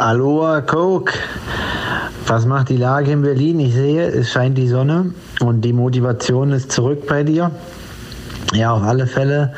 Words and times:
Aloha 0.00 0.60
Coke. 0.60 1.12
Was 2.28 2.46
macht 2.46 2.68
die 2.68 2.76
Lage 2.76 3.10
in 3.10 3.22
Berlin? 3.22 3.58
Ich 3.58 3.74
sehe, 3.74 4.06
es 4.06 4.30
scheint 4.30 4.56
die 4.56 4.68
Sonne 4.68 5.12
und 5.40 5.62
die 5.62 5.72
Motivation 5.72 6.52
ist 6.52 6.70
zurück 6.70 7.08
bei 7.08 7.24
dir. 7.24 7.50
Ja, 8.54 8.74
auf 8.74 8.84
alle 8.84 9.08
Fälle 9.08 9.52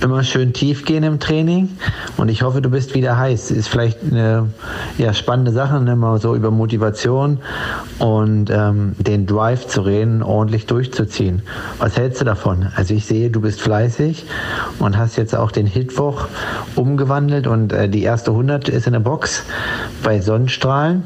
immer 0.00 0.24
schön 0.24 0.52
tief 0.52 0.84
gehen 0.84 1.04
im 1.04 1.20
Training 1.20 1.68
und 2.18 2.28
ich 2.28 2.42
hoffe, 2.42 2.60
du 2.60 2.68
bist 2.68 2.94
wieder 2.94 3.16
heiß. 3.16 3.52
Ist 3.52 3.68
vielleicht 3.68 3.98
eine 4.02 4.48
ja, 4.98 5.14
spannende 5.14 5.52
Sache, 5.52 5.80
ne? 5.80 5.94
mal 5.94 6.20
so 6.20 6.34
über 6.34 6.50
Motivation 6.50 7.38
und 8.00 8.50
ähm, 8.50 8.96
den 8.98 9.26
Drive 9.26 9.68
zu 9.68 9.82
reden, 9.82 10.22
ordentlich 10.24 10.66
durchzuziehen. 10.66 11.42
Was 11.78 11.96
hältst 11.96 12.20
du 12.20 12.24
davon? 12.24 12.68
Also 12.74 12.92
ich 12.92 13.06
sehe, 13.06 13.30
du 13.30 13.40
bist 13.40 13.60
fleißig 13.60 14.26
und 14.80 14.98
hast 14.98 15.16
jetzt 15.16 15.34
auch 15.34 15.52
den 15.52 15.66
Hitwoch 15.66 16.26
umgewandelt 16.74 17.46
und 17.46 17.72
äh, 17.72 17.88
die 17.88 18.02
erste 18.02 18.32
100 18.32 18.68
ist 18.68 18.88
in 18.88 18.94
der 18.94 19.00
Box 19.00 19.44
bei 20.02 20.20
Sonnenstrahlen. 20.20 21.04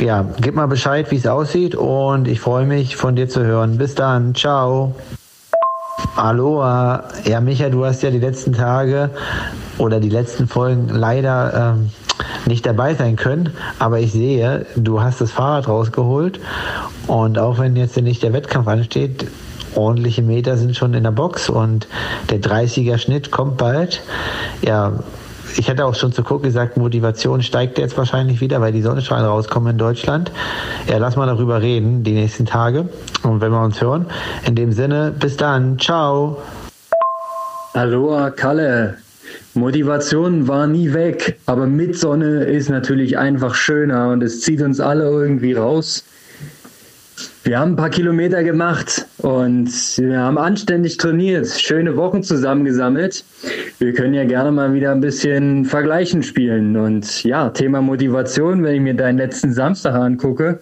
Ja, 0.00 0.24
gib 0.40 0.54
mal 0.54 0.66
Bescheid, 0.66 1.10
wie 1.10 1.16
es 1.16 1.26
aussieht 1.26 1.74
und 1.74 2.26
ich 2.26 2.40
freue 2.40 2.64
mich 2.64 2.96
von 2.96 3.16
dir 3.16 3.28
zu 3.28 3.44
hören. 3.44 3.76
Bis 3.76 3.94
dann, 3.94 4.34
ciao. 4.34 4.94
Aloha. 6.18 7.04
Ja, 7.24 7.40
Micha, 7.40 7.68
du 7.68 7.84
hast 7.84 8.02
ja 8.02 8.10
die 8.10 8.18
letzten 8.18 8.52
Tage 8.52 9.10
oder 9.78 10.00
die 10.00 10.08
letzten 10.08 10.48
Folgen 10.48 10.88
leider 10.88 11.74
ähm, 11.76 11.90
nicht 12.44 12.66
dabei 12.66 12.94
sein 12.94 13.14
können, 13.14 13.50
aber 13.78 14.00
ich 14.00 14.10
sehe, 14.10 14.66
du 14.74 15.00
hast 15.00 15.20
das 15.20 15.30
Fahrrad 15.30 15.68
rausgeholt 15.68 16.40
und 17.06 17.38
auch 17.38 17.60
wenn 17.60 17.76
jetzt 17.76 17.96
nicht 17.96 18.24
der 18.24 18.32
Wettkampf 18.32 18.66
ansteht, 18.66 19.28
ordentliche 19.76 20.22
Meter 20.22 20.56
sind 20.56 20.76
schon 20.76 20.92
in 20.94 21.04
der 21.04 21.12
Box 21.12 21.48
und 21.48 21.86
der 22.30 22.40
30er 22.40 22.98
Schnitt 22.98 23.30
kommt 23.30 23.56
bald. 23.56 24.02
Ja, 24.62 24.94
ich 25.58 25.68
hatte 25.68 25.84
auch 25.84 25.94
schon 25.96 26.12
zu 26.12 26.22
gucken 26.22 26.44
gesagt, 26.44 26.76
Motivation 26.76 27.42
steigt 27.42 27.78
jetzt 27.78 27.98
wahrscheinlich 27.98 28.40
wieder, 28.40 28.60
weil 28.60 28.72
die 28.72 28.80
Sonnenstrahlen 28.80 29.26
rauskommen 29.26 29.72
in 29.72 29.78
Deutschland. 29.78 30.30
Ja, 30.88 30.98
lass 30.98 31.16
mal 31.16 31.26
darüber 31.26 31.60
reden 31.60 32.04
die 32.04 32.12
nächsten 32.12 32.46
Tage 32.46 32.88
und 33.24 33.40
wenn 33.40 33.50
wir 33.50 33.62
uns 33.62 33.80
hören. 33.80 34.06
In 34.46 34.54
dem 34.54 34.72
Sinne, 34.72 35.12
bis 35.18 35.36
dann. 35.36 35.78
Ciao. 35.78 36.40
Aloha, 37.72 38.30
Kalle. 38.30 38.98
Motivation 39.54 40.46
war 40.46 40.68
nie 40.68 40.92
weg, 40.92 41.40
aber 41.46 41.66
mit 41.66 41.98
Sonne 41.98 42.44
ist 42.44 42.70
natürlich 42.70 43.18
einfach 43.18 43.54
schöner 43.56 44.10
und 44.10 44.22
es 44.22 44.40
zieht 44.42 44.62
uns 44.62 44.78
alle 44.78 45.04
irgendwie 45.04 45.54
raus. 45.54 46.04
Wir 47.48 47.60
haben 47.60 47.72
ein 47.72 47.76
paar 47.76 47.88
Kilometer 47.88 48.44
gemacht 48.44 49.06
und 49.22 49.70
wir 49.96 50.18
haben 50.18 50.36
anständig 50.36 50.98
trainiert, 50.98 51.46
schöne 51.46 51.96
Wochen 51.96 52.22
zusammengesammelt. 52.22 53.24
Wir 53.78 53.94
können 53.94 54.12
ja 54.12 54.24
gerne 54.24 54.52
mal 54.52 54.74
wieder 54.74 54.92
ein 54.92 55.00
bisschen 55.00 55.64
Vergleichen 55.64 56.22
spielen. 56.22 56.76
Und 56.76 57.24
ja, 57.24 57.48
Thema 57.48 57.80
Motivation, 57.80 58.62
wenn 58.64 58.74
ich 58.74 58.80
mir 58.82 58.92
deinen 58.92 59.16
letzten 59.16 59.54
Samstag 59.54 59.94
angucke, 59.94 60.60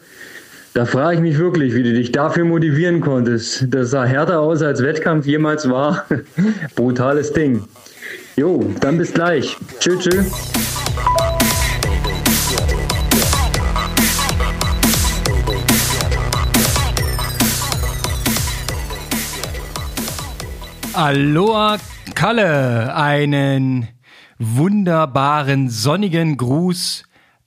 da 0.75 0.85
frage 0.85 1.17
ich 1.17 1.23
mich 1.23 1.39
wirklich, 1.39 1.75
wie 1.75 1.83
du 1.83 1.93
dich 1.93 2.13
dafür 2.13 2.45
motivieren 2.45 3.01
konntest. 3.01 3.67
Das 3.69 3.91
sah 3.91 4.05
härter 4.05 4.39
aus, 4.39 4.63
als 4.63 4.81
Wettkampf 4.81 5.27
jemals 5.27 5.69
war. 5.69 6.05
Brutales 6.77 7.33
Ding. 7.33 7.65
Jo, 8.37 8.65
dann 8.79 8.97
bis 8.97 9.13
gleich. 9.13 9.57
Tschüss, 9.81 10.05
tschüss. 10.05 10.56
Aloha 20.97 21.77
Kalle, 22.15 22.97
einen 22.97 23.87
wunderbaren 24.39 25.69
sonnigen 25.69 26.39
Gruß 26.39 27.03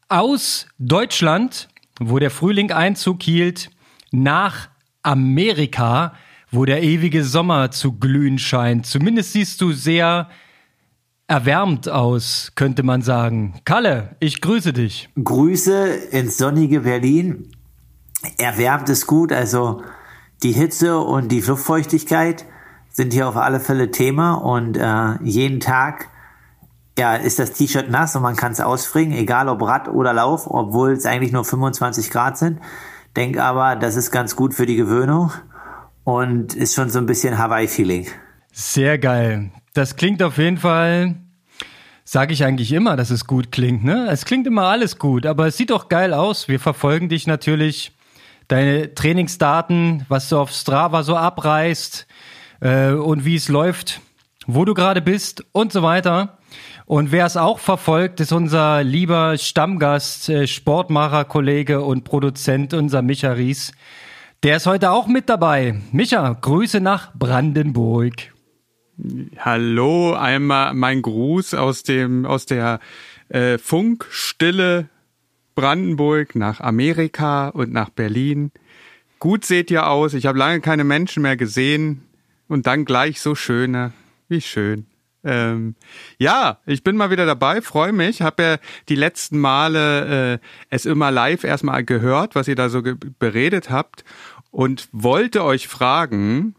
aus 0.07 0.67
Deutschland, 0.77 1.67
wo 1.99 2.19
der 2.19 2.29
Frühling 2.29 2.71
Einzug 2.71 3.23
hielt, 3.23 3.71
nach 4.11 4.69
Amerika, 5.01 6.13
wo 6.51 6.65
der 6.65 6.83
ewige 6.83 7.23
Sommer 7.23 7.71
zu 7.71 7.93
glühen 7.93 8.37
scheint. 8.37 8.85
Zumindest 8.85 9.33
siehst 9.33 9.59
du 9.61 9.71
sehr 9.71 10.29
erwärmt 11.25 11.89
aus, 11.89 12.51
könnte 12.53 12.83
man 12.83 13.01
sagen. 13.01 13.59
Kalle, 13.65 14.15
ich 14.19 14.41
grüße 14.41 14.73
dich. 14.73 15.09
Grüße 15.23 15.87
ins 16.11 16.37
sonnige 16.37 16.81
Berlin. 16.81 17.47
Erwärmt 18.37 18.89
ist 18.89 19.07
gut, 19.07 19.31
also 19.31 19.81
die 20.43 20.51
Hitze 20.51 20.99
und 20.99 21.31
die 21.31 21.41
Luftfeuchtigkeit 21.41 22.45
sind 22.99 23.13
hier 23.13 23.29
auf 23.29 23.37
alle 23.37 23.61
Fälle 23.61 23.91
Thema 23.91 24.33
und 24.33 24.75
äh, 24.75 25.23
jeden 25.23 25.61
Tag 25.61 26.09
ja, 26.97 27.15
ist 27.15 27.39
das 27.39 27.53
T-Shirt 27.53 27.89
nass 27.89 28.13
und 28.17 28.23
man 28.23 28.35
kann 28.35 28.51
es 28.51 28.59
ausfringen, 28.59 29.17
egal 29.17 29.47
ob 29.47 29.61
Rad 29.61 29.87
oder 29.87 30.11
Lauf, 30.11 30.47
obwohl 30.47 30.91
es 30.91 31.05
eigentlich 31.05 31.31
nur 31.31 31.45
25 31.45 32.09
Grad 32.09 32.37
sind. 32.37 32.59
Denk 33.15 33.37
aber, 33.37 33.77
das 33.77 33.95
ist 33.95 34.11
ganz 34.11 34.35
gut 34.35 34.53
für 34.53 34.65
die 34.65 34.75
Gewöhnung 34.75 35.31
und 36.03 36.53
ist 36.55 36.75
schon 36.75 36.89
so 36.89 36.99
ein 36.99 37.05
bisschen 37.05 37.37
Hawaii-Feeling. 37.37 38.07
Sehr 38.51 38.97
geil. 38.97 39.49
Das 39.73 39.95
klingt 39.95 40.21
auf 40.21 40.37
jeden 40.37 40.57
Fall, 40.57 41.15
sage 42.03 42.33
ich 42.33 42.43
eigentlich 42.43 42.73
immer, 42.73 42.97
dass 42.97 43.11
es 43.11 43.27
gut 43.27 43.53
klingt. 43.53 43.85
Ne? 43.85 44.09
Es 44.11 44.25
klingt 44.25 44.45
immer 44.45 44.63
alles 44.63 44.99
gut, 44.99 45.25
aber 45.25 45.47
es 45.47 45.55
sieht 45.55 45.69
doch 45.69 45.87
geil 45.87 46.13
aus. 46.13 46.49
Wir 46.49 46.59
verfolgen 46.59 47.07
dich 47.07 47.27
natürlich, 47.27 47.93
deine 48.49 48.93
Trainingsdaten, 48.93 50.05
was 50.09 50.27
du 50.27 50.37
auf 50.37 50.51
Strava 50.51 51.03
so 51.03 51.15
abreißt 51.15 52.05
äh, 52.61 52.91
und 52.91 53.25
wie 53.25 53.35
es 53.35 53.49
läuft, 53.49 54.01
wo 54.47 54.65
du 54.65 54.73
gerade 54.73 55.01
bist 55.01 55.45
und 55.51 55.71
so 55.71 55.83
weiter. 55.83 56.37
Und 56.85 57.11
wer 57.11 57.25
es 57.25 57.37
auch 57.37 57.59
verfolgt, 57.59 58.19
ist 58.19 58.31
unser 58.31 58.83
lieber 58.83 59.37
Stammgast, 59.37 60.29
äh, 60.29 60.47
Sportmacher, 60.47 61.25
Kollege 61.25 61.81
und 61.81 62.03
Produzent, 62.03 62.73
unser 62.73 63.01
Micha 63.01 63.33
Ries. 63.33 63.71
Der 64.41 64.57
ist 64.57 64.65
heute 64.65 64.91
auch 64.91 65.07
mit 65.07 65.29
dabei. 65.29 65.79
Micha, 65.91 66.33
Grüße 66.33 66.79
nach 66.79 67.13
Brandenburg. 67.13 68.33
Hallo, 69.37 70.13
einmal 70.13 70.73
mein 70.73 71.01
Gruß 71.01 71.53
aus 71.53 71.83
dem 71.83 72.25
aus 72.25 72.45
der 72.45 72.79
äh, 73.29 73.57
Funkstille 73.57 74.89
Brandenburg 75.55 76.35
nach 76.35 76.59
Amerika 76.59 77.49
und 77.49 77.71
nach 77.71 77.89
Berlin. 77.89 78.51
Gut 79.19 79.45
seht 79.45 79.71
ihr 79.71 79.87
aus. 79.87 80.13
Ich 80.13 80.25
habe 80.25 80.39
lange 80.39 80.61
keine 80.61 80.83
Menschen 80.83 81.23
mehr 81.23 81.37
gesehen. 81.37 82.08
Und 82.49 82.67
dann 82.67 82.83
gleich 82.83 83.21
so 83.21 83.35
schöne. 83.35 83.93
Wie 84.27 84.41
schön. 84.41 84.87
Ähm, 85.23 85.75
ja, 86.17 86.59
ich 86.65 86.83
bin 86.83 86.97
mal 86.97 87.11
wieder 87.11 87.25
dabei, 87.25 87.61
freue 87.61 87.93
mich. 87.93 88.21
Habe 88.21 88.43
ja 88.43 88.57
die 88.89 88.95
letzten 88.95 89.39
Male 89.39 90.33
äh, 90.33 90.39
es 90.69 90.85
immer 90.85 91.11
live 91.11 91.43
erstmal 91.43 91.85
gehört, 91.85 92.35
was 92.35 92.47
ihr 92.47 92.55
da 92.55 92.69
so 92.69 92.81
beredet 93.19 93.69
habt 93.69 94.03
und 94.51 94.89
wollte 94.91 95.43
euch 95.43 95.67
fragen, 95.67 96.55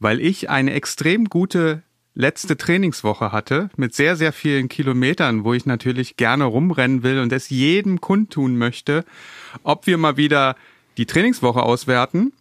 weil 0.00 0.20
ich 0.20 0.50
eine 0.50 0.72
extrem 0.72 1.26
gute 1.26 1.82
letzte 2.14 2.56
Trainingswoche 2.56 3.30
hatte 3.30 3.70
mit 3.76 3.94
sehr, 3.94 4.16
sehr 4.16 4.32
vielen 4.32 4.68
Kilometern, 4.68 5.44
wo 5.44 5.54
ich 5.54 5.66
natürlich 5.66 6.16
gerne 6.16 6.44
rumrennen 6.44 7.04
will 7.04 7.20
und 7.20 7.32
es 7.32 7.48
jedem 7.48 8.00
kundtun 8.00 8.56
möchte, 8.56 9.04
ob 9.62 9.86
wir 9.86 9.98
mal 9.98 10.16
wieder 10.16 10.56
die 10.96 11.06
Trainingswoche 11.06 11.62
auswerten 11.62 12.32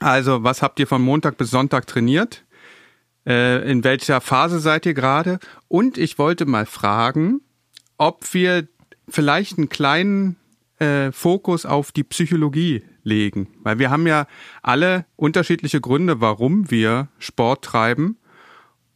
also, 0.00 0.42
was 0.42 0.62
habt 0.62 0.80
ihr 0.80 0.86
von 0.86 1.02
Montag 1.02 1.36
bis 1.36 1.50
Sonntag 1.50 1.86
trainiert? 1.86 2.44
Äh, 3.26 3.70
in 3.70 3.84
welcher 3.84 4.20
Phase 4.20 4.58
seid 4.60 4.86
ihr 4.86 4.94
gerade? 4.94 5.38
Und 5.68 5.98
ich 5.98 6.18
wollte 6.18 6.46
mal 6.46 6.66
fragen, 6.66 7.40
ob 7.98 8.32
wir 8.32 8.66
vielleicht 9.08 9.58
einen 9.58 9.68
kleinen 9.68 10.36
äh, 10.78 11.12
Fokus 11.12 11.66
auf 11.66 11.92
die 11.92 12.04
Psychologie 12.04 12.82
legen. 13.02 13.48
Weil 13.62 13.78
wir 13.78 13.90
haben 13.90 14.06
ja 14.06 14.26
alle 14.62 15.04
unterschiedliche 15.16 15.80
Gründe, 15.80 16.20
warum 16.20 16.70
wir 16.70 17.08
Sport 17.18 17.64
treiben. 17.64 18.16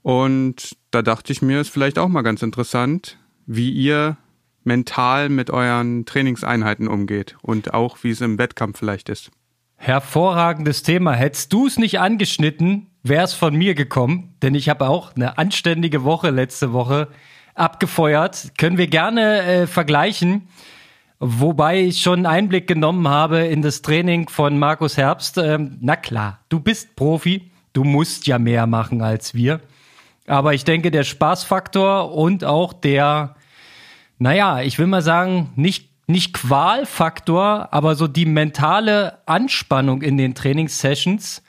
Und 0.03 0.77
da 0.91 1.03
dachte 1.03 1.33
ich 1.33 1.43
mir, 1.43 1.61
ist 1.61 1.71
vielleicht 1.71 1.99
auch 1.99 2.09
mal 2.09 2.23
ganz 2.23 2.43
interessant, 2.43 3.19
wie 3.47 3.71
ihr 3.71 4.17
mental 4.65 5.29
mit 5.29 5.51
euren 5.51 6.07
Trainingseinheiten 6.07 6.89
umgeht 6.89 7.37
und 7.43 7.75
auch 7.75 7.99
wie 8.03 8.11
es 8.11 8.21
im 8.21 8.39
Wettkampf 8.39 8.79
vielleicht 8.79 9.09
ist. 9.09 9.31
Hervorragendes 9.77 10.83
Thema. 10.83 11.13
Hättest 11.13 11.53
du 11.53 11.67
es 11.67 11.79
nicht 11.79 12.01
angeschnitten, 12.01 12.87
wäre 13.03 13.25
es 13.25 13.35
von 13.35 13.55
mir 13.55 13.75
gekommen, 13.75 14.35
denn 14.43 14.55
ich 14.55 14.69
habe 14.69 14.89
auch 14.89 15.15
eine 15.15 15.39
anständige 15.39 16.05
Woche 16.05 16.31
letzte 16.31 16.73
Woche 16.73 17.09
abgefeuert. 17.55 18.53
Können 18.59 18.79
wir 18.79 18.89
gerne 18.89 19.43
äh, 19.43 19.67
vergleichen. 19.67 20.49
Wobei 21.21 21.81
ich 21.81 22.03
schon 22.03 22.27
Einblick 22.27 22.67
genommen 22.67 23.09
habe 23.09 23.39
in 23.39 23.63
das 23.63 23.83
Training 23.83 24.29
von 24.29 24.59
Markus 24.59 24.97
Herbst. 24.97 25.39
Ähm, 25.39 25.79
na 25.81 25.97
klar, 25.97 26.41
du 26.49 26.61
bist 26.61 26.97
Profi, 26.97 27.51
du 27.73 27.85
musst 27.85 28.27
ja 28.27 28.39
mehr 28.39 28.67
machen 28.67 29.01
als 29.01 29.35
wir. 29.35 29.61
Aber 30.27 30.55
ich 30.55 30.65
denke, 30.65 30.91
der 30.91 31.05
Spaßfaktor 31.05 32.13
und 32.13 32.45
auch 32.45 32.73
der, 32.73 33.37
naja, 34.19 34.61
ich 34.63 34.79
will 34.79 34.87
mal 34.87 35.03
sagen, 35.03 35.53
nicht 35.57 35.91
nicht 36.07 36.35
Qualfaktor, 36.35 37.69
aber 37.73 37.95
so 37.95 38.07
die 38.07 38.27
mentale 38.27 39.19
Anspannung 39.27 40.03
in 40.03 40.17
den 40.17 40.35
Trainingssessions 40.35 41.43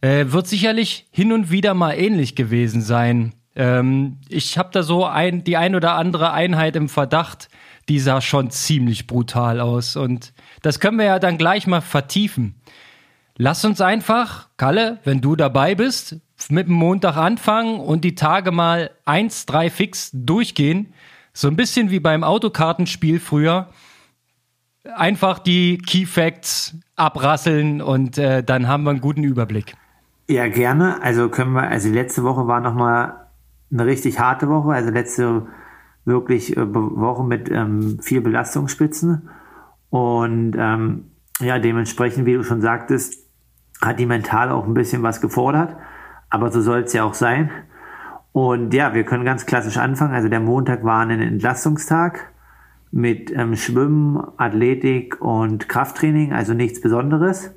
äh, 0.00 0.26
wird 0.28 0.46
sicherlich 0.46 1.06
hin 1.10 1.32
und 1.32 1.50
wieder 1.50 1.74
mal 1.74 1.92
ähnlich 1.92 2.36
gewesen 2.36 2.82
sein. 2.82 3.34
Ähm, 3.56 4.18
ich 4.28 4.58
habe 4.58 4.70
da 4.72 4.82
so 4.82 5.04
ein, 5.04 5.44
die 5.44 5.56
ein 5.56 5.74
oder 5.74 5.94
andere 5.94 6.32
Einheit 6.32 6.76
im 6.76 6.88
Verdacht, 6.88 7.48
die 7.88 7.98
sah 7.98 8.20
schon 8.20 8.50
ziemlich 8.50 9.06
brutal 9.06 9.60
aus. 9.60 9.96
Und 9.96 10.32
das 10.62 10.78
können 10.80 10.98
wir 10.98 11.06
ja 11.06 11.18
dann 11.18 11.38
gleich 11.38 11.66
mal 11.66 11.80
vertiefen. 11.80 12.54
Lass 13.36 13.64
uns 13.64 13.80
einfach, 13.80 14.48
Kalle, 14.56 14.98
wenn 15.04 15.20
du 15.20 15.34
dabei 15.34 15.74
bist, 15.74 16.16
mit 16.48 16.68
dem 16.68 16.74
Montag 16.74 17.16
anfangen 17.16 17.80
und 17.80 18.02
die 18.02 18.14
Tage 18.14 18.52
mal 18.52 18.90
eins, 19.04 19.46
drei 19.46 19.70
fix 19.70 20.10
durchgehen. 20.12 20.92
So 21.32 21.48
ein 21.48 21.56
bisschen 21.56 21.90
wie 21.90 22.00
beim 22.00 22.24
Autokartenspiel 22.24 23.20
früher. 23.20 23.68
Einfach 24.96 25.38
die 25.38 25.78
Key 25.78 26.06
Facts 26.06 26.74
abrasseln 26.96 27.82
und 27.82 28.18
äh, 28.18 28.42
dann 28.42 28.66
haben 28.66 28.84
wir 28.84 28.90
einen 28.90 29.00
guten 29.00 29.24
Überblick. 29.24 29.74
Ja, 30.28 30.48
gerne. 30.48 31.02
Also 31.02 31.28
können 31.28 31.52
wir, 31.52 31.68
also 31.68 31.88
letzte 31.88 32.22
Woche 32.22 32.46
war 32.46 32.60
nochmal 32.60 33.26
eine 33.72 33.84
richtig 33.84 34.18
harte 34.18 34.48
Woche. 34.48 34.72
Also 34.72 34.90
letzte 34.90 35.46
wirklich 36.04 36.56
äh, 36.56 36.74
Woche 36.74 37.24
mit 37.24 37.50
ähm, 37.50 37.98
vier 38.00 38.22
Belastungsspitzen. 38.22 39.28
Und 39.90 40.54
ähm, 40.56 41.10
ja, 41.40 41.58
dementsprechend, 41.58 42.26
wie 42.26 42.34
du 42.34 42.42
schon 42.42 42.60
sagtest, 42.60 43.18
hat 43.82 43.98
die 43.98 44.06
mental 44.06 44.50
auch 44.50 44.66
ein 44.66 44.74
bisschen 44.74 45.02
was 45.02 45.20
gefordert. 45.20 45.76
Aber 46.28 46.50
so 46.50 46.60
soll 46.60 46.80
es 46.80 46.92
ja 46.92 47.04
auch 47.04 47.14
sein. 47.14 47.50
Und 48.32 48.72
ja, 48.74 48.94
wir 48.94 49.04
können 49.04 49.24
ganz 49.24 49.46
klassisch 49.46 49.76
anfangen. 49.76 50.14
Also 50.14 50.28
der 50.28 50.40
Montag 50.40 50.84
war 50.84 51.00
ein 51.00 51.20
Entlastungstag 51.20 52.32
mit 52.92 53.32
ähm, 53.34 53.56
Schwimmen, 53.56 54.20
Athletik 54.36 55.20
und 55.20 55.68
Krafttraining, 55.68 56.32
also 56.32 56.54
nichts 56.54 56.80
Besonderes. 56.80 57.54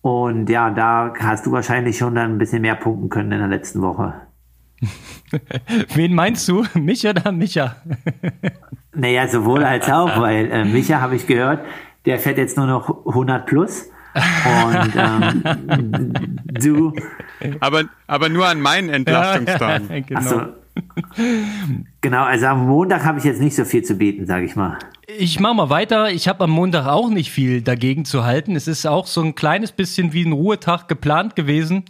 Und 0.00 0.48
ja, 0.48 0.70
da 0.70 1.12
hast 1.18 1.46
du 1.46 1.52
wahrscheinlich 1.52 1.98
schon 1.98 2.14
dann 2.14 2.32
ein 2.32 2.38
bisschen 2.38 2.62
mehr 2.62 2.76
punkten 2.76 3.08
können 3.08 3.32
in 3.32 3.38
der 3.38 3.48
letzten 3.48 3.82
Woche. 3.82 4.14
Wen 5.94 6.14
meinst 6.14 6.48
du? 6.48 6.64
Mich 6.74 7.06
oder 7.06 7.32
Micha? 7.32 7.76
naja, 8.94 9.26
sowohl 9.26 9.64
als 9.64 9.90
auch, 9.90 10.20
weil 10.20 10.50
äh, 10.50 10.64
Micha 10.64 11.00
habe 11.00 11.16
ich 11.16 11.26
gehört, 11.26 11.64
der 12.04 12.18
fährt 12.18 12.38
jetzt 12.38 12.56
nur 12.56 12.66
noch 12.66 13.06
100 13.06 13.46
plus. 13.46 13.90
Und 14.44 14.92
ähm, 14.96 16.38
du. 16.48 16.92
Aber, 17.60 17.84
aber 18.06 18.28
nur 18.28 18.46
an 18.46 18.60
meinen 18.60 18.88
Entlastungstagen. 18.88 19.88
Ja, 19.90 20.00
genau. 20.00 20.20
So. 20.20 20.42
Genau, 22.00 22.24
also 22.24 22.46
am 22.46 22.66
Montag 22.66 23.04
habe 23.04 23.18
ich 23.18 23.24
jetzt 23.24 23.40
nicht 23.40 23.54
so 23.54 23.64
viel 23.64 23.82
zu 23.82 23.94
bieten, 23.94 24.26
sage 24.26 24.44
ich 24.44 24.56
mal. 24.56 24.78
Ich 25.06 25.40
mache 25.40 25.54
mal 25.54 25.70
weiter. 25.70 26.10
Ich 26.10 26.28
habe 26.28 26.44
am 26.44 26.50
Montag 26.50 26.86
auch 26.86 27.08
nicht 27.08 27.30
viel 27.30 27.62
dagegen 27.62 28.04
zu 28.04 28.24
halten. 28.24 28.56
Es 28.56 28.68
ist 28.68 28.86
auch 28.86 29.06
so 29.06 29.22
ein 29.22 29.34
kleines 29.34 29.72
bisschen 29.72 30.12
wie 30.12 30.24
ein 30.24 30.32
Ruhetag 30.32 30.88
geplant 30.88 31.36
gewesen. 31.36 31.84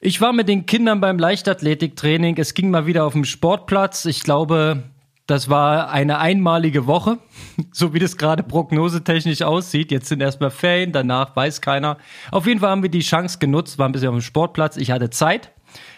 Ich 0.00 0.20
war 0.20 0.32
mit 0.32 0.48
den 0.48 0.66
Kindern 0.66 1.00
beim 1.00 1.18
Leichtathletiktraining. 1.18 2.36
Es 2.36 2.52
ging 2.54 2.70
mal 2.70 2.86
wieder 2.86 3.04
auf 3.06 3.14
dem 3.14 3.24
Sportplatz. 3.24 4.04
Ich 4.04 4.22
glaube, 4.22 4.82
das 5.26 5.48
war 5.48 5.90
eine 5.90 6.18
einmalige 6.18 6.86
Woche, 6.86 7.18
so 7.72 7.94
wie 7.94 7.98
das 7.98 8.16
gerade 8.16 8.42
prognosetechnisch 8.42 9.42
aussieht. 9.42 9.90
Jetzt 9.90 10.08
sind 10.08 10.20
erstmal 10.20 10.50
Ferien, 10.50 10.92
danach 10.92 11.34
weiß 11.34 11.60
keiner. 11.60 11.98
Auf 12.30 12.46
jeden 12.46 12.60
Fall 12.60 12.70
haben 12.70 12.82
wir 12.82 12.90
die 12.90 13.00
Chance 13.00 13.38
genutzt, 13.38 13.78
waren 13.78 13.90
ein 13.90 13.92
bisschen 13.92 14.08
auf 14.08 14.14
dem 14.14 14.22
Sportplatz. 14.22 14.76
Ich 14.76 14.90
hatte 14.90 15.10
Zeit, 15.10 15.52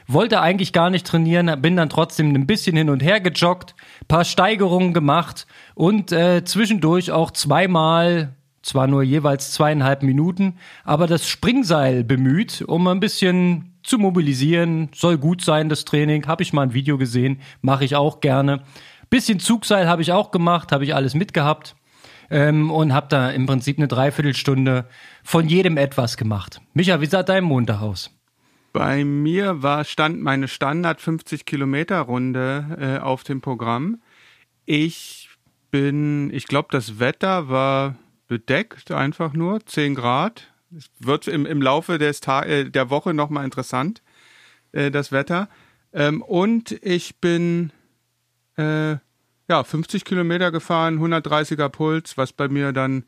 wollte 0.06 0.40
eigentlich 0.40 0.72
gar 0.72 0.90
nicht 0.90 1.06
trainieren, 1.06 1.60
bin 1.60 1.76
dann 1.76 1.88
trotzdem 1.88 2.34
ein 2.34 2.46
bisschen 2.46 2.76
hin 2.76 2.90
und 2.90 3.02
her 3.02 3.20
gejoggt, 3.20 3.74
paar 4.06 4.24
Steigerungen 4.24 4.92
gemacht 4.92 5.46
und 5.74 6.12
äh, 6.12 6.44
zwischendurch 6.44 7.10
auch 7.10 7.32
zweimal 7.32 8.32
zwar 8.62 8.88
nur 8.88 9.02
jeweils 9.02 9.52
zweieinhalb 9.52 10.02
Minuten, 10.02 10.56
aber 10.84 11.06
das 11.06 11.28
Springseil 11.28 12.02
bemüht, 12.02 12.62
um 12.62 12.88
ein 12.88 12.98
bisschen 12.98 13.76
zu 13.86 13.98
mobilisieren. 13.98 14.90
Soll 14.92 15.16
gut 15.16 15.42
sein, 15.42 15.68
das 15.68 15.84
Training. 15.84 16.26
Habe 16.26 16.42
ich 16.42 16.52
mal 16.52 16.62
ein 16.62 16.74
Video 16.74 16.98
gesehen, 16.98 17.40
mache 17.62 17.84
ich 17.84 17.94
auch 17.94 18.20
gerne. 18.20 18.62
Bisschen 19.10 19.40
Zugseil 19.40 19.88
habe 19.88 20.02
ich 20.02 20.12
auch 20.12 20.30
gemacht, 20.30 20.72
habe 20.72 20.84
ich 20.84 20.94
alles 20.94 21.14
mitgehabt 21.14 21.76
ähm, 22.30 22.70
und 22.70 22.92
habe 22.92 23.06
da 23.08 23.30
im 23.30 23.46
Prinzip 23.46 23.78
eine 23.78 23.88
Dreiviertelstunde 23.88 24.86
von 25.22 25.48
jedem 25.48 25.76
etwas 25.76 26.16
gemacht. 26.16 26.60
Micha, 26.74 27.00
wie 27.00 27.06
sah 27.06 27.22
dein 27.22 27.44
Montag 27.44 27.80
aus? 27.80 28.10
Bei 28.72 29.04
mir 29.04 29.62
war 29.62 29.84
stand 29.84 30.20
meine 30.20 30.48
Standard 30.48 31.00
50 31.00 31.46
Kilometer 31.46 32.00
Runde 32.00 32.98
äh, 32.98 33.02
auf 33.02 33.24
dem 33.24 33.40
Programm. 33.40 34.02
Ich 34.66 35.30
bin, 35.70 36.30
ich 36.32 36.46
glaube, 36.46 36.68
das 36.72 36.98
Wetter 36.98 37.48
war 37.48 37.96
bedeckt, 38.28 38.90
einfach 38.90 39.32
nur 39.32 39.64
10 39.64 39.94
Grad. 39.94 40.52
Es 40.76 40.90
wird 40.98 41.28
im, 41.28 41.46
im 41.46 41.62
Laufe 41.62 41.98
des 41.98 42.20
äh, 42.26 42.68
der 42.68 42.90
Woche 42.90 43.14
nochmal 43.14 43.44
interessant, 43.44 44.02
äh, 44.72 44.90
das 44.90 45.12
Wetter. 45.12 45.48
Ähm, 45.92 46.20
und 46.20 46.72
ich 46.82 47.20
bin 47.20 47.72
äh, 48.56 48.96
ja, 49.48 49.64
50 49.64 50.04
Kilometer 50.04 50.50
gefahren, 50.50 50.98
130er 50.98 51.68
Puls, 51.68 52.16
was 52.16 52.32
bei 52.32 52.48
mir 52.48 52.72
dann 52.72 53.04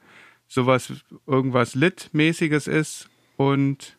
sowas, 0.47 0.93
irgendwas 1.27 1.75
Lit-mäßiges 1.75 2.67
ist 2.67 3.09
und 3.37 3.99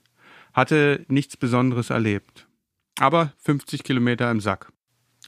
hatte 0.54 1.06
nichts 1.08 1.38
Besonderes 1.38 1.90
erlebt. 1.90 2.48
Aber 3.00 3.34
50 3.40 3.84
Kilometer 3.84 4.30
im 4.32 4.42
Sack. 4.42 4.72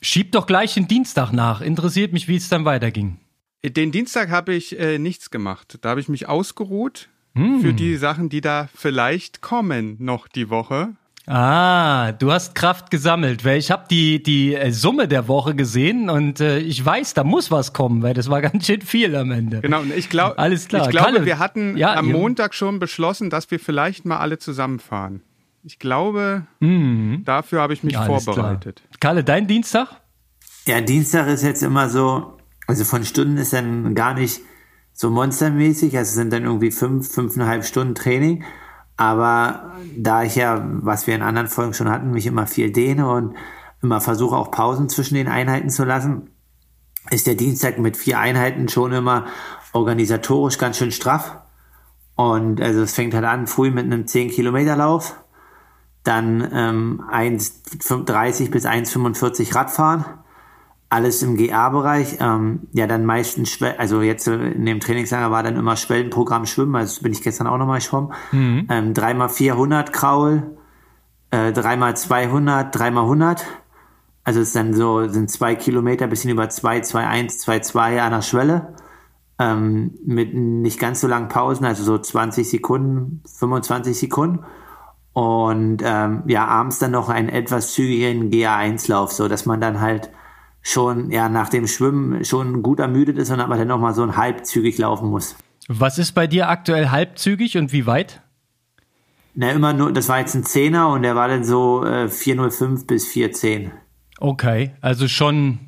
Schieb 0.02 0.32
doch 0.32 0.48
gleich 0.48 0.74
den 0.74 0.88
Dienstag 0.88 1.32
nach. 1.32 1.62
Interessiert 1.62 2.12
mich, 2.12 2.28
wie 2.28 2.36
es 2.36 2.50
dann 2.50 2.66
weiterging. 2.66 3.20
Den 3.64 3.92
Dienstag 3.92 4.30
habe 4.30 4.54
ich 4.54 4.80
äh, 4.80 4.98
nichts 4.98 5.30
gemacht. 5.30 5.78
Da 5.82 5.90
habe 5.90 6.00
ich 6.00 6.10
mich 6.10 6.28
ausgeruht 6.28 7.10
hm. 7.36 7.62
für 7.62 7.74
die 7.74 7.96
Sachen, 7.98 8.30
die 8.30 8.42
da 8.42 8.68
vielleicht 8.74 9.42
kommen 9.42 9.98
noch 10.00 10.28
die 10.28 10.50
Woche. 10.50 10.96
Ah, 11.28 12.14
du 12.14 12.32
hast 12.32 12.56
Kraft 12.56 12.90
gesammelt, 12.90 13.46
weil 13.46 13.60
ich 13.60 13.70
habe 13.70 13.86
die, 13.90 14.24
die 14.24 14.56
äh, 14.56 14.72
Summe 14.72 15.08
der 15.08 15.28
Woche 15.28 15.54
gesehen 15.54 16.10
und 16.10 16.40
äh, 16.40 16.58
ich 16.58 16.84
weiß, 16.84 17.14
da 17.14 17.24
muss 17.24 17.52
was 17.52 17.74
kommen, 17.74 18.02
weil 18.02 18.14
das 18.16 18.30
war 18.30 18.42
ganz 18.42 18.66
schön 18.66 18.82
viel 18.82 19.16
am 19.16 19.32
Ende. 19.32 19.62
Genau, 19.62 19.82
und 19.82 19.96
ich, 19.96 20.10
glaub, 20.10 20.40
Alles 20.40 20.68
klar. 20.68 20.86
ich 20.86 20.90
glaube, 20.90 21.12
Kalle, 21.12 21.26
wir 21.26 21.38
hatten 21.38 21.78
ja, 21.78 21.94
am 21.94 22.12
Montag 22.12 22.56
schon 22.56 22.80
beschlossen, 22.80 23.30
dass 23.30 23.52
wir 23.52 23.60
vielleicht 23.60 24.06
mal 24.06 24.18
alle 24.18 24.40
zusammenfahren. 24.40 25.22
Ich 25.64 25.78
glaube, 25.78 26.48
mhm. 26.60 27.22
dafür 27.24 27.62
habe 27.62 27.74
ich 27.74 27.84
mich 27.84 27.98
Alles 27.98 28.24
vorbereitet. 28.24 28.82
Klar. 28.82 28.98
Kalle, 29.00 29.24
dein 29.24 29.46
Dienstag? 29.46 29.90
Ja, 30.66 30.82
Dienstag 30.82 31.28
ist 31.28 31.44
jetzt 31.44 31.62
immer 31.62 31.90
so, 31.90 32.38
also 32.66 32.84
von 32.84 33.06
Stunden 33.06 33.38
ist 33.38 33.54
dann 33.54 33.94
gar 33.94 34.16
nicht 34.16 34.42
so 34.94 35.12
monstermäßig, 35.12 35.96
also 35.98 36.14
sind 36.14 36.34
dann 36.34 36.44
irgendwie 36.44 36.72
fünf, 36.72 37.14
fünfeinhalb 37.14 37.64
Stunden 37.64 37.94
Training. 37.94 38.44
Aber 38.98 39.72
da 39.98 40.24
ich 40.24 40.36
ja, 40.36 40.64
was 40.82 41.08
wir 41.08 41.16
in 41.16 41.22
anderen 41.22 41.48
Folgen 41.48 41.74
schon 41.74 41.90
hatten, 41.90 42.12
mich 42.12 42.28
immer 42.28 42.48
viel 42.48 42.72
dehne 42.72 43.10
und 43.10 43.36
immer 43.82 44.02
versuche 44.02 44.36
auch 44.36 44.52
Pausen 44.52 44.90
zwischen 44.90 45.16
den 45.16 45.28
Einheiten 45.28 45.70
zu 45.70 45.86
lassen, 45.86 46.30
ist 47.10 47.28
der 47.28 47.36
Dienstag 47.36 47.80
mit 47.80 47.98
vier 47.98 48.20
Einheiten 48.20 48.70
schon 48.70 48.94
immer 48.94 49.26
organisatorisch 49.74 50.58
ganz 50.58 50.78
schön 50.78 50.92
straff. 50.92 51.38
Und 52.16 52.62
also 52.62 52.82
es 52.82 52.94
fängt 52.94 53.14
halt 53.14 53.26
an 53.26 53.48
früh 53.48 53.72
mit 53.72 53.86
einem 53.86 54.06
10 54.06 54.30
Kilometer 54.30 54.76
Lauf, 54.76 55.16
dann 56.04 56.48
ähm, 56.54 57.04
1,30 57.12 58.52
bis 58.52 58.66
1,45 58.66 59.56
Radfahren, 59.56 60.06
alles 60.92 61.24
im 61.24 61.38
GA-Bereich. 61.38 62.18
Ähm, 62.20 62.68
ja, 62.74 62.86
dann 62.86 63.06
meistens, 63.06 63.58
also 63.78 64.02
jetzt 64.02 64.28
in 64.28 64.66
dem 64.66 64.82
Trainingslager 64.82 65.32
war 65.32 65.42
dann 65.42 65.56
immer 65.56 65.78
Schwellenprogramm 65.78 66.46
Schwimmen, 66.46 66.76
also 66.76 67.02
bin 67.02 67.14
ich 67.14 67.22
gestern 67.22 67.48
auch 67.48 67.58
nochmal 67.58 67.80
geschwommen. 67.80 68.14
Mhm. 68.34 68.68
Ähm, 68.70 68.94
3x400 68.94 69.92
Kraul, 69.92 70.58
äh, 71.32 71.52
3x200, 71.52 72.74
3x100. 72.74 73.42
Also 74.26 74.42
es 74.42 74.50
ist 74.50 74.56
dann 74.56 74.74
so, 74.74 75.08
sind 75.08 75.32
zwei 75.32 75.56
Kilometer, 75.56 76.08
bisschen 76.08 76.30
über 76.30 76.50
2, 76.50 76.82
2, 76.82 77.08
1, 77.08 77.40
2, 77.40 77.60
2 77.60 78.02
an 78.02 78.12
der 78.12 78.22
Schwelle. 78.22 78.74
Ähm, 79.40 79.98
mit 80.06 80.34
nicht 80.34 80.78
ganz 80.78 81.00
so 81.00 81.08
langen 81.08 81.30
Pausen, 81.30 81.66
also 81.66 81.84
so 81.84 81.98
20 81.98 82.48
Sekunden, 82.48 83.24
25 83.40 83.98
Sekunden. 83.98 84.44
Und 85.14 85.82
ähm, 85.84 86.24
ja, 86.28 86.46
abends 86.46 86.80
dann 86.80 86.92
noch 86.92 87.08
einen 87.08 87.30
etwas 87.30 87.74
zügigen 87.74 88.30
GA1-Lauf, 88.30 89.14
so 89.14 89.30
dass 89.30 89.46
man 89.46 89.62
dann 89.62 89.80
halt 89.80 90.12
schon 90.62 91.12
ja 91.12 91.30
nach 91.30 91.50
dem 91.50 91.68
Schwimmen 91.68 92.24
schon 92.24 92.62
gut 92.62 92.80
ermüdet 92.80 93.18
ist 93.18 93.32
und 93.32 93.40
aber 93.40 93.58
dann 93.58 93.68
nochmal 93.68 93.94
so 93.94 94.04
ein 94.04 94.16
halbzügig 94.16 94.78
laufen 94.78 95.10
muss. 95.10 95.36
Was 95.68 95.98
ist 95.98 96.14
bei 96.14 96.28
dir 96.28 96.50
aktuell 96.50 96.90
halbzügig 96.90 97.58
und 97.58 97.72
wie 97.72 97.86
weit? 97.86 98.22
Na, 99.34 99.52
immer 99.52 99.74
nur, 99.74 99.94
das 99.94 100.10
war 100.10 100.20
jetzt 100.20 100.36
ein 100.36 100.44
Zehner 100.44 100.90
und 100.90 101.04
der 101.04 101.16
war 101.16 101.28
dann 101.28 101.44
so 101.44 101.86
äh, 101.86 102.10
405 102.10 102.86
bis 102.86 103.08
410. 103.08 103.72
Okay, 104.20 104.74
also 104.82 105.08
schon 105.08 105.60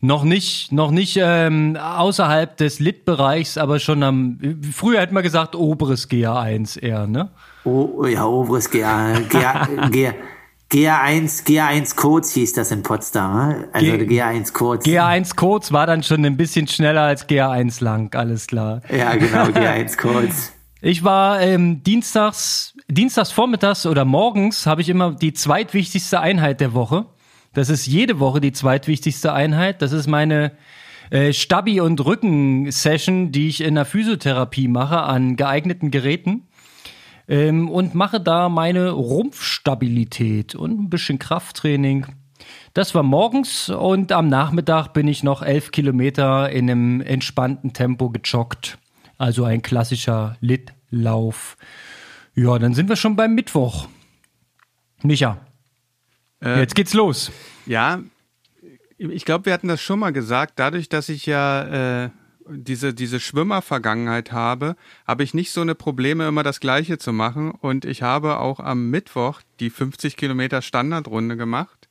noch 0.00 0.22
nicht, 0.22 0.70
noch 0.70 0.90
nicht 0.90 1.18
ähm, 1.20 1.76
außerhalb 1.76 2.56
des 2.56 2.78
Lit-Bereichs, 2.78 3.56
aber 3.56 3.80
schon 3.80 4.02
am, 4.02 4.38
früher 4.72 5.00
hätte 5.00 5.14
man 5.14 5.22
gesagt, 5.22 5.56
oberes 5.56 6.10
GA1 6.10 6.78
eher, 6.78 7.06
ne? 7.06 7.30
Oh, 7.64 8.04
ja, 8.04 8.26
oberes 8.26 8.70
GA, 8.70 9.18
GA, 9.28 9.66
GA 9.90 10.14
GA1, 10.70 11.46
GA1 11.46 11.96
Codes 11.96 12.34
hieß 12.34 12.52
das 12.52 12.70
in 12.70 12.82
Potsdam, 12.82 13.36
ne? 13.36 13.68
also 13.72 13.86
G 13.86 14.20
GA1 14.20 14.52
Codes. 14.52 14.84
GA1 14.84 15.34
Codes 15.34 15.72
war 15.72 15.86
dann 15.86 16.02
schon 16.02 16.24
ein 16.26 16.36
bisschen 16.36 16.68
schneller 16.68 17.02
als 17.02 17.26
GA1 17.26 17.82
lang, 17.82 18.14
alles 18.14 18.46
klar. 18.46 18.82
Ja, 18.94 19.14
genau, 19.14 19.44
GA1 19.44 19.96
Codes. 19.96 20.52
Ich 20.80 21.02
war 21.02 21.40
ähm, 21.40 21.82
dienstags, 21.82 22.72
dienstags 22.86 23.32
vormittags 23.32 23.84
oder 23.84 24.04
morgens 24.04 24.64
habe 24.64 24.80
ich 24.80 24.88
immer 24.88 25.10
die 25.12 25.32
zweitwichtigste 25.32 26.20
Einheit 26.20 26.60
der 26.60 26.72
Woche. 26.72 27.06
Das 27.52 27.68
ist 27.68 27.86
jede 27.86 28.20
Woche 28.20 28.40
die 28.40 28.52
zweitwichtigste 28.52 29.32
Einheit. 29.32 29.82
Das 29.82 29.90
ist 29.90 30.06
meine 30.06 30.52
äh, 31.10 31.32
Stabi- 31.32 31.80
und 31.80 32.04
Rücken-Session, 32.04 33.32
die 33.32 33.48
ich 33.48 33.60
in 33.60 33.74
der 33.74 33.86
Physiotherapie 33.86 34.68
mache 34.68 35.00
an 35.00 35.34
geeigneten 35.34 35.90
Geräten. 35.90 36.47
Ähm, 37.28 37.68
und 37.68 37.94
mache 37.94 38.20
da 38.20 38.48
meine 38.48 38.90
Rumpfstabilität 38.90 40.54
und 40.54 40.80
ein 40.80 40.90
bisschen 40.90 41.18
Krafttraining. 41.18 42.06
Das 42.72 42.94
war 42.94 43.02
morgens 43.02 43.68
und 43.68 44.12
am 44.12 44.28
Nachmittag 44.28 44.92
bin 44.94 45.08
ich 45.08 45.22
noch 45.22 45.42
elf 45.42 45.70
Kilometer 45.70 46.50
in 46.50 46.70
einem 46.70 47.00
entspannten 47.00 47.72
Tempo 47.72 48.10
gejoggt. 48.10 48.78
Also 49.18 49.44
ein 49.44 49.62
klassischer 49.62 50.36
Litlauf. 50.40 51.56
Ja, 52.34 52.58
dann 52.58 52.72
sind 52.74 52.88
wir 52.88 52.96
schon 52.96 53.16
beim 53.16 53.34
Mittwoch. 53.34 53.88
Micha, 55.02 55.38
Äh, 56.42 56.60
jetzt 56.60 56.76
geht's 56.76 56.94
los. 56.94 57.32
Ja, 57.66 58.00
ich 58.96 59.24
glaube, 59.24 59.46
wir 59.46 59.52
hatten 59.52 59.68
das 59.68 59.80
schon 59.80 59.98
mal 59.98 60.12
gesagt. 60.12 60.54
Dadurch, 60.56 60.88
dass 60.88 61.08
ich 61.08 61.26
ja 61.26 62.04
äh, 62.04 62.10
diese, 62.50 62.94
diese 62.94 63.20
Schwimmer-Vergangenheit 63.20 64.32
habe, 64.32 64.76
habe 65.06 65.22
ich 65.22 65.34
nicht 65.34 65.50
so 65.50 65.60
eine 65.60 65.74
Probleme, 65.74 66.26
immer 66.26 66.42
das 66.42 66.60
Gleiche 66.60 66.98
zu 66.98 67.12
machen. 67.12 67.50
Und 67.50 67.84
ich 67.84 68.02
habe 68.02 68.40
auch 68.40 68.60
am 68.60 68.90
Mittwoch 68.90 69.40
die 69.60 69.70
50 69.70 70.16
Kilometer 70.16 70.62
Standardrunde 70.62 71.36
gemacht. 71.36 71.88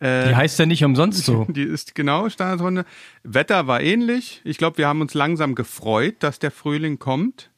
Äh, 0.00 0.28
Die 0.28 0.36
heißt 0.36 0.58
ja 0.58 0.66
nicht 0.66 0.84
umsonst 0.84 1.24
so. 1.24 1.44
Die 1.48 1.62
ist 1.62 1.94
genau 1.94 2.28
Standardrunde. 2.28 2.84
Wetter 3.22 3.66
war 3.66 3.80
ähnlich. 3.80 4.40
Ich 4.44 4.58
glaube, 4.58 4.78
wir 4.78 4.88
haben 4.88 5.00
uns 5.00 5.14
langsam 5.14 5.54
gefreut, 5.54 6.16
dass 6.20 6.38
der 6.38 6.50
Frühling 6.50 6.98
kommt. 6.98 7.50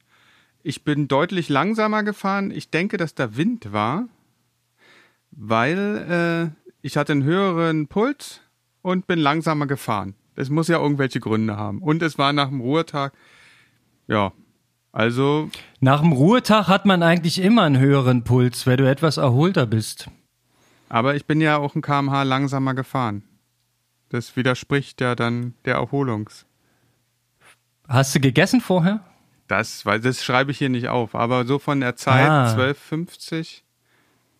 Ich 0.63 0.85
bin 0.85 1.09
deutlich 1.09 1.49
langsamer 1.49 2.03
gefahren. 2.03 2.51
Ich 2.51 2.71
denke, 2.71 2.97
dass 2.97 3.15
da 3.15 3.37
Wind 3.37 3.73
war, 3.73 4.09
weil 5.31 6.53
äh, 6.53 6.77
ich 6.83 6.97
hatte 6.97 7.13
einen 7.13 7.25
höheren 7.25 7.87
Puls 7.87 8.41
und 8.83 9.07
bin 9.07 9.19
langsamer 9.19 9.67
gefahren. 9.67 10.15
Es 10.37 10.51
muss 10.51 10.69
ja 10.69 10.79
irgendwelche 10.79 11.19
Gründe 11.21 11.57
haben. 11.57 11.81
Und 11.83 12.03
es 12.03 12.19
war 12.19 12.33
nach 12.33 12.49
dem 12.49 12.61
Ruhetag. 12.61 13.13
Ja, 14.07 14.33
also 14.93 15.51
Nach 15.81 16.01
dem 16.01 16.13
Ruhetag 16.13 16.69
hat 16.69 16.87
man 16.87 17.03
eigentlich 17.03 17.41
immer 17.41 17.63
einen 17.63 17.79
höheren 17.79 18.23
Puls, 18.25 18.67
wenn 18.67 18.77
du 18.79 18.89
etwas 18.89 19.17
erholter 19.17 19.67
bist. 19.67 20.09
Aber 20.89 21.17
ich 21.17 21.27
bin 21.27 21.41
ja 21.41 21.57
auch 21.57 21.75
ein 21.75 21.83
kmh 21.83 22.23
langsamer 22.23 22.75
gefahren. 22.75 23.25
Das 24.11 24.37
widerspricht 24.37 25.01
ja 25.01 25.15
dann 25.17 25.55
der 25.65 25.75
Erholungs. 25.75 26.47
Hast 27.89 28.15
du 28.15 28.21
gegessen 28.21 28.61
vorher? 28.61 29.01
Das, 29.49 29.87
weil 29.87 30.01
das 30.01 30.25
schreibe 30.25 30.51
ich 30.51 30.59
hier 30.59 30.69
nicht 30.69 30.89
auf, 30.89 31.15
aber 31.15 31.45
so 31.45 31.59
von 31.59 31.81
der 31.81 31.97
Zeit 31.97 32.29
Ah. 32.29 32.53
12,50. 32.55 33.63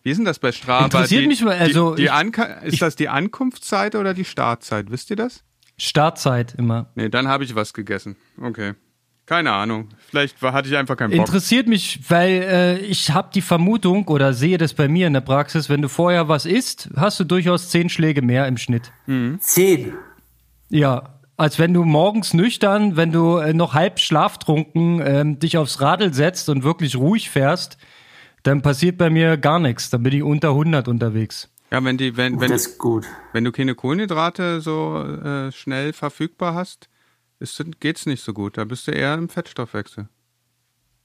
Wie 0.03 0.11
ist 0.11 0.17
denn 0.17 0.25
das 0.25 0.39
bei 0.39 0.51
Strava? 0.51 0.85
Interessiert 0.85 1.23
die, 1.23 1.27
mich 1.27 1.41
mal, 1.43 1.57
also 1.57 1.95
die, 1.95 2.03
die 2.03 2.09
ich- 2.09 2.63
ist 2.65 2.73
ich- 2.73 2.79
das 2.79 2.95
die 2.95 3.09
Ankunftszeit 3.09 3.95
oder 3.95 4.13
die 4.13 4.25
Startzeit? 4.25 4.89
Wisst 4.91 5.09
ihr 5.09 5.15
das? 5.17 5.43
Startzeit 5.79 6.55
immer. 6.57 6.87
Nee, 6.95 7.09
dann 7.09 7.27
habe 7.27 7.43
ich 7.43 7.55
was 7.55 7.73
gegessen. 7.73 8.15
Okay. 8.41 8.73
Keine 9.27 9.51
Ahnung. 9.51 9.89
Vielleicht 10.09 10.41
war, 10.41 10.53
hatte 10.53 10.69
ich 10.69 10.77
einfach 10.77 10.95
keinen 10.95 11.11
Bock. 11.11 11.19
Interessiert 11.19 11.67
mich, 11.67 11.99
weil 12.09 12.31
äh, 12.43 12.77
ich 12.79 13.11
habe 13.11 13.29
die 13.33 13.41
Vermutung 13.41 14.07
oder 14.07 14.33
sehe 14.33 14.57
das 14.57 14.73
bei 14.73 14.87
mir 14.87 15.05
in 15.05 15.13
der 15.13 15.21
Praxis, 15.21 15.69
wenn 15.69 15.81
du 15.81 15.89
vorher 15.89 16.29
was 16.29 16.45
isst, 16.45 16.89
hast 16.95 17.19
du 17.19 17.25
durchaus 17.25 17.69
zehn 17.69 17.89
Schläge 17.89 18.21
mehr 18.21 18.47
im 18.47 18.55
Schnitt. 18.55 18.93
Zehn. 19.39 19.93
Ja, 20.69 21.19
als 21.35 21.59
wenn 21.59 21.73
du 21.73 21.83
morgens 21.83 22.33
nüchtern, 22.33 22.95
wenn 22.95 23.11
du 23.11 23.37
äh, 23.37 23.53
noch 23.53 23.73
halb 23.73 23.99
schlaftrunken 23.99 25.01
ähm, 25.05 25.39
dich 25.39 25.57
aufs 25.57 25.81
Radl 25.81 26.13
setzt 26.13 26.47
und 26.49 26.63
wirklich 26.63 26.95
ruhig 26.95 27.29
fährst, 27.29 27.77
dann 28.43 28.61
passiert 28.61 28.97
bei 28.97 29.09
mir 29.09 29.37
gar 29.37 29.59
nichts. 29.59 29.89
Dann 29.89 30.03
bin 30.03 30.13
ich 30.13 30.23
unter 30.23 30.49
100 30.49 30.87
unterwegs. 30.87 31.49
Ja, 31.71 31.83
wenn 31.83 31.97
die, 31.97 32.15
wenn, 32.15 32.39
wenn, 32.39 32.49
das 32.51 32.65
ist 32.67 32.77
gut. 32.77 33.05
wenn 33.33 33.43
du 33.43 33.51
keine 33.51 33.75
Kohlenhydrate 33.75 34.61
so 34.61 35.03
äh, 35.03 35.51
schnell 35.51 35.91
verfügbar 35.93 36.53
hast, 36.55 36.87
ist, 37.39 37.61
geht's 37.79 38.05
nicht 38.05 38.23
so 38.23 38.33
gut. 38.33 38.57
Da 38.57 38.63
bist 38.63 38.87
du 38.87 38.91
eher 38.91 39.13
im 39.15 39.29
Fettstoffwechsel. 39.29 40.07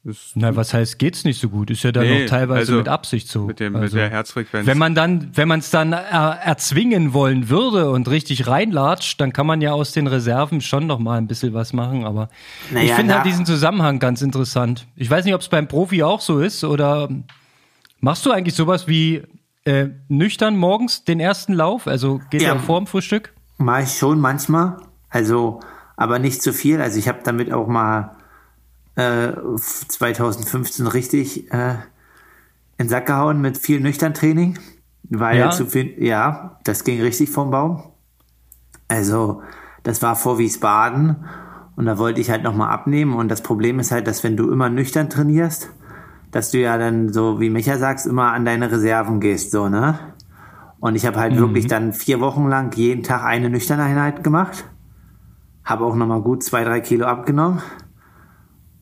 Das, 0.04 0.32
Na, 0.34 0.56
was 0.56 0.74
heißt, 0.74 0.98
geht's 0.98 1.22
nicht 1.24 1.40
so 1.40 1.48
gut? 1.48 1.70
Ist 1.70 1.84
ja 1.84 1.92
dann 1.92 2.04
Nee, 2.04 2.22
noch 2.22 2.28
teilweise 2.30 2.58
also 2.60 2.74
mit 2.74 2.88
Absicht 2.88 3.28
so. 3.28 3.44
mit 3.46 3.60
dem, 3.60 3.76
also, 3.76 3.94
mit 3.96 4.02
der 4.02 4.10
Herzfrequenz. 4.10 4.66
Wenn 4.66 4.78
man 4.78 4.96
dann, 4.96 5.30
wenn 5.36 5.46
man 5.46 5.60
es 5.60 5.70
dann 5.70 5.92
er, 5.92 6.40
erzwingen 6.42 7.12
wollen 7.12 7.48
würde 7.48 7.88
und 7.90 8.08
richtig 8.08 8.48
reinlatscht, 8.48 9.20
dann 9.20 9.32
kann 9.32 9.46
man 9.46 9.60
ja 9.60 9.72
aus 9.72 9.92
den 9.92 10.08
Reserven 10.08 10.60
schon 10.60 10.88
noch 10.88 10.98
mal 10.98 11.18
ein 11.18 11.28
bisschen 11.28 11.54
was 11.54 11.72
machen. 11.72 12.04
Aber 12.04 12.30
ich 12.68 12.72
Naja, 12.72 12.96
finde 12.96 13.14
halt 13.14 13.26
diesen 13.26 13.46
Zusammenhang 13.46 14.00
ganz 14.00 14.22
interessant. 14.22 14.88
Ich 14.96 15.08
weiß 15.08 15.24
nicht, 15.24 15.34
ob 15.34 15.40
es 15.40 15.48
beim 15.48 15.68
Profi 15.68 16.02
auch 16.02 16.20
so 16.20 16.40
ist 16.40 16.64
oder 16.64 17.08
machst 18.00 18.26
du 18.26 18.32
eigentlich 18.32 18.54
sowas 18.56 18.88
wie 18.88 19.22
äh, 19.64 19.88
nüchtern 20.08 20.56
morgens 20.56 21.04
den 21.04 21.20
ersten 21.20 21.52
Lauf? 21.52 21.86
Also 21.86 22.20
geht 22.30 22.42
Ja. 22.42 22.54
er 22.54 22.58
vor 22.60 22.80
dem 22.80 22.86
Frühstück? 22.86 23.32
Ich 23.82 23.96
schon 23.98 24.18
manchmal. 24.20 24.76
Also, 25.08 25.60
aber 25.96 26.18
nicht 26.18 26.42
zu 26.42 26.52
viel. 26.52 26.80
Also 26.80 26.98
ich 26.98 27.06
habe 27.08 27.20
damit 27.24 27.52
auch 27.52 27.68
mal 27.68 28.16
äh, 28.96 29.32
2015 29.56 30.86
richtig 30.86 31.52
äh, 31.52 31.72
in 32.78 32.86
den 32.86 32.88
Sack 32.88 33.06
gehauen 33.06 33.40
mit 33.40 33.58
viel 33.58 33.80
nüchtern 33.80 34.14
Training. 34.14 34.58
Weil 35.04 35.38
Ja? 35.38 35.50
zu 35.50 35.66
viel, 35.66 36.02
ja, 36.02 36.58
das 36.64 36.84
ging 36.84 37.00
richtig 37.02 37.30
vom 37.30 37.50
Baum. 37.50 37.82
Also, 38.88 39.42
das 39.82 40.00
war 40.02 40.16
vor 40.16 40.38
Wiesbaden 40.38 41.24
und 41.76 41.86
da 41.86 41.98
wollte 41.98 42.20
ich 42.20 42.30
halt 42.30 42.42
nochmal 42.42 42.70
abnehmen. 42.70 43.14
Und 43.14 43.28
das 43.28 43.42
Problem 43.42 43.78
ist 43.78 43.90
halt, 43.92 44.06
dass 44.06 44.24
wenn 44.24 44.36
du 44.36 44.50
immer 44.50 44.68
nüchtern 44.70 45.10
trainierst, 45.10 45.70
dass 46.32 46.50
du 46.50 46.58
ja 46.58 46.76
dann, 46.78 47.12
so 47.12 47.38
wie 47.38 47.50
Micha 47.50 47.78
sagst, 47.78 48.06
immer 48.06 48.32
an 48.32 48.44
deine 48.44 48.72
Reserven 48.72 49.20
gehst, 49.20 49.52
so, 49.52 49.68
ne? 49.68 49.98
Und 50.80 50.96
ich 50.96 51.06
habe 51.06 51.20
halt 51.20 51.36
wirklich 51.36 51.68
dann 51.68 51.92
vier 51.92 52.18
Wochen 52.20 52.48
lang 52.48 52.74
jeden 52.74 53.04
Tag 53.04 53.22
eine 53.22 53.48
nüchterne 53.48 53.84
Einheit 53.84 54.24
gemacht. 54.24 54.64
Habe 55.64 55.84
auch 55.84 55.94
nochmal 55.94 56.22
gut 56.22 56.42
zwei, 56.42 56.64
drei 56.64 56.80
Kilo 56.80 57.06
abgenommen. 57.06 57.62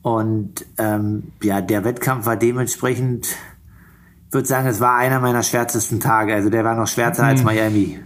Und 0.01 0.65
ähm, 0.79 1.31
ja, 1.43 1.61
der 1.61 1.83
Wettkampf 1.83 2.25
war 2.25 2.37
dementsprechend, 2.37 3.27
ich 3.27 4.33
würde 4.33 4.47
sagen, 4.47 4.67
es 4.67 4.79
war 4.79 4.95
einer 4.97 5.19
meiner 5.19 5.43
schwärzesten 5.43 5.99
Tage. 5.99 6.33
Also 6.33 6.49
der 6.49 6.63
war 6.63 6.73
noch 6.75 6.87
schwärzer 6.87 7.23
als 7.23 7.43
Miami. 7.43 7.99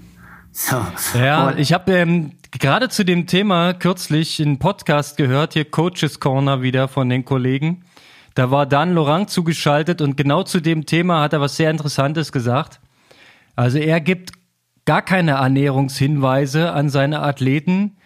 So. 0.51 0.75
Ja, 1.17 1.47
Und- 1.49 1.59
ich 1.59 1.71
habe 1.71 1.93
ähm, 1.93 2.31
gerade 2.59 2.89
zu 2.89 3.05
dem 3.05 3.27
Thema 3.27 3.73
kürzlich 3.73 4.41
einen 4.41 4.59
Podcast 4.59 5.15
gehört, 5.15 5.53
hier 5.53 5.65
Coaches 5.65 6.19
Corner 6.19 6.61
wieder 6.61 6.87
von 6.89 7.07
den 7.07 7.23
Kollegen. 7.23 7.83
Da 8.35 8.51
war 8.51 8.65
Dan 8.65 8.93
Laurent 8.93 9.29
zugeschaltet 9.29 10.01
und 10.01 10.17
genau 10.17 10.43
zu 10.43 10.59
dem 10.59 10.85
Thema 10.85 11.21
hat 11.21 11.33
er 11.33 11.41
was 11.41 11.55
sehr 11.55 11.71
Interessantes 11.71 12.31
gesagt. 12.31 12.81
Also 13.55 13.79
er 13.79 14.01
gibt 14.01 14.31
gar 14.85 15.01
keine 15.01 15.31
Ernährungshinweise 15.31 16.71
an 16.71 16.89
seine 16.89 17.21
Athleten, 17.21 17.97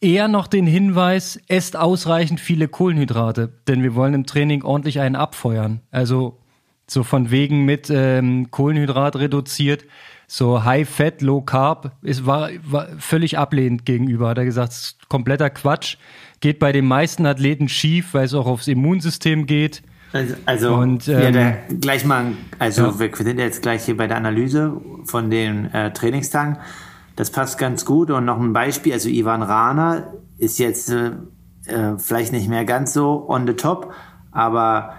eher 0.00 0.28
noch 0.28 0.46
den 0.46 0.66
Hinweis, 0.66 1.40
esst 1.48 1.76
ausreichend 1.76 2.40
viele 2.40 2.68
Kohlenhydrate, 2.68 3.52
denn 3.66 3.82
wir 3.82 3.94
wollen 3.94 4.14
im 4.14 4.26
Training 4.26 4.62
ordentlich 4.62 5.00
einen 5.00 5.16
abfeuern. 5.16 5.80
Also 5.90 6.38
so 6.88 7.02
von 7.02 7.30
wegen 7.30 7.64
mit 7.64 7.90
ähm, 7.90 8.50
Kohlenhydrat 8.50 9.16
reduziert, 9.16 9.84
so 10.26 10.64
High 10.64 10.88
Fat, 10.88 11.22
Low 11.22 11.40
Carb, 11.40 11.92
ist, 12.02 12.26
war, 12.26 12.50
war 12.62 12.88
völlig 12.98 13.38
ablehnend 13.38 13.84
gegenüber. 13.84 14.28
Hat 14.28 14.38
er 14.38 14.44
gesagt, 14.44 14.96
kompletter 15.08 15.50
Quatsch. 15.50 15.96
Geht 16.44 16.58
bei 16.58 16.72
den 16.72 16.84
meisten 16.84 17.24
Athleten 17.24 17.70
schief, 17.70 18.12
weil 18.12 18.26
es 18.26 18.34
auch 18.34 18.44
aufs 18.44 18.68
Immunsystem 18.68 19.46
geht. 19.46 19.82
Also, 20.12 20.34
also 20.44 20.74
Und, 20.74 21.06
ja, 21.06 21.20
ähm, 21.20 21.32
da, 21.32 21.52
gleich 21.80 22.04
mal, 22.04 22.32
also 22.58 22.82
ja. 22.82 22.98
wir 22.98 23.16
sind 23.16 23.38
jetzt 23.38 23.62
gleich 23.62 23.86
hier 23.86 23.96
bei 23.96 24.08
der 24.08 24.18
Analyse 24.18 24.78
von 25.06 25.30
den 25.30 25.72
äh, 25.72 25.90
Trainingstagen. 25.94 26.58
Das 27.16 27.30
passt 27.30 27.56
ganz 27.56 27.86
gut. 27.86 28.10
Und 28.10 28.26
noch 28.26 28.38
ein 28.38 28.52
Beispiel, 28.52 28.92
also 28.92 29.08
Ivan 29.08 29.40
Rana 29.40 30.12
ist 30.36 30.58
jetzt 30.58 30.90
äh, 30.90 31.12
äh, 31.64 31.96
vielleicht 31.96 32.34
nicht 32.34 32.50
mehr 32.50 32.66
ganz 32.66 32.92
so 32.92 33.26
on 33.26 33.46
the 33.46 33.54
top, 33.54 33.94
aber 34.30 34.96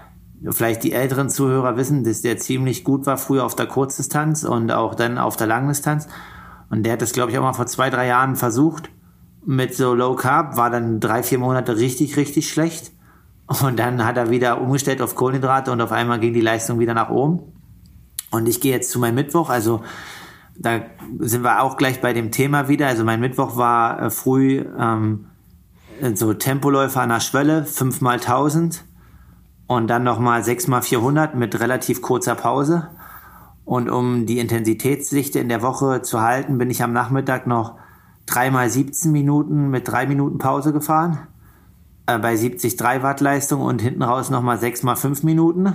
vielleicht 0.50 0.82
die 0.82 0.90
älteren 0.90 1.28
Zuhörer 1.30 1.76
wissen, 1.76 2.02
dass 2.02 2.22
der 2.22 2.38
ziemlich 2.38 2.82
gut 2.82 3.06
war 3.06 3.18
früher 3.18 3.44
auf 3.44 3.54
der 3.54 3.66
Kurzdistanz 3.66 4.42
und 4.42 4.72
auch 4.72 4.96
dann 4.96 5.16
auf 5.16 5.36
der 5.36 5.46
Langdistanz. 5.46 6.08
Und 6.70 6.82
der 6.82 6.94
hat 6.94 7.02
das, 7.02 7.12
glaube 7.12 7.30
ich, 7.30 7.38
auch 7.38 7.44
mal 7.44 7.52
vor 7.52 7.66
zwei, 7.66 7.88
drei 7.88 8.08
Jahren 8.08 8.34
versucht 8.34 8.90
mit 9.46 9.74
so 9.74 9.94
Low 9.94 10.16
Carb, 10.16 10.56
war 10.56 10.70
dann 10.70 11.00
drei, 11.00 11.22
vier 11.22 11.38
Monate 11.38 11.76
richtig, 11.76 12.16
richtig 12.16 12.50
schlecht. 12.50 12.92
Und 13.46 13.78
dann 13.78 14.04
hat 14.04 14.16
er 14.16 14.28
wieder 14.30 14.60
umgestellt 14.60 15.00
auf 15.00 15.14
Kohlenhydrate 15.14 15.70
und 15.70 15.80
auf 15.80 15.92
einmal 15.92 16.18
ging 16.18 16.34
die 16.34 16.40
Leistung 16.40 16.80
wieder 16.80 16.94
nach 16.94 17.10
oben. 17.10 17.40
Und 18.32 18.48
ich 18.48 18.60
gehe 18.60 18.72
jetzt 18.72 18.90
zu 18.90 18.98
meinem 18.98 19.14
Mittwoch, 19.14 19.48
also 19.48 19.82
da 20.58 20.80
sind 21.20 21.44
wir 21.44 21.62
auch 21.62 21.76
gleich 21.76 22.00
bei 22.00 22.12
dem 22.12 22.32
Thema 22.32 22.68
wieder. 22.68 22.88
Also 22.88 23.04
mein 23.04 23.20
Mittwoch 23.20 23.56
war 23.56 24.02
äh, 24.02 24.10
früh 24.10 24.64
ähm, 24.78 25.26
so 26.14 26.34
Tempoläufer 26.34 27.02
an 27.02 27.10
der 27.10 27.20
Schwelle, 27.20 27.64
5 27.64 28.00
mal 28.00 28.14
1000 28.14 28.84
und 29.68 29.86
dann 29.86 30.02
nochmal 30.02 30.42
6 30.42 30.66
mal 30.66 30.82
400 30.82 31.36
mit 31.36 31.60
relativ 31.60 32.02
kurzer 32.02 32.34
Pause. 32.34 32.88
Und 33.64 33.90
um 33.90 34.26
die 34.26 34.38
Intensitätsdichte 34.38 35.38
in 35.38 35.48
der 35.48 35.62
Woche 35.62 36.02
zu 36.02 36.20
halten, 36.20 36.58
bin 36.58 36.70
ich 36.70 36.82
am 36.82 36.92
Nachmittag 36.92 37.46
noch 37.46 37.76
3 38.26 38.50
mal 38.50 38.68
17 38.68 39.12
Minuten 39.12 39.70
mit 39.70 39.88
3 39.88 40.06
Minuten 40.06 40.38
Pause 40.38 40.72
gefahren 40.72 41.26
äh, 42.06 42.18
bei 42.18 42.36
70 42.36 42.76
3 42.76 43.02
Watt 43.02 43.20
Leistung 43.20 43.60
und 43.60 43.80
hinten 43.80 44.02
raus 44.02 44.30
nochmal 44.30 44.58
6 44.58 44.82
mal 44.82 44.96
5 44.96 45.22
Minuten 45.22 45.72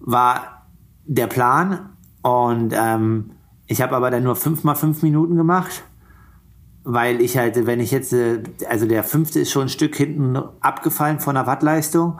war 0.00 0.66
der 1.04 1.26
Plan 1.26 1.90
und 2.22 2.72
ähm, 2.76 3.32
Ich 3.66 3.80
habe 3.82 3.96
aber 3.96 4.10
dann 4.10 4.22
nur 4.22 4.36
fünf 4.36 4.64
mal 4.64 4.74
fünf 4.74 5.02
Minuten 5.02 5.36
gemacht, 5.36 5.84
weil 6.84 7.20
ich 7.20 7.36
halt, 7.36 7.66
wenn 7.66 7.80
ich 7.80 7.90
jetzt, 7.90 8.12
äh, 8.12 8.42
also 8.68 8.86
der 8.86 9.04
fünfte 9.04 9.40
ist 9.40 9.50
schon 9.50 9.62
ein 9.62 9.68
Stück 9.68 9.96
hinten 9.96 10.36
abgefallen 10.60 11.20
von 11.20 11.34
der 11.34 11.46
Wattleistung. 11.46 12.18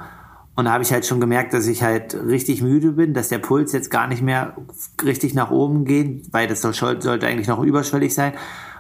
Und 0.54 0.66
da 0.66 0.73
habe 0.73 0.82
ich 0.82 0.92
halt 0.92 1.06
schon 1.06 1.21
gemerkt, 1.21 1.54
dass 1.54 1.66
ich 1.66 1.82
halt 1.82 2.14
richtig 2.14 2.62
müde 2.62 2.92
bin, 2.92 3.14
dass 3.14 3.28
der 3.28 3.38
Puls 3.38 3.73
jetzt 3.73 3.90
gar 3.90 4.06
nicht 4.06 4.23
mehr 4.23 4.54
richtig 5.02 5.35
nach 5.35 5.50
oben 5.50 5.85
geht, 5.85 6.32
weil 6.32 6.47
das 6.47 6.61
sollte 6.61 7.26
eigentlich 7.26 7.49
noch 7.49 7.62
überschwellig 7.62 8.14
sein. 8.14 8.35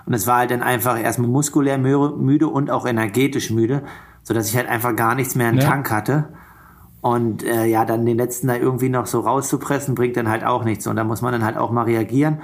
Und 0.06 0.14
es 0.14 0.26
war 0.26 0.38
halt 0.38 0.50
dann 0.50 0.62
einfach 0.62 0.98
erstmal 1.00 1.28
muskulär 1.28 1.78
müde 1.78 2.48
und 2.48 2.70
auch 2.70 2.86
energetisch 2.86 3.50
müde, 3.50 3.82
so 4.22 4.34
dass 4.34 4.48
ich 4.48 4.56
halt 4.56 4.68
einfach 4.68 4.96
gar 4.96 5.14
nichts 5.14 5.34
mehr 5.34 5.50
im 5.50 5.58
ja. 5.58 5.64
Tank 5.64 5.90
hatte. 5.90 6.28
Und 7.00 7.42
äh, 7.44 7.66
ja, 7.66 7.84
dann 7.84 8.06
den 8.06 8.16
letzten 8.16 8.46
da 8.46 8.56
irgendwie 8.56 8.88
noch 8.88 9.06
so 9.06 9.20
rauszupressen, 9.20 9.94
bringt 9.94 10.16
dann 10.16 10.28
halt 10.28 10.44
auch 10.44 10.64
nichts. 10.64 10.86
Und 10.86 10.96
da 10.96 11.04
muss 11.04 11.20
man 11.20 11.32
dann 11.32 11.44
halt 11.44 11.56
auch 11.56 11.72
mal 11.72 11.84
reagieren. 11.84 12.40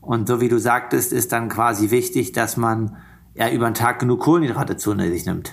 Und 0.00 0.28
so 0.28 0.40
wie 0.40 0.48
du 0.48 0.58
sagtest, 0.58 1.12
ist 1.12 1.32
dann 1.32 1.48
quasi 1.48 1.90
wichtig, 1.90 2.32
dass 2.32 2.56
man 2.56 2.96
ja 3.34 3.48
über 3.48 3.70
den 3.70 3.74
Tag 3.74 4.00
genug 4.00 4.20
Kohlenhydrate 4.20 4.76
zu 4.76 4.96
sich 4.98 5.24
nimmt. 5.24 5.52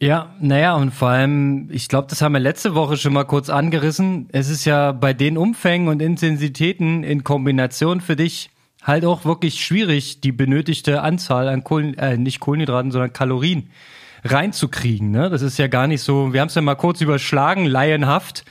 Ja, 0.00 0.36
naja, 0.40 0.76
und 0.76 0.92
vor 0.92 1.08
allem, 1.08 1.70
ich 1.72 1.88
glaube, 1.88 2.06
das 2.08 2.22
haben 2.22 2.32
wir 2.32 2.38
letzte 2.38 2.76
Woche 2.76 2.96
schon 2.96 3.12
mal 3.12 3.24
kurz 3.24 3.50
angerissen. 3.50 4.28
Es 4.30 4.48
ist 4.48 4.64
ja 4.64 4.92
bei 4.92 5.12
den 5.12 5.36
Umfängen 5.36 5.88
und 5.88 6.00
Intensitäten 6.00 7.02
in 7.02 7.24
Kombination 7.24 8.00
für 8.00 8.14
dich 8.14 8.50
halt 8.82 9.04
auch 9.04 9.24
wirklich 9.24 9.64
schwierig, 9.64 10.20
die 10.20 10.32
benötigte 10.32 11.02
Anzahl 11.02 11.48
an 11.48 11.64
Kohlen, 11.64 11.96
äh, 11.98 12.16
nicht 12.16 12.40
Kohlenhydraten, 12.40 12.90
sondern 12.90 13.12
Kalorien 13.12 13.70
reinzukriegen. 14.24 15.10
Ne? 15.10 15.30
Das 15.30 15.42
ist 15.42 15.58
ja 15.58 15.68
gar 15.68 15.86
nicht 15.86 16.02
so, 16.02 16.32
wir 16.32 16.40
haben 16.40 16.48
es 16.48 16.54
ja 16.54 16.62
mal 16.62 16.74
kurz 16.74 17.00
überschlagen, 17.00 17.66
laienhaft. 17.66 18.44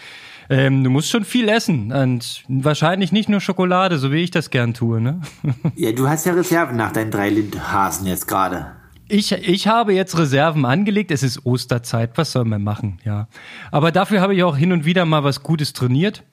Ähm, 0.50 0.84
du 0.84 0.89
musst 0.89 1.10
schon 1.10 1.25
viel 1.25 1.50
essen 1.50 1.91
und 1.91 2.43
wahrscheinlich 2.48 3.12
nicht 3.12 3.27
nur 3.27 3.41
Schokolade, 3.41 3.98
so 3.98 4.13
wie 4.13 4.24
ich 4.24 4.31
das 4.31 4.50
gern 4.50 4.74
tue. 4.74 5.01
Ne? 5.01 5.22
Ja, 5.75 5.91
du 5.91 6.07
hast 6.07 6.25
ja 6.25 6.34
Reserven 6.34 6.77
nach 6.77 6.93
deinen 6.93 7.12
drei 7.12 7.29
Lindhasen 7.29 8.07
jetzt 8.07 8.27
gerade. 8.27 8.67
Ich, 9.10 9.31
ich 9.31 9.67
habe 9.67 9.93
jetzt 9.93 10.17
Reserven 10.17 10.65
angelegt. 10.65 11.12
Es 11.12 11.24
ist 11.24 11.46
Osterzeit. 11.46 12.17
Was 12.17 12.31
soll 12.34 12.46
man 12.46 12.63
machen? 12.63 13.00
Ja. 13.05 13.27
Aber 13.72 13.91
dafür 13.91 14.22
habe 14.22 14.36
ich 14.36 14.43
auch 14.43 14.57
hin 14.57 14.72
und 14.72 14.86
wieder 14.86 15.05
mal 15.05 15.24
was 15.24 15.43
Gutes 15.43 15.74
trainiert. 15.74 16.24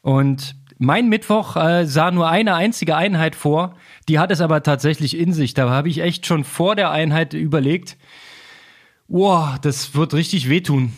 Und 0.00 0.56
mein 0.78 1.08
Mittwoch 1.08 1.56
äh, 1.56 1.86
sah 1.86 2.10
nur 2.10 2.28
eine 2.28 2.54
einzige 2.54 2.96
Einheit 2.96 3.34
vor. 3.34 3.76
Die 4.08 4.18
hat 4.18 4.30
es 4.30 4.40
aber 4.40 4.62
tatsächlich 4.62 5.16
in 5.16 5.32
sich. 5.32 5.54
Da 5.54 5.70
habe 5.70 5.88
ich 5.88 6.00
echt 6.00 6.26
schon 6.26 6.44
vor 6.44 6.76
der 6.76 6.90
Einheit 6.90 7.34
überlegt, 7.34 7.96
wow, 9.08 9.58
das 9.60 9.94
wird 9.94 10.14
richtig 10.14 10.48
wehtun. 10.48 10.92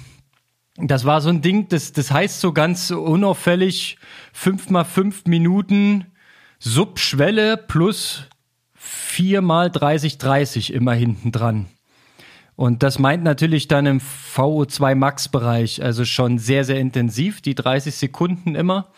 Das 0.77 1.05
war 1.05 1.21
so 1.21 1.29
ein 1.29 1.41
Ding, 1.41 1.69
das, 1.69 1.93
das 1.93 2.11
heißt 2.11 2.41
so 2.41 2.53
ganz 2.53 2.91
unauffällig 2.91 3.99
fünf 4.33 4.71
mal 4.71 4.85
fünf 4.85 5.25
Minuten 5.27 6.07
Subschwelle 6.59 7.57
plus 7.57 8.29
vier 8.75 9.41
mal 9.41 9.71
30, 9.71 10.19
30 10.19 10.73
immer 10.73 10.95
hinten 10.95 11.31
dran. 11.31 11.67
Und 12.57 12.83
das 12.83 12.99
meint 12.99 13.25
natürlich 13.25 13.69
dann 13.69 13.87
im 13.87 14.01
VO2 14.01 14.95
Max 14.95 15.29
Bereich, 15.29 15.83
also 15.83 16.05
schon 16.05 16.39
sehr, 16.39 16.65
sehr 16.65 16.79
intensiv, 16.79 17.41
die 17.41 17.55
30 17.55 17.95
Sekunden 17.95 18.55
immer. 18.55 18.93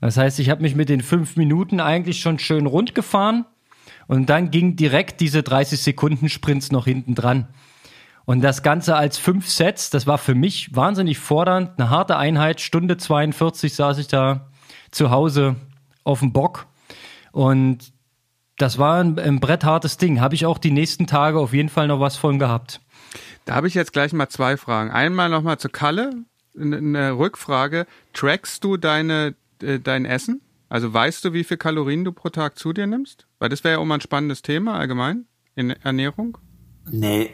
Das 0.00 0.16
heißt, 0.16 0.38
ich 0.38 0.50
habe 0.50 0.62
mich 0.62 0.74
mit 0.74 0.88
den 0.88 1.00
fünf 1.00 1.36
Minuten 1.36 1.80
eigentlich 1.80 2.20
schon 2.20 2.38
schön 2.38 2.66
rund 2.66 2.94
gefahren 2.94 3.46
und 4.06 4.30
dann 4.30 4.50
ging 4.50 4.76
direkt 4.76 5.20
diese 5.20 5.42
30 5.42 5.80
Sekunden 5.80 6.28
Sprints 6.28 6.72
noch 6.72 6.84
hinten 6.84 7.14
dran. 7.14 7.48
Und 8.24 8.42
das 8.42 8.62
Ganze 8.62 8.94
als 8.94 9.16
fünf 9.16 9.48
Sets, 9.48 9.90
das 9.90 10.06
war 10.06 10.18
für 10.18 10.34
mich 10.34 10.76
wahnsinnig 10.76 11.18
fordernd, 11.18 11.78
eine 11.78 11.88
harte 11.88 12.16
Einheit. 12.18 12.60
Stunde 12.60 12.98
42 12.98 13.74
saß 13.74 13.98
ich 13.98 14.06
da 14.06 14.50
zu 14.90 15.10
Hause 15.10 15.56
auf 16.04 16.20
dem 16.20 16.32
Bock. 16.32 16.66
Und 17.32 17.92
das 18.58 18.78
war 18.78 19.02
ein, 19.02 19.18
ein 19.18 19.40
bretthartes 19.40 19.96
Ding. 19.96 20.20
Habe 20.20 20.34
ich 20.34 20.44
auch 20.44 20.58
die 20.58 20.70
nächsten 20.70 21.06
Tage 21.06 21.38
auf 21.38 21.54
jeden 21.54 21.70
Fall 21.70 21.86
noch 21.86 22.00
was 22.00 22.16
von 22.16 22.38
gehabt. 22.38 22.80
Da 23.46 23.54
habe 23.54 23.66
ich 23.66 23.74
jetzt 23.74 23.94
gleich 23.94 24.12
mal 24.12 24.28
zwei 24.28 24.58
Fragen. 24.58 24.90
Einmal 24.90 25.30
nochmal 25.30 25.58
zu 25.58 25.70
Kalle, 25.70 26.10
eine 26.54 27.12
Rückfrage. 27.12 27.86
Trackst 28.12 28.62
du 28.62 28.76
deine 28.76 29.36
äh, 29.62 29.80
dein 29.80 30.04
Essen? 30.04 30.40
Also 30.68 30.92
weißt 30.92 31.24
du, 31.24 31.32
wie 31.32 31.44
viel 31.44 31.56
Kalorien 31.56 32.04
du 32.04 32.12
pro 32.12 32.28
Tag 32.28 32.58
zu 32.58 32.72
dir 32.72 32.86
nimmst? 32.86 33.26
Weil 33.38 33.48
das 33.48 33.64
wäre 33.64 33.74
ja 33.74 33.78
auch 33.80 33.84
mal 33.84 33.94
ein 33.96 34.00
spannendes 34.00 34.42
Thema 34.42 34.74
allgemein 34.74 35.26
in 35.54 35.70
Ernährung. 35.70 36.38
Nee, 36.90 37.30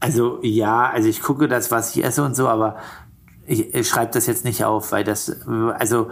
also 0.00 0.40
ja, 0.42 0.90
also 0.90 1.08
ich 1.08 1.22
gucke 1.22 1.48
das, 1.48 1.70
was 1.70 1.96
ich 1.96 2.04
esse 2.04 2.22
und 2.24 2.34
so, 2.34 2.48
aber 2.48 2.78
ich, 3.46 3.74
ich 3.74 3.88
schreibe 3.88 4.12
das 4.12 4.26
jetzt 4.26 4.44
nicht 4.44 4.64
auf, 4.64 4.92
weil 4.92 5.04
das, 5.04 5.46
also 5.46 6.10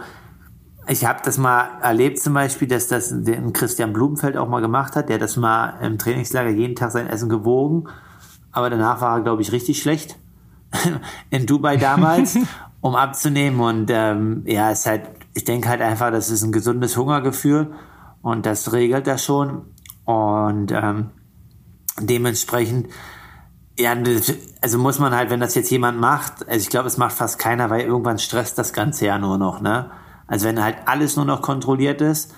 ich 0.87 1.05
habe 1.05 1.19
das 1.23 1.37
mal 1.37 1.79
erlebt 1.81 2.19
zum 2.19 2.33
Beispiel, 2.33 2.67
dass 2.67 2.87
das 2.87 3.13
Christian 3.53 3.93
Blumenfeld 3.93 4.37
auch 4.37 4.49
mal 4.49 4.61
gemacht 4.61 4.95
hat. 4.95 5.09
Der 5.09 5.17
das 5.17 5.37
mal 5.37 5.79
im 5.81 5.97
Trainingslager 5.97 6.49
jeden 6.49 6.75
Tag 6.75 6.91
sein 6.91 7.07
Essen 7.07 7.29
gewogen, 7.29 7.85
aber 8.51 8.69
danach 8.69 9.01
war 9.01 9.17
er, 9.17 9.23
glaube 9.23 9.41
ich, 9.41 9.51
richtig 9.51 9.81
schlecht 9.81 10.17
in 11.29 11.45
Dubai 11.45 11.77
damals, 11.77 12.37
um 12.81 12.95
abzunehmen. 12.95 13.59
Und 13.59 13.89
ähm, 13.91 14.43
ja, 14.45 14.71
es 14.71 14.79
ist 14.79 14.85
halt 14.87 15.03
ich 15.33 15.43
denke 15.43 15.69
halt 15.69 15.81
einfach, 15.81 16.11
das 16.11 16.29
ist 16.29 16.43
ein 16.43 16.51
gesundes 16.51 16.97
Hungergefühl 16.97 17.73
und 18.21 18.45
das 18.45 18.71
regelt 18.73 19.07
das 19.07 19.23
schon. 19.23 19.73
Und 20.05 20.71
ähm, 20.71 21.11
dementsprechend, 21.99 22.87
ja, 23.77 23.95
also 24.61 24.77
muss 24.77 24.99
man 24.99 25.15
halt, 25.15 25.29
wenn 25.29 25.39
das 25.39 25.55
jetzt 25.55 25.71
jemand 25.71 25.99
macht, 25.99 26.47
also 26.47 26.61
ich 26.61 26.69
glaube, 26.69 26.87
es 26.87 26.97
macht 26.97 27.13
fast 27.13 27.39
keiner, 27.39 27.69
weil 27.69 27.81
irgendwann 27.81 28.19
stresst 28.19 28.57
das 28.57 28.73
Ganze 28.73 29.05
ja 29.05 29.17
nur 29.17 29.37
noch, 29.37 29.61
ne? 29.61 29.89
Also 30.27 30.47
wenn 30.47 30.63
halt 30.63 30.77
alles 30.85 31.15
nur 31.15 31.25
noch 31.25 31.41
kontrolliert 31.41 32.01
ist, 32.01 32.33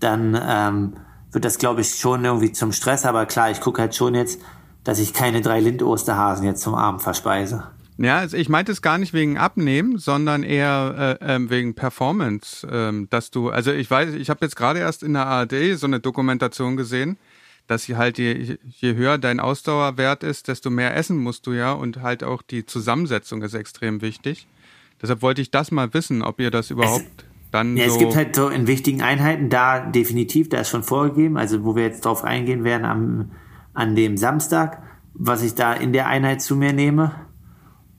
dann 0.00 0.38
ähm, 0.42 0.94
wird 1.30 1.44
das, 1.44 1.58
glaube 1.58 1.82
ich, 1.82 1.94
schon 1.94 2.24
irgendwie 2.24 2.52
zum 2.52 2.72
Stress. 2.72 3.04
Aber 3.04 3.26
klar, 3.26 3.50
ich 3.50 3.60
gucke 3.60 3.82
halt 3.82 3.94
schon 3.94 4.14
jetzt, 4.14 4.40
dass 4.84 4.98
ich 4.98 5.12
keine 5.12 5.40
drei 5.40 5.60
Lind-Osterhasen 5.60 6.44
jetzt 6.44 6.62
zum 6.62 6.74
Abend 6.74 7.02
verspeise. 7.02 7.64
Ja, 8.02 8.16
also 8.16 8.38
ich 8.38 8.48
meinte 8.48 8.72
es 8.72 8.80
gar 8.80 8.96
nicht 8.96 9.12
wegen 9.12 9.36
Abnehmen, 9.36 9.98
sondern 9.98 10.42
eher 10.42 11.18
äh, 11.20 11.34
ähm, 11.34 11.50
wegen 11.50 11.74
Performance, 11.74 12.66
ähm, 12.70 13.08
dass 13.10 13.30
du, 13.30 13.50
also 13.50 13.72
ich 13.72 13.90
weiß, 13.90 14.14
ich 14.14 14.30
habe 14.30 14.42
jetzt 14.42 14.56
gerade 14.56 14.78
erst 14.78 15.02
in 15.02 15.12
der 15.12 15.26
ARD 15.26 15.76
so 15.76 15.86
eine 15.86 16.00
Dokumentation 16.00 16.78
gesehen, 16.78 17.18
dass 17.66 17.86
je 17.86 17.96
halt 17.96 18.16
je, 18.16 18.56
je 18.64 18.94
höher 18.94 19.18
dein 19.18 19.38
Ausdauerwert 19.38 20.24
ist, 20.24 20.48
desto 20.48 20.70
mehr 20.70 20.96
essen 20.96 21.18
musst 21.18 21.46
du 21.46 21.52
ja 21.52 21.72
und 21.72 22.00
halt 22.00 22.24
auch 22.24 22.40
die 22.40 22.64
Zusammensetzung 22.64 23.42
ist 23.42 23.52
extrem 23.52 24.00
wichtig. 24.00 24.46
Deshalb 25.02 25.20
wollte 25.20 25.42
ich 25.42 25.50
das 25.50 25.70
mal 25.70 25.92
wissen, 25.92 26.22
ob 26.22 26.40
ihr 26.40 26.50
das 26.50 26.70
überhaupt 26.70 27.04
es, 27.18 27.50
dann 27.50 27.76
ja, 27.76 27.86
so 27.86 27.92
es 27.92 27.98
gibt 27.98 28.16
halt 28.16 28.34
so 28.34 28.48
in 28.48 28.66
wichtigen 28.66 29.02
Einheiten 29.02 29.50
da 29.50 29.78
definitiv, 29.78 30.48
da 30.48 30.60
ist 30.60 30.70
schon 30.70 30.84
vorgegeben, 30.84 31.36
also 31.36 31.64
wo 31.64 31.76
wir 31.76 31.82
jetzt 31.82 32.06
drauf 32.06 32.24
eingehen 32.24 32.64
werden 32.64 32.86
am 32.86 33.30
an 33.74 33.94
dem 33.94 34.16
Samstag, 34.16 34.82
was 35.12 35.42
ich 35.42 35.54
da 35.54 35.74
in 35.74 35.92
der 35.92 36.06
Einheit 36.06 36.40
zu 36.40 36.56
mir 36.56 36.72
nehme 36.72 37.28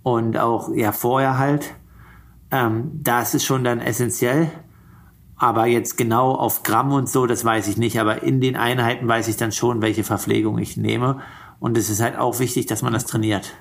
und 0.04 0.38
auch 0.38 0.74
ja 0.74 0.92
vorher 0.92 1.38
halt. 1.38 1.74
Ähm, 2.52 2.92
da 3.02 3.22
ist 3.22 3.44
schon 3.44 3.64
dann 3.64 3.80
essentiell. 3.80 4.52
Aber 5.36 5.66
jetzt 5.66 5.98
genau 5.98 6.36
auf 6.36 6.62
Gramm 6.62 6.92
und 6.92 7.10
so, 7.10 7.26
das 7.26 7.44
weiß 7.44 7.68
ich 7.68 7.78
nicht. 7.78 8.00
Aber 8.00 8.22
in 8.22 8.42
den 8.42 8.56
Einheiten 8.56 9.08
weiß 9.08 9.28
ich 9.28 9.38
dann 9.38 9.52
schon, 9.52 9.82
welche 9.82 10.04
Verpflegung 10.04 10.60
ich 10.60 10.78
nehme. 10.78 11.22
Und 11.60 11.78
es 11.78 11.90
ist 11.90 12.02
halt 12.02 12.18
auch 12.18 12.40
wichtig, 12.40 12.68
dass 12.68 12.82
man 12.82 12.94
das 12.94 13.06
trainiert. 13.06 13.54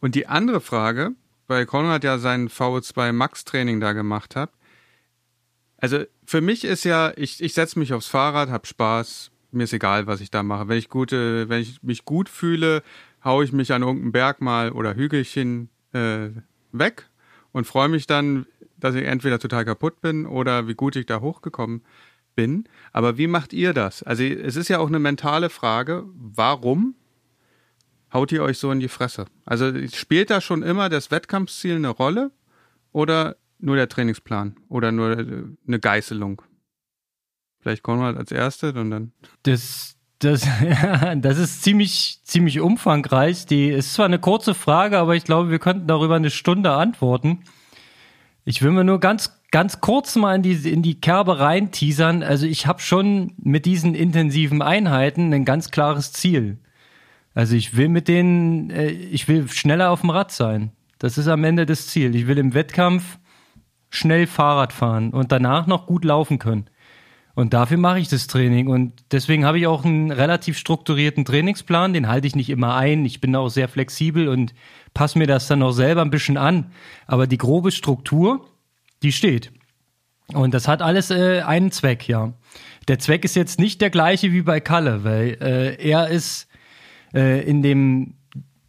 Und 0.00 0.14
die 0.14 0.26
andere 0.26 0.60
Frage, 0.60 1.10
weil 1.46 1.66
Konrad 1.66 2.04
ja 2.04 2.18
sein 2.18 2.48
VO2 2.48 3.12
Max 3.12 3.44
Training 3.44 3.80
da 3.80 3.92
gemacht 3.92 4.36
hat. 4.36 4.50
Also 5.78 6.04
für 6.24 6.40
mich 6.40 6.64
ist 6.64 6.84
ja, 6.84 7.12
ich, 7.16 7.42
ich 7.42 7.54
setze 7.54 7.78
mich 7.78 7.92
aufs 7.92 8.08
Fahrrad, 8.08 8.50
hab 8.50 8.66
Spaß, 8.66 9.30
mir 9.50 9.64
ist 9.64 9.72
egal, 9.72 10.06
was 10.06 10.20
ich 10.20 10.30
da 10.30 10.42
mache. 10.42 10.68
Wenn 10.68 10.78
ich 10.78 10.88
gute, 10.88 11.48
wenn 11.48 11.60
ich 11.60 11.82
mich 11.82 12.04
gut 12.04 12.28
fühle, 12.28 12.82
haue 13.24 13.44
ich 13.44 13.52
mich 13.52 13.72
an 13.72 13.82
irgendeinen 13.82 14.12
Berg 14.12 14.40
mal 14.40 14.72
oder 14.72 14.94
Hügelchen 14.94 15.70
äh, 15.92 16.30
weg 16.72 17.08
und 17.52 17.66
freue 17.66 17.88
mich 17.88 18.06
dann, 18.06 18.46
dass 18.76 18.94
ich 18.94 19.04
entweder 19.04 19.38
total 19.38 19.64
kaputt 19.64 20.00
bin 20.00 20.26
oder 20.26 20.68
wie 20.68 20.74
gut 20.74 20.96
ich 20.96 21.06
da 21.06 21.20
hochgekommen 21.20 21.82
bin. 22.34 22.64
Aber 22.92 23.18
wie 23.18 23.26
macht 23.26 23.52
ihr 23.52 23.72
das? 23.72 24.02
Also 24.02 24.22
es 24.22 24.56
ist 24.56 24.68
ja 24.68 24.78
auch 24.78 24.88
eine 24.88 25.00
mentale 25.00 25.50
Frage, 25.50 26.04
warum 26.14 26.94
haut 28.12 28.32
ihr 28.32 28.42
euch 28.42 28.58
so 28.58 28.70
in 28.70 28.80
die 28.80 28.88
Fresse? 28.88 29.26
Also 29.44 29.72
spielt 29.88 30.30
da 30.30 30.40
schon 30.40 30.62
immer 30.62 30.88
das 30.88 31.10
Wettkampfziel 31.10 31.76
eine 31.76 31.88
Rolle 31.88 32.30
oder 32.92 33.36
nur 33.58 33.76
der 33.76 33.88
Trainingsplan 33.88 34.56
oder 34.68 34.92
nur 34.92 35.16
eine 35.66 35.80
Geißelung? 35.80 36.42
Vielleicht 37.60 37.82
Konrad 37.82 38.16
als 38.16 38.30
Erste 38.30 38.72
und 38.72 38.90
dann. 38.90 39.12
Das, 39.42 39.96
das, 40.18 40.46
das 41.16 41.38
ist 41.38 41.62
ziemlich, 41.62 42.20
ziemlich 42.24 42.60
umfangreich. 42.60 43.46
Die 43.46 43.68
ist 43.68 43.94
zwar 43.94 44.06
eine 44.06 44.18
kurze 44.18 44.54
Frage, 44.54 44.98
aber 44.98 45.14
ich 45.16 45.24
glaube, 45.24 45.50
wir 45.50 45.58
könnten 45.58 45.86
darüber 45.86 46.16
eine 46.16 46.30
Stunde 46.30 46.72
antworten. 46.72 47.40
Ich 48.44 48.62
will 48.62 48.70
mir 48.70 48.84
nur 48.84 48.98
ganz, 49.00 49.40
ganz 49.50 49.80
kurz 49.80 50.16
mal 50.16 50.36
in 50.36 50.42
die, 50.42 50.70
in 50.70 50.82
die 50.82 51.00
Kerbe 51.00 51.38
rein 51.38 51.70
teasern. 51.70 52.22
Also 52.22 52.46
ich 52.46 52.66
habe 52.66 52.80
schon 52.80 53.34
mit 53.36 53.66
diesen 53.66 53.94
intensiven 53.94 54.62
Einheiten 54.62 55.32
ein 55.32 55.44
ganz 55.44 55.70
klares 55.70 56.12
Ziel. 56.12 56.58
Also 57.34 57.54
ich 57.54 57.76
will 57.76 57.88
mit 57.88 58.08
denen, 58.08 58.70
äh, 58.70 58.88
ich 58.88 59.28
will 59.28 59.48
schneller 59.48 59.90
auf 59.90 60.00
dem 60.00 60.10
Rad 60.10 60.32
sein. 60.32 60.72
Das 60.98 61.18
ist 61.18 61.28
am 61.28 61.44
Ende 61.44 61.66
das 61.66 61.86
Ziel. 61.86 62.14
Ich 62.16 62.26
will 62.26 62.38
im 62.38 62.54
Wettkampf 62.54 63.18
schnell 63.90 64.26
Fahrrad 64.26 64.72
fahren 64.72 65.10
und 65.10 65.30
danach 65.30 65.66
noch 65.66 65.86
gut 65.86 66.04
laufen 66.04 66.38
können. 66.38 66.68
Und 67.38 67.54
dafür 67.54 67.76
mache 67.76 68.00
ich 68.00 68.08
das 68.08 68.26
Training. 68.26 68.66
Und 68.66 68.94
deswegen 69.12 69.44
habe 69.44 69.60
ich 69.60 69.68
auch 69.68 69.84
einen 69.84 70.10
relativ 70.10 70.58
strukturierten 70.58 71.24
Trainingsplan. 71.24 71.92
Den 71.92 72.08
halte 72.08 72.26
ich 72.26 72.34
nicht 72.34 72.50
immer 72.50 72.74
ein. 72.74 73.04
Ich 73.04 73.20
bin 73.20 73.36
auch 73.36 73.48
sehr 73.48 73.68
flexibel 73.68 74.26
und 74.26 74.54
passe 74.92 75.16
mir 75.20 75.28
das 75.28 75.46
dann 75.46 75.62
auch 75.62 75.70
selber 75.70 76.02
ein 76.02 76.10
bisschen 76.10 76.36
an. 76.36 76.72
Aber 77.06 77.28
die 77.28 77.38
grobe 77.38 77.70
Struktur, 77.70 78.44
die 79.04 79.12
steht. 79.12 79.52
Und 80.34 80.52
das 80.52 80.66
hat 80.66 80.82
alles 80.82 81.12
äh, 81.12 81.42
einen 81.42 81.70
Zweck, 81.70 82.08
ja. 82.08 82.32
Der 82.88 82.98
Zweck 82.98 83.24
ist 83.24 83.36
jetzt 83.36 83.60
nicht 83.60 83.80
der 83.82 83.90
gleiche 83.90 84.32
wie 84.32 84.42
bei 84.42 84.58
Kalle, 84.58 85.04
weil 85.04 85.38
äh, 85.40 85.88
er 85.88 86.08
ist 86.08 86.48
äh, 87.14 87.48
in 87.48 87.62
dem 87.62 88.14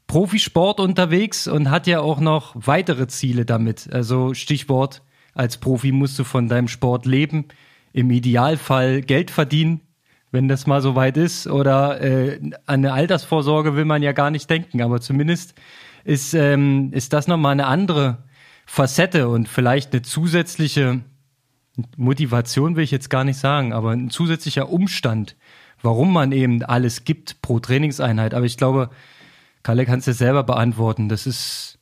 Profisport 0.05 0.79
unterwegs 0.79 1.47
und 1.47 1.71
hat 1.71 1.87
ja 1.87 2.01
auch 2.01 2.19
noch 2.19 2.53
weitere 2.53 3.07
Ziele 3.07 3.45
damit. 3.45 3.91
Also 3.91 4.35
Stichwort, 4.35 5.01
als 5.33 5.57
Profi 5.57 5.91
musst 5.91 6.19
du 6.19 6.23
von 6.23 6.47
deinem 6.47 6.67
Sport 6.67 7.07
leben 7.07 7.45
im 7.93 8.11
Idealfall 8.11 9.01
Geld 9.01 9.31
verdienen, 9.31 9.81
wenn 10.31 10.47
das 10.47 10.67
mal 10.67 10.81
so 10.81 10.95
weit 10.95 11.17
ist. 11.17 11.47
Oder 11.47 12.01
äh, 12.01 12.39
an 12.41 12.55
eine 12.65 12.93
Altersvorsorge 12.93 13.75
will 13.75 13.85
man 13.85 14.03
ja 14.03 14.11
gar 14.11 14.31
nicht 14.31 14.49
denken. 14.49 14.81
Aber 14.81 15.01
zumindest 15.01 15.55
ist, 16.03 16.33
ähm, 16.33 16.91
ist 16.93 17.13
das 17.13 17.27
nochmal 17.27 17.53
eine 17.53 17.67
andere 17.67 18.23
Facette 18.65 19.29
und 19.29 19.49
vielleicht 19.49 19.93
eine 19.93 20.03
zusätzliche 20.03 21.01
Motivation, 21.97 22.75
will 22.75 22.83
ich 22.83 22.91
jetzt 22.91 23.09
gar 23.09 23.23
nicht 23.23 23.39
sagen, 23.39 23.73
aber 23.73 23.91
ein 23.91 24.09
zusätzlicher 24.09 24.69
Umstand, 24.69 25.35
warum 25.81 26.11
man 26.13 26.31
eben 26.31 26.63
alles 26.63 27.03
gibt 27.03 27.41
pro 27.41 27.59
Trainingseinheit. 27.59 28.33
Aber 28.33 28.45
ich 28.45 28.57
glaube, 28.57 28.89
Kalle 29.63 29.85
kannst 29.85 30.07
du 30.07 30.13
selber 30.13 30.43
beantworten. 30.43 31.09
Das 31.09 31.25
ist 31.25 31.78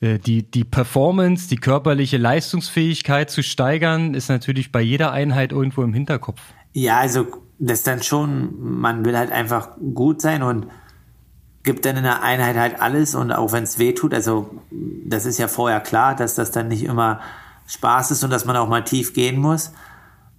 die, 0.00 0.50
die 0.50 0.64
Performance, 0.64 1.48
die 1.48 1.56
körperliche 1.56 2.16
Leistungsfähigkeit 2.16 3.30
zu 3.30 3.42
steigern, 3.42 4.14
ist 4.14 4.28
natürlich 4.28 4.72
bei 4.72 4.80
jeder 4.80 5.12
Einheit 5.12 5.52
irgendwo 5.52 5.82
im 5.82 5.92
Hinterkopf. 5.92 6.40
Ja, 6.72 6.98
also 6.98 7.26
das 7.58 7.82
dann 7.82 8.02
schon, 8.02 8.80
man 8.80 9.04
will 9.04 9.16
halt 9.16 9.30
einfach 9.30 9.76
gut 9.94 10.22
sein 10.22 10.42
und 10.42 10.66
gibt 11.62 11.84
dann 11.84 11.98
in 11.98 12.04
der 12.04 12.22
Einheit 12.22 12.56
halt 12.56 12.80
alles 12.80 13.14
und 13.14 13.30
auch 13.32 13.52
wenn 13.52 13.64
es 13.64 13.78
weh 13.78 13.92
tut, 13.92 14.14
also 14.14 14.62
das 15.04 15.26
ist 15.26 15.38
ja 15.38 15.46
vorher 15.46 15.80
klar, 15.80 16.16
dass 16.16 16.34
das 16.34 16.50
dann 16.50 16.68
nicht 16.68 16.84
immer 16.84 17.20
Spaß 17.66 18.12
ist 18.12 18.24
und 18.24 18.30
dass 18.30 18.46
man 18.46 18.56
auch 18.56 18.68
mal 18.68 18.82
tief 18.82 19.12
gehen 19.12 19.38
muss. 19.38 19.72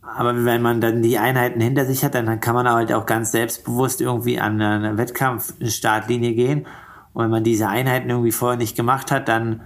Aber 0.02 0.44
wenn 0.44 0.64
man 0.64 0.82
dann 0.82 1.04
die 1.04 1.20
Einheiten 1.20 1.62
hinter 1.62 1.86
sich 1.86 2.04
hat, 2.04 2.16
dann 2.16 2.40
kann 2.40 2.56
man 2.56 2.68
halt 2.68 2.92
auch 2.92 3.06
ganz 3.06 3.32
selbstbewusst 3.32 4.02
irgendwie 4.02 4.40
an 4.40 4.60
eine 4.60 4.98
Wettkampfstartlinie 4.98 6.34
gehen 6.34 6.66
und 7.14 7.24
wenn 7.24 7.32
man 7.32 7.44
diese 7.44 7.68
Einheiten 7.68 8.10
irgendwie 8.10 8.32
vorher 8.32 8.58
nicht 8.58 8.76
gemacht 8.76 9.12
hat, 9.12 9.28
dann 9.28 9.62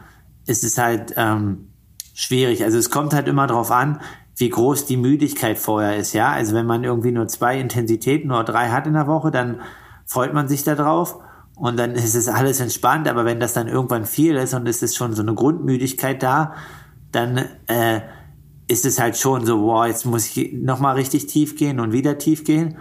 ist 0.47 0.63
es 0.63 0.77
halt 0.77 1.13
ähm, 1.17 1.69
schwierig. 2.13 2.63
Also 2.63 2.77
es 2.77 2.89
kommt 2.89 3.13
halt 3.13 3.27
immer 3.27 3.47
darauf 3.47 3.71
an, 3.71 3.99
wie 4.37 4.49
groß 4.49 4.85
die 4.85 4.97
Müdigkeit 4.97 5.57
vorher 5.57 5.95
ist, 5.95 6.13
ja. 6.13 6.31
Also 6.31 6.55
wenn 6.55 6.65
man 6.65 6.83
irgendwie 6.83 7.11
nur 7.11 7.27
zwei 7.27 7.59
Intensitäten 7.59 8.31
oder 8.31 8.43
drei 8.43 8.69
hat 8.69 8.87
in 8.87 8.93
der 8.93 9.07
Woche, 9.07 9.31
dann 9.31 9.61
freut 10.05 10.33
man 10.33 10.47
sich 10.47 10.63
da 10.63 10.75
drauf 10.75 11.19
und 11.55 11.77
dann 11.77 11.91
ist 11.91 12.15
es 12.15 12.27
alles 12.27 12.59
entspannt. 12.59 13.07
Aber 13.07 13.25
wenn 13.25 13.39
das 13.39 13.53
dann 13.53 13.67
irgendwann 13.67 14.05
viel 14.05 14.35
ist 14.35 14.53
und 14.53 14.67
es 14.67 14.81
ist 14.81 14.95
schon 14.95 15.13
so 15.13 15.21
eine 15.21 15.33
Grundmüdigkeit 15.33 16.21
da, 16.21 16.53
dann 17.11 17.37
äh, 17.67 18.01
ist 18.67 18.85
es 18.85 18.99
halt 18.99 19.17
schon 19.17 19.45
so, 19.45 19.59
boah, 19.59 19.87
jetzt 19.87 20.05
muss 20.05 20.35
ich 20.35 20.53
nochmal 20.53 20.95
richtig 20.95 21.27
tief 21.27 21.55
gehen 21.55 21.79
und 21.79 21.93
wieder 21.93 22.17
tief 22.17 22.43
gehen. 22.43 22.77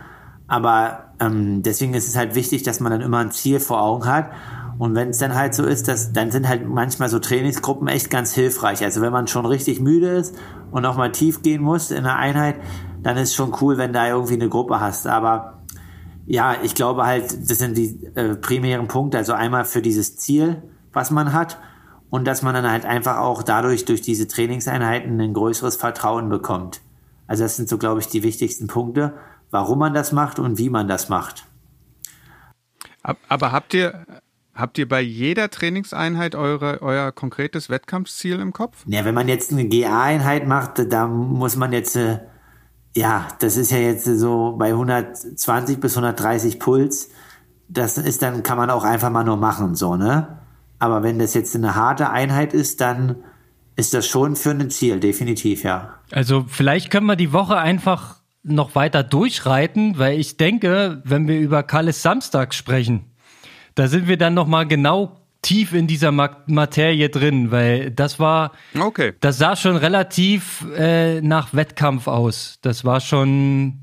Aber 0.48 1.13
ähm, 1.20 1.62
deswegen 1.62 1.94
ist 1.94 2.09
es 2.09 2.16
halt 2.16 2.35
wichtig, 2.35 2.62
dass 2.62 2.81
man 2.81 2.92
dann 2.92 3.00
immer 3.00 3.18
ein 3.18 3.31
Ziel 3.31 3.61
vor 3.61 3.83
Augen 3.83 4.07
hat. 4.07 4.31
Und 4.79 4.94
wenn 4.94 5.11
es 5.11 5.18
dann 5.18 5.35
halt 5.35 5.55
so 5.55 5.64
ist, 5.64 5.87
dass, 5.87 6.12
dann 6.12 6.33
sind 6.33 6.48
halt 6.48 6.68
manchmal 6.68 7.09
so 7.09 7.20
Trainingsgruppen 7.20 7.87
echt 7.87 8.11
ganz 8.11 8.33
hilfreich. 8.35 8.83
Also 8.83 9.00
wenn 9.00 9.12
man 9.12 9.29
schon 9.29 9.46
richtig 9.46 9.81
müde 9.81 10.09
ist 10.09 10.35
und 10.72 10.83
nochmal 10.83 11.12
tief 11.12 11.42
gehen 11.42 11.62
muss 11.62 11.90
in 11.90 12.05
der 12.05 12.16
Einheit, 12.16 12.57
dann 13.03 13.16
ist 13.16 13.35
schon 13.35 13.55
cool, 13.61 13.79
wenn 13.79 13.92
da 13.92 14.09
irgendwie 14.09 14.35
eine 14.35 14.48
Gruppe 14.48 14.81
hast. 14.81 15.07
Aber 15.07 15.62
ja, 16.27 16.57
ich 16.62 16.74
glaube 16.74 17.05
halt, 17.05 17.50
das 17.50 17.59
sind 17.59 17.77
die 17.77 18.05
äh, 18.14 18.35
primären 18.35 18.88
Punkte. 18.88 19.18
Also 19.18 19.33
einmal 19.35 19.64
für 19.64 19.83
dieses 19.83 20.16
Ziel, 20.16 20.62
was 20.92 21.11
man 21.11 21.33
hat 21.33 21.59
und 22.11 22.27
dass 22.27 22.42
man 22.42 22.55
dann 22.55 22.68
halt 22.68 22.85
einfach 22.85 23.18
auch 23.18 23.42
dadurch 23.42 23.85
durch 23.85 24.00
diese 24.00 24.27
Trainingseinheiten 24.27 25.20
ein 25.20 25.35
größeres 25.35 25.77
Vertrauen 25.77 26.29
bekommt. 26.29 26.81
Also 27.27 27.44
das 27.44 27.57
sind 27.57 27.68
so, 27.68 27.79
glaube 27.79 28.00
ich, 28.00 28.09
die 28.09 28.22
wichtigsten 28.22 28.66
Punkte 28.66 29.14
warum 29.55 29.79
man 29.79 29.95
das 29.95 30.11
macht 30.11 30.40
und 30.40 30.59
wie 30.59 30.69
man 30.69 30.88
das 30.88 31.09
macht. 31.09 31.47
Aber 33.29 33.53
habt 33.53 33.73
ihr, 33.73 34.05
habt 34.53 34.77
ihr 34.79 34.88
bei 34.88 35.01
jeder 35.01 35.49
Trainingseinheit 35.49 36.35
eure, 36.35 36.83
euer 36.83 37.12
konkretes 37.12 37.71
Wettkampfziel 37.71 38.40
im 38.40 38.53
Kopf? 38.53 38.83
Ja, 38.87 39.05
wenn 39.05 39.14
man 39.14 39.29
jetzt 39.29 39.53
eine 39.53 39.69
GA-Einheit 39.69 40.49
macht, 40.49 40.93
da 40.93 41.07
muss 41.07 41.55
man 41.55 41.73
jetzt, 41.73 41.95
äh, 41.95 42.19
ja, 42.97 43.29
das 43.38 43.57
ist 43.57 43.71
ja 43.71 43.79
jetzt 43.79 44.07
so 44.07 44.57
bei 44.59 44.71
120 44.71 45.79
bis 45.79 45.97
130 45.97 46.59
Puls. 46.59 47.11
Das 47.69 47.97
ist 47.97 48.23
dann, 48.23 48.43
kann 48.43 48.59
man 48.59 48.71
auch 48.71 48.83
einfach 48.83 49.11
mal 49.11 49.25
nur 49.25 49.37
machen, 49.37 49.77
so, 49.77 49.95
ne? 49.95 50.38
Aber 50.81 51.05
wenn 51.05 51.21
das 51.21 51.35
jetzt 51.35 51.55
eine 51.55 51.77
harte 51.77 52.11
Einheit 52.11 52.55
ist, 52.55 52.81
dann 52.81 53.23
ist 53.77 53.95
das 53.95 54.09
schon 54.09 54.35
für 54.35 54.51
ein 54.51 54.69
Ziel, 54.71 54.99
definitiv, 54.99 55.62
ja. 55.62 55.95
Also 56.11 56.45
vielleicht 56.49 56.90
können 56.90 57.07
wir 57.07 57.17
die 57.17 57.33
Woche 57.33 57.57
einfach 57.57 58.23
noch 58.44 58.74
weiter 58.74 59.02
durchreiten, 59.02 59.98
weil 59.98 60.20
ich 60.20 60.37
denke, 60.37 61.02
wenn 61.04 61.26
wir 61.26 61.40
über 61.40 61.62
Kalles 61.62 62.02
Samstag 62.02 62.54
sprechen, 62.54 63.07
da 63.74 63.88
sind 63.88 64.07
wir 64.07 64.16
dann 64.16 64.35
noch 64.35 64.46
mal 64.46 64.66
genau 64.66 65.20
tief 65.42 65.72
in 65.74 65.87
dieser 65.87 66.12
Materie 66.12 67.09
drin, 67.11 67.50
weil 67.50 67.90
das 67.90 68.18
war, 68.18 68.52
okay. 68.78 69.12
das 69.20 69.38
sah 69.38 69.57
schon 69.57 69.76
relativ 69.76 70.64
äh, 70.76 71.20
nach 71.20 71.52
Wettkampf 71.52 72.07
aus. 72.07 72.59
Das 72.62 72.85
war 72.85 73.00
schon 73.00 73.80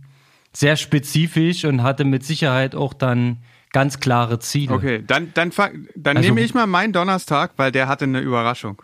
sehr 0.54 0.76
spezifisch 0.76 1.66
und 1.66 1.84
hatte 1.84 2.04
mit 2.04 2.24
Sicherheit 2.24 2.76
auch 2.76 2.94
dann 2.94 3.44
ganz 3.74 4.00
klare 4.00 4.40
Ziele. 4.40 4.74
Okay, 4.74 5.04
dann, 5.06 5.32
dann, 5.34 5.52
dann 5.96 6.18
also, 6.18 6.30
nehme 6.30 6.42
ich 6.42 6.54
mal 6.54 6.68
meinen 6.68 6.94
Donnerstag, 6.94 7.54
weil 7.58 7.72
der 7.72 7.88
hatte 7.88 8.06
eine 8.06 8.20
Überraschung. 8.20 8.82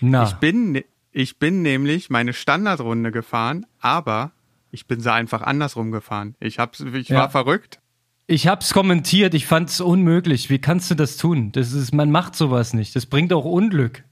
Na. 0.00 0.24
Ich 0.24 0.34
bin, 0.34 0.72
ne, 0.72 0.84
ich 1.12 1.38
bin 1.38 1.62
nämlich 1.62 2.10
meine 2.10 2.32
Standardrunde 2.32 3.10
gefahren, 3.10 3.64
aber 3.80 4.32
ich 4.70 4.86
bin 4.86 5.00
sie 5.00 5.12
einfach 5.12 5.42
andersrum 5.42 5.90
gefahren. 5.90 6.34
Ich, 6.40 6.58
hab's, 6.58 6.80
ich 6.80 7.08
ja. 7.08 7.20
war 7.20 7.30
verrückt. 7.30 7.80
Ich 8.26 8.46
hab's 8.46 8.74
kommentiert, 8.74 9.32
ich 9.34 9.46
fand's 9.46 9.80
unmöglich. 9.80 10.50
Wie 10.50 10.58
kannst 10.58 10.90
du 10.90 10.94
das 10.94 11.16
tun? 11.16 11.50
Das 11.52 11.72
ist, 11.72 11.94
man 11.94 12.10
macht 12.10 12.36
sowas 12.36 12.74
nicht. 12.74 12.94
Das 12.94 13.06
bringt 13.06 13.32
auch 13.32 13.46
Unglück. 13.46 14.04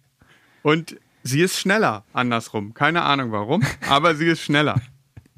Und 0.63 0.97
sie 1.23 1.43
ist 1.43 1.59
schneller 1.59 2.05
andersrum. 2.13 2.73
Keine 2.73 3.03
Ahnung 3.03 3.33
warum, 3.33 3.63
aber 3.89 4.15
sie 4.15 4.27
ist 4.27 4.41
schneller. 4.41 4.81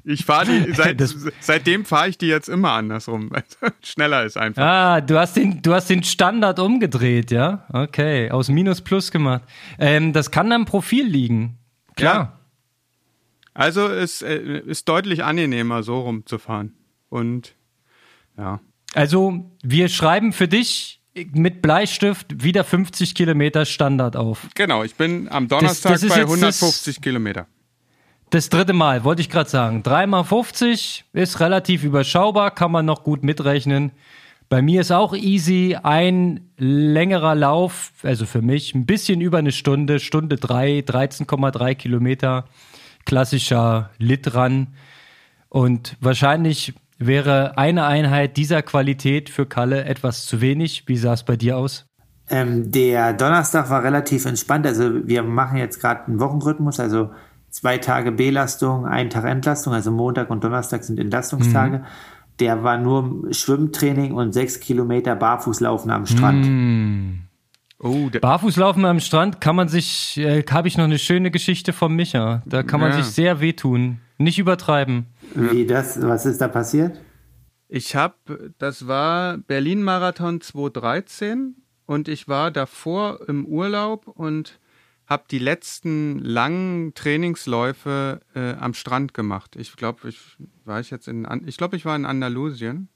Ich 0.05 0.25
fahre 0.25 0.45
die, 0.45 0.71
seit, 0.73 1.03
seitdem 1.41 1.85
fahre 1.85 2.09
ich 2.09 2.17
die 2.17 2.27
jetzt 2.27 2.47
immer 2.47 2.71
andersrum. 2.71 3.31
Schneller 3.83 4.23
ist 4.23 4.37
einfach. 4.37 4.63
Ah, 4.63 5.01
du 5.01 5.19
hast 5.19 5.35
den, 5.35 5.61
du 5.61 5.73
hast 5.73 5.89
den 5.89 6.03
Standard 6.03 6.59
umgedreht, 6.59 7.31
ja? 7.31 7.65
Okay, 7.71 8.31
aus 8.31 8.49
Minus 8.49 8.81
Plus 8.81 9.11
gemacht. 9.11 9.43
Ähm, 9.77 10.13
das 10.13 10.31
kann 10.31 10.51
am 10.51 10.65
Profil 10.65 11.05
liegen. 11.05 11.57
Klar. 11.95 12.15
Ja. 12.15 12.38
Also 13.59 13.89
es 13.89 14.21
äh, 14.21 14.37
ist 14.37 14.87
deutlich 14.87 15.25
angenehmer, 15.25 15.83
so 15.83 15.99
rumzufahren. 15.99 16.71
Und 17.09 17.55
ja. 18.37 18.61
Also 18.93 19.51
wir 19.61 19.89
schreiben 19.89 20.31
für 20.31 20.47
dich 20.47 21.01
mit 21.33 21.61
Bleistift 21.61 22.41
wieder 22.41 22.63
50 22.63 23.13
Kilometer 23.15 23.65
Standard 23.65 24.15
auf. 24.15 24.47
Genau, 24.55 24.85
ich 24.85 24.95
bin 24.95 25.27
am 25.29 25.49
Donnerstag 25.49 25.91
das, 25.91 26.01
das 26.03 26.09
bei 26.09 26.21
150 26.21 26.95
das, 26.95 27.03
Kilometer. 27.03 27.47
Das 28.29 28.47
dritte 28.47 28.71
Mal, 28.71 29.03
wollte 29.03 29.21
ich 29.21 29.29
gerade 29.29 29.49
sagen. 29.49 29.83
Dreimal 29.83 30.23
50 30.23 31.03
ist 31.11 31.41
relativ 31.41 31.83
überschaubar, 31.83 32.51
kann 32.51 32.71
man 32.71 32.85
noch 32.85 33.03
gut 33.03 33.23
mitrechnen. 33.23 33.91
Bei 34.47 34.61
mir 34.61 34.79
ist 34.79 34.91
auch 34.91 35.13
easy 35.13 35.75
ein 35.83 36.49
längerer 36.55 37.35
Lauf, 37.35 37.91
also 38.03 38.25
für 38.25 38.41
mich 38.41 38.73
ein 38.73 38.85
bisschen 38.85 39.19
über 39.19 39.39
eine 39.39 39.51
Stunde, 39.51 39.99
Stunde 39.99 40.37
drei, 40.37 40.79
13,3 40.79 41.75
Kilometer 41.75 42.45
klassischer 43.09 43.89
Lit-Run. 43.97 44.67
Und 45.49 45.97
wahrscheinlich 45.99 46.75
wäre 46.99 47.57
eine 47.57 47.85
Einheit 47.85 48.37
dieser 48.37 48.61
Qualität 48.61 49.31
für 49.31 49.47
Kalle 49.47 49.85
etwas 49.85 50.27
zu 50.27 50.41
wenig. 50.41 50.83
Wie 50.85 50.95
sah 50.95 51.13
es 51.13 51.23
bei 51.23 51.35
dir 51.35 51.57
aus? 51.57 51.87
Ähm, 52.29 52.71
der 52.71 53.13
Donnerstag 53.13 53.71
war 53.71 53.83
relativ 53.83 54.27
entspannt. 54.27 54.67
Also 54.67 55.07
wir 55.07 55.23
machen 55.23 55.57
jetzt 55.57 55.81
gerade 55.81 56.05
einen 56.05 56.19
Wochenrhythmus, 56.19 56.79
also 56.79 57.09
zwei 57.49 57.79
Tage 57.79 58.11
Belastung, 58.11 58.85
ein 58.85 59.09
Tag 59.09 59.25
Entlastung. 59.25 59.73
Also 59.73 59.89
Montag 59.89 60.29
und 60.29 60.43
Donnerstag 60.43 60.83
sind 60.83 60.99
Entlastungstage. 60.99 61.79
Mhm. 61.79 61.85
Der 62.39 62.63
war 62.63 62.77
nur 62.77 63.33
Schwimmtraining 63.33 64.13
und 64.13 64.33
sechs 64.33 64.59
Kilometer 64.59 65.15
Barfußlaufen 65.15 65.89
am 65.89 66.05
Strand. 66.05 66.45
Mhm. 66.45 67.21
Oh, 67.81 68.09
Barfußlaufen 68.09 68.83
am 68.83 68.99
Strand 68.99 69.39
kann 69.39 69.55
man 69.55 69.69
sich, 69.69 70.17
äh, 70.17 70.43
habe 70.51 70.67
ich 70.67 70.77
noch 70.77 70.83
eine 70.83 70.99
schöne 70.99 71.31
Geschichte 71.31 71.71
von 71.71 71.95
Micha. 71.95 72.43
Da 72.45 72.61
kann 72.61 72.81
man 72.81 72.91
ja. 72.91 72.97
sich 72.97 73.05
sehr 73.05 73.39
wehtun. 73.39 73.99
Nicht 74.17 74.37
übertreiben. 74.37 75.05
Wie 75.33 75.65
das, 75.65 76.01
was 76.01 76.25
ist 76.25 76.41
da 76.41 76.49
passiert? 76.49 76.99
Ich 77.69 77.95
habe, 77.95 78.51
das 78.57 78.87
war 78.87 79.37
Berlin-Marathon 79.37 80.41
2013 80.41 81.55
und 81.85 82.09
ich 82.09 82.27
war 82.27 82.51
davor 82.51 83.21
im 83.29 83.45
Urlaub 83.45 84.07
und 84.07 84.59
habe 85.05 85.23
die 85.31 85.39
letzten 85.39 86.19
langen 86.19 86.93
Trainingsläufe 86.95 88.19
äh, 88.35 88.55
am 88.55 88.73
Strand 88.73 89.13
gemacht. 89.13 89.55
Ich 89.55 89.75
glaube, 89.77 90.09
ich 90.09 90.19
war 90.65 90.81
ich 90.81 90.91
jetzt 90.91 91.07
in, 91.07 91.25
ich 91.45 91.57
glaube, 91.57 91.77
ich 91.77 91.85
war 91.85 91.95
in 91.95 92.05
Andalusien. 92.05 92.89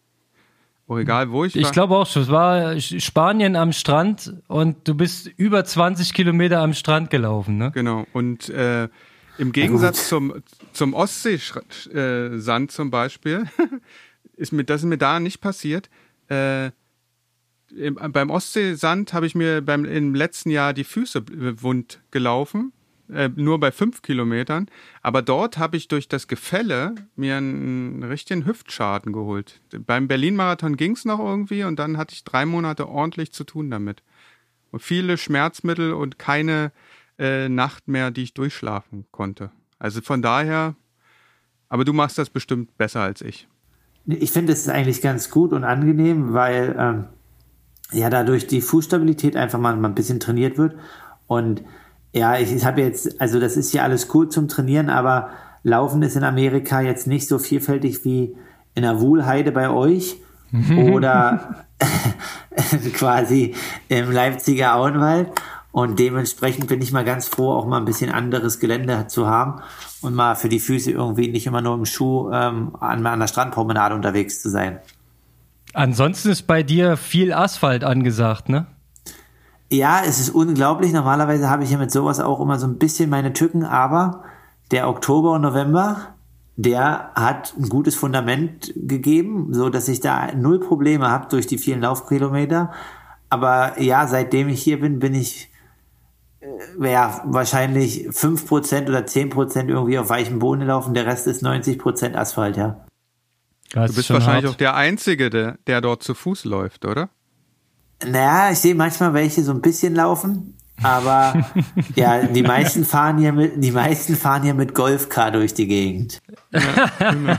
Oh, 0.88 0.98
egal, 0.98 1.32
wo 1.32 1.46
ich 1.46 1.56
war. 1.56 1.62
Ich 1.62 1.72
glaube 1.72 1.96
auch 1.96 2.08
schon. 2.08 2.24
Es 2.24 2.30
war 2.30 2.80
Spanien 2.80 3.56
am 3.56 3.72
Strand 3.72 4.34
und 4.48 4.88
du 4.88 4.96
bist 4.96 5.28
über 5.38 5.64
20 5.64 6.14
Kilometer 6.14 6.60
am 6.60 6.74
Strand 6.74 7.10
gelaufen, 7.10 7.58
ne? 7.58 7.72
Genau. 7.74 8.06
Und 8.12 8.50
äh, 8.50 8.90
im 9.38 9.52
Gegensatz 9.52 10.10
zum, 10.10 10.44
zum 10.74 10.94
Ostseesand 10.94 12.72
zum 12.72 12.92
Beispiel, 12.92 13.46
ist 14.36 14.52
mir, 14.52 14.64
das 14.64 14.82
ist 14.82 14.88
mir 14.88 14.98
da 14.98 15.20
nicht 15.20 15.40
passiert. 15.42 15.90
Äh, 16.30 16.72
im, 17.76 17.96
beim 17.96 18.30
Ostseesand 18.30 19.14
habe 19.14 19.26
ich 19.26 19.36
mir 19.36 19.62
beim, 19.62 19.86
im 19.86 20.14
letzten 20.14 20.52
Jahr 20.52 20.74
die 20.74 20.84
Füße 20.84 21.24
wund 21.62 22.02
gelaufen, 22.12 22.74
äh, 23.14 23.30
nur 23.36 23.60
bei 23.60 23.72
fünf 23.72 24.02
Kilometern. 24.02 24.68
Aber 25.02 25.22
dort 25.22 25.58
habe 25.58 25.78
ich 25.78 25.88
durch 25.88 26.08
das 26.08 26.28
Gefälle 26.28 26.96
mir 27.16 27.38
einen, 27.38 28.04
richtigen 28.04 28.46
Hüftschaden 28.46 29.14
geholt. 29.14 29.62
Beim 29.86 30.08
Berlin-Marathon 30.08 30.78
ging 30.78 30.94
es 30.94 31.06
noch 31.06 31.20
irgendwie 31.20 31.64
und 31.64 31.80
dann 31.80 31.98
hatte 31.98 32.14
ich 32.14 32.24
drei 32.24 32.46
Monate 32.46 32.88
ordentlich 32.88 33.32
zu 33.32 33.44
tun 33.44 33.70
damit. 33.70 34.04
Und 34.72 34.82
viele 34.82 35.18
Schmerzmittel 35.18 35.94
und 35.94 36.18
keine 36.18 36.72
äh, 37.20 37.48
Nacht 37.50 37.88
mehr, 37.88 38.12
die 38.12 38.24
ich 38.24 38.34
durchschlafen 38.34 39.06
konnte. 39.12 39.52
Also 39.80 40.02
von 40.02 40.22
daher, 40.22 40.76
aber 41.70 41.86
du 41.86 41.94
machst 41.94 42.18
das 42.18 42.30
bestimmt 42.30 42.78
besser 42.78 43.02
als 43.02 43.22
ich. 43.22 43.48
Ich 44.06 44.32
finde, 44.32 44.54
es 44.54 44.62
ist 44.62 44.70
eigentlich 44.70 45.02
ganz 45.02 45.30
gut 45.30 45.54
und 45.54 45.64
angenehm, 45.64 46.34
weil 46.34 46.76
ähm, 46.78 47.06
ja 47.92 48.10
dadurch 48.10 48.48
die 48.48 48.62
Fußstabilität 48.62 49.36
einfach 49.36 49.60
mal, 49.60 49.76
mal 49.76 49.90
ein 49.90 49.96
bisschen 49.96 50.20
trainiert 50.20 50.58
wird. 50.58 50.76
Und 51.28 51.64
ja, 52.14 52.38
ich, 52.38 52.52
ich 52.54 52.64
habe 52.64 52.82
jetzt, 52.82 53.20
also 53.20 53.40
das 53.40 53.58
ist 53.58 53.74
ja 53.74 53.84
alles 53.84 54.08
gut 54.08 54.32
zum 54.32 54.48
Trainieren, 54.48 54.90
aber 54.90 55.30
Laufen 55.64 56.04
ist 56.04 56.16
in 56.16 56.24
Amerika 56.24 56.82
jetzt 56.82 57.08
nicht 57.08 57.28
so 57.28 57.40
vielfältig 57.40 58.06
wie 58.06 58.36
in 58.76 58.84
der 58.84 59.02
Wuhlheide 59.02 59.52
bei 59.52 59.70
euch 59.70 60.18
oder 60.78 61.66
quasi 62.94 63.56
im 63.90 64.12
Leipziger 64.12 64.76
Auenwald. 64.76 65.30
Und 65.72 65.98
dementsprechend 65.98 66.68
bin 66.68 66.84
ich 66.84 66.92
mal 66.92 67.04
ganz 67.04 67.28
froh, 67.28 67.52
auch 67.52 67.66
mal 67.66 67.78
ein 67.78 67.86
bisschen 67.86 68.12
anderes 68.12 68.60
Gelände 68.60 69.08
zu 69.08 69.26
haben 69.28 69.64
und 70.02 70.14
mal 70.14 70.36
für 70.36 70.48
die 70.48 70.60
Füße 70.60 70.92
irgendwie 70.92 71.30
nicht 71.30 71.48
immer 71.48 71.62
nur 71.62 71.74
im 71.74 71.86
Schuh 71.86 72.30
ähm, 72.32 72.76
an, 72.80 73.04
an 73.04 73.20
der 73.20 73.28
Strandpromenade 73.28 73.96
unterwegs 73.96 74.40
zu 74.40 74.50
sein. 74.52 74.78
Ansonsten 75.74 76.30
ist 76.30 76.44
bei 76.44 76.62
dir 76.62 76.96
viel 76.96 77.34
Asphalt 77.34 77.84
angesagt, 77.84 78.50
ne? 78.50 78.68
Ja, 79.74 80.04
es 80.06 80.20
ist 80.20 80.30
unglaublich. 80.30 80.94
Normalerweise 80.94 81.50
habe 81.50 81.64
ich 81.64 81.72
ja 81.72 81.80
mit 81.80 81.90
sowas 81.90 82.20
auch 82.20 82.40
immer 82.40 82.60
so 82.60 82.68
ein 82.68 82.78
bisschen 82.78 83.10
meine 83.10 83.34
Tücken, 83.34 83.64
aber 83.66 84.24
der 84.70 84.88
Oktober 84.88 85.32
und 85.32 85.42
November, 85.42 86.14
der 86.58 87.10
hat 87.16 87.56
ein 87.58 87.70
gutes 87.70 87.96
Fundament 87.96 88.72
gegeben, 88.76 89.52
so 89.52 89.70
dass 89.70 89.88
ich 89.88 90.00
da 90.00 90.32
null 90.36 90.60
Probleme 90.60 91.10
habe 91.10 91.28
durch 91.28 91.48
die 91.48 91.58
vielen 91.58 91.82
Laufkilometer. 91.82 92.72
Aber 93.32 93.82
ja, 93.82 94.06
seitdem 94.06 94.48
ich 94.48 94.62
hier 94.62 94.80
bin, 94.80 95.00
bin 95.00 95.16
ich 95.16 95.50
äh, 96.40 96.92
ja, 96.92 97.24
wahrscheinlich 97.26 98.10
5% 98.10 98.90
oder 98.90 99.00
10% 99.00 99.70
irgendwie 99.70 99.98
auf 99.98 100.10
weichem 100.10 100.38
Boden 100.38 100.68
laufen, 100.68 100.94
der 100.94 101.08
Rest 101.08 101.26
ist 101.26 101.44
90% 101.44 102.14
Asphalt, 102.14 102.58
ja. 102.58 102.86
Das 103.72 103.90
du 103.90 103.96
bist 103.96 104.12
wahrscheinlich 104.12 104.46
hart. 104.46 104.54
auch 104.54 104.58
der 104.58 104.76
Einzige, 104.76 105.32
der, 105.32 105.58
der 105.66 105.82
dort 105.82 106.04
zu 106.04 106.14
Fuß 106.14 106.46
läuft, 106.46 106.86
oder? 106.86 107.10
Naja, 108.06 108.52
ich 108.52 108.60
sehe 108.60 108.76
manchmal 108.76 109.14
welche 109.14 109.44
so 109.44 109.52
ein 109.52 109.62
bisschen 109.62 109.96
laufen, 109.96 110.58
aber 110.82 111.46
ja, 111.96 112.24
die 112.24 112.44
meisten 112.44 112.86
fahren 112.86 113.18
hier 113.18 113.34
mit, 113.34 113.64
die 113.64 113.72
meisten 113.72 114.16
fahren 114.16 114.44
hier 114.44 114.54
mit 114.54 114.74
Golfcar 114.74 115.32
durch 115.32 115.54
die 115.54 115.68
Gegend. 115.68 116.22
Ja, 116.52 117.12
genau. 117.12 117.36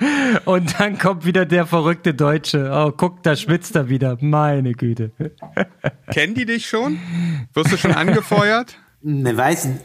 Und 0.46 0.80
dann 0.80 0.98
kommt 0.98 1.26
wieder 1.26 1.44
der 1.44 1.66
verrückte 1.66 2.14
Deutsche. 2.14 2.70
Oh, 2.72 2.90
guck, 2.90 3.22
da 3.22 3.36
schwitzt 3.36 3.76
er 3.76 3.88
wieder. 3.88 4.16
Meine 4.20 4.72
Güte. 4.72 5.12
Kennen 6.10 6.34
die 6.34 6.46
dich 6.46 6.66
schon? 6.66 6.98
Wirst 7.52 7.72
du 7.72 7.76
schon 7.76 7.92
angefeuert? 7.92 8.78
Ne, 9.02 9.36
weiß 9.36 9.66
nicht. 9.66 9.80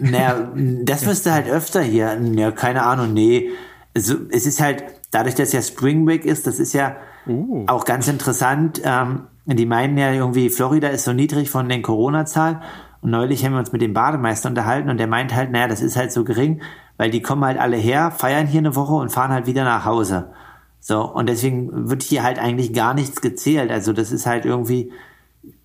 Naja, 0.00 0.52
das 0.82 1.06
wirst 1.06 1.26
du 1.26 1.32
halt 1.32 1.48
öfter 1.48 1.82
hier. 1.82 2.20
Ja, 2.34 2.50
keine 2.50 2.82
Ahnung, 2.82 3.12
nee. 3.14 3.50
Also, 3.94 4.16
es 4.30 4.46
ist 4.46 4.60
halt, 4.60 4.84
dadurch, 5.10 5.34
dass 5.34 5.52
ja 5.52 5.62
Spring 5.62 6.04
Break 6.04 6.24
ist, 6.24 6.46
das 6.46 6.58
ist 6.58 6.72
ja 6.72 6.96
uh. 7.26 7.64
auch 7.66 7.84
ganz 7.84 8.08
interessant. 8.08 8.80
Ähm, 8.84 9.22
die 9.46 9.66
meinen 9.66 9.96
ja 9.96 10.12
irgendwie, 10.12 10.50
Florida 10.50 10.88
ist 10.88 11.04
so 11.04 11.12
niedrig 11.12 11.50
von 11.50 11.68
den 11.68 11.82
Corona-Zahlen. 11.82 12.60
Und 13.00 13.10
neulich 13.10 13.44
haben 13.44 13.52
wir 13.52 13.60
uns 13.60 13.72
mit 13.72 13.82
dem 13.82 13.94
Bademeister 13.94 14.48
unterhalten 14.48 14.90
und 14.90 14.98
der 14.98 15.06
meint 15.06 15.34
halt, 15.34 15.52
naja, 15.52 15.68
das 15.68 15.80
ist 15.80 15.96
halt 15.96 16.10
so 16.10 16.24
gering, 16.24 16.60
weil 16.96 17.10
die 17.10 17.22
kommen 17.22 17.44
halt 17.44 17.58
alle 17.58 17.76
her, 17.76 18.10
feiern 18.10 18.46
hier 18.46 18.58
eine 18.58 18.74
Woche 18.74 18.94
und 18.94 19.12
fahren 19.12 19.30
halt 19.30 19.46
wieder 19.46 19.64
nach 19.64 19.84
Hause. 19.84 20.32
So, 20.80 21.02
und 21.04 21.28
deswegen 21.28 21.88
wird 21.88 22.02
hier 22.02 22.22
halt 22.22 22.38
eigentlich 22.38 22.72
gar 22.72 22.94
nichts 22.94 23.20
gezählt. 23.20 23.70
Also 23.70 23.92
das 23.92 24.12
ist 24.12 24.26
halt 24.26 24.44
irgendwie, 24.44 24.92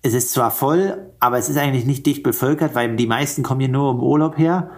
es 0.02 0.14
ist 0.14 0.32
zwar 0.32 0.50
voll, 0.50 1.10
aber 1.20 1.38
es 1.38 1.48
ist 1.48 1.58
eigentlich 1.58 1.86
nicht 1.86 2.06
dicht 2.06 2.22
bevölkert, 2.22 2.74
weil 2.74 2.94
die 2.96 3.06
meisten 3.06 3.42
kommen 3.42 3.60
hier 3.60 3.68
nur 3.68 3.92
im 3.92 4.00
Urlaub 4.00 4.38
her. 4.38 4.70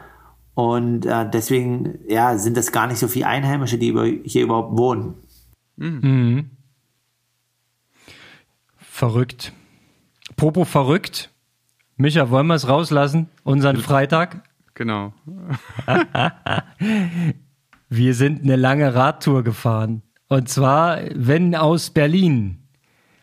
Und 0.55 1.05
äh, 1.05 1.29
deswegen, 1.29 1.99
ja, 2.09 2.39
sind 2.39 2.57
das 2.57 2.73
gar 2.73 2.87
nicht 2.87 2.99
so 2.99 3.09
viele 3.09 3.27
Einheimische, 3.27 3.77
die 3.77 3.89
über, 3.89 4.05
hier 4.05 4.45
überhaupt 4.45 4.79
wohnen. 4.79 5.15
Mhm. 5.77 6.51
Verrückt. 8.95 9.53
Popo 10.37 10.65
verrückt. 10.65 11.31
Micha, 11.97 12.31
wollen 12.31 12.47
wir 12.47 12.55
es 12.55 12.69
rauslassen? 12.69 13.29
Unseren 13.43 13.79
Freitag? 13.79 14.49
Genau. 14.75 15.13
wir 17.89 18.15
sind 18.15 18.45
eine 18.45 18.55
lange 18.55 18.95
Radtour 18.95 19.43
gefahren. 19.43 20.03
Und 20.29 20.49
zwar, 20.49 21.01
wenn 21.13 21.57
aus 21.57 21.91
Berlin 21.91 22.69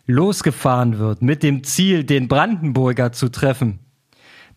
losgefahren 0.08 1.00
wird 1.00 1.22
mit 1.22 1.42
dem 1.42 1.64
Ziel, 1.64 2.04
den 2.04 2.28
Brandenburger 2.28 3.14
zu 3.14 3.30
treffen, 3.30 3.80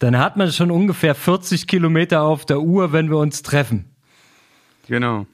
dann 0.01 0.19
hat 0.19 0.37
man 0.37 0.51
schon 0.51 0.73
ungefähr 0.73 1.15
40 1.15 1.69
Kilometer 1.69 2.23
auf 2.23 2.45
der 2.45 2.61
Uhr, 2.61 2.93
wenn 2.93 3.09
wir 3.09 3.19
uns 3.19 3.43
treffen. 3.43 3.85
Genau. 4.89 5.29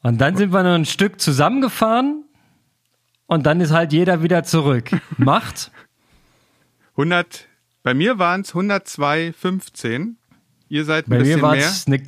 Und 0.00 0.20
dann 0.20 0.36
sind 0.36 0.52
wir 0.52 0.62
noch 0.62 0.76
ein 0.76 0.84
Stück 0.84 1.20
zusammengefahren 1.20 2.22
und 3.28 3.46
dann 3.46 3.60
ist 3.60 3.70
halt 3.70 3.92
jeder 3.92 4.24
wieder 4.24 4.42
zurück. 4.42 4.90
Macht 5.16 5.70
100, 6.96 7.46
bei 7.84 7.94
mir 7.94 8.18
waren 8.18 8.40
es 8.40 8.52
102,15 8.52 10.14
Ihr 10.68 10.84
seid 10.84 11.06
ein 11.06 11.10
bei 11.10 11.18
bisschen 11.18 11.40
mir 11.40 11.48
mehr. 11.48 11.72
Eine, 11.86 12.02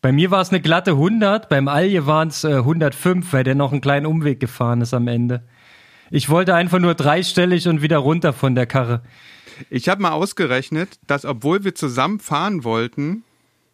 bei 0.00 0.12
mir 0.12 0.30
war 0.30 0.40
es 0.40 0.50
eine 0.50 0.60
glatte 0.60 0.92
100, 0.92 1.48
beim 1.48 1.68
Alje 1.68 2.06
waren 2.06 2.28
es 2.28 2.44
äh, 2.44 2.56
105, 2.56 3.32
weil 3.32 3.44
der 3.44 3.54
noch 3.54 3.72
einen 3.72 3.80
kleinen 3.80 4.06
Umweg 4.06 4.40
gefahren 4.40 4.80
ist 4.80 4.92
am 4.92 5.08
Ende. 5.08 5.44
Ich 6.10 6.28
wollte 6.28 6.54
einfach 6.54 6.78
nur 6.78 6.94
dreistellig 6.94 7.68
und 7.68 7.80
wieder 7.80 7.98
runter 7.98 8.32
von 8.32 8.54
der 8.54 8.66
Karre. 8.66 9.02
Ich 9.70 9.88
habe 9.88 10.02
mal 10.02 10.10
ausgerechnet, 10.10 10.98
dass 11.06 11.24
obwohl 11.24 11.64
wir 11.64 11.74
zusammen 11.74 12.18
fahren 12.18 12.64
wollten, 12.64 13.24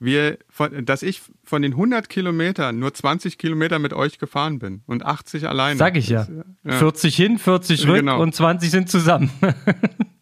wir, 0.00 0.38
von, 0.48 0.84
dass 0.84 1.02
ich 1.02 1.22
von 1.44 1.62
den 1.62 1.72
100 1.72 2.08
Kilometern 2.08 2.78
nur 2.78 2.94
20 2.94 3.38
Kilometer 3.38 3.78
mit 3.78 3.92
euch 3.92 4.18
gefahren 4.18 4.58
bin 4.58 4.82
und 4.86 5.04
80 5.04 5.48
alleine. 5.48 5.76
Sag 5.78 5.96
ich 5.96 6.08
ja. 6.08 6.26
ja. 6.64 6.72
40 6.72 7.16
hin, 7.16 7.38
40 7.38 7.86
rück 7.86 7.96
genau. 7.96 8.20
und 8.20 8.34
20 8.34 8.70
sind 8.70 8.90
zusammen. 8.90 9.30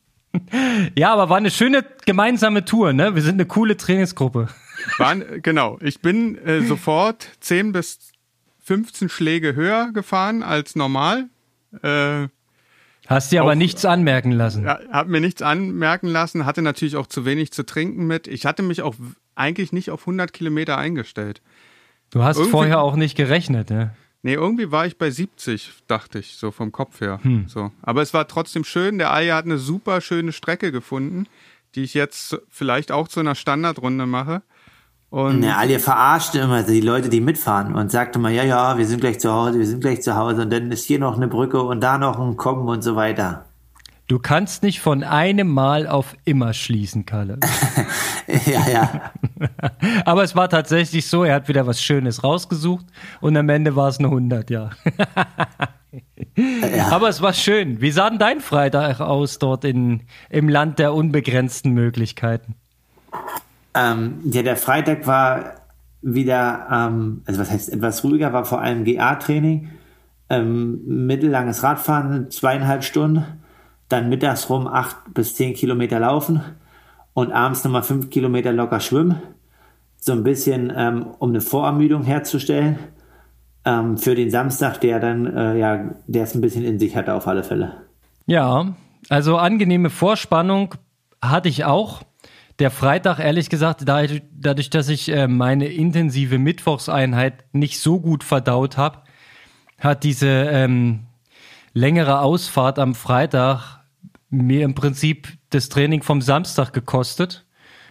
ja, 0.96 1.12
aber 1.12 1.28
war 1.28 1.36
eine 1.36 1.50
schöne 1.50 1.84
gemeinsame 2.04 2.64
Tour, 2.64 2.92
ne? 2.92 3.14
Wir 3.14 3.22
sind 3.22 3.34
eine 3.34 3.46
coole 3.46 3.76
Trainingsgruppe. 3.76 4.48
Waren, 4.98 5.42
genau. 5.42 5.78
Ich 5.80 6.00
bin 6.00 6.38
äh, 6.38 6.62
sofort 6.62 7.28
10 7.40 7.72
bis 7.72 8.12
15 8.64 9.08
Schläge 9.08 9.54
höher 9.54 9.92
gefahren 9.92 10.42
als 10.42 10.74
normal. 10.74 11.28
Äh, 11.82 12.28
Hast 13.06 13.30
dir 13.30 13.42
aber 13.42 13.54
nichts 13.54 13.84
anmerken 13.84 14.32
lassen. 14.32 14.64
Ja, 14.64 14.80
hab 14.90 15.06
mir 15.06 15.20
nichts 15.20 15.40
anmerken 15.40 16.08
lassen, 16.08 16.44
hatte 16.44 16.62
natürlich 16.62 16.96
auch 16.96 17.06
zu 17.06 17.24
wenig 17.24 17.52
zu 17.52 17.64
trinken 17.64 18.06
mit. 18.06 18.26
Ich 18.26 18.46
hatte 18.46 18.62
mich 18.62 18.82
auch 18.82 18.96
eigentlich 19.36 19.72
nicht 19.72 19.90
auf 19.90 20.00
100 20.02 20.32
Kilometer 20.32 20.76
eingestellt. 20.76 21.40
Du 22.10 22.22
hast 22.22 22.36
Irgendwie, 22.36 22.50
vorher 22.50 22.80
auch 22.80 22.96
nicht 22.96 23.16
gerechnet, 23.16 23.70
ne? 23.70 23.94
Nee, 24.22 24.34
irgendwie 24.34 24.72
war 24.72 24.86
ich 24.86 24.98
bei 24.98 25.10
70, 25.10 25.72
dachte 25.86 26.18
ich, 26.18 26.36
so 26.36 26.50
vom 26.50 26.72
Kopf 26.72 27.00
her. 27.00 27.20
Hm. 27.22 27.46
So. 27.48 27.70
Aber 27.82 28.02
es 28.02 28.12
war 28.12 28.26
trotzdem 28.26 28.64
schön. 28.64 28.98
Der 28.98 29.12
Aya 29.12 29.36
hat 29.36 29.44
eine 29.44 29.58
super 29.58 30.00
schöne 30.00 30.32
Strecke 30.32 30.72
gefunden, 30.72 31.26
die 31.74 31.84
ich 31.84 31.94
jetzt 31.94 32.36
vielleicht 32.48 32.90
auch 32.90 33.06
zu 33.06 33.20
einer 33.20 33.36
Standardrunde 33.36 34.06
mache. 34.06 34.42
Und 35.10 35.44
ja, 35.44 35.56
Alia 35.56 35.78
verarscht 35.78 36.34
immer 36.34 36.64
die 36.64 36.80
Leute, 36.80 37.08
die 37.08 37.20
mitfahren 37.20 37.74
und 37.74 37.92
sagt 37.92 38.16
immer, 38.16 38.30
ja, 38.30 38.42
ja, 38.42 38.76
wir 38.76 38.86
sind 38.86 39.00
gleich 39.00 39.20
zu 39.20 39.32
Hause, 39.32 39.58
wir 39.58 39.66
sind 39.66 39.80
gleich 39.80 40.02
zu 40.02 40.16
Hause 40.16 40.42
und 40.42 40.52
dann 40.52 40.72
ist 40.72 40.84
hier 40.84 40.98
noch 40.98 41.16
eine 41.16 41.28
Brücke 41.28 41.62
und 41.62 41.80
da 41.80 41.96
noch 41.96 42.18
ein 42.18 42.36
Kommen 42.36 42.68
und 42.68 42.82
so 42.82 42.96
weiter. 42.96 43.45
Du 44.08 44.20
kannst 44.20 44.62
nicht 44.62 44.80
von 44.80 45.02
einem 45.02 45.48
Mal 45.48 45.88
auf 45.88 46.16
immer 46.24 46.52
schließen, 46.52 47.06
Kalle. 47.06 47.40
ja, 48.46 48.68
ja. 48.68 49.12
Aber 50.04 50.22
es 50.22 50.36
war 50.36 50.48
tatsächlich 50.48 51.08
so, 51.08 51.24
er 51.24 51.34
hat 51.34 51.48
wieder 51.48 51.66
was 51.66 51.82
Schönes 51.82 52.22
rausgesucht 52.22 52.86
und 53.20 53.36
am 53.36 53.48
Ende 53.48 53.74
war 53.74 53.88
es 53.88 53.98
eine 53.98 54.06
100, 54.08 54.48
ja. 54.48 54.70
ja. 56.36 56.88
Aber 56.90 57.08
es 57.08 57.20
war 57.20 57.32
schön. 57.32 57.80
Wie 57.80 57.90
sah 57.90 58.08
denn 58.08 58.20
dein 58.20 58.40
Freitag 58.40 59.00
aus 59.00 59.40
dort 59.40 59.64
in, 59.64 60.02
im 60.30 60.48
Land 60.48 60.78
der 60.78 60.94
unbegrenzten 60.94 61.72
Möglichkeiten? 61.72 62.54
Ähm, 63.74 64.20
ja, 64.30 64.42
der 64.42 64.56
Freitag 64.56 65.08
war 65.08 65.54
wieder, 66.00 66.68
ähm, 66.70 67.22
also 67.26 67.40
was 67.40 67.50
heißt 67.50 67.72
etwas 67.72 68.04
ruhiger, 68.04 68.32
war 68.32 68.44
vor 68.44 68.60
allem 68.60 68.84
GA-Training, 68.84 69.70
ähm, 70.30 70.80
mittellanges 70.86 71.64
Radfahren, 71.64 72.30
zweieinhalb 72.30 72.84
Stunden, 72.84 73.24
dann 73.88 74.08
mittags 74.08 74.50
rum 74.50 74.66
acht 74.66 74.96
bis 75.14 75.34
zehn 75.34 75.54
Kilometer 75.54 76.00
laufen 76.00 76.42
und 77.14 77.32
abends 77.32 77.64
nochmal 77.64 77.82
fünf 77.82 78.10
Kilometer 78.10 78.52
locker 78.52 78.80
schwimmen. 78.80 79.22
So 79.98 80.12
ein 80.12 80.22
bisschen, 80.22 80.72
ähm, 80.76 81.06
um 81.18 81.30
eine 81.30 81.40
Vorermüdung 81.40 82.02
herzustellen 82.02 82.78
ähm, 83.64 83.96
für 83.96 84.14
den 84.14 84.30
Samstag, 84.30 84.80
der 84.80 85.00
dann, 85.00 85.26
äh, 85.26 85.58
ja, 85.58 85.90
der 86.06 86.24
es 86.24 86.34
ein 86.34 86.40
bisschen 86.40 86.64
in 86.64 86.78
sich 86.78 86.96
hatte 86.96 87.14
auf 87.14 87.26
alle 87.26 87.42
Fälle. 87.42 87.72
Ja, 88.26 88.74
also 89.08 89.36
angenehme 89.36 89.90
Vorspannung 89.90 90.74
hatte 91.22 91.48
ich 91.48 91.64
auch. 91.64 92.02
Der 92.58 92.70
Freitag, 92.70 93.18
ehrlich 93.18 93.50
gesagt, 93.50 93.82
dadurch, 93.86 94.70
dass 94.70 94.88
ich 94.88 95.10
äh, 95.10 95.28
meine 95.28 95.66
intensive 95.66 96.38
Mittwochseinheit 96.38 97.44
nicht 97.52 97.80
so 97.80 98.00
gut 98.00 98.24
verdaut 98.24 98.78
habe, 98.78 99.02
hat 99.78 100.04
diese 100.04 100.28
ähm, 100.28 101.00
längere 101.74 102.20
Ausfahrt 102.20 102.78
am 102.78 102.94
Freitag 102.94 103.75
mir 104.30 104.64
im 104.64 104.74
Prinzip 104.74 105.28
das 105.50 105.68
Training 105.68 106.02
vom 106.02 106.20
Samstag 106.20 106.72
gekostet. 106.72 107.46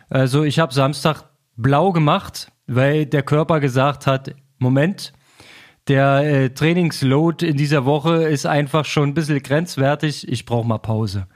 Also 0.10 0.44
ich 0.44 0.60
habe 0.60 0.74
Samstag 0.74 1.24
blau 1.56 1.92
gemacht, 1.92 2.52
weil 2.68 3.06
der 3.06 3.24
Körper 3.24 3.60
gesagt 3.60 4.08
hat, 4.08 4.36
Moment, 4.58 5.14
der 5.88 6.18
äh, 6.24 6.50
Trainingsload 6.50 7.46
in 7.46 7.58
dieser 7.58 7.86
Woche 7.86 8.24
ist 8.24 8.46
einfach 8.46 8.86
schon 8.86 9.10
ein 9.10 9.14
bisschen 9.14 9.42
grenzwertig, 9.42 10.28
ich 10.28 10.46
brauche 10.46 10.68
mal 10.68 10.80
Pause. 10.80 11.28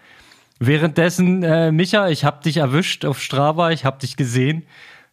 Währenddessen, 0.60 1.44
äh, 1.44 1.72
Micha, 1.72 2.10
ich 2.10 2.26
habe 2.26 2.44
dich 2.44 2.58
erwischt 2.58 3.06
auf 3.06 3.22
Strava, 3.22 3.72
ich 3.72 3.86
habe 3.86 4.00
dich 4.00 4.18
gesehen. 4.18 4.64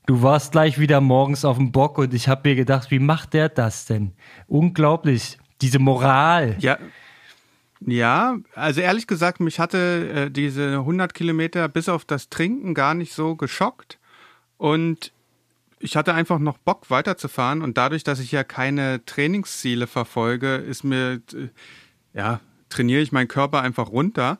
Du 0.06 0.22
warst 0.22 0.52
gleich 0.52 0.78
wieder 0.78 1.00
morgens 1.00 1.44
auf 1.44 1.56
dem 1.56 1.72
Bock 1.72 1.98
und 1.98 2.14
ich 2.14 2.28
habe 2.28 2.48
mir 2.48 2.56
gedacht, 2.56 2.90
wie 2.90 2.98
macht 2.98 3.34
der 3.34 3.48
das 3.48 3.86
denn? 3.86 4.12
Unglaublich, 4.46 5.38
diese 5.60 5.78
Moral. 5.78 6.56
Ja, 6.58 6.78
ja, 7.86 8.36
also 8.54 8.80
ehrlich 8.80 9.06
gesagt, 9.06 9.38
mich 9.38 9.60
hatte 9.60 10.26
äh, 10.26 10.30
diese 10.30 10.78
100 10.78 11.14
Kilometer 11.14 11.68
bis 11.68 11.88
auf 11.88 12.04
das 12.04 12.28
Trinken 12.28 12.74
gar 12.74 12.94
nicht 12.94 13.12
so 13.12 13.36
geschockt. 13.36 13.98
Und 14.58 15.12
ich 15.78 15.96
hatte 15.96 16.12
einfach 16.12 16.40
noch 16.40 16.58
Bock 16.58 16.90
weiterzufahren 16.90 17.62
und 17.62 17.78
dadurch, 17.78 18.02
dass 18.02 18.18
ich 18.18 18.32
ja 18.32 18.42
keine 18.42 19.04
Trainingsziele 19.04 19.86
verfolge, 19.86 20.56
ist 20.56 20.82
mir, 20.82 21.20
äh, 21.32 21.48
ja, 22.12 22.40
trainiere 22.70 23.02
ich 23.02 23.12
meinen 23.12 23.28
Körper 23.28 23.62
einfach 23.62 23.90
runter. 23.90 24.38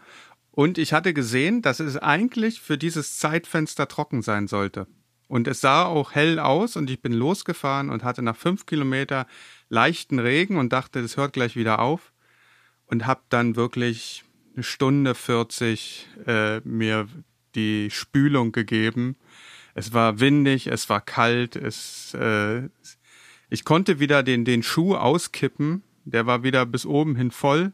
Und 0.50 0.76
ich 0.76 0.92
hatte 0.92 1.14
gesehen, 1.14 1.62
dass 1.62 1.78
es 1.78 1.96
eigentlich 1.96 2.60
für 2.60 2.78
dieses 2.78 3.18
Zeitfenster 3.18 3.86
trocken 3.86 4.22
sein 4.22 4.48
sollte. 4.48 4.88
Und 5.28 5.46
es 5.46 5.60
sah 5.60 5.84
auch 5.84 6.12
hell 6.12 6.40
aus 6.40 6.76
und 6.76 6.90
ich 6.90 7.00
bin 7.00 7.12
losgefahren 7.12 7.90
und 7.90 8.02
hatte 8.02 8.22
nach 8.22 8.36
fünf 8.36 8.66
Kilometer 8.66 9.26
leichten 9.68 10.18
Regen 10.18 10.56
und 10.56 10.72
dachte, 10.72 11.02
das 11.02 11.16
hört 11.16 11.32
gleich 11.32 11.54
wieder 11.54 11.80
auf. 11.80 12.12
Und 12.86 13.06
habe 13.06 13.22
dann 13.28 13.56
wirklich 13.56 14.24
eine 14.54 14.62
Stunde 14.62 15.14
40 15.14 16.06
äh, 16.26 16.60
mir 16.60 17.08
die 17.54 17.90
Spülung 17.90 18.52
gegeben 18.52 19.16
es 19.78 19.92
war 19.92 20.20
windig, 20.20 20.68
es 20.68 20.88
war 20.88 21.02
kalt, 21.02 21.54
es, 21.54 22.14
äh, 22.14 22.62
ich 23.50 23.64
konnte 23.66 24.00
wieder 24.00 24.22
den, 24.22 24.46
den 24.46 24.62
Schuh 24.62 24.94
auskippen, 24.94 25.82
der 26.06 26.24
war 26.24 26.42
wieder 26.42 26.64
bis 26.64 26.86
oben 26.86 27.14
hin 27.14 27.30
voll. 27.30 27.72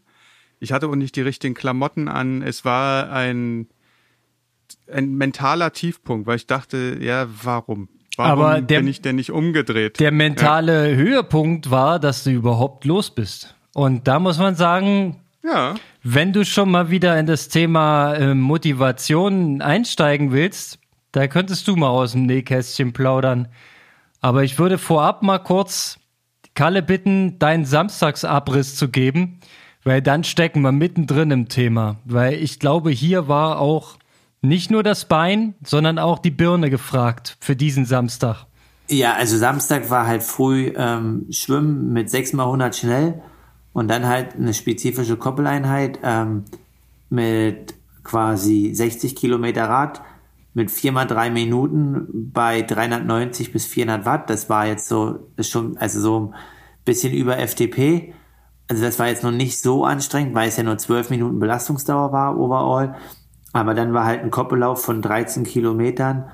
Ich 0.59 0.73
hatte 0.73 0.89
auch 0.89 0.97
nicht 0.97 1.15
die 1.15 1.21
richtigen 1.21 1.55
Klamotten 1.55 2.09
an. 2.09 2.43
Es 2.43 2.65
war 2.65 3.13
ein, 3.13 3.69
ein 4.93 5.15
mentaler 5.15 5.73
Tiefpunkt, 5.73 6.27
weil 6.27 6.37
ich 6.37 6.49
dachte, 6.49 6.99
ja, 7.01 7.29
warum? 7.45 7.89
Warum 8.17 8.33
Aber 8.33 8.61
der, 8.61 8.81
bin 8.81 8.89
ich 8.89 9.01
denn 9.01 9.17
nicht 9.17 9.31
umgedreht? 9.31 10.01
Der 10.01 10.11
mentale 10.11 10.91
ja. 10.91 10.97
Höhepunkt 10.97 11.71
war, 11.71 12.01
dass 12.01 12.25
du 12.25 12.31
überhaupt 12.31 12.85
los 12.85 13.15
bist. 13.15 13.55
Und 13.75 14.07
da 14.07 14.19
muss 14.19 14.39
man 14.39 14.55
sagen, 14.55 15.21
ja. 15.43 15.75
wenn 16.03 16.33
du 16.33 16.45
schon 16.45 16.71
mal 16.71 16.91
wieder 16.91 17.19
in 17.19 17.27
das 17.27 17.49
Thema 17.49 18.15
äh, 18.15 18.35
Motivation 18.35 19.63
einsteigen 19.63 20.33
willst, 20.33 20.79
da 21.13 21.27
könntest 21.27 21.69
du 21.69 21.77
mal 21.77 21.89
aus 21.89 22.13
dem 22.13 22.27
Nähkästchen 22.27 22.93
plaudern. 22.93 23.49
Aber 24.21 24.45
ich 24.45 24.59
würde 24.59 24.79
vorab 24.79 25.23
mal 25.23 25.39
kurz 25.39 25.99
Kalle 26.55 26.83
bitten, 26.83 27.39
deinen 27.39 27.65
Samstagsabriss 27.65 28.77
zu 28.77 28.89
geben, 28.89 29.41
weil 29.85 30.03
dann 30.03 30.23
stecken 30.23 30.63
wir 30.63 30.73
mittendrin 30.73 31.31
im 31.31 31.49
Thema. 31.49 31.97
Weil 32.05 32.35
ich 32.35 32.59
glaube, 32.59 32.91
hier 32.91 33.27
war 33.29 33.59
auch 33.59 33.97
nicht 34.43 34.71
nur 34.71 34.83
das 34.83 35.07
Bein, 35.07 35.55
sondern 35.65 35.99
auch 35.99 36.19
die 36.19 36.31
Birne 36.31 36.69
gefragt 36.69 37.37
für 37.41 37.57
diesen 37.57 37.85
Samstag. 37.85 38.47
Ja, 38.89 39.15
also 39.15 39.39
Samstag 39.39 39.89
war 39.89 40.07
halt 40.07 40.23
früh 40.23 40.73
ähm, 40.77 41.27
Schwimmen 41.31 41.93
mit 41.93 42.11
6 42.11 42.35
mal 42.35 42.45
100 42.45 42.77
schnell 42.77 43.23
und 43.73 43.89
dann 43.89 44.07
halt 44.07 44.37
eine 44.37 44.55
spezifische 44.55 45.17
Koppeleinheit 45.17 45.99
ähm, 46.03 46.45
mit 47.11 47.75
quasi 48.05 48.73
60 48.75 49.17
Kilometer 49.17 49.69
Rad 49.69 50.03
mit 50.55 50.71
viermal 50.71 51.07
drei 51.07 51.31
Minuten 51.31 52.31
bei 52.33 52.63
390 52.63 53.53
bis 53.53 53.67
400 53.67 54.05
Watt. 54.05 54.29
Das 54.29 54.51
war 54.51 54.67
jetzt 54.67 54.87
so, 54.87 55.21
ist 55.37 55.51
schon, 55.51 55.77
also 55.79 56.01
so 56.01 56.21
ein 56.21 56.35
bisschen 56.85 57.13
über 57.13 57.39
FTP. 57.39 58.13
Also 58.69 58.83
das 58.83 58.99
war 58.99 59.09
jetzt 59.09 59.23
noch 59.23 59.31
nicht 59.31 59.61
so 59.61 59.85
anstrengend, 59.85 60.35
weil 60.35 60.49
es 60.49 60.57
ja 60.57 60.63
nur 60.63 60.79
zwölf 60.79 61.11
Minuten 61.11 61.39
Belastungsdauer 61.39 62.13
war 62.13 62.39
overall. 62.39 62.95
Aber 63.53 63.75
dann 63.75 63.93
war 63.93 64.05
halt 64.05 64.23
ein 64.23 64.31
Koppellauf 64.31 64.83
von 64.83 65.03
13 65.03 65.45
Kilometern, 65.45 66.31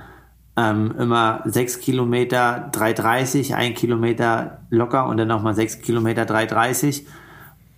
ähm, 0.57 0.95
immer 0.99 1.43
sechs 1.47 1.81
Kilometer 1.81 2.69
330, 2.73 3.55
ein 3.55 3.75
Kilometer 3.75 4.63
locker 4.71 5.07
und 5.07 5.17
dann 5.17 5.29
nochmal 5.29 5.55
sechs 5.55 5.81
Kilometer 5.81 6.25
330. 6.27 7.07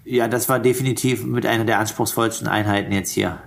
Ja, 0.05 0.29
das 0.29 0.49
war 0.49 0.59
definitiv 0.59 1.25
mit 1.25 1.47
einer 1.47 1.65
der 1.65 1.79
anspruchsvollsten 1.79 2.49
Einheiten 2.49 2.93
jetzt 2.93 3.11
hier. 3.11 3.39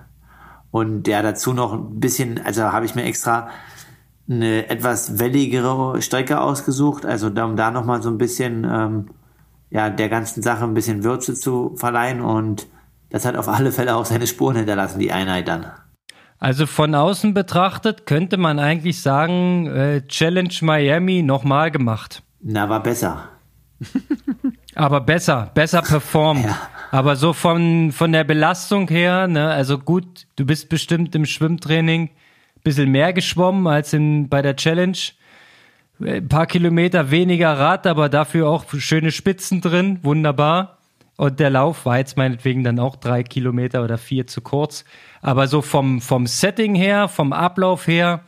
Und 0.71 1.07
ja, 1.07 1.21
dazu 1.21 1.53
noch 1.53 1.73
ein 1.73 1.99
bisschen, 1.99 2.43
also 2.43 2.63
habe 2.63 2.85
ich 2.85 2.95
mir 2.95 3.03
extra 3.03 3.49
eine 4.29 4.69
etwas 4.69 5.19
welligere 5.19 6.01
Strecke 6.01 6.39
ausgesucht, 6.41 7.05
also 7.05 7.27
um 7.27 7.55
da 7.55 7.71
nochmal 7.71 8.01
so 8.01 8.09
ein 8.09 8.17
bisschen, 8.17 8.63
ähm, 8.63 9.09
ja, 9.69 9.89
der 9.89 10.09
ganzen 10.09 10.41
Sache 10.41 10.63
ein 10.63 10.73
bisschen 10.73 11.03
Würze 11.03 11.35
zu 11.35 11.75
verleihen 11.75 12.21
und 12.21 12.67
das 13.09 13.25
hat 13.25 13.35
auf 13.35 13.47
alle 13.47 13.71
Fälle 13.71 13.95
auch 13.95 14.05
seine 14.05 14.25
Spuren 14.25 14.55
hinterlassen, 14.55 14.99
die 14.99 15.11
Einheit 15.11 15.47
dann. 15.47 15.67
Also 16.39 16.65
von 16.65 16.95
außen 16.95 17.33
betrachtet 17.33 18.05
könnte 18.05 18.37
man 18.37 18.59
eigentlich 18.59 19.01
sagen, 19.01 19.67
äh, 19.67 20.05
Challenge 20.07 20.53
Miami 20.61 21.21
nochmal 21.21 21.71
gemacht. 21.71 22.23
Na, 22.41 22.67
war 22.67 22.83
besser. 22.83 23.29
Aber 24.75 25.01
besser, 25.01 25.51
besser 25.53 25.81
performt. 25.81 26.45
Ja. 26.45 26.69
Aber 26.91 27.15
so 27.15 27.33
von, 27.33 27.91
von 27.91 28.11
der 28.11 28.23
Belastung 28.23 28.87
her, 28.87 29.27
ne, 29.27 29.49
also 29.49 29.79
gut, 29.79 30.27
du 30.35 30.45
bist 30.45 30.69
bestimmt 30.69 31.15
im 31.15 31.25
Schwimmtraining 31.25 32.09
bisschen 32.63 32.91
mehr 32.91 33.13
geschwommen 33.13 33.67
als 33.67 33.93
in, 33.93 34.29
bei 34.29 34.41
der 34.41 34.55
Challenge. 34.55 34.97
Ein 35.99 36.27
paar 36.27 36.47
Kilometer 36.47 37.11
weniger 37.11 37.57
Rad, 37.57 37.87
aber 37.87 38.09
dafür 38.09 38.49
auch 38.49 38.65
schöne 38.77 39.11
Spitzen 39.11 39.61
drin, 39.61 39.99
wunderbar. 40.03 40.77
Und 41.15 41.39
der 41.39 41.51
Lauf 41.51 41.85
war 41.85 41.99
jetzt 41.99 42.17
meinetwegen 42.17 42.63
dann 42.63 42.79
auch 42.79 42.95
drei 42.95 43.23
Kilometer 43.23 43.83
oder 43.83 43.97
vier 43.97 44.25
zu 44.25 44.41
kurz. 44.41 44.83
Aber 45.21 45.47
so 45.47 45.61
vom, 45.61 46.01
vom 46.01 46.25
Setting 46.25 46.73
her, 46.73 47.07
vom 47.07 47.33
Ablauf 47.33 47.87
her, 47.87 48.21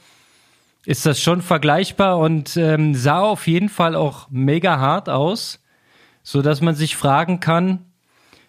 ist 0.85 1.05
das 1.05 1.19
schon 1.19 1.41
vergleichbar 1.41 2.19
und 2.19 2.55
ähm, 2.57 2.93
sah 2.93 3.21
auf 3.21 3.47
jeden 3.47 3.69
Fall 3.69 3.95
auch 3.95 4.27
mega 4.29 4.79
hart 4.79 5.09
aus 5.09 5.64
so 6.25 6.41
dass 6.41 6.59
man 6.59 6.73
sich 6.75 6.97
fragen 6.97 7.39
kann, 7.39 7.85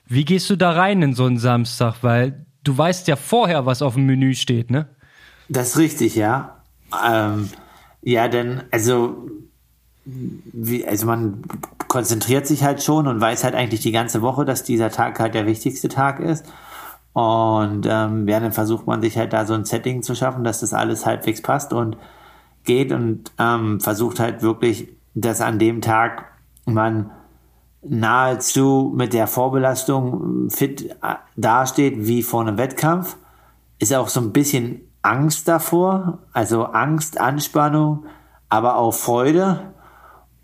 wie 0.07 0.25
gehst 0.25 0.49
du 0.49 0.57
da 0.57 0.73
rein 0.73 1.03
in 1.03 1.15
so 1.15 1.27
einen 1.27 1.39
Samstag? 1.39 1.97
Weil 2.01 2.47
du 2.65 2.77
weißt 2.77 3.07
ja 3.07 3.17
vorher, 3.17 3.67
was 3.67 3.83
auf 3.83 3.95
dem 3.95 4.07
Menü 4.07 4.35
steht, 4.35 4.71
ne? 4.71 4.89
Das 5.49 5.69
ist 5.69 5.79
richtig, 5.79 6.17
ja. 6.17 6.63
Ähm, 7.07 7.51
ja, 8.03 8.29
denn, 8.29 8.63
also, 8.71 9.29
wie, 10.07 10.87
also 10.87 11.07
man 11.07 11.43
konzentriert 11.87 12.47
sich 12.47 12.65
halt 12.65 12.83
schon 12.83 13.07
und 13.07 13.21
weiß 13.21 13.45
halt 13.45 13.55
eigentlich 13.55 13.81
die 13.81 13.93
ganze 13.93 14.23
Woche, 14.23 14.47
dass 14.47 14.65
dieser 14.65 14.91
Tag 14.91 15.21
halt 15.21 15.35
der 15.35 15.47
wichtigste 15.47 15.89
Tag 15.89 16.19
ist. 16.19 16.47
Und 17.13 17.87
ähm, 17.89 18.27
ja, 18.27 18.41
dann 18.41 18.53
versucht 18.53 18.87
man 18.87 19.03
sich 19.03 19.19
halt 19.19 19.35
da 19.35 19.45
so 19.45 19.53
ein 19.53 19.67
Setting 19.67 20.03
zu 20.03 20.15
schaffen, 20.15 20.45
dass 20.45 20.61
das 20.61 20.73
alles 20.73 21.05
halbwegs 21.05 21.43
passt 21.43 21.75
und 21.75 21.99
geht 22.65 22.91
und 22.91 23.33
ähm, 23.39 23.81
versucht 23.81 24.19
halt 24.19 24.41
wirklich, 24.41 24.89
dass 25.15 25.41
an 25.43 25.59
dem 25.59 25.83
Tag 25.83 26.25
man 26.65 27.11
nahezu 27.89 28.93
mit 28.95 29.13
der 29.13 29.27
Vorbelastung 29.27 30.51
fit 30.51 30.91
äh, 31.03 31.15
dasteht 31.37 32.07
wie 32.07 32.23
vor 32.23 32.43
einem 32.43 32.59
Wettkampf, 32.59 33.17
ist 33.79 33.95
auch 33.95 34.09
so 34.09 34.21
ein 34.21 34.33
bisschen 34.33 34.81
Angst 35.03 35.49
davor, 35.49 36.19
also 36.33 36.65
Angst, 36.65 37.21
Anspannung, 37.21 38.07
aber 38.49 38.77
auch 38.77 38.93
Freude. 38.93 39.73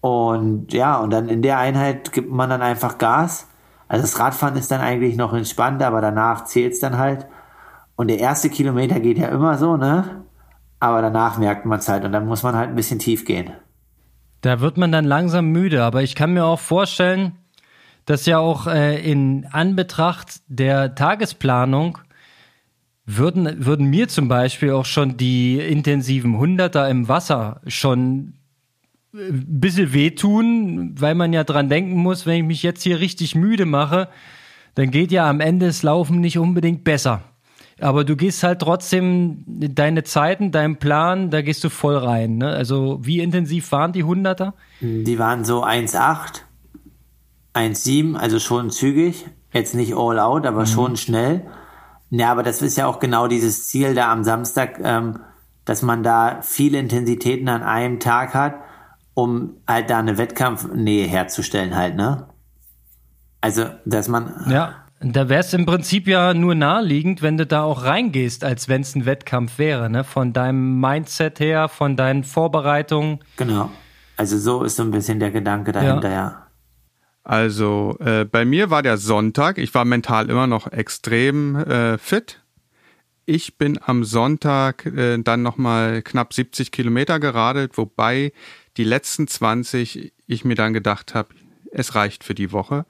Und 0.01 0.73
ja, 0.73 0.99
und 0.99 1.11
dann 1.11 1.29
in 1.29 1.43
der 1.43 1.59
Einheit 1.59 2.13
gibt 2.13 2.31
man 2.31 2.51
dann 2.51 2.63
einfach 2.63 2.99
Gas. 2.99 3.49
Also 3.89 4.03
das 4.03 4.19
Radfahren 4.19 4.57
ist 4.57 4.71
dann 4.71 4.81
eigentlich 4.81 5.17
noch 5.17 5.33
entspannt, 5.33 5.83
aber 5.83 6.01
danach 6.01 6.45
zählt 6.45 6.73
es 6.73 6.81
dann 6.81 6.99
halt. 6.99 7.27
Und 7.97 8.09
der 8.09 8.19
erste 8.19 8.51
Kilometer 8.51 9.01
geht 9.01 9.19
ja 9.19 9.29
immer 9.29 9.59
so, 9.59 9.77
ne? 9.77 10.25
Aber 10.81 11.03
danach 11.03 11.39
merkt 11.39 11.67
man 11.67 11.79
es 11.79 11.89
halt 11.89 12.05
und 12.05 12.13
dann 12.13 12.27
muss 12.27 12.43
man 12.43 12.57
halt 12.57 12.71
ein 12.71 12.75
bisschen 12.75 12.99
tief 12.99 13.25
gehen. 13.25 13.53
Da 14.43 14.61
wird 14.61 14.77
man 14.77 14.93
dann 14.93 15.05
langsam 15.05 15.47
müde, 15.47 15.83
aber 15.83 16.03
ich 16.03 16.15
kann 16.15 16.35
mir 16.35 16.45
auch 16.45 16.61
vorstellen, 16.61 17.39
dass 18.05 18.27
ja 18.27 18.39
auch 18.39 18.67
äh, 18.67 19.01
in 19.01 19.47
Anbetracht 19.47 20.41
der 20.49 20.95
Tagesplanung 20.95 21.99
würden, 23.07 23.65
würden 23.65 23.87
mir 23.87 24.09
zum 24.09 24.29
Beispiel 24.29 24.73
auch 24.73 24.85
schon 24.85 25.17
die 25.17 25.59
intensiven 25.59 26.39
Hunderter 26.39 26.89
im 26.89 27.09
Wasser 27.09 27.61
schon 27.69 28.35
ein 29.15 29.61
bisschen 29.61 29.93
wehtun, 29.93 30.95
weil 30.99 31.15
man 31.15 31.33
ja 31.33 31.45
dran 31.45 31.69
denken 31.69 31.97
muss, 31.97 32.27
wenn 32.27 32.37
ich 32.37 32.45
mich 32.45 32.63
jetzt 32.63 32.83
hier 32.83 32.99
richtig 32.99 33.35
müde 33.35 33.67
mache, 33.67 34.09
dann 34.75 34.91
geht 34.91 35.13
ja 35.13 35.29
am 35.29 35.41
Ende 35.41 35.67
das 35.67 35.83
Laufen 35.83 36.21
nicht 36.21 36.39
unbedingt 36.39 36.83
besser. 36.83 37.23
Aber 37.81 38.05
du 38.05 38.17
gehst 38.17 38.43
halt 38.43 38.61
trotzdem 38.61 39.45
deine 39.47 40.05
Zeiten, 40.05 40.53
deinen 40.53 40.77
Plan, 40.77 41.31
da 41.31 41.43
gehst 41.43 41.65
du 41.65 41.69
voll 41.69 41.97
rein. 41.97 42.37
Ne? 42.37 42.49
Also 42.49 42.99
wie 43.03 43.21
intensiv 43.21 43.73
waren 43.73 43.93
die 43.93 44.05
Hunderter? 44.05 44.55
Die 44.81 45.19
waren 45.19 45.45
so 45.45 45.65
1,8, 45.65 46.43
1,7, 47.55 48.15
also 48.17 48.39
schon 48.39 48.71
zügig. 48.71 49.27
Jetzt 49.53 49.75
nicht 49.75 49.95
all 49.95 50.19
out, 50.19 50.47
aber 50.47 50.61
mhm. 50.61 50.67
schon 50.67 50.97
schnell. 50.97 51.47
Ja, 52.11 52.31
aber 52.31 52.43
das 52.43 52.63
ist 52.63 52.77
ja 52.77 52.87
auch 52.87 52.99
genau 52.99 53.27
dieses 53.27 53.69
Ziel 53.69 53.95
da 53.95 54.13
am 54.13 54.25
Samstag, 54.25 54.81
ähm, 54.83 55.21
dass 55.65 55.83
man 55.83 56.03
da 56.03 56.41
viele 56.43 56.79
Intensitäten 56.79 57.49
an 57.49 57.63
einem 57.63 58.01
Tag 58.01 58.35
hat 58.35 58.55
um 59.15 59.57
halt 59.67 59.91
da 59.91 59.99
eine 59.99 60.19
Wettkampfnähe 60.19 61.07
herzustellen 61.07 61.77
halt, 61.77 61.97
ne? 61.97 62.27
Also, 63.41 63.67
dass 63.85 64.09
man. 64.09 64.45
Ja, 64.49 64.82
da 65.05 65.29
wäre 65.29 65.41
es 65.41 65.53
im 65.53 65.67
Prinzip 65.67 66.07
ja 66.07 66.35
nur 66.35 66.55
naheliegend, 66.55 67.23
wenn 67.23 67.37
du 67.37 67.47
da 67.47 67.63
auch 67.63 67.85
reingehst, 67.85 68.45
als 68.45 68.69
wenn 68.69 68.83
es 68.83 68.95
ein 68.95 69.05
Wettkampf 69.07 69.59
wäre, 69.59 69.91
ne? 69.91 70.05
Von 70.05 70.33
deinem 70.33 70.81
Mindset 70.81 71.41
her, 71.41 71.69
von 71.69 71.97
deinen 71.97 72.25
Vorbereitungen. 72.25 73.21
Genau. 73.37 73.71
Also 74.17 74.39
so 74.39 74.63
ist 74.63 74.77
so 74.77 74.83
ein 74.83 74.91
bisschen 74.91 75.19
der 75.19 75.31
Gedanke 75.31 75.73
dahinter, 75.73 76.09
ja. 76.09 76.15
ja. 76.15 76.47
Also 77.25 77.97
äh, 78.01 78.25
bei 78.25 78.45
mir 78.45 78.71
war 78.71 78.83
der 78.83 78.99
Sonntag. 78.99 79.59
Ich 79.59 79.75
war 79.75 79.85
mental 79.85 80.29
immer 80.29 80.47
noch 80.47 80.71
extrem 80.71 81.57
äh, 81.57 81.99
fit. 81.99 82.41
Ich 83.25 83.57
bin 83.57 83.79
am 83.85 84.05
Sonntag 84.05 84.87
äh, 84.87 85.19
dann 85.19 85.43
nochmal 85.43 86.03
knapp 86.03 86.35
70 86.35 86.73
Kilometer 86.73 87.21
geradelt, 87.21 87.79
wobei 87.79 88.33
die 88.77 88.85
letzten 88.85 89.29
20 89.29 90.13
ich 90.27 90.45
mir 90.45 90.57
dann 90.57 90.73
gedacht 90.73 91.15
habe, 91.15 91.29
es 91.71 91.95
reicht 91.95 92.25
für 92.25 92.35
die 92.35 92.53
Woche. 92.53 92.85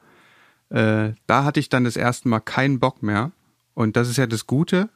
Äh, 0.72 1.14
da 1.26 1.44
hatte 1.44 1.60
ich 1.60 1.68
dann 1.68 1.84
das 1.84 1.96
erste 1.96 2.28
Mal 2.28 2.40
keinen 2.40 2.80
Bock 2.80 3.02
mehr. 3.02 3.32
Und 3.74 3.96
das 3.96 4.08
ist 4.08 4.16
ja 4.16 4.26
das 4.26 4.46
Gute 4.46 4.88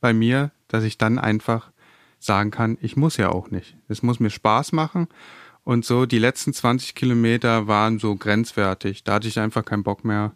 bei 0.00 0.12
mir, 0.12 0.50
dass 0.68 0.84
ich 0.84 0.98
dann 0.98 1.18
einfach 1.18 1.70
sagen 2.18 2.50
kann, 2.50 2.78
ich 2.80 2.96
muss 2.96 3.16
ja 3.16 3.30
auch 3.30 3.50
nicht. 3.50 3.76
Es 3.88 4.02
muss 4.02 4.18
mir 4.18 4.30
Spaß 4.30 4.72
machen. 4.72 5.08
Und 5.62 5.84
so 5.84 6.04
die 6.04 6.18
letzten 6.18 6.52
20 6.52 6.94
Kilometer 6.94 7.68
waren 7.68 7.98
so 7.98 8.16
grenzwertig. 8.16 9.04
Da 9.04 9.14
hatte 9.14 9.28
ich 9.28 9.38
einfach 9.38 9.64
keinen 9.64 9.82
Bock 9.82 10.04
mehr. 10.04 10.32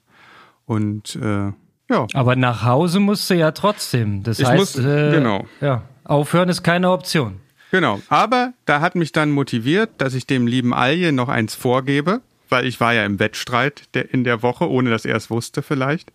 Und 0.65 1.17
äh, 1.17 1.53
ja. 1.91 2.07
Aber 2.15 2.37
nach 2.37 2.63
Hause 2.65 3.01
musst 3.01 3.29
du 3.31 3.35
ja 3.35 3.51
trotzdem. 3.51 4.23
Das 4.23 4.39
ich 4.39 4.47
heißt, 4.47 4.77
muss, 4.77 4.85
äh, 4.85 5.11
genau. 5.11 5.47
ja, 5.61 5.83
aufhören 6.05 6.49
ist 6.49 6.63
keine 6.63 6.91
Option. 6.91 7.41
Genau. 7.71 8.01
Aber 8.09 8.53
da 8.65 8.81
hat 8.81 8.95
mich 8.95 9.13
dann 9.13 9.31
motiviert, 9.31 9.91
dass 9.99 10.15
ich 10.15 10.27
dem 10.27 10.47
lieben 10.47 10.73
Alje 10.73 11.13
noch 11.13 11.29
eins 11.29 11.55
vorgebe, 11.55 12.21
weil 12.51 12.67
ich 12.67 12.81
war 12.81 12.95
ja 12.95 13.05
im 13.05 13.19
Wettstreit 13.19 13.89
in 14.11 14.25
der 14.25 14.43
Woche, 14.43 14.69
ohne 14.69 14.91
dass 14.91 15.05
er 15.05 15.17
es 15.17 15.31
wusste 15.31 15.63
vielleicht, 15.63 16.13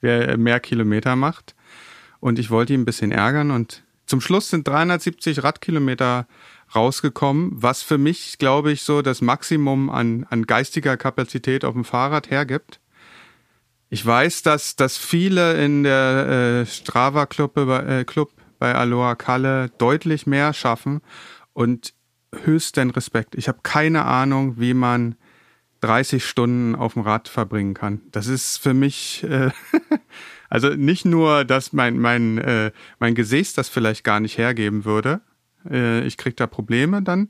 wer 0.00 0.36
mehr 0.36 0.60
Kilometer 0.60 1.16
macht. 1.16 1.54
Und 2.20 2.38
ich 2.38 2.50
wollte 2.50 2.72
ihn 2.72 2.82
ein 2.82 2.86
bisschen 2.86 3.12
ärgern 3.12 3.50
und 3.50 3.82
zum 4.06 4.20
Schluss 4.20 4.50
sind 4.50 4.68
370 4.68 5.42
Radkilometer 5.42 6.26
rausgekommen, 6.74 7.50
was 7.54 7.82
für 7.82 7.98
mich, 7.98 8.38
glaube 8.38 8.72
ich, 8.72 8.82
so 8.82 9.02
das 9.02 9.20
Maximum 9.20 9.90
an, 9.90 10.26
an 10.28 10.46
geistiger 10.46 10.96
Kapazität 10.96 11.64
auf 11.64 11.74
dem 11.74 11.84
Fahrrad 11.84 12.30
hergibt. 12.30 12.80
Ich 13.90 14.04
weiß, 14.04 14.42
dass, 14.42 14.76
dass 14.76 14.98
viele 14.98 15.62
in 15.64 15.84
der 15.84 16.62
äh, 16.62 16.66
Strava 16.66 17.26
Club, 17.26 17.56
äh, 17.56 18.04
Club 18.04 18.32
bei 18.58 18.74
Aloha 18.74 19.14
Kalle 19.14 19.70
deutlich 19.78 20.26
mehr 20.26 20.52
schaffen 20.52 21.00
und 21.52 21.94
höchsten 22.44 22.90
Respekt. 22.90 23.34
Ich 23.36 23.48
habe 23.48 23.60
keine 23.62 24.04
Ahnung, 24.04 24.58
wie 24.58 24.74
man 24.74 25.14
30 25.84 26.24
Stunden 26.24 26.74
auf 26.74 26.94
dem 26.94 27.02
Rad 27.02 27.28
verbringen 27.28 27.74
kann. 27.74 28.00
Das 28.10 28.26
ist 28.26 28.56
für 28.56 28.72
mich, 28.72 29.22
äh, 29.24 29.50
also 30.48 30.70
nicht 30.70 31.04
nur, 31.04 31.44
dass 31.44 31.74
mein, 31.74 31.98
mein, 31.98 32.38
äh, 32.38 32.72
mein 32.98 33.14
Gesäß 33.14 33.52
das 33.52 33.68
vielleicht 33.68 34.02
gar 34.02 34.18
nicht 34.18 34.38
hergeben 34.38 34.86
würde. 34.86 35.20
Äh, 35.68 36.06
ich 36.06 36.16
krieg 36.16 36.38
da 36.38 36.46
Probleme 36.46 37.02
dann. 37.02 37.28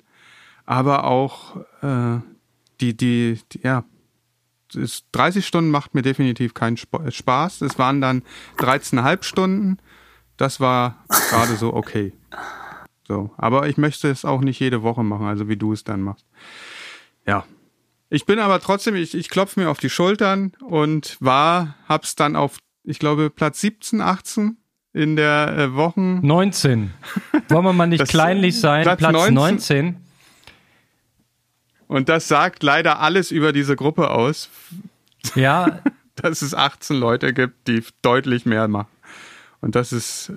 Aber 0.67 1.05
auch 1.05 1.57
äh, 1.83 2.21
die, 2.81 2.97
die, 2.97 3.41
die, 3.53 3.61
ja, 3.63 3.85
30 5.13 5.45
Stunden 5.45 5.71
macht 5.71 5.95
mir 5.95 6.03
definitiv 6.03 6.55
keinen 6.55 6.77
Spaß. 6.77 7.61
Es 7.61 7.79
waren 7.79 8.01
dann 8.01 8.23
13,5 8.59 9.25
Stunden. 9.25 9.79
Das 10.37 10.61
war 10.61 11.05
gerade 11.09 11.57
so 11.57 11.75
okay. 11.75 12.13
So, 13.07 13.33
aber 13.37 13.69
ich 13.69 13.77
möchte 13.79 14.09
es 14.09 14.25
auch 14.25 14.41
nicht 14.41 14.61
jede 14.61 14.83
Woche 14.83 15.03
machen, 15.03 15.27
also 15.27 15.49
wie 15.49 15.57
du 15.57 15.73
es 15.73 15.83
dann 15.83 16.03
machst. 16.03 16.25
Ja. 17.27 17.45
Ich 18.15 18.27
bin 18.27 18.39
aber 18.39 18.61
trotzdem, 18.61 18.95
ich, 18.95 19.13
ich 19.17 19.29
klopfe 19.29 19.59
mir 19.59 19.69
auf 19.69 19.81
die 19.81 19.91
Schultern 19.91 20.53
und 20.61 21.17
war, 21.19 21.75
hab's 21.89 22.15
dann 22.15 22.37
auf, 22.37 22.59
ich 22.85 23.01
glaube, 23.01 23.29
Platz 23.29 23.61
17, 23.61 24.01
18 24.01 24.57
in 24.93 25.17
der 25.17 25.59
äh, 25.59 25.75
Wochen. 25.75 26.25
19. 26.25 26.93
Wollen 27.49 27.65
wir 27.65 27.73
mal 27.73 27.89
nicht 27.89 28.07
kleinlich 28.07 28.61
sein? 28.61 28.85
Platz, 28.85 29.01
Platz 29.01 29.15
19. 29.15 29.35
19. 29.35 29.97
Und 31.89 32.09
das 32.09 32.29
sagt 32.29 32.63
leider 32.63 33.01
alles 33.01 33.33
über 33.33 33.53
diese 33.53 33.75
Gruppe 33.75 34.11
aus. 34.11 34.49
Ja. 35.35 35.81
Dass 36.15 36.41
es 36.41 36.55
18 36.55 36.97
Leute 36.97 37.35
gibt, 37.35 37.67
die 37.67 37.83
deutlich 38.03 38.47
mehr 38.47 38.69
machen. 38.69 38.87
Und 39.61 39.75
das 39.75 39.93
ist 39.93 40.33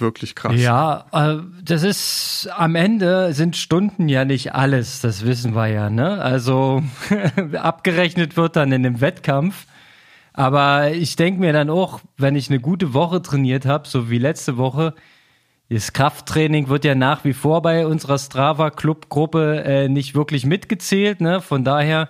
wirklich 0.00 0.34
krass. 0.34 0.54
Ja, 0.56 1.06
äh, 1.12 1.38
das 1.62 1.82
ist 1.82 2.48
am 2.56 2.74
Ende 2.74 3.32
sind 3.32 3.56
Stunden 3.56 4.08
ja 4.08 4.24
nicht 4.24 4.54
alles, 4.54 5.00
das 5.00 5.24
wissen 5.24 5.54
wir 5.54 5.66
ja, 5.68 5.90
ne? 5.90 6.20
Also 6.20 6.82
abgerechnet 7.54 8.36
wird 8.36 8.56
dann 8.56 8.72
in 8.72 8.82
dem 8.82 9.00
Wettkampf. 9.00 9.66
Aber 10.32 10.92
ich 10.92 11.16
denke 11.16 11.40
mir 11.40 11.52
dann 11.52 11.70
auch, 11.70 12.00
wenn 12.16 12.36
ich 12.36 12.48
eine 12.48 12.60
gute 12.60 12.94
Woche 12.94 13.20
trainiert 13.20 13.66
habe, 13.66 13.88
so 13.88 14.10
wie 14.10 14.18
letzte 14.18 14.56
Woche, 14.56 14.94
das 15.68 15.92
Krafttraining 15.92 16.68
wird 16.68 16.84
ja 16.84 16.94
nach 16.94 17.24
wie 17.24 17.32
vor 17.32 17.62
bei 17.62 17.86
unserer 17.86 18.18
Strava 18.18 18.70
Club 18.70 19.08
Gruppe 19.08 19.62
äh, 19.64 19.88
nicht 19.88 20.14
wirklich 20.14 20.44
mitgezählt, 20.44 21.20
ne? 21.20 21.40
Von 21.40 21.64
daher 21.64 22.08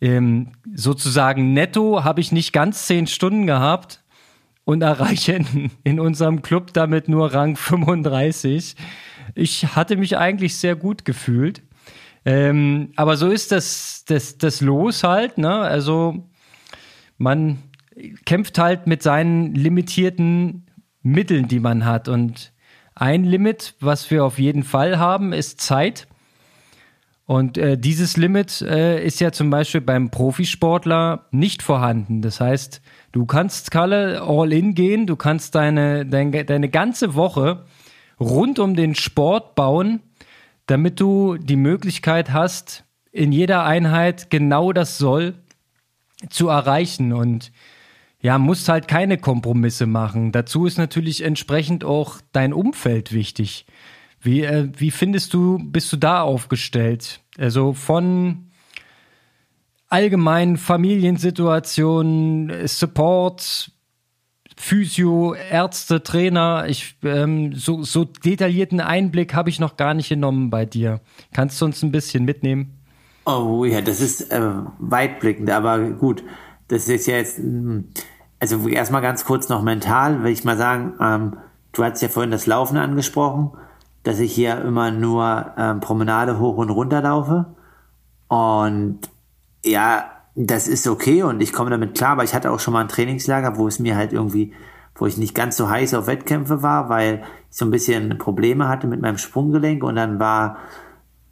ähm, 0.00 0.52
sozusagen 0.74 1.54
netto 1.54 2.04
habe 2.04 2.20
ich 2.20 2.30
nicht 2.30 2.52
ganz 2.52 2.86
zehn 2.86 3.06
Stunden 3.06 3.46
gehabt 3.46 4.03
und 4.64 4.82
erreiche 4.82 5.32
in, 5.32 5.70
in 5.84 6.00
unserem 6.00 6.42
Club 6.42 6.72
damit 6.72 7.08
nur 7.08 7.32
Rang 7.32 7.56
35. 7.56 8.76
Ich 9.34 9.74
hatte 9.74 9.96
mich 9.96 10.16
eigentlich 10.16 10.56
sehr 10.56 10.76
gut 10.76 11.04
gefühlt. 11.04 11.62
Ähm, 12.24 12.92
aber 12.96 13.16
so 13.16 13.28
ist 13.30 13.52
das, 13.52 14.04
das, 14.06 14.38
das 14.38 14.60
Los 14.60 15.04
halt, 15.04 15.36
ne? 15.36 15.54
Also 15.54 16.26
man 17.18 17.58
kämpft 18.24 18.58
halt 18.58 18.86
mit 18.86 19.02
seinen 19.02 19.54
limitierten 19.54 20.66
Mitteln, 21.02 21.48
die 21.48 21.60
man 21.60 21.84
hat. 21.84 22.08
Und 22.08 22.52
ein 22.94 23.24
Limit, 23.24 23.74
was 23.80 24.10
wir 24.10 24.24
auf 24.24 24.38
jeden 24.38 24.62
Fall 24.62 24.98
haben, 24.98 25.32
ist 25.32 25.60
Zeit. 25.60 26.06
Und 27.26 27.56
äh, 27.56 27.78
dieses 27.78 28.16
Limit 28.16 28.60
äh, 28.62 29.02
ist 29.04 29.20
ja 29.20 29.32
zum 29.32 29.50
Beispiel 29.50 29.80
beim 29.80 30.10
Profisportler 30.10 31.26
nicht 31.30 31.62
vorhanden. 31.62 32.20
Das 32.20 32.40
heißt, 32.40 32.82
du 33.14 33.26
kannst, 33.26 33.70
Kalle, 33.70 34.22
all 34.22 34.52
in 34.52 34.74
gehen, 34.74 35.06
du 35.06 35.14
kannst 35.14 35.54
deine, 35.54 36.04
deine, 36.04 36.44
deine 36.44 36.68
ganze 36.68 37.14
Woche 37.14 37.64
rund 38.18 38.58
um 38.58 38.74
den 38.74 38.96
Sport 38.96 39.54
bauen, 39.54 40.00
damit 40.66 40.98
du 40.98 41.36
die 41.36 41.56
Möglichkeit 41.56 42.32
hast, 42.32 42.84
in 43.12 43.30
jeder 43.30 43.64
Einheit 43.64 44.30
genau 44.30 44.72
das 44.72 44.98
Soll 44.98 45.34
zu 46.28 46.48
erreichen. 46.48 47.12
Und 47.12 47.52
ja, 48.20 48.38
musst 48.38 48.68
halt 48.68 48.88
keine 48.88 49.16
Kompromisse 49.16 49.86
machen. 49.86 50.32
Dazu 50.32 50.66
ist 50.66 50.78
natürlich 50.78 51.22
entsprechend 51.22 51.84
auch 51.84 52.20
dein 52.32 52.52
Umfeld 52.52 53.12
wichtig. 53.12 53.64
Wie, 54.20 54.42
äh, 54.42 54.70
wie 54.76 54.90
findest 54.90 55.34
du, 55.34 55.60
bist 55.62 55.92
du 55.92 55.96
da 55.96 56.22
aufgestellt? 56.22 57.20
Also 57.38 57.74
von 57.74 58.50
allgemeinen 59.94 60.56
Familiensituationen, 60.56 62.66
Support, 62.66 63.70
Physio, 64.56 65.34
Ärzte, 65.34 66.02
Trainer. 66.02 66.64
Ich, 66.66 66.96
ähm, 67.04 67.54
so, 67.54 67.84
so 67.84 68.04
detaillierten 68.04 68.80
Einblick 68.80 69.34
habe 69.34 69.50
ich 69.50 69.60
noch 69.60 69.76
gar 69.76 69.94
nicht 69.94 70.08
genommen 70.08 70.50
bei 70.50 70.66
dir. 70.66 71.00
Kannst 71.32 71.60
du 71.60 71.66
uns 71.66 71.80
ein 71.84 71.92
bisschen 71.92 72.24
mitnehmen? 72.24 72.76
Oh 73.24 73.64
ja, 73.64 73.82
das 73.82 74.00
ist 74.00 74.32
äh, 74.32 74.40
weitblickend, 74.80 75.48
aber 75.50 75.78
gut. 75.78 76.24
das 76.66 76.88
ist 76.88 77.06
ja 77.06 77.18
jetzt, 77.18 77.38
hm, 77.38 77.90
also 78.40 78.66
erstmal 78.66 79.00
ganz 79.00 79.24
kurz 79.24 79.48
noch 79.48 79.62
mental, 79.62 80.24
will 80.24 80.32
ich 80.32 80.42
mal 80.42 80.56
sagen, 80.56 80.94
ähm, 81.00 81.36
du 81.70 81.84
hast 81.84 82.02
ja 82.02 82.08
vorhin 82.08 82.32
das 82.32 82.46
Laufen 82.46 82.78
angesprochen, 82.78 83.52
dass 84.02 84.18
ich 84.18 84.34
hier 84.34 84.60
immer 84.60 84.90
nur 84.90 85.52
ähm, 85.56 85.78
Promenade 85.78 86.40
hoch 86.40 86.56
und 86.56 86.70
runter 86.70 87.00
laufe. 87.00 87.54
Und 88.26 88.98
ja, 89.64 90.10
das 90.34 90.66
ist 90.68 90.86
okay 90.86 91.22
und 91.22 91.40
ich 91.40 91.52
komme 91.52 91.70
damit 91.70 91.96
klar, 91.96 92.12
aber 92.12 92.24
ich 92.24 92.34
hatte 92.34 92.50
auch 92.50 92.60
schon 92.60 92.74
mal 92.74 92.80
ein 92.80 92.88
Trainingslager, 92.88 93.56
wo 93.56 93.68
es 93.68 93.78
mir 93.78 93.96
halt 93.96 94.12
irgendwie, 94.12 94.52
wo 94.96 95.06
ich 95.06 95.16
nicht 95.16 95.34
ganz 95.34 95.56
so 95.56 95.68
heiß 95.68 95.94
auf 95.94 96.06
Wettkämpfe 96.06 96.62
war, 96.62 96.88
weil 96.88 97.22
ich 97.50 97.56
so 97.56 97.64
ein 97.64 97.70
bisschen 97.70 98.18
Probleme 98.18 98.68
hatte 98.68 98.86
mit 98.86 99.00
meinem 99.00 99.18
Sprunggelenk 99.18 99.84
und 99.84 99.96
dann 99.96 100.18
war 100.18 100.58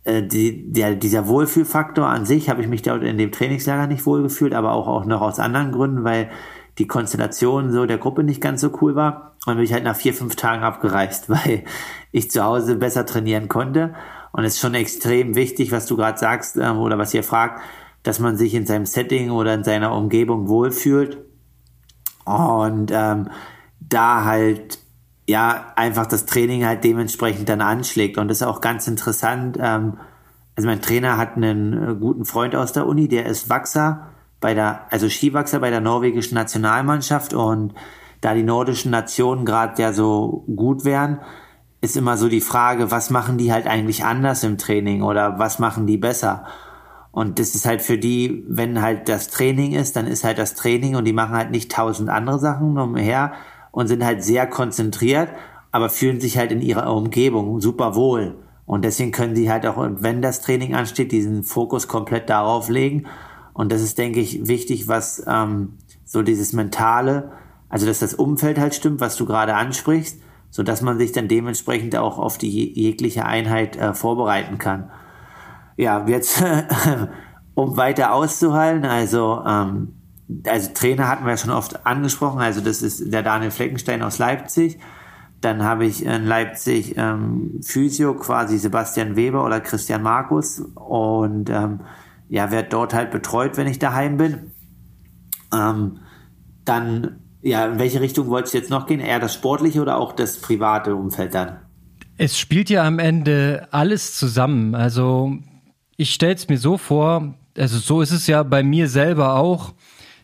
äh, 0.05 0.23
die, 0.23 0.73
der, 0.73 0.95
dieser 0.95 1.27
Wohlfühlfaktor 1.27 2.07
an 2.07 2.27
sich, 2.27 2.49
habe 2.49 2.63
ich 2.63 2.69
mich 2.69 2.83
dort 2.83 3.03
in 3.03 3.19
dem 3.19 3.33
Trainingslager 3.33 3.87
nicht 3.87 4.07
wohlgefühlt, 4.07 4.55
aber 4.55 4.73
auch, 4.73 4.89
auch 4.89 5.05
noch 5.05 5.21
aus 5.21 5.39
anderen 5.39 5.73
Gründen, 5.73 6.05
weil 6.05 6.31
die 6.79 6.87
Konstellation 6.87 7.71
so 7.71 7.87
der 7.87 7.99
Gruppe 7.99 8.25
nicht 8.25 8.41
ganz 8.41 8.61
so 8.61 8.71
cool 8.81 8.95
war. 8.95 9.37
Und 9.47 9.57
bin 9.57 9.65
ich 9.65 9.73
halt 9.73 9.85
nach 9.85 9.97
vier, 9.97 10.15
fünf 10.15 10.37
Tagen 10.37 10.63
abgereist, 10.63 11.29
weil 11.29 11.65
ich 12.11 12.31
zu 12.31 12.43
Hause 12.43 12.77
besser 12.77 13.07
trainieren 13.07 13.49
konnte. 13.49 13.95
Und 14.33 14.45
es 14.45 14.55
ist 14.55 14.61
schon 14.61 14.75
extrem 14.75 15.35
wichtig, 15.35 15.73
was 15.73 15.87
du 15.87 15.97
gerade 15.97 16.19
sagst 16.19 16.57
ähm, 16.57 16.79
oder 16.79 16.99
was 16.99 17.13
ihr 17.13 17.23
fragt, 17.23 17.61
dass 18.03 18.19
man 18.19 18.37
sich 18.37 18.55
in 18.55 18.67
seinem 18.67 18.87
Setting 18.87 19.31
oder 19.31 19.55
in 19.55 19.65
seiner 19.65 19.95
Umgebung 19.95 20.49
wohlfühlt 20.49 21.19
und 22.25 22.91
ähm, 22.93 23.29
da 23.81 24.25
halt 24.25 24.79
ja 25.29 25.73
einfach 25.77 26.07
das 26.07 26.27
Training 26.27 26.65
halt 26.65 26.85
dementsprechend 26.85 27.49
dann 27.49 27.61
anschlägt 27.61 28.19
und 28.19 28.29
das 28.29 28.41
ist 28.41 28.47
auch 28.47 28.61
ganz 28.61 28.89
interessant. 28.89 29.57
Ähm, 29.61 29.99
also 30.57 30.69
mein 30.69 30.83
Trainer 30.83 31.17
hat 31.17 31.37
einen 31.37 31.91
äh, 31.91 31.95
guten 31.95 32.25
Freund 32.25 32.55
aus 32.55 32.73
der 32.73 32.87
Uni, 32.87 33.09
der 33.09 33.27
ist 33.27 33.49
Wachser 33.49 34.09
bei 34.41 34.55
der, 34.55 34.93
also 34.93 35.09
Skiwachser 35.09 35.61
bei 35.61 35.71
der 35.71 35.81
norwegischen 35.81 36.35
Nationalmannschaft 36.35 37.33
und 37.33 37.75
da 38.21 38.35
die 38.35 38.43
nordischen 38.43 38.91
Nationen 38.91 39.45
gerade 39.45 39.81
ja 39.81 39.93
so 39.93 40.45
gut 40.55 40.85
wären, 40.85 41.21
ist 41.81 41.97
immer 41.97 42.17
so 42.17 42.29
die 42.29 42.41
Frage, 42.41 42.91
was 42.91 43.11
machen 43.11 43.39
die 43.39 43.53
halt 43.53 43.67
eigentlich 43.67 44.05
anders 44.05 44.45
im 44.45 44.59
Training 44.59 45.03
oder 45.03 45.39
was 45.39 45.59
machen 45.59 45.87
die 45.87 45.97
besser? 45.97 46.45
Und 47.13 47.39
das 47.39 47.55
ist 47.55 47.67
halt 47.67 47.83
für 47.83 47.99
die, 47.99 48.43
wenn 48.49 48.81
halt 48.81 49.09
das 49.09 49.29
Training 49.29 49.73
ist, 49.73 49.97
dann 49.97 50.07
ist 50.07 50.25
halt 50.25 50.39
das 50.39 50.55
Training 50.55 50.97
und 50.97 51.05
die 51.05 51.13
machen 51.13 51.35
halt 51.35 51.51
nicht 51.51 51.71
tausend 51.71 52.09
andere 52.09 52.39
Sachen 52.39 52.79
umher 52.79 53.35
und 53.71 53.87
sind 53.87 54.03
halt 54.03 54.25
sehr 54.25 54.47
konzentriert, 54.47 55.29
aber 55.71 55.91
fühlen 55.91 56.21
sich 56.21 56.39
halt 56.39 56.53
in 56.53 56.63
ihrer 56.63 56.93
Umgebung 56.93 57.61
super 57.61 57.95
wohl. 57.95 58.39
Und 58.65 58.85
deswegen 58.85 59.13
können 59.13 59.37
sie 59.37 59.51
halt 59.51 59.67
auch, 59.67 59.77
wenn 59.79 60.23
das 60.23 60.41
Training 60.41 60.75
ansteht, 60.75 61.13
diesen 61.13 61.43
Fokus 61.43 61.87
komplett 61.87 62.31
darauf 62.31 62.71
legen. 62.71 63.05
Und 63.53 63.73
das 63.73 63.83
ist, 63.83 63.99
denke 63.99 64.21
ich, 64.21 64.49
wichtig, 64.49 64.89
was 64.89 65.23
ähm, 65.29 65.75
so 66.07 66.23
dieses 66.23 66.55
Mentale, 66.55 67.33
also 67.69 67.85
dass 67.85 67.99
das 67.99 68.15
Umfeld 68.15 68.59
halt 68.59 68.75
stimmt, 68.75 69.01
was 69.01 69.17
du 69.17 69.27
gerade 69.27 69.55
ansprichst, 69.55 70.19
so 70.49 70.63
dass 70.63 70.81
man 70.81 70.97
sich 70.97 71.13
dann 71.13 71.29
dementsprechend 71.29 71.95
auch 71.97 72.19
auf 72.19 72.39
die 72.39 72.73
jegliche 72.73 73.27
Einheit 73.27 73.77
äh, 73.77 73.93
vorbereiten 73.93 74.57
kann 74.57 74.91
ja, 75.77 76.07
jetzt, 76.07 76.43
um 77.55 77.77
weiter 77.77 78.13
auszuhalten, 78.13 78.85
also, 78.85 79.43
ähm, 79.47 79.95
also 80.47 80.71
Trainer 80.73 81.09
hatten 81.09 81.27
wir 81.27 81.37
schon 81.37 81.51
oft 81.51 81.87
angesprochen, 81.87 82.41
also 82.41 82.61
das 82.61 82.83
ist 82.83 83.13
der 83.13 83.23
Daniel 83.23 83.51
Fleckenstein 83.51 84.03
aus 84.03 84.19
Leipzig. 84.19 84.79
Dann 85.41 85.65
habe 85.65 85.85
ich 85.87 86.07
in 86.07 86.25
Leipzig 86.25 86.97
ähm, 86.97 87.61
Physio, 87.65 88.15
quasi 88.15 88.59
Sebastian 88.59 89.17
Weber 89.17 89.45
oder 89.45 89.61
Christian 89.61 90.03
Markus 90.03 90.61
und 90.61 91.51
ähm, 91.51 91.81
ja, 92.29 92.51
werde 92.53 92.69
dort 92.69 92.95
halt 92.95 93.11
betreut, 93.11 93.57
wenn 93.57 93.67
ich 93.67 93.81
daheim 93.81 94.17
bin. 94.17 94.53
Ähm, 95.53 95.99
dann, 96.65 97.21
ja, 97.43 97.67
in 97.67 97.81
welche 97.81 98.01
Richtung 98.01 98.29
wolltest 98.29 98.55
du 98.55 98.59
jetzt 98.59 98.71
noch 98.71 98.87
gehen? 98.87 99.01
Eher 99.01 99.19
das 99.19 99.35
sportliche 99.35 99.83
oder 99.83 99.99
auch 99.99 100.13
das 100.13 100.41
private 100.41 100.95
Umfeld 100.95 101.35
dann? 101.35 101.59
Es 102.17 102.39
spielt 102.39 102.71
ja 102.71 102.85
am 102.85 103.01
Ende 103.01 103.67
alles 103.73 104.17
zusammen. 104.17 104.77
Also 104.77 105.39
ich 105.97 106.13
stelle 106.15 106.35
es 106.35 106.49
mir 106.49 106.59
so 106.59 106.79
vor, 106.79 107.35
also 107.57 107.79
so 107.79 108.01
ist 108.01 108.13
es 108.13 108.27
ja 108.27 108.43
bei 108.43 108.63
mir 108.63 108.89
selber 108.89 109.37
auch. 109.37 109.75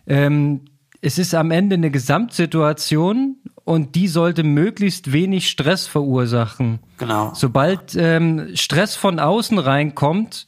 Ähm, 0.06 0.62
es 1.00 1.18
ist 1.18 1.34
am 1.34 1.50
Ende 1.50 1.74
eine 1.74 1.90
Gesamtsituation 1.90 3.36
und 3.64 3.94
die 3.94 4.08
sollte 4.08 4.42
möglichst 4.42 5.12
wenig 5.12 5.48
Stress 5.48 5.86
verursachen. 5.86 6.80
Genau. 6.96 7.32
Sobald 7.34 7.94
ähm, 7.94 8.56
Stress 8.56 8.96
von 8.96 9.18
außen 9.18 9.58
reinkommt, 9.58 10.46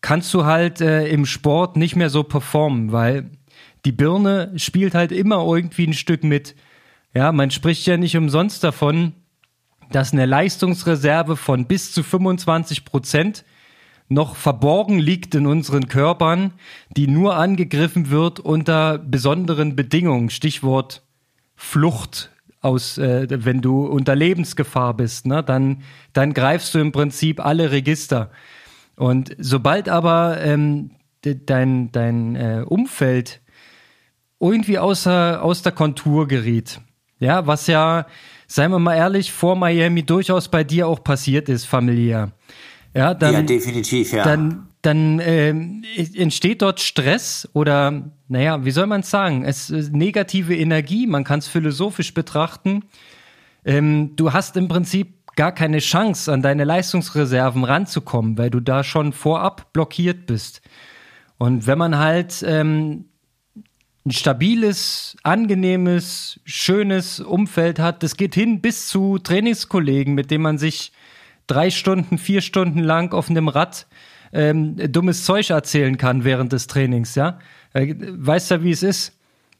kannst 0.00 0.32
du 0.34 0.44
halt 0.44 0.80
äh, 0.80 1.08
im 1.08 1.26
Sport 1.26 1.76
nicht 1.76 1.96
mehr 1.96 2.10
so 2.10 2.22
performen, 2.22 2.92
weil 2.92 3.30
die 3.84 3.92
Birne 3.92 4.52
spielt 4.56 4.94
halt 4.94 5.12
immer 5.12 5.44
irgendwie 5.44 5.86
ein 5.86 5.94
Stück 5.94 6.22
mit. 6.22 6.54
Ja, 7.14 7.32
man 7.32 7.50
spricht 7.50 7.86
ja 7.86 7.96
nicht 7.96 8.16
umsonst 8.16 8.62
davon, 8.62 9.14
dass 9.90 10.12
eine 10.12 10.26
Leistungsreserve 10.26 11.36
von 11.36 11.66
bis 11.66 11.92
zu 11.92 12.02
25 12.02 12.84
Prozent 12.84 13.44
noch 14.08 14.36
verborgen 14.36 14.98
liegt 14.98 15.34
in 15.34 15.46
unseren 15.46 15.88
Körpern, 15.88 16.52
die 16.96 17.06
nur 17.06 17.36
angegriffen 17.36 18.10
wird 18.10 18.40
unter 18.40 18.98
besonderen 18.98 19.76
Bedingungen. 19.76 20.30
Stichwort 20.30 21.02
Flucht 21.56 22.30
aus, 22.60 22.98
äh, 22.98 23.26
wenn 23.44 23.60
du 23.60 23.86
unter 23.86 24.16
Lebensgefahr 24.16 24.94
bist, 24.94 25.26
ne, 25.26 25.42
dann, 25.42 25.82
dann 26.12 26.34
greifst 26.34 26.74
du 26.74 26.78
im 26.78 26.92
Prinzip 26.92 27.44
alle 27.44 27.70
Register. 27.70 28.30
Und 28.96 29.34
sobald 29.38 29.88
aber 29.88 30.40
ähm, 30.40 30.90
dein, 31.22 31.92
dein 31.92 32.36
äh, 32.36 32.64
Umfeld 32.66 33.40
irgendwie 34.40 34.78
außer, 34.78 35.42
aus 35.42 35.62
der 35.62 35.72
Kontur 35.72 36.26
geriet, 36.26 36.80
ja, 37.20 37.46
was 37.46 37.66
ja, 37.66 38.06
seien 38.46 38.70
wir 38.70 38.78
mal 38.78 38.96
ehrlich, 38.96 39.32
vor 39.32 39.56
Miami 39.56 40.04
durchaus 40.04 40.48
bei 40.48 40.64
dir 40.64 40.86
auch 40.88 41.02
passiert 41.02 41.48
ist, 41.48 41.64
familiär. 41.64 42.32
Ja, 42.98 43.14
dann, 43.14 43.32
ja 43.32 43.42
definitiv, 43.42 44.12
ja. 44.12 44.24
Dann, 44.24 44.66
dann 44.82 45.20
äh, 45.20 45.50
entsteht 46.16 46.62
dort 46.62 46.80
Stress 46.80 47.48
oder, 47.52 48.10
naja, 48.26 48.64
wie 48.64 48.72
soll 48.72 48.88
man 48.88 49.02
es 49.02 49.10
sagen? 49.10 49.44
Es 49.44 49.70
ist 49.70 49.92
negative 49.92 50.56
Energie, 50.56 51.06
man 51.06 51.22
kann 51.22 51.38
es 51.38 51.46
philosophisch 51.46 52.12
betrachten. 52.12 52.82
Ähm, 53.64 54.16
du 54.16 54.32
hast 54.32 54.56
im 54.56 54.66
Prinzip 54.66 55.14
gar 55.36 55.52
keine 55.52 55.78
Chance, 55.78 56.32
an 56.32 56.42
deine 56.42 56.64
Leistungsreserven 56.64 57.62
ranzukommen, 57.62 58.36
weil 58.36 58.50
du 58.50 58.58
da 58.58 58.82
schon 58.82 59.12
vorab 59.12 59.72
blockiert 59.72 60.26
bist. 60.26 60.60
Und 61.36 61.68
wenn 61.68 61.78
man 61.78 61.98
halt 61.98 62.44
ähm, 62.44 63.04
ein 64.04 64.10
stabiles, 64.10 65.16
angenehmes, 65.22 66.40
schönes 66.44 67.20
Umfeld 67.20 67.78
hat, 67.78 68.02
das 68.02 68.16
geht 68.16 68.34
hin 68.34 68.60
bis 68.60 68.88
zu 68.88 69.18
Trainingskollegen, 69.18 70.14
mit 70.14 70.32
denen 70.32 70.42
man 70.42 70.58
sich 70.58 70.90
drei 71.48 71.70
Stunden, 71.70 72.18
vier 72.18 72.40
Stunden 72.40 72.78
lang 72.78 73.12
auf 73.12 73.28
einem 73.28 73.48
Rad 73.48 73.88
ähm, 74.32 74.76
dummes 74.92 75.24
Zeug 75.24 75.50
erzählen 75.50 75.96
kann 75.96 76.22
während 76.22 76.52
des 76.52 76.68
Trainings, 76.68 77.16
ja. 77.16 77.38
Äh, 77.72 77.94
weißt 77.98 78.52
ja, 78.52 78.62
wie 78.62 78.70
es 78.70 78.82
ist. 78.82 79.14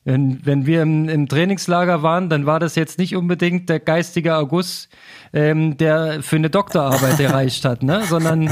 Wenn, 0.04 0.40
wenn 0.46 0.64
wir 0.64 0.82
im, 0.82 1.08
im, 1.08 1.28
Trainingslager 1.28 2.02
waren, 2.02 2.30
dann 2.30 2.46
war 2.46 2.60
das 2.60 2.76
jetzt 2.76 2.98
nicht 2.98 3.14
unbedingt 3.14 3.68
der 3.68 3.80
geistige 3.80 4.36
August, 4.36 4.88
ähm, 5.34 5.76
der 5.76 6.22
für 6.22 6.36
eine 6.36 6.48
Doktorarbeit 6.48 7.20
erreicht 7.20 7.64
hat, 7.64 7.82
ne? 7.82 8.02
sondern 8.04 8.48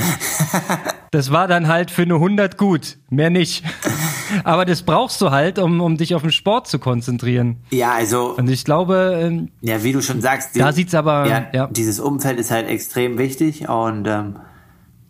das 1.13 1.31
war 1.31 1.49
dann 1.49 1.69
halt 1.69 1.91
für 1.91 2.03
eine 2.03 2.15
100 2.15 2.59
gut, 2.59 2.99
mehr 3.09 3.31
nicht. 3.31 3.65
Aber 4.45 4.65
das 4.65 4.83
brauchst 4.83 5.21
du 5.21 5.31
halt, 5.31 5.59
um, 5.59 5.81
um 5.81 5.97
dich 5.97 6.15
auf 6.15 6.23
den 6.23 6.33
Sport 6.33 6.67
zu 6.67 6.79
konzentrieren. 6.79 7.59
Ja, 7.71 7.93
also. 7.93 8.37
Und 8.37 8.49
ich 8.49 8.65
glaube. 8.65 9.19
Ähm, 9.21 9.51
ja, 9.61 9.83
wie 9.83 9.93
du 9.93 10.03
schon 10.03 10.21
sagst. 10.21 10.59
Da 10.59 10.73
sieht's 10.73 10.95
aber. 10.95 11.27
Ja, 11.27 11.47
ja. 11.53 11.67
Dieses 11.69 12.01
Umfeld 12.01 12.39
ist 12.39 12.51
halt 12.51 12.69
extrem 12.69 13.19
wichtig 13.19 13.69
und 13.69 14.07
ähm, 14.07 14.37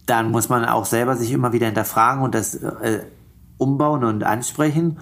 dann 0.06 0.30
muss 0.30 0.48
man 0.48 0.64
auch 0.64 0.84
selber 0.84 1.16
sich 1.16 1.32
immer 1.32 1.52
wieder 1.52 1.66
hinterfragen 1.66 2.22
und 2.22 2.34
das 2.34 2.54
äh, 2.54 3.00
umbauen 3.58 4.04
und 4.04 4.24
ansprechen. 4.24 4.98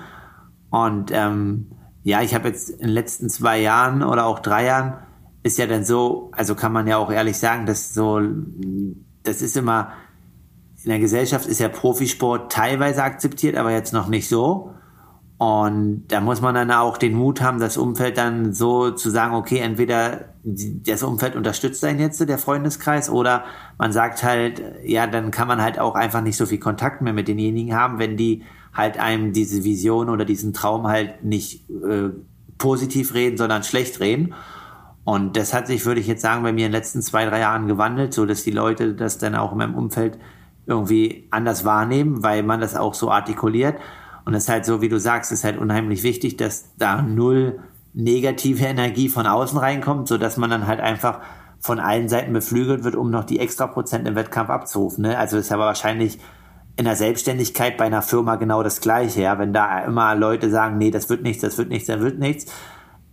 Und 0.70 1.10
ähm, 1.12 1.70
ja, 2.02 2.22
ich 2.22 2.34
habe 2.34 2.48
jetzt 2.48 2.70
in 2.70 2.78
den 2.78 2.90
letzten 2.90 3.28
zwei 3.28 3.60
Jahren 3.60 4.02
oder 4.02 4.26
auch 4.26 4.40
drei 4.40 4.66
Jahren 4.66 4.94
ist 5.42 5.58
ja 5.58 5.66
dann 5.66 5.84
so, 5.84 6.30
also 6.32 6.54
kann 6.54 6.72
man 6.72 6.86
ja 6.86 6.96
auch 6.96 7.12
ehrlich 7.12 7.36
sagen, 7.36 7.66
dass 7.66 7.92
so, 7.92 8.20
das 9.22 9.42
ist 9.42 9.56
immer 9.56 9.92
in 10.84 10.90
der 10.90 10.98
Gesellschaft 10.98 11.46
ist 11.46 11.60
ja 11.60 11.68
Profisport 11.68 12.52
teilweise 12.52 13.02
akzeptiert, 13.02 13.56
aber 13.56 13.72
jetzt 13.72 13.92
noch 13.92 14.08
nicht 14.08 14.28
so. 14.28 14.70
Und 15.38 16.04
da 16.08 16.20
muss 16.20 16.40
man 16.40 16.54
dann 16.54 16.70
auch 16.70 16.96
den 16.96 17.14
Mut 17.14 17.40
haben, 17.40 17.58
das 17.58 17.76
Umfeld 17.76 18.18
dann 18.18 18.52
so 18.52 18.90
zu 18.90 19.10
sagen, 19.10 19.34
okay, 19.34 19.58
entweder 19.58 20.26
das 20.44 21.02
Umfeld 21.02 21.36
unterstützt 21.36 21.84
einen 21.84 22.00
jetzt, 22.00 22.20
der 22.20 22.38
Freundeskreis, 22.38 23.10
oder 23.10 23.44
man 23.78 23.92
sagt 23.92 24.22
halt, 24.22 24.62
ja, 24.84 25.06
dann 25.06 25.30
kann 25.30 25.48
man 25.48 25.60
halt 25.60 25.78
auch 25.78 25.94
einfach 25.94 26.20
nicht 26.20 26.36
so 26.36 26.46
viel 26.46 26.60
Kontakt 26.60 27.02
mehr 27.02 27.12
mit 27.12 27.28
denjenigen 27.28 27.74
haben, 27.74 27.98
wenn 27.98 28.16
die 28.16 28.42
halt 28.72 28.98
einem 28.98 29.32
diese 29.32 29.64
Vision 29.64 30.08
oder 30.08 30.24
diesen 30.24 30.52
Traum 30.52 30.86
halt 30.86 31.24
nicht 31.24 31.68
äh, 31.70 32.10
positiv 32.58 33.14
reden, 33.14 33.36
sondern 33.36 33.62
schlecht 33.62 34.00
reden. 34.00 34.34
Und 35.04 35.36
das 35.36 35.52
hat 35.52 35.66
sich, 35.66 35.84
würde 35.84 36.00
ich 36.00 36.06
jetzt 36.06 36.22
sagen, 36.22 36.42
bei 36.42 36.52
mir 36.52 36.66
in 36.66 36.72
den 36.72 36.78
letzten 36.78 37.02
zwei, 37.02 37.26
drei 37.26 37.40
Jahren 37.40 37.66
gewandelt, 37.66 38.14
so 38.14 38.24
dass 38.24 38.44
die 38.44 38.50
Leute 38.50 38.94
das 38.94 39.18
dann 39.18 39.34
auch 39.34 39.52
in 39.52 39.58
meinem 39.58 39.74
Umfeld 39.74 40.18
irgendwie 40.66 41.28
anders 41.30 41.64
wahrnehmen, 41.64 42.22
weil 42.22 42.42
man 42.42 42.60
das 42.60 42.76
auch 42.76 42.94
so 42.94 43.10
artikuliert. 43.10 43.76
Und 44.24 44.34
es 44.34 44.44
ist 44.44 44.48
halt 44.48 44.64
so, 44.64 44.80
wie 44.80 44.88
du 44.88 44.98
sagst, 44.98 45.32
ist 45.32 45.44
halt 45.44 45.58
unheimlich 45.58 46.02
wichtig, 46.02 46.36
dass 46.36 46.74
da 46.78 47.02
null 47.02 47.60
negative 47.92 48.64
Energie 48.64 49.08
von 49.08 49.26
außen 49.26 49.58
reinkommt, 49.58 50.08
so 50.08 50.18
dass 50.18 50.36
man 50.36 50.50
dann 50.50 50.66
halt 50.66 50.80
einfach 50.80 51.20
von 51.60 51.78
allen 51.78 52.08
Seiten 52.08 52.32
beflügelt 52.32 52.84
wird, 52.84 52.96
um 52.96 53.10
noch 53.10 53.24
die 53.24 53.38
extra 53.38 53.66
Prozent 53.66 54.06
im 54.06 54.16
Wettkampf 54.16 54.50
abzurufen. 54.50 55.02
Ne? 55.02 55.16
Also 55.16 55.38
ist 55.38 55.52
aber 55.52 55.64
wahrscheinlich 55.66 56.18
in 56.76 56.84
der 56.84 56.96
Selbstständigkeit 56.96 57.76
bei 57.76 57.84
einer 57.84 58.02
Firma 58.02 58.36
genau 58.36 58.62
das 58.62 58.80
Gleiche. 58.80 59.22
Ja? 59.22 59.38
Wenn 59.38 59.52
da 59.52 59.84
immer 59.84 60.14
Leute 60.14 60.50
sagen, 60.50 60.76
nee, 60.76 60.90
das 60.90 61.08
wird 61.08 61.22
nichts, 61.22 61.42
das 61.42 61.56
wird 61.56 61.68
nichts, 61.68 61.86
das 61.86 62.00
wird 62.00 62.18
nichts, 62.18 62.52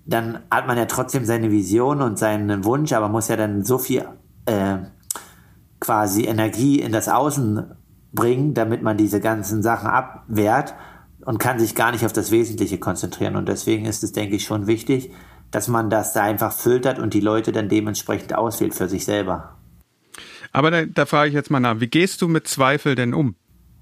dann 0.05 0.39
hat 0.49 0.67
man 0.67 0.77
ja 0.77 0.85
trotzdem 0.85 1.25
seine 1.25 1.51
Vision 1.51 2.01
und 2.01 2.17
seinen 2.17 2.65
Wunsch, 2.65 2.91
aber 2.91 3.07
muss 3.07 3.27
ja 3.27 3.37
dann 3.37 3.63
so 3.63 3.77
viel 3.77 4.05
äh, 4.45 4.77
quasi 5.81 6.23
Energie 6.23 6.79
in 6.79 6.93
das 6.93 7.09
Außen 7.09 7.75
bringen, 8.13 8.53
damit 8.53 8.81
man 8.81 8.95
diese 8.95 9.19
ganzen 9.19 9.61
Sachen 9.61 9.89
abwehrt 9.89 10.73
und 11.25 11.37
kann 11.37 11.59
sich 11.59 11.75
gar 11.75 11.91
nicht 11.91 12.05
auf 12.05 12.13
das 12.13 12.31
Wesentliche 12.31 12.77
konzentrieren. 12.77 13.35
Und 13.35 13.49
deswegen 13.49 13.85
ist 13.85 14.03
es, 14.03 14.13
denke 14.13 14.37
ich, 14.37 14.45
schon 14.45 14.67
wichtig, 14.67 15.11
dass 15.49 15.67
man 15.67 15.89
das 15.89 16.13
da 16.13 16.23
einfach 16.23 16.53
filtert 16.53 16.99
und 16.99 17.13
die 17.13 17.19
Leute 17.19 17.51
dann 17.51 17.67
dementsprechend 17.67 18.33
auswählt 18.33 18.73
für 18.73 18.87
sich 18.87 19.03
selber. 19.03 19.57
Aber 20.53 20.71
da, 20.71 20.85
da 20.85 21.05
frage 21.05 21.29
ich 21.29 21.33
jetzt 21.33 21.51
mal 21.51 21.59
nach, 21.59 21.79
wie 21.79 21.87
gehst 21.87 22.21
du 22.21 22.27
mit 22.27 22.47
Zweifel 22.47 22.95
denn 22.95 23.13
um? 23.13 23.35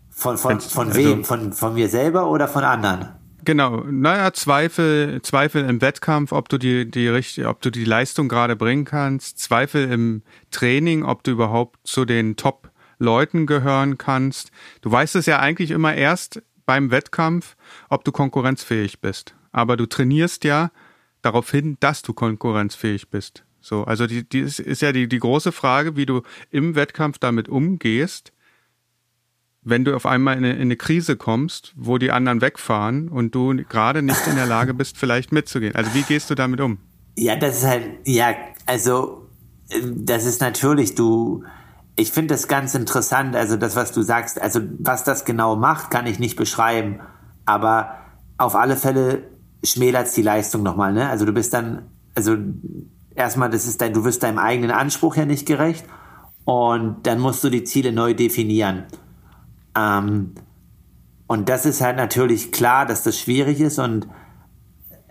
Von, 0.10 0.38
von, 0.38 0.60
von 0.60 0.88
also, 0.88 1.00
wem? 1.00 1.24
Von, 1.24 1.54
von 1.54 1.74
mir 1.74 1.90
selber 1.90 2.30
oder 2.30 2.48
von 2.48 2.64
anderen? 2.64 3.10
Genau, 3.50 3.84
naja, 3.90 4.32
Zweifel, 4.32 5.24
Zweifel 5.24 5.68
im 5.68 5.82
Wettkampf, 5.82 6.34
ob 6.34 6.50
du 6.50 6.60
die, 6.60 6.88
die 6.88 7.08
richtig, 7.08 7.48
ob 7.48 7.64
du 7.64 7.72
die 7.72 7.84
Leistung 7.84 8.30
gerade 8.30 8.56
bringen 8.56 8.86
kannst, 8.86 9.40
Zweifel 9.40 9.92
im 9.92 10.22
Training, 10.52 11.04
ob 11.04 11.24
du 11.24 11.32
überhaupt 11.32 11.80
zu 11.84 12.06
den 12.06 12.36
Top-Leuten 12.36 13.48
gehören 13.48 13.98
kannst. 13.98 14.52
Du 14.82 14.92
weißt 14.92 15.16
es 15.16 15.26
ja 15.26 15.40
eigentlich 15.40 15.72
immer 15.72 15.96
erst 15.96 16.44
beim 16.68 16.92
Wettkampf, 16.92 17.56
ob 17.90 18.04
du 18.04 18.12
konkurrenzfähig 18.12 19.02
bist. 19.02 19.34
Aber 19.52 19.78
du 19.78 19.88
trainierst 19.88 20.44
ja 20.44 20.70
darauf 21.24 21.50
hin, 21.50 21.78
dass 21.80 22.04
du 22.04 22.14
konkurrenzfähig 22.14 23.10
bist. 23.10 23.46
So, 23.62 23.84
also 23.84 24.06
die, 24.06 24.30
die 24.30 24.42
ist, 24.42 24.60
ist 24.60 24.84
ja 24.84 24.92
die, 24.92 25.10
die 25.10 25.18
große 25.18 25.52
Frage, 25.52 25.96
wie 25.96 26.06
du 26.06 26.22
im 26.52 26.76
Wettkampf 26.76 27.18
damit 27.18 27.50
umgehst 27.50 28.32
wenn 29.62 29.84
du 29.86 29.96
auf 29.96 30.06
einmal 30.06 30.38
in 30.38 30.46
eine, 30.46 30.54
in 30.56 30.62
eine, 30.62 30.76
Krise 30.76 31.18
kommst, 31.18 31.74
wo 31.76 31.98
die 31.98 32.12
anderen 32.12 32.42
wegfahren 32.42 33.10
und 33.10 33.36
du 33.36 33.56
gerade 33.68 34.02
nicht 34.02 34.26
in 34.28 34.36
der 34.36 34.46
Lage 34.46 34.74
bist, 34.74 34.98
vielleicht 34.98 35.32
mitzugehen. 35.32 35.76
Also 35.76 35.94
wie 35.94 36.04
gehst 36.04 36.30
du 36.30 36.36
damit 36.36 36.62
um? 36.62 36.80
Ja, 37.18 37.36
das 37.36 37.58
ist 37.58 37.66
halt, 37.66 37.84
ja, 38.06 38.34
also 38.66 39.28
das 39.84 40.26
ist 40.26 40.42
natürlich, 40.42 40.96
du, 40.96 41.44
ich 41.96 42.12
finde 42.12 42.34
das 42.34 42.48
ganz 42.48 42.74
interessant, 42.76 43.36
also 43.36 43.58
das, 43.58 43.76
was 43.76 43.92
du 43.92 44.02
sagst, 44.02 44.42
also 44.42 44.62
was 44.80 45.04
das 45.04 45.26
genau 45.26 45.56
macht, 45.56 45.92
kann 45.92 46.08
ich 46.08 46.20
nicht 46.20 46.38
beschreiben, 46.38 47.02
aber 47.46 47.96
auf 48.38 48.56
alle 48.56 48.78
Fälle 48.78 49.24
schmälert 49.64 50.16
die 50.16 50.22
Leistung 50.22 50.64
nochmal, 50.64 50.94
ne? 50.94 51.10
Also 51.10 51.26
du 51.26 51.34
bist 51.34 51.54
dann, 51.54 51.88
also 52.16 52.38
erstmal, 53.14 53.50
das 53.50 53.66
ist 53.66 53.82
dein, 53.82 53.94
du 53.94 54.06
wirst 54.06 54.24
deinem 54.24 54.40
eigenen 54.40 54.72
Anspruch 54.72 55.18
ja 55.18 55.26
nicht 55.26 55.46
gerecht 55.46 55.84
und 56.46 57.06
dann 57.06 57.20
musst 57.20 57.44
du 57.44 57.50
die 57.50 57.66
Ziele 57.66 57.92
neu 57.92 58.14
definieren. 58.14 58.86
Ähm, 59.80 60.34
und 61.28 61.48
das 61.48 61.66
ist 61.66 61.82
halt 61.82 61.98
natürlich 61.98 62.52
klar, 62.52 62.86
dass 62.86 63.04
das 63.04 63.20
schwierig 63.20 63.60
ist 63.60 63.80
und 63.80 64.08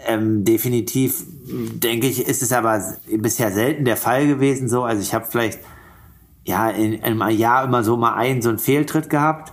ähm, 0.06 0.44
definitiv, 0.44 1.24
denke 1.46 2.06
ich, 2.06 2.26
ist 2.26 2.42
es 2.42 2.52
aber 2.52 2.82
bisher 3.16 3.50
selten 3.52 3.84
der 3.84 3.96
Fall 3.96 4.26
gewesen 4.26 4.68
so. 4.68 4.84
Also 4.84 5.02
ich 5.02 5.14
habe 5.14 5.26
vielleicht 5.28 5.60
ja 6.44 6.70
in, 6.70 6.94
in 6.94 7.22
einem 7.22 7.38
Jahr 7.38 7.64
immer 7.64 7.82
so 7.82 7.96
mal 7.96 8.14
einen 8.14 8.42
so 8.42 8.48
einen 8.48 8.58
Fehltritt 8.58 9.10
gehabt, 9.10 9.52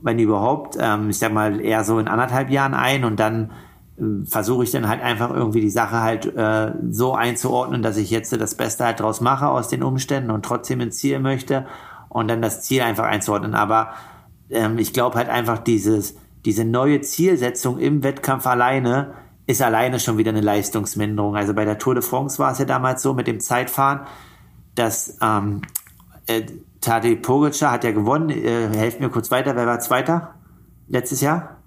wenn 0.00 0.18
überhaupt. 0.18 0.76
Ähm, 0.78 1.10
ich 1.10 1.18
sag 1.18 1.32
mal 1.32 1.60
eher 1.60 1.84
so 1.84 1.98
in 1.98 2.08
anderthalb 2.08 2.50
Jahren 2.50 2.74
ein 2.74 3.04
und 3.04 3.20
dann 3.20 3.52
äh, 3.98 4.26
versuche 4.26 4.64
ich 4.64 4.70
dann 4.70 4.88
halt 4.88 5.02
einfach 5.02 5.30
irgendwie 5.30 5.60
die 5.60 5.70
Sache 5.70 6.00
halt 6.00 6.26
äh, 6.36 6.72
so 6.90 7.14
einzuordnen, 7.14 7.82
dass 7.82 7.96
ich 7.96 8.10
jetzt 8.10 8.38
das 8.38 8.54
Beste 8.54 8.84
halt 8.84 9.00
draus 9.00 9.20
mache 9.20 9.48
aus 9.48 9.68
den 9.68 9.82
Umständen 9.82 10.30
und 10.30 10.44
trotzdem 10.44 10.80
ins 10.80 10.98
Ziel 10.98 11.20
möchte 11.20 11.66
und 12.08 12.28
dann 12.28 12.42
das 12.42 12.62
Ziel 12.62 12.82
einfach 12.82 13.04
einzuordnen. 13.04 13.54
Aber 13.54 13.92
ähm, 14.52 14.78
ich 14.78 14.92
glaube 14.92 15.16
halt 15.16 15.28
einfach 15.28 15.58
dieses, 15.58 16.16
diese 16.44 16.64
neue 16.64 17.00
Zielsetzung 17.00 17.78
im 17.78 18.02
Wettkampf 18.02 18.46
alleine 18.46 19.14
ist 19.46 19.62
alleine 19.62 19.98
schon 19.98 20.18
wieder 20.18 20.30
eine 20.30 20.40
Leistungsminderung. 20.40 21.36
Also 21.36 21.54
bei 21.54 21.64
der 21.64 21.78
Tour 21.78 21.94
de 21.94 22.02
France 22.02 22.38
war 22.38 22.52
es 22.52 22.58
ja 22.58 22.64
damals 22.64 23.02
so 23.02 23.12
mit 23.14 23.26
dem 23.26 23.40
Zeitfahren, 23.40 24.06
dass 24.74 25.18
ähm, 25.20 25.62
äh, 26.26 26.42
Tadej 26.80 27.16
Pogacar 27.16 27.72
hat 27.72 27.84
ja 27.84 27.92
gewonnen. 27.92 28.30
Äh, 28.30 28.68
helft 28.76 29.00
mir 29.00 29.08
kurz 29.08 29.30
weiter. 29.30 29.56
Wer 29.56 29.66
war 29.66 29.80
Zweiter 29.80 30.34
letztes 30.88 31.20
Jahr? 31.20 31.58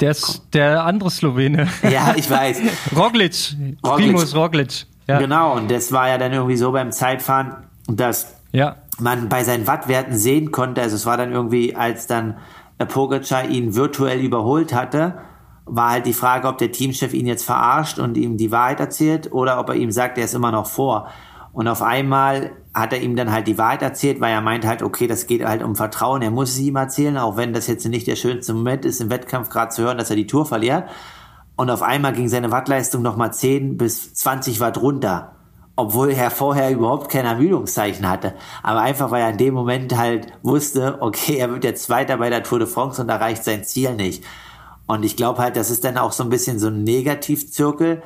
Der, 0.00 0.16
der 0.52 0.84
andere 0.84 1.10
Slowene. 1.10 1.68
Ja, 1.82 2.14
ich 2.16 2.30
weiß. 2.30 2.60
Roglic. 2.96 3.54
Roglic. 3.84 4.06
Primus 4.06 4.34
Roglic. 4.34 4.86
Ja. 5.06 5.18
Genau, 5.18 5.56
und 5.56 5.70
das 5.70 5.92
war 5.92 6.08
ja 6.08 6.18
dann 6.18 6.32
irgendwie 6.32 6.56
so 6.56 6.72
beim 6.72 6.92
Zeitfahren, 6.92 7.64
dass 7.88 8.39
ja 8.52 8.76
man 9.00 9.28
bei 9.28 9.44
seinen 9.44 9.66
Wattwerten 9.66 10.16
sehen 10.16 10.52
konnte, 10.52 10.82
also 10.82 10.96
es 10.96 11.06
war 11.06 11.16
dann 11.16 11.32
irgendwie, 11.32 11.74
als 11.74 12.06
dann 12.06 12.36
Pogacar 12.78 13.44
ihn 13.44 13.74
virtuell 13.74 14.20
überholt 14.20 14.74
hatte, 14.74 15.18
war 15.66 15.90
halt 15.90 16.06
die 16.06 16.12
Frage, 16.12 16.48
ob 16.48 16.58
der 16.58 16.72
Teamchef 16.72 17.12
ihn 17.12 17.26
jetzt 17.26 17.44
verarscht 17.44 17.98
und 17.98 18.16
ihm 18.16 18.36
die 18.36 18.50
Wahrheit 18.50 18.80
erzählt 18.80 19.32
oder 19.32 19.60
ob 19.60 19.68
er 19.68 19.76
ihm 19.76 19.90
sagt, 19.90 20.18
er 20.18 20.24
ist 20.24 20.34
immer 20.34 20.50
noch 20.50 20.66
vor. 20.66 21.08
Und 21.52 21.68
auf 21.68 21.82
einmal 21.82 22.52
hat 22.72 22.92
er 22.92 23.00
ihm 23.00 23.16
dann 23.16 23.32
halt 23.32 23.46
die 23.46 23.58
Wahrheit 23.58 23.82
erzählt, 23.82 24.20
weil 24.20 24.32
er 24.32 24.40
meint 24.40 24.64
halt, 24.64 24.82
okay, 24.82 25.06
das 25.06 25.26
geht 25.26 25.44
halt 25.44 25.62
um 25.62 25.76
Vertrauen, 25.76 26.22
er 26.22 26.30
muss 26.30 26.50
es 26.50 26.60
ihm 26.60 26.76
erzählen, 26.76 27.18
auch 27.18 27.36
wenn 27.36 27.52
das 27.52 27.66
jetzt 27.66 27.86
nicht 27.86 28.06
der 28.06 28.16
schönste 28.16 28.54
Moment 28.54 28.84
ist, 28.84 29.00
im 29.00 29.10
Wettkampf 29.10 29.50
gerade 29.50 29.70
zu 29.70 29.82
hören, 29.82 29.98
dass 29.98 30.10
er 30.10 30.16
die 30.16 30.26
Tour 30.26 30.46
verliert. 30.46 30.84
Und 31.56 31.70
auf 31.70 31.82
einmal 31.82 32.12
ging 32.12 32.28
seine 32.28 32.50
Wattleistung 32.50 33.02
nochmal 33.02 33.32
10 33.32 33.76
bis 33.76 34.14
20 34.14 34.60
Watt 34.60 34.80
runter 34.80 35.32
obwohl 35.80 36.10
er 36.10 36.30
vorher 36.30 36.70
überhaupt 36.70 37.10
kein 37.10 37.24
Ermüdungszeichen 37.24 38.06
hatte. 38.06 38.34
Aber 38.62 38.80
einfach, 38.80 39.10
weil 39.10 39.22
er 39.22 39.30
in 39.30 39.38
dem 39.38 39.54
Moment 39.54 39.96
halt 39.96 40.26
wusste, 40.42 40.98
okay, 41.00 41.36
er 41.38 41.50
wird 41.50 41.64
jetzt 41.64 41.84
Zweiter 41.84 42.18
bei 42.18 42.28
der 42.28 42.42
Tour 42.42 42.58
de 42.58 42.68
France 42.68 43.00
und 43.00 43.08
erreicht 43.08 43.44
sein 43.44 43.64
Ziel 43.64 43.94
nicht. 43.94 44.22
Und 44.86 45.04
ich 45.04 45.16
glaube 45.16 45.40
halt, 45.40 45.56
das 45.56 45.70
ist 45.70 45.84
dann 45.84 45.96
auch 45.96 46.12
so 46.12 46.22
ein 46.22 46.28
bisschen 46.28 46.58
so 46.58 46.68
ein 46.68 46.84
Negativzirkel, 46.84 48.02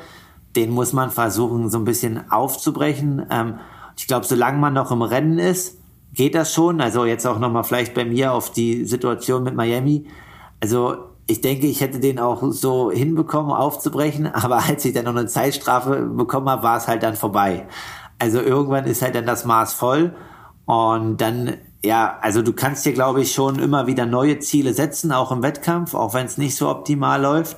den 0.54 0.70
muss 0.70 0.92
man 0.92 1.10
versuchen, 1.10 1.68
so 1.68 1.78
ein 1.78 1.84
bisschen 1.84 2.30
aufzubrechen. 2.30 3.26
Ähm, 3.28 3.58
ich 3.96 4.06
glaube, 4.06 4.24
solange 4.24 4.58
man 4.58 4.74
noch 4.74 4.92
im 4.92 5.02
Rennen 5.02 5.40
ist, 5.40 5.78
geht 6.12 6.36
das 6.36 6.54
schon. 6.54 6.80
Also 6.80 7.04
jetzt 7.04 7.26
auch 7.26 7.40
nochmal 7.40 7.64
vielleicht 7.64 7.92
bei 7.94 8.04
mir 8.04 8.32
auf 8.32 8.52
die 8.52 8.84
Situation 8.84 9.42
mit 9.42 9.56
Miami. 9.56 10.06
Also 10.60 10.96
ich 11.26 11.40
denke, 11.40 11.66
ich 11.66 11.80
hätte 11.80 12.00
den 12.00 12.18
auch 12.18 12.42
so 12.50 12.90
hinbekommen, 12.90 13.52
aufzubrechen, 13.52 14.26
aber 14.32 14.64
als 14.68 14.84
ich 14.84 14.92
dann 14.92 15.04
noch 15.04 15.16
eine 15.16 15.26
Zeitstrafe 15.26 16.02
bekommen 16.02 16.48
habe, 16.48 16.62
war 16.62 16.76
es 16.76 16.88
halt 16.88 17.02
dann 17.02 17.16
vorbei. 17.16 17.66
Also 18.18 18.40
irgendwann 18.40 18.84
ist 18.84 19.02
halt 19.02 19.14
dann 19.14 19.26
das 19.26 19.44
Maß 19.44 19.74
voll 19.74 20.14
und 20.66 21.20
dann, 21.20 21.54
ja, 21.82 22.18
also 22.20 22.42
du 22.42 22.52
kannst 22.52 22.86
dir, 22.86 22.92
glaube 22.92 23.22
ich, 23.22 23.32
schon 23.32 23.58
immer 23.58 23.86
wieder 23.86 24.06
neue 24.06 24.38
Ziele 24.38 24.72
setzen, 24.72 25.12
auch 25.12 25.32
im 25.32 25.42
Wettkampf, 25.42 25.94
auch 25.94 26.14
wenn 26.14 26.26
es 26.26 26.38
nicht 26.38 26.56
so 26.56 26.68
optimal 26.68 27.20
läuft 27.20 27.56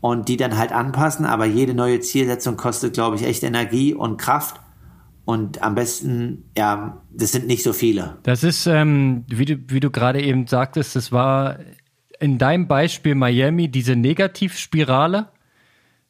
und 0.00 0.28
die 0.28 0.36
dann 0.36 0.56
halt 0.56 0.72
anpassen, 0.72 1.26
aber 1.26 1.44
jede 1.44 1.74
neue 1.74 2.00
Zielsetzung 2.00 2.56
kostet, 2.56 2.94
glaube 2.94 3.16
ich, 3.16 3.24
echt 3.24 3.42
Energie 3.42 3.94
und 3.94 4.16
Kraft. 4.16 4.60
Und 5.26 5.62
am 5.62 5.74
besten, 5.74 6.50
ja, 6.56 7.02
das 7.12 7.32
sind 7.32 7.46
nicht 7.46 7.62
so 7.62 7.72
viele. 7.72 8.16
Das 8.24 8.42
ist, 8.42 8.66
ähm, 8.66 9.24
wie 9.28 9.44
du, 9.44 9.58
wie 9.68 9.78
du 9.78 9.90
gerade 9.90 10.20
eben 10.20 10.46
sagtest, 10.46 10.96
das 10.96 11.12
war 11.12 11.58
in 12.20 12.38
deinem 12.38 12.68
Beispiel 12.68 13.14
Miami 13.14 13.68
diese 13.68 13.96
Negativspirale, 13.96 15.28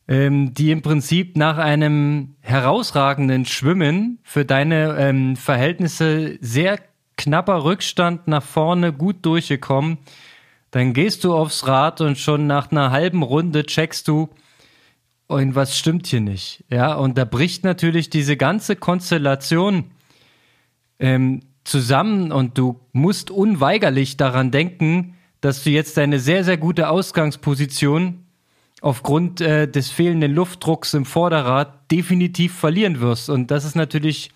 ähm, 0.09 0.53
die 0.53 0.73
im 0.73 0.83
Prinzip 0.83 1.37
nach 1.37 1.57
einem 1.57 2.35
herausragenden 2.41 3.47
Schwimmen 3.47 4.19
für 4.25 4.45
deine 4.45 4.97
ähm, 4.99 5.37
Verhältnisse 5.37 6.37
sehr 6.41 6.81
knapper 7.17 7.65
Rückstand 7.65 8.27
nach 8.27 8.43
vorne 8.43 8.93
gut 8.93 9.25
durchgekommen, 9.25 9.99
dann 10.73 10.93
gehst 10.93 11.25
du 11.25 11.35
aufs 11.35 11.67
Rad 11.67 12.01
und 12.01 12.19
schon 12.19 12.47
nach 12.47 12.71
einer 12.71 12.91
halben 12.91 13.23
Runde 13.23 13.65
checkst 13.65 14.09
du, 14.09 14.31
irgendwas 15.29 15.79
stimmt 15.79 16.09
hier 16.09 16.21
nicht. 16.21 16.65
Ja, 16.71 16.95
und 16.95 17.19
da 17.19 17.25
bricht 17.25 17.63
natürlich 17.63 18.11
diese 18.11 18.37
ganze 18.37 18.75
Konstellation 18.75 19.93
ähm, 20.99 21.43
zusammen 21.65 22.33
und 22.33 22.59
du 22.59 22.81
musst 22.93 23.31
unweigerlich 23.31 24.17
daran 24.17 24.51
denken, 24.51 25.15
dass 25.41 25.65
du 25.65 25.71
jetzt 25.71 25.97
deine 25.97 26.19
sehr, 26.19 26.45
sehr 26.45 26.57
gute 26.57 26.89
Ausgangsposition 26.89 28.27
aufgrund 28.81 29.41
äh, 29.41 29.69
des 29.69 29.91
fehlenden 29.91 30.35
Luftdrucks 30.35 30.95
im 30.95 31.05
Vorderrad 31.05 31.91
definitiv 31.91 32.55
verlieren 32.55 33.01
wirst. 33.01 33.29
Und 33.31 33.51
das 33.51 33.65
ist 33.65 33.77
natürlich, 33.77 34.31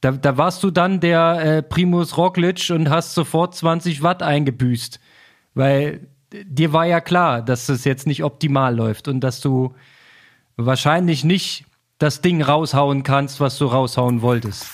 da, 0.00 0.12
da 0.12 0.36
warst 0.36 0.62
du 0.62 0.70
dann 0.70 1.00
der 1.00 1.40
äh, 1.40 1.62
Primus 1.62 2.16
Roglic 2.16 2.70
und 2.70 2.90
hast 2.90 3.14
sofort 3.14 3.54
20 3.54 4.02
Watt 4.02 4.22
eingebüßt. 4.22 5.00
Weil 5.54 6.06
dir 6.44 6.72
war 6.72 6.86
ja 6.86 7.00
klar, 7.00 7.42
dass 7.42 7.68
es 7.68 7.84
jetzt 7.84 8.06
nicht 8.06 8.24
optimal 8.24 8.74
läuft 8.74 9.08
und 9.08 9.20
dass 9.20 9.40
du 9.40 9.74
wahrscheinlich 10.56 11.24
nicht 11.24 11.64
das 11.98 12.20
Ding 12.20 12.42
raushauen 12.42 13.02
kannst, 13.02 13.40
was 13.40 13.58
du 13.58 13.66
raushauen 13.66 14.22
wolltest. 14.22 14.66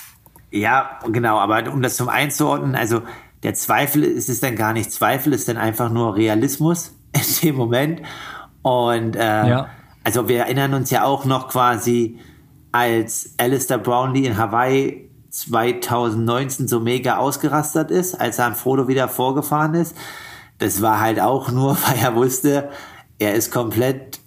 Ja, 0.51 0.99
genau, 1.11 1.37
aber 1.37 1.71
um 1.71 1.81
das 1.81 1.95
zum 1.95 2.09
einzuordnen, 2.09 2.75
also 2.75 3.03
der 3.43 3.53
Zweifel 3.53 4.03
ist 4.03 4.29
es 4.29 4.39
dann 4.39 4.55
gar 4.55 4.73
nicht 4.73 4.91
Zweifel, 4.91 5.33
ist 5.33 5.47
dann 5.47 5.57
einfach 5.57 5.89
nur 5.89 6.15
Realismus. 6.15 6.93
in 7.13 7.49
dem 7.49 7.55
Moment. 7.55 8.01
Und 8.61 9.15
äh, 9.15 9.49
ja. 9.49 9.67
also 10.03 10.27
wir 10.27 10.39
erinnern 10.39 10.73
uns 10.73 10.89
ja 10.89 11.03
auch 11.03 11.25
noch 11.25 11.49
quasi, 11.49 12.19
als 12.71 13.33
Alistair 13.37 13.79
Brownlee 13.79 14.25
in 14.25 14.37
Hawaii 14.37 15.09
2019 15.29 16.67
so 16.67 16.79
mega 16.79 17.17
ausgerastet 17.17 17.91
ist, 17.91 18.19
als 18.19 18.39
er 18.39 18.45
an 18.45 18.55
Frodo 18.55 18.87
wieder 18.87 19.07
vorgefahren 19.07 19.75
ist. 19.75 19.95
Das 20.57 20.81
war 20.81 20.99
halt 20.99 21.19
auch 21.19 21.51
nur, 21.51 21.77
weil 21.87 21.97
er 22.01 22.15
wusste, 22.15 22.69
er 23.17 23.33
ist 23.35 23.51
komplett 23.51 24.19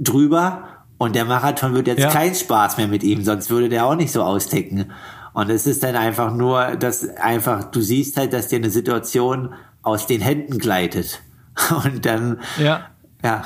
drüber 0.00 0.64
und 0.98 1.16
der 1.16 1.24
Marathon 1.24 1.74
wird 1.74 1.86
jetzt 1.86 2.00
ja. 2.00 2.10
kein 2.10 2.34
Spaß 2.34 2.76
mehr 2.76 2.88
mit 2.88 3.02
ihm, 3.02 3.24
sonst 3.24 3.50
würde 3.50 3.68
der 3.68 3.86
auch 3.86 3.96
nicht 3.96 4.12
so 4.12 4.22
austicken. 4.22 4.92
Und 5.34 5.50
es 5.50 5.66
ist 5.66 5.82
dann 5.82 5.96
einfach 5.96 6.34
nur, 6.34 6.76
dass 6.76 7.08
einfach, 7.08 7.64
du 7.64 7.80
siehst 7.80 8.16
halt, 8.16 8.32
dass 8.32 8.48
dir 8.48 8.56
eine 8.56 8.70
Situation 8.70 9.54
aus 9.82 10.06
den 10.06 10.20
Händen 10.20 10.58
gleitet. 10.58 11.22
Und 11.84 12.04
dann, 12.04 12.40
ja. 12.58 12.90
ja. 13.22 13.44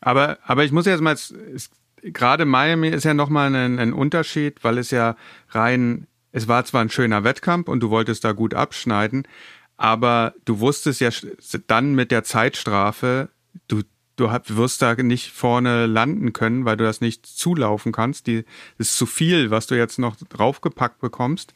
Aber, 0.00 0.38
aber 0.44 0.64
ich 0.64 0.72
muss 0.72 0.86
jetzt 0.86 1.00
mal, 1.00 1.16
gerade 2.02 2.44
Miami 2.44 2.88
ist 2.88 3.04
ja 3.04 3.14
nochmal 3.14 3.54
ein, 3.54 3.78
ein 3.78 3.92
Unterschied, 3.92 4.62
weil 4.62 4.78
es 4.78 4.90
ja 4.90 5.16
rein, 5.50 6.06
es 6.32 6.48
war 6.48 6.64
zwar 6.64 6.82
ein 6.82 6.90
schöner 6.90 7.24
Wettkampf 7.24 7.68
und 7.68 7.80
du 7.80 7.90
wolltest 7.90 8.24
da 8.24 8.32
gut 8.32 8.54
abschneiden, 8.54 9.26
aber 9.76 10.34
du 10.44 10.60
wusstest 10.60 11.00
ja 11.00 11.10
dann 11.66 11.94
mit 11.94 12.10
der 12.10 12.24
Zeitstrafe, 12.24 13.30
du, 13.68 13.82
du 14.16 14.30
wirst 14.30 14.82
da 14.82 14.94
nicht 14.94 15.32
vorne 15.32 15.86
landen 15.86 16.32
können, 16.32 16.64
weil 16.64 16.76
du 16.76 16.84
das 16.84 17.00
nicht 17.00 17.26
zulaufen 17.26 17.92
kannst. 17.92 18.26
Die 18.26 18.44
ist 18.78 18.96
zu 18.96 19.06
viel, 19.06 19.50
was 19.50 19.66
du 19.66 19.76
jetzt 19.76 19.98
noch 19.98 20.16
draufgepackt 20.16 21.00
bekommst. 21.00 21.54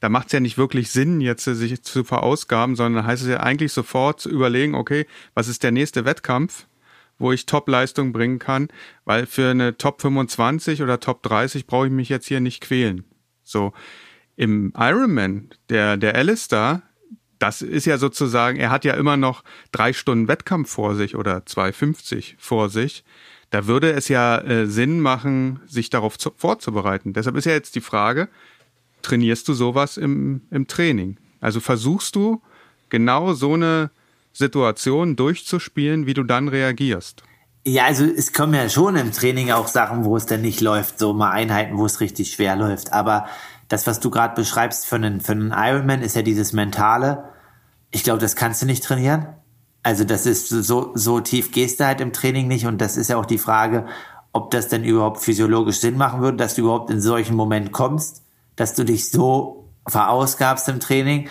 Da 0.00 0.08
macht 0.08 0.26
es 0.26 0.32
ja 0.32 0.40
nicht 0.40 0.58
wirklich 0.58 0.90
Sinn, 0.90 1.20
jetzt 1.20 1.44
sich 1.44 1.82
zu 1.82 2.04
verausgaben, 2.04 2.74
sondern 2.74 3.06
heißt 3.06 3.22
es 3.22 3.28
ja 3.28 3.40
eigentlich 3.40 3.72
sofort 3.72 4.20
zu 4.20 4.30
überlegen, 4.30 4.74
okay, 4.74 5.06
was 5.34 5.48
ist 5.48 5.62
der 5.62 5.72
nächste 5.72 6.04
Wettkampf, 6.04 6.66
wo 7.18 7.32
ich 7.32 7.46
Top-Leistung 7.46 8.12
bringen 8.12 8.38
kann, 8.38 8.68
weil 9.04 9.26
für 9.26 9.50
eine 9.50 9.76
Top 9.76 10.00
25 10.00 10.82
oder 10.82 11.00
Top 11.00 11.22
30 11.22 11.66
brauche 11.66 11.86
ich 11.86 11.92
mich 11.92 12.08
jetzt 12.08 12.26
hier 12.26 12.40
nicht 12.40 12.62
quälen. 12.62 13.04
So. 13.42 13.72
Im 14.36 14.72
Ironman, 14.74 15.50
der, 15.68 15.98
der 15.98 16.14
Alistair, 16.14 16.82
das 17.40 17.62
ist 17.62 17.86
ja 17.86 17.98
sozusagen, 17.98 18.58
er 18.58 18.70
hat 18.70 18.84
ja 18.84 18.94
immer 18.94 19.16
noch 19.16 19.42
drei 19.72 19.92
Stunden 19.92 20.28
Wettkampf 20.28 20.70
vor 20.70 20.94
sich 20.94 21.16
oder 21.16 21.38
2,50 21.38 22.34
vor 22.38 22.68
sich. 22.68 23.02
Da 23.48 23.66
würde 23.66 23.90
es 23.92 24.08
ja 24.08 24.38
äh, 24.38 24.66
Sinn 24.66 25.00
machen, 25.00 25.60
sich 25.66 25.90
darauf 25.90 26.18
zu, 26.18 26.32
vorzubereiten. 26.36 27.12
Deshalb 27.14 27.36
ist 27.36 27.46
ja 27.46 27.52
jetzt 27.52 27.74
die 27.74 27.80
Frage, 27.80 28.28
trainierst 29.02 29.48
du 29.48 29.54
sowas 29.54 29.96
im, 29.96 30.42
im 30.50 30.68
Training? 30.68 31.16
Also 31.40 31.60
versuchst 31.60 32.14
du 32.14 32.42
genau 32.90 33.32
so 33.32 33.54
eine 33.54 33.90
Situation 34.32 35.16
durchzuspielen, 35.16 36.06
wie 36.06 36.14
du 36.14 36.22
dann 36.22 36.48
reagierst? 36.48 37.22
Ja, 37.64 37.86
also 37.86 38.04
es 38.04 38.32
kommen 38.32 38.54
ja 38.54 38.68
schon 38.68 38.96
im 38.96 39.12
Training 39.12 39.50
auch 39.50 39.66
Sachen, 39.66 40.04
wo 40.04 40.16
es 40.16 40.26
dann 40.26 40.42
nicht 40.42 40.60
läuft, 40.60 40.98
so 40.98 41.12
mal 41.12 41.30
Einheiten, 41.30 41.78
wo 41.78 41.86
es 41.86 42.00
richtig 42.00 42.32
schwer 42.32 42.56
läuft. 42.56 42.92
Aber 42.92 43.26
das, 43.70 43.86
was 43.86 44.00
du 44.00 44.10
gerade 44.10 44.34
beschreibst 44.34 44.84
für 44.84 44.96
einen, 44.96 45.20
für 45.20 45.32
einen 45.32 45.54
Ironman, 45.56 46.02
ist 46.02 46.16
ja 46.16 46.22
dieses 46.22 46.52
Mentale. 46.52 47.24
Ich 47.92 48.02
glaube, 48.02 48.18
das 48.18 48.34
kannst 48.34 48.60
du 48.60 48.66
nicht 48.66 48.82
trainieren. 48.82 49.28
Also 49.84 50.02
das 50.02 50.26
ist 50.26 50.48
so, 50.48 50.90
so 50.94 51.20
tief 51.20 51.52
gehst 51.52 51.78
du 51.78 51.86
halt 51.86 52.00
im 52.00 52.12
Training 52.12 52.48
nicht. 52.48 52.66
Und 52.66 52.80
das 52.80 52.96
ist 52.96 53.08
ja 53.10 53.16
auch 53.16 53.26
die 53.26 53.38
Frage, 53.38 53.86
ob 54.32 54.50
das 54.50 54.66
denn 54.66 54.82
überhaupt 54.82 55.20
physiologisch 55.20 55.78
Sinn 55.78 55.96
machen 55.96 56.20
würde, 56.20 56.36
dass 56.36 56.56
du 56.56 56.62
überhaupt 56.62 56.90
in 56.90 57.00
solchen 57.00 57.36
Moment 57.36 57.70
kommst, 57.70 58.24
dass 58.56 58.74
du 58.74 58.84
dich 58.84 59.08
so 59.08 59.68
verausgabst 59.86 60.68
im 60.68 60.80
Training, 60.80 61.28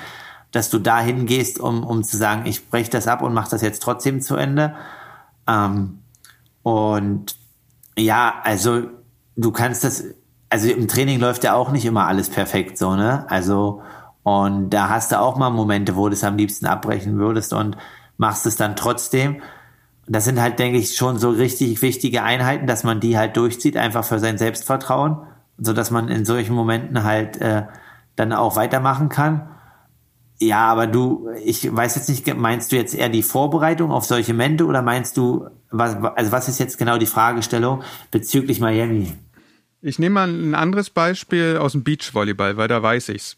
dass 0.51 0.69
du 0.69 0.79
dahin 0.79 1.25
gehst, 1.25 1.59
um, 1.59 1.83
um 1.83 2.03
zu 2.05 2.15
sagen, 2.15 2.45
ich 2.45 2.69
breche 2.69 2.89
das 2.89 3.07
ab 3.09 3.21
und 3.21 3.33
mache 3.33 3.51
das 3.51 3.61
jetzt 3.61 3.83
trotzdem 3.83 4.21
zu 4.21 4.37
Ende. 4.37 4.75
Ähm, 5.45 5.99
und 6.63 7.35
ja, 7.97 8.33
also 8.43 8.83
du 9.35 9.51
kannst 9.51 9.83
das 9.83 10.05
also 10.49 10.69
im 10.69 10.87
Training 10.87 11.19
läuft 11.19 11.43
ja 11.43 11.53
auch 11.53 11.71
nicht 11.71 11.85
immer 11.85 12.07
alles 12.07 12.29
perfekt 12.29 12.77
so, 12.77 12.95
ne? 12.95 13.25
Also, 13.29 13.81
und 14.23 14.71
da 14.71 14.89
hast 14.89 15.11
du 15.11 15.19
auch 15.19 15.37
mal 15.37 15.49
Momente, 15.49 15.95
wo 15.95 16.07
du 16.07 16.13
es 16.13 16.23
am 16.23 16.37
liebsten 16.37 16.65
abbrechen 16.65 17.17
würdest 17.17 17.53
und 17.53 17.77
machst 18.17 18.45
es 18.45 18.55
dann 18.55 18.75
trotzdem. 18.75 19.41
Das 20.07 20.25
sind 20.25 20.41
halt, 20.41 20.59
denke 20.59 20.79
ich, 20.79 20.95
schon 20.95 21.19
so 21.19 21.29
richtig 21.29 21.81
wichtige 21.81 22.23
Einheiten, 22.23 22.67
dass 22.67 22.83
man 22.83 22.99
die 22.99 23.17
halt 23.17 23.37
durchzieht, 23.37 23.77
einfach 23.77 24.03
für 24.03 24.19
sein 24.19 24.37
Selbstvertrauen, 24.37 25.17
so 25.59 25.73
dass 25.73 25.91
man 25.91 26.09
in 26.09 26.25
solchen 26.25 26.55
Momenten 26.55 27.03
halt 27.03 27.37
äh, 27.41 27.63
dann 28.15 28.33
auch 28.33 28.55
weitermachen 28.55 29.09
kann. 29.09 29.49
Ja, 30.41 30.67
aber 30.71 30.87
du, 30.87 31.29
ich 31.43 31.73
weiß 31.73 31.95
jetzt 31.95 32.09
nicht, 32.09 32.35
meinst 32.37 32.71
du 32.71 32.77
jetzt 32.77 32.95
eher 32.95 33.09
die 33.09 33.23
Vorbereitung 33.23 33.91
auf 33.91 34.05
solche 34.05 34.33
Momente 34.33 34.65
oder 34.65 34.81
meinst 34.81 35.17
du, 35.17 35.47
was, 35.69 35.95
also 36.15 36.31
was 36.31 36.47
ist 36.47 36.59
jetzt 36.59 36.77
genau 36.77 36.97
die 36.97 37.05
Fragestellung 37.05 37.83
bezüglich 38.09 38.59
Miami? 38.59 39.13
Ich 39.81 39.97
nehme 39.97 40.15
mal 40.15 40.29
ein 40.29 40.55
anderes 40.55 40.89
Beispiel 40.89 41.57
aus 41.57 41.71
dem 41.71 41.83
Beachvolleyball, 41.83 42.57
weil 42.57 42.67
da 42.67 42.83
weiß 42.83 43.09
ich's. 43.09 43.37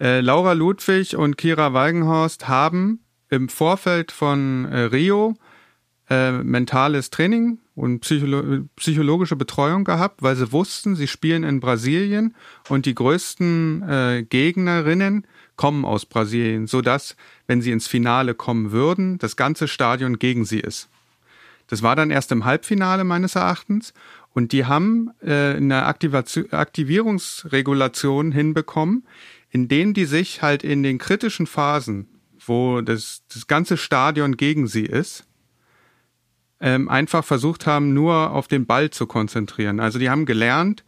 Äh, 0.00 0.20
Laura 0.20 0.52
Ludwig 0.52 1.16
und 1.16 1.36
Kira 1.36 1.72
Weigenhorst 1.72 2.46
haben 2.46 3.00
im 3.28 3.48
Vorfeld 3.48 4.12
von 4.12 4.66
äh, 4.66 4.82
Rio 4.82 5.36
äh, 6.08 6.30
mentales 6.30 7.10
Training 7.10 7.58
und 7.74 8.00
psycholo 8.00 8.68
psychologische 8.76 9.34
Betreuung 9.34 9.82
gehabt, 9.82 10.22
weil 10.22 10.36
sie 10.36 10.52
wussten, 10.52 10.94
sie 10.94 11.08
spielen 11.08 11.42
in 11.42 11.58
Brasilien 11.58 12.36
und 12.68 12.86
die 12.86 12.94
größten 12.94 13.82
äh, 13.82 14.22
Gegnerinnen 14.28 15.26
kommen 15.56 15.84
aus 15.84 16.06
Brasilien, 16.06 16.68
sodass, 16.68 17.16
wenn 17.48 17.62
sie 17.62 17.72
ins 17.72 17.88
Finale 17.88 18.34
kommen 18.34 18.70
würden, 18.70 19.18
das 19.18 19.34
ganze 19.34 19.66
Stadion 19.66 20.20
gegen 20.20 20.44
sie 20.44 20.60
ist. 20.60 20.88
Das 21.70 21.82
war 21.82 21.94
dann 21.94 22.10
erst 22.10 22.32
im 22.32 22.44
Halbfinale 22.44 23.04
meines 23.04 23.36
Erachtens 23.36 23.94
und 24.32 24.52
die 24.52 24.64
haben 24.64 25.10
äh, 25.20 25.56
eine 25.56 25.86
Aktivation, 25.86 26.52
Aktivierungsregulation 26.52 28.32
hinbekommen, 28.32 29.06
indem 29.50 29.94
die 29.94 30.04
sich 30.04 30.42
halt 30.42 30.62
in 30.62 30.82
den 30.82 30.98
kritischen 30.98 31.46
Phasen, 31.46 32.06
wo 32.38 32.80
das, 32.80 33.22
das 33.32 33.46
ganze 33.46 33.76
Stadion 33.76 34.36
gegen 34.36 34.66
sie 34.66 34.86
ist, 34.86 35.24
ähm, 36.60 36.88
einfach 36.88 37.24
versucht 37.24 37.66
haben, 37.66 37.92
nur 37.92 38.30
auf 38.30 38.46
den 38.46 38.66
Ball 38.66 38.90
zu 38.90 39.06
konzentrieren. 39.06 39.80
Also 39.80 39.98
die 39.98 40.10
haben 40.10 40.26
gelernt, 40.26 40.84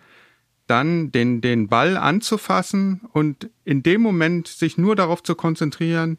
dann 0.68 1.10
den, 1.10 1.40
den 1.40 1.68
Ball 1.68 1.96
anzufassen 1.96 3.00
und 3.12 3.50
in 3.64 3.82
dem 3.82 4.00
Moment 4.00 4.46
sich 4.46 4.78
nur 4.78 4.94
darauf 4.94 5.22
zu 5.22 5.34
konzentrieren, 5.34 6.18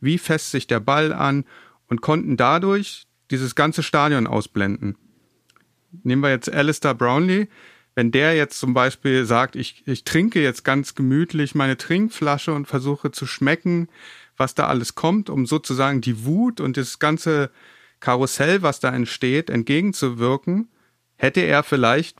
wie 0.00 0.18
fest 0.18 0.52
sich 0.52 0.66
der 0.66 0.80
Ball 0.80 1.12
an 1.12 1.44
und 1.88 2.00
konnten 2.00 2.36
dadurch 2.36 3.02
dieses 3.30 3.54
ganze 3.56 3.82
Stadion 3.82 4.26
ausblenden 4.26 4.96
nehmen 6.02 6.22
wir 6.22 6.30
jetzt 6.30 6.52
Alistair 6.52 6.94
Brownlee, 6.94 7.48
wenn 7.94 8.12
der 8.12 8.34
jetzt 8.34 8.58
zum 8.58 8.72
Beispiel 8.74 9.24
sagt, 9.24 9.56
ich, 9.56 9.82
ich 9.86 10.04
trinke 10.04 10.40
jetzt 10.40 10.64
ganz 10.64 10.94
gemütlich 10.94 11.54
meine 11.54 11.76
Trinkflasche 11.76 12.52
und 12.52 12.66
versuche 12.66 13.10
zu 13.10 13.26
schmecken, 13.26 13.88
was 14.36 14.54
da 14.54 14.66
alles 14.66 14.94
kommt, 14.94 15.28
um 15.28 15.46
sozusagen 15.46 16.00
die 16.00 16.24
Wut 16.24 16.60
und 16.60 16.76
das 16.76 16.98
ganze 16.98 17.50
Karussell, 17.98 18.62
was 18.62 18.80
da 18.80 18.94
entsteht, 18.94 19.50
entgegenzuwirken, 19.50 20.68
hätte 21.16 21.40
er 21.40 21.62
vielleicht 21.62 22.16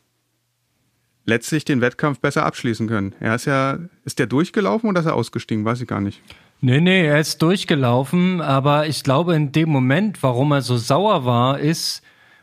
letztlich 1.24 1.64
den 1.64 1.80
Wettkampf 1.80 2.20
besser 2.20 2.44
abschließen 2.44 2.86
können. 2.88 3.14
Er 3.20 3.34
ist 3.34 3.46
ja, 3.46 3.78
ist 4.04 4.18
der 4.18 4.26
durchgelaufen 4.26 4.90
oder 4.90 5.00
ist 5.00 5.06
er 5.06 5.14
ausgestiegen? 5.14 5.64
Weiß 5.64 5.80
ich 5.80 5.88
gar 5.88 6.00
nicht. 6.00 6.20
Nee, 6.60 6.80
nee, 6.80 7.06
er 7.06 7.18
ist 7.18 7.40
durchgelaufen, 7.40 8.42
aber 8.42 8.86
ich 8.86 9.02
glaube 9.02 9.34
in 9.34 9.52
dem 9.52 9.70
Moment, 9.70 10.22
warum 10.22 10.52
er 10.52 10.60
so 10.60 10.76
sauer 10.76 11.24
war, 11.24 11.58
ist, 11.58 12.02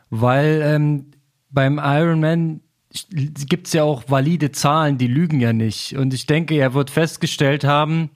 weil 0.09 0.61
ähm, 0.63 1.11
beim 1.49 1.79
Ironman 1.81 2.61
gibt 3.09 3.67
es 3.67 3.73
ja 3.73 3.83
auch 3.83 4.03
valide 4.07 4.51
Zahlen, 4.51 4.97
die 4.97 5.07
lügen 5.07 5.39
ja 5.39 5.53
nicht. 5.53 5.95
Und 5.95 6.13
ich 6.13 6.25
denke, 6.25 6.55
er 6.55 6.73
wird 6.73 6.89
festgestellt 6.89 7.63
haben, 7.63 8.09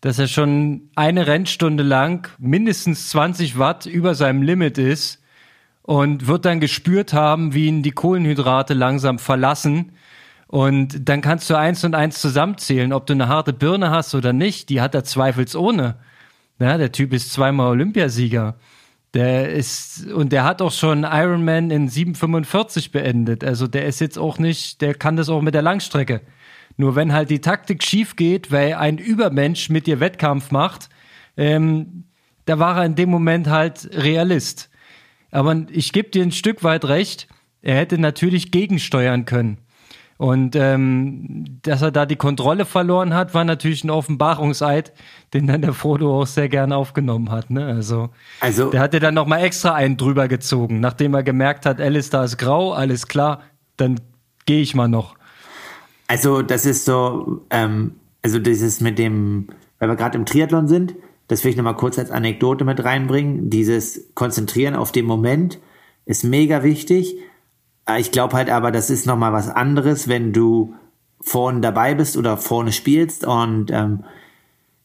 dass 0.00 0.18
er 0.18 0.28
schon 0.28 0.90
eine 0.94 1.26
Rennstunde 1.26 1.82
lang 1.82 2.28
mindestens 2.38 3.08
20 3.08 3.58
Watt 3.58 3.86
über 3.86 4.14
seinem 4.14 4.42
Limit 4.42 4.78
ist 4.78 5.22
und 5.82 6.26
wird 6.26 6.44
dann 6.44 6.60
gespürt 6.60 7.12
haben, 7.12 7.54
wie 7.54 7.66
ihn 7.66 7.82
die 7.82 7.92
Kohlenhydrate 7.92 8.74
langsam 8.74 9.18
verlassen. 9.18 9.92
Und 10.46 11.08
dann 11.08 11.20
kannst 11.20 11.48
du 11.48 11.58
eins 11.58 11.84
und 11.84 11.94
eins 11.94 12.20
zusammenzählen, 12.20 12.92
ob 12.92 13.06
du 13.06 13.14
eine 13.14 13.28
harte 13.28 13.52
Birne 13.52 13.90
hast 13.90 14.14
oder 14.14 14.32
nicht. 14.32 14.68
Die 14.68 14.80
hat 14.80 14.94
er 14.94 15.04
zweifelsohne. 15.04 15.96
Ja, 16.58 16.78
der 16.78 16.92
Typ 16.92 17.12
ist 17.12 17.32
zweimal 17.32 17.70
Olympiasieger. 17.70 18.56
Der 19.14 19.50
ist, 19.50 20.06
und 20.08 20.32
der 20.32 20.44
hat 20.44 20.60
auch 20.60 20.72
schon 20.72 21.04
Ironman 21.04 21.70
in 21.70 21.88
7,45 21.88 22.90
beendet. 22.90 23.44
Also 23.44 23.68
der 23.68 23.86
ist 23.86 24.00
jetzt 24.00 24.18
auch 24.18 24.38
nicht, 24.38 24.80
der 24.80 24.94
kann 24.94 25.16
das 25.16 25.28
auch 25.28 25.40
mit 25.40 25.54
der 25.54 25.62
Langstrecke. 25.62 26.20
Nur 26.76 26.96
wenn 26.96 27.12
halt 27.12 27.30
die 27.30 27.40
Taktik 27.40 27.84
schief 27.84 28.16
geht, 28.16 28.50
weil 28.50 28.74
ein 28.74 28.98
Übermensch 28.98 29.70
mit 29.70 29.86
dir 29.86 30.00
Wettkampf 30.00 30.50
macht, 30.50 30.88
ähm, 31.36 32.04
da 32.44 32.58
war 32.58 32.78
er 32.78 32.86
in 32.86 32.96
dem 32.96 33.08
Moment 33.08 33.46
halt 33.48 33.88
Realist. 33.92 34.70
Aber 35.30 35.64
ich 35.70 35.92
gebe 35.92 36.10
dir 36.10 36.22
ein 36.22 36.32
Stück 36.32 36.64
weit 36.64 36.84
recht, 36.84 37.28
er 37.62 37.76
hätte 37.76 37.98
natürlich 37.98 38.50
gegensteuern 38.50 39.24
können. 39.24 39.58
Und 40.24 40.56
ähm, 40.56 41.58
dass 41.60 41.82
er 41.82 41.90
da 41.90 42.06
die 42.06 42.16
Kontrolle 42.16 42.64
verloren 42.64 43.12
hat, 43.12 43.34
war 43.34 43.44
natürlich 43.44 43.84
ein 43.84 43.90
Offenbarungseid, 43.90 44.94
den 45.34 45.46
dann 45.46 45.60
der 45.60 45.74
Frodo 45.74 46.18
auch 46.22 46.26
sehr 46.26 46.48
gern 46.48 46.72
aufgenommen 46.72 47.30
hat. 47.30 47.50
Ne? 47.50 47.66
Also, 47.66 48.08
also 48.40 48.70
der 48.70 48.80
hatte 48.80 49.00
dann 49.00 49.12
nochmal 49.12 49.44
extra 49.44 49.74
einen 49.74 49.98
drüber 49.98 50.26
gezogen, 50.26 50.80
nachdem 50.80 51.12
er 51.12 51.24
gemerkt 51.24 51.66
hat, 51.66 51.78
Alistair 51.78 52.24
ist 52.24 52.38
grau, 52.38 52.72
alles 52.72 53.06
klar, 53.06 53.42
dann 53.76 54.00
gehe 54.46 54.62
ich 54.62 54.74
mal 54.74 54.88
noch. 54.88 55.14
Also 56.06 56.40
das 56.40 56.64
ist 56.64 56.86
so, 56.86 57.44
ähm, 57.50 57.96
also 58.22 58.38
dieses 58.38 58.80
mit 58.80 58.98
dem, 58.98 59.48
weil 59.78 59.90
wir 59.90 59.96
gerade 59.96 60.16
im 60.16 60.24
Triathlon 60.24 60.68
sind, 60.68 60.94
das 61.28 61.44
will 61.44 61.50
ich 61.50 61.56
nochmal 61.58 61.76
kurz 61.76 61.98
als 61.98 62.10
Anekdote 62.10 62.64
mit 62.64 62.82
reinbringen. 62.82 63.50
Dieses 63.50 64.14
Konzentrieren 64.14 64.74
auf 64.74 64.90
den 64.90 65.04
Moment 65.04 65.58
ist 66.06 66.24
mega 66.24 66.62
wichtig 66.62 67.14
ich 67.98 68.12
glaube 68.12 68.36
halt 68.36 68.50
aber, 68.50 68.70
das 68.70 68.90
ist 68.90 69.06
nochmal 69.06 69.32
was 69.32 69.48
anderes, 69.48 70.08
wenn 70.08 70.32
du 70.32 70.74
vorne 71.20 71.60
dabei 71.60 71.94
bist 71.94 72.16
oder 72.16 72.36
vorne 72.36 72.72
spielst 72.72 73.26
und 73.26 73.70
ähm, 73.70 74.04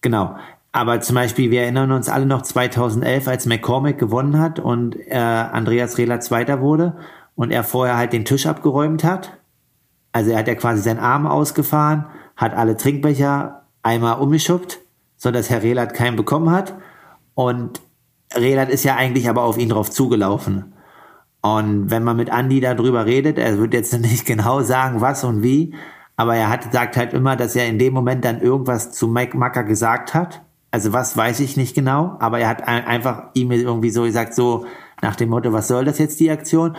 genau. 0.01 0.35
Aber 0.71 1.01
zum 1.01 1.15
Beispiel, 1.15 1.49
wir 1.49 1.63
erinnern 1.63 1.91
uns 1.91 2.09
alle 2.09 2.25
noch 2.25 2.43
2011, 2.43 3.27
als 3.27 3.45
McCormick 3.45 3.97
gewonnen 3.97 4.39
hat 4.39 4.59
und 4.59 4.95
äh, 5.07 5.15
Andreas 5.15 5.97
Rehler 5.97 6.19
Zweiter 6.19 6.61
wurde 6.61 6.95
und 7.35 7.51
er 7.51 7.63
vorher 7.63 7.97
halt 7.97 8.13
den 8.13 8.25
Tisch 8.25 8.45
abgeräumt 8.45 9.03
hat. 9.03 9.37
Also 10.11 10.31
er 10.31 10.39
hat 10.39 10.47
ja 10.47 10.55
quasi 10.55 10.81
seinen 10.81 10.99
Arm 10.99 11.25
ausgefahren, 11.25 12.05
hat 12.35 12.53
alle 12.53 12.77
Trinkbecher 12.77 13.63
einmal 13.81 14.19
umgeschubbt, 14.19 14.79
so 15.17 15.31
dass 15.31 15.49
Herr 15.49 15.63
Rehlert 15.63 15.93
keinen 15.93 16.15
bekommen 16.15 16.51
hat. 16.51 16.75
Und 17.33 17.81
Rehlert 18.35 18.69
ist 18.69 18.83
ja 18.83 18.95
eigentlich 18.95 19.27
aber 19.29 19.43
auf 19.43 19.57
ihn 19.57 19.69
drauf 19.69 19.89
zugelaufen. 19.89 20.73
Und 21.41 21.89
wenn 21.89 22.03
man 22.03 22.17
mit 22.17 22.29
Andy 22.29 22.59
darüber 22.59 23.05
redet, 23.05 23.37
er 23.37 23.57
wird 23.57 23.73
jetzt 23.73 23.93
nicht 23.99 24.25
genau 24.25 24.61
sagen, 24.61 25.01
was 25.01 25.23
und 25.23 25.43
wie, 25.43 25.73
aber 26.15 26.35
er 26.35 26.49
hat, 26.49 26.73
sagt 26.73 26.97
halt 26.97 27.13
immer, 27.13 27.35
dass 27.35 27.55
er 27.55 27.67
in 27.67 27.79
dem 27.79 27.93
Moment 27.93 28.25
dann 28.25 28.41
irgendwas 28.41 28.91
zu 28.91 29.07
Mike 29.07 29.37
Macker 29.37 29.63
gesagt 29.63 30.13
hat. 30.13 30.41
Also 30.71 30.93
was 30.93 31.15
weiß 31.15 31.39
ich 31.39 31.57
nicht 31.57 31.75
genau, 31.75 32.17
aber 32.19 32.39
er 32.39 32.49
hat 32.49 32.67
einfach 32.67 33.29
ihm 33.33 33.51
irgendwie 33.51 33.89
so 33.89 34.03
gesagt, 34.03 34.35
so 34.35 34.65
nach 35.01 35.15
dem 35.15 35.29
Motto, 35.29 35.53
was 35.53 35.67
soll 35.67 35.85
das 35.85 35.97
jetzt 35.97 36.19
die 36.19 36.29
Aktion? 36.29 36.75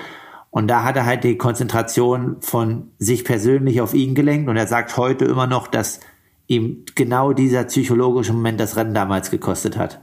Und 0.50 0.68
da 0.68 0.84
hat 0.84 0.96
er 0.96 1.06
halt 1.06 1.24
die 1.24 1.38
Konzentration 1.38 2.36
von 2.40 2.90
sich 2.98 3.24
persönlich 3.24 3.80
auf 3.80 3.94
ihn 3.94 4.14
gelenkt 4.14 4.48
und 4.48 4.56
er 4.56 4.66
sagt 4.66 4.96
heute 4.96 5.24
immer 5.24 5.46
noch, 5.46 5.68
dass 5.68 6.00
ihm 6.46 6.84
genau 6.94 7.32
dieser 7.32 7.64
psychologische 7.64 8.32
Moment 8.32 8.61
das 8.61 8.76
Rennen 8.76 8.92
damals 8.92 9.30
gekostet 9.30 9.78
hat. 9.78 10.00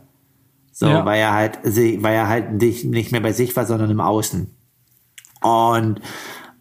So, 0.80 0.86
ja. 0.86 1.04
weil 1.06 1.20
er 1.20 1.34
halt, 1.34 1.60
weil 1.64 2.14
er 2.14 2.28
halt 2.28 2.62
nicht 2.62 3.12
mehr 3.12 3.22
bei 3.22 3.34
sich 3.34 3.56
war, 3.56 3.66
sondern 3.66 3.90
im 3.90 4.00
Außen. 4.00 4.56
Und 5.42 6.02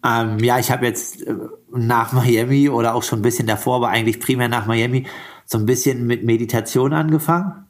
ähm, 0.03 0.39
ja, 0.39 0.57
ich 0.57 0.71
habe 0.71 0.87
jetzt 0.87 1.21
äh, 1.21 1.35
nach 1.71 2.13
Miami 2.13 2.67
oder 2.67 2.95
auch 2.95 3.03
schon 3.03 3.19
ein 3.19 3.21
bisschen 3.21 3.45
davor, 3.45 3.75
aber 3.75 3.89
eigentlich 3.89 4.19
primär 4.19 4.49
nach 4.49 4.65
Miami 4.65 5.05
so 5.45 5.59
ein 5.59 5.67
bisschen 5.67 6.07
mit 6.07 6.23
Meditation 6.23 6.93
angefangen, 6.93 7.67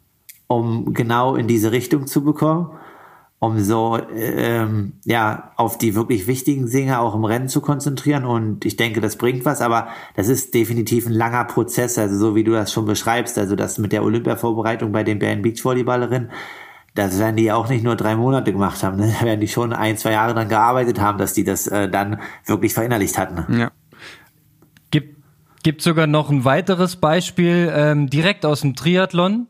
um 0.48 0.94
genau 0.94 1.36
in 1.36 1.50
diese 1.50 1.74
Richtung 1.74 2.08
zu 2.08 2.24
bekommen 2.24 2.72
um 3.40 3.60
so 3.60 4.00
ähm, 4.16 4.94
ja 5.06 5.52
auf 5.58 5.78
die 5.78 5.94
wirklich 5.94 6.26
wichtigen 6.26 6.70
Dinge 6.70 7.00
auch 7.00 7.14
im 7.14 7.24
Rennen 7.24 7.50
zu 7.50 7.62
konzentrieren 7.62 8.26
und 8.26 8.66
ich 8.66 8.78
denke, 8.78 9.00
das 9.00 9.18
bringt 9.18 9.46
was, 9.46 9.62
aber 9.62 9.90
das 10.16 10.28
ist 10.28 10.56
definitiv 10.56 11.06
ein 11.06 11.14
langer 11.14 11.46
Prozess, 11.46 11.98
also 12.00 12.18
so 12.18 12.36
wie 12.36 12.44
du 12.44 12.52
das 12.52 12.74
schon 12.74 12.86
beschreibst, 12.86 13.38
also 13.38 13.56
das 13.56 13.78
mit 13.78 13.92
der 13.92 14.04
Olympia-Vorbereitung 14.04 14.92
bei 14.92 15.04
den 15.04 15.20
Bären 15.20 15.44
Beachvolleyballerinnen, 15.44 16.32
das 16.96 17.20
werden 17.20 17.36
die 17.36 17.52
auch 17.52 17.70
nicht 17.70 17.84
nur 17.84 17.96
drei 17.96 18.16
Monate 18.16 18.52
gemacht 18.52 18.82
haben, 18.82 18.98
ne? 18.98 19.14
da 19.20 19.26
werden 19.26 19.40
die 19.40 19.48
schon 19.48 19.72
ein, 19.72 19.98
zwei 19.98 20.14
Jahre 20.14 20.34
dann 20.34 20.50
gearbeitet 20.50 21.00
haben, 21.00 21.20
dass 21.20 21.34
die 21.34 21.44
das 21.44 21.68
äh, 21.68 21.88
dann 21.90 22.20
wirklich 22.46 22.74
verinnerlicht 22.74 23.20
hatten. 23.20 23.60
Ja. 23.60 23.72
Gibt, 24.90 25.16
gibt 25.62 25.84
sogar 25.84 26.08
noch 26.08 26.32
ein 26.32 26.44
weiteres 26.44 26.96
Beispiel 26.96 27.72
ähm, 27.72 28.10
direkt 28.10 28.48
aus 28.48 28.62
dem 28.62 28.76
Triathlon 28.76 29.48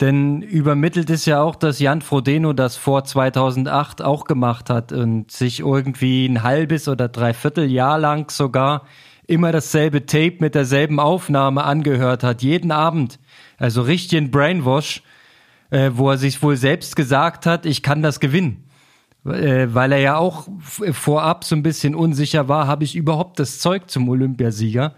denn 0.00 0.42
übermittelt 0.42 1.08
ist 1.08 1.26
ja 1.26 1.40
auch, 1.40 1.56
dass 1.56 1.78
Jan 1.78 2.02
Frodeno 2.02 2.52
das 2.52 2.76
vor 2.76 3.04
2008 3.04 4.02
auch 4.02 4.24
gemacht 4.24 4.68
hat 4.68 4.92
und 4.92 5.30
sich 5.30 5.60
irgendwie 5.60 6.26
ein 6.26 6.42
halbes 6.42 6.88
oder 6.88 7.08
dreiviertel 7.08 7.70
Jahr 7.70 7.98
lang 7.98 8.30
sogar 8.30 8.82
immer 9.26 9.52
dasselbe 9.52 10.06
Tape 10.06 10.36
mit 10.40 10.54
derselben 10.54 11.00
Aufnahme 11.00 11.64
angehört 11.64 12.22
hat, 12.22 12.42
jeden 12.42 12.72
Abend. 12.72 13.18
Also 13.58 13.82
richtig 13.82 14.18
ein 14.18 14.30
Brainwash, 14.30 15.02
äh, 15.70 15.90
wo 15.94 16.10
er 16.10 16.18
sich 16.18 16.42
wohl 16.42 16.56
selbst 16.56 16.94
gesagt 16.94 17.46
hat, 17.46 17.66
ich 17.66 17.82
kann 17.82 18.02
das 18.02 18.20
gewinnen. 18.20 18.64
Äh, 19.24 19.68
weil 19.74 19.92
er 19.92 19.98
ja 19.98 20.16
auch 20.16 20.46
vorab 20.92 21.42
so 21.44 21.56
ein 21.56 21.62
bisschen 21.62 21.94
unsicher 21.94 22.48
war, 22.48 22.66
habe 22.66 22.84
ich 22.84 22.94
überhaupt 22.94 23.38
das 23.40 23.58
Zeug 23.58 23.90
zum 23.90 24.08
Olympiasieger? 24.08 24.94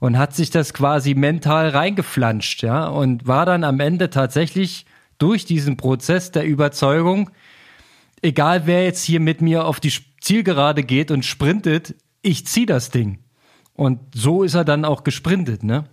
Und 0.00 0.18
hat 0.18 0.34
sich 0.34 0.50
das 0.50 0.74
quasi 0.74 1.14
mental 1.14 1.68
reingeflanscht, 1.68 2.62
ja, 2.62 2.86
und 2.86 3.26
war 3.26 3.46
dann 3.46 3.64
am 3.64 3.80
Ende 3.80 4.10
tatsächlich 4.10 4.86
durch 5.18 5.44
diesen 5.44 5.76
Prozess 5.76 6.30
der 6.30 6.44
Überzeugung, 6.44 7.30
egal 8.22 8.66
wer 8.66 8.84
jetzt 8.84 9.04
hier 9.04 9.20
mit 9.20 9.40
mir 9.40 9.64
auf 9.64 9.80
die 9.80 9.92
Zielgerade 10.20 10.82
geht 10.82 11.10
und 11.10 11.24
sprintet, 11.24 11.94
ich 12.22 12.46
zieh 12.46 12.66
das 12.66 12.90
Ding. 12.90 13.18
Und 13.74 14.00
so 14.14 14.42
ist 14.42 14.54
er 14.54 14.64
dann 14.64 14.84
auch 14.84 15.04
gesprintet, 15.04 15.62
ne? 15.62 15.84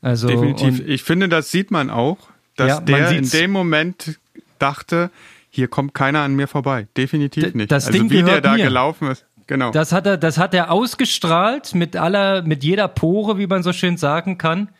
Also 0.00 0.28
definitiv. 0.28 0.86
Ich 0.86 1.02
finde, 1.02 1.28
das 1.28 1.50
sieht 1.50 1.70
man 1.70 1.88
auch, 1.88 2.18
dass 2.56 2.68
ja, 2.68 2.80
der 2.80 3.10
in 3.10 3.28
dem 3.28 3.50
Moment 3.50 4.20
dachte, 4.58 5.10
hier 5.48 5.68
kommt 5.68 5.94
keiner 5.94 6.20
an 6.20 6.36
mir 6.36 6.46
vorbei. 6.46 6.86
Definitiv 6.96 7.54
nicht. 7.54 7.70
Das 7.72 7.86
also 7.86 7.98
Ding 7.98 8.10
wie 8.10 8.22
der 8.22 8.40
da 8.40 8.54
mir. 8.54 8.64
gelaufen 8.64 9.08
ist. 9.10 9.24
Genau. 9.46 9.70
Das 9.70 9.92
hat 9.92 10.06
er, 10.06 10.16
das 10.16 10.38
hat 10.38 10.54
er 10.54 10.70
ausgestrahlt 10.70 11.74
mit 11.74 11.96
aller, 11.96 12.42
mit 12.42 12.64
jeder 12.64 12.88
Pore, 12.88 13.38
wie 13.38 13.46
man 13.46 13.62
so 13.62 13.72
schön 13.72 13.96
sagen 13.96 14.38
kann. 14.38 14.70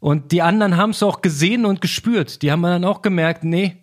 Und 0.00 0.32
die 0.32 0.42
anderen 0.42 0.76
haben 0.76 0.90
es 0.90 1.02
auch 1.02 1.22
gesehen 1.22 1.64
und 1.64 1.80
gespürt. 1.80 2.42
Die 2.42 2.52
haben 2.52 2.62
dann 2.62 2.84
auch 2.84 3.02
gemerkt, 3.02 3.44
nee, 3.44 3.76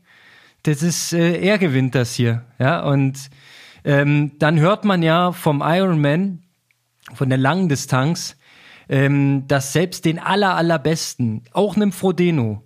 das 0.64 0.82
ist, 0.82 1.14
äh, 1.14 1.40
er 1.40 1.58
gewinnt 1.58 1.96
das 1.96 2.16
hier. 2.16 2.44
Ja, 2.60 2.84
und 2.84 3.30
ähm, 3.84 4.32
dann 4.40 4.60
hört 4.60 4.84
man 4.84 5.04
ja 5.04 5.32
vom 5.32 5.62
Ironman, 5.64 6.44
von 7.14 7.30
der 7.30 7.38
langen 7.38 7.70
Distanz, 7.70 8.36
ähm, 8.90 9.48
dass 9.48 9.74
selbst 9.74 10.06
den 10.06 10.20
aller, 10.20 10.56
allerbesten, 10.56 11.44
auch 11.54 11.76
einem 11.76 11.92
Frodeno, 11.92 12.64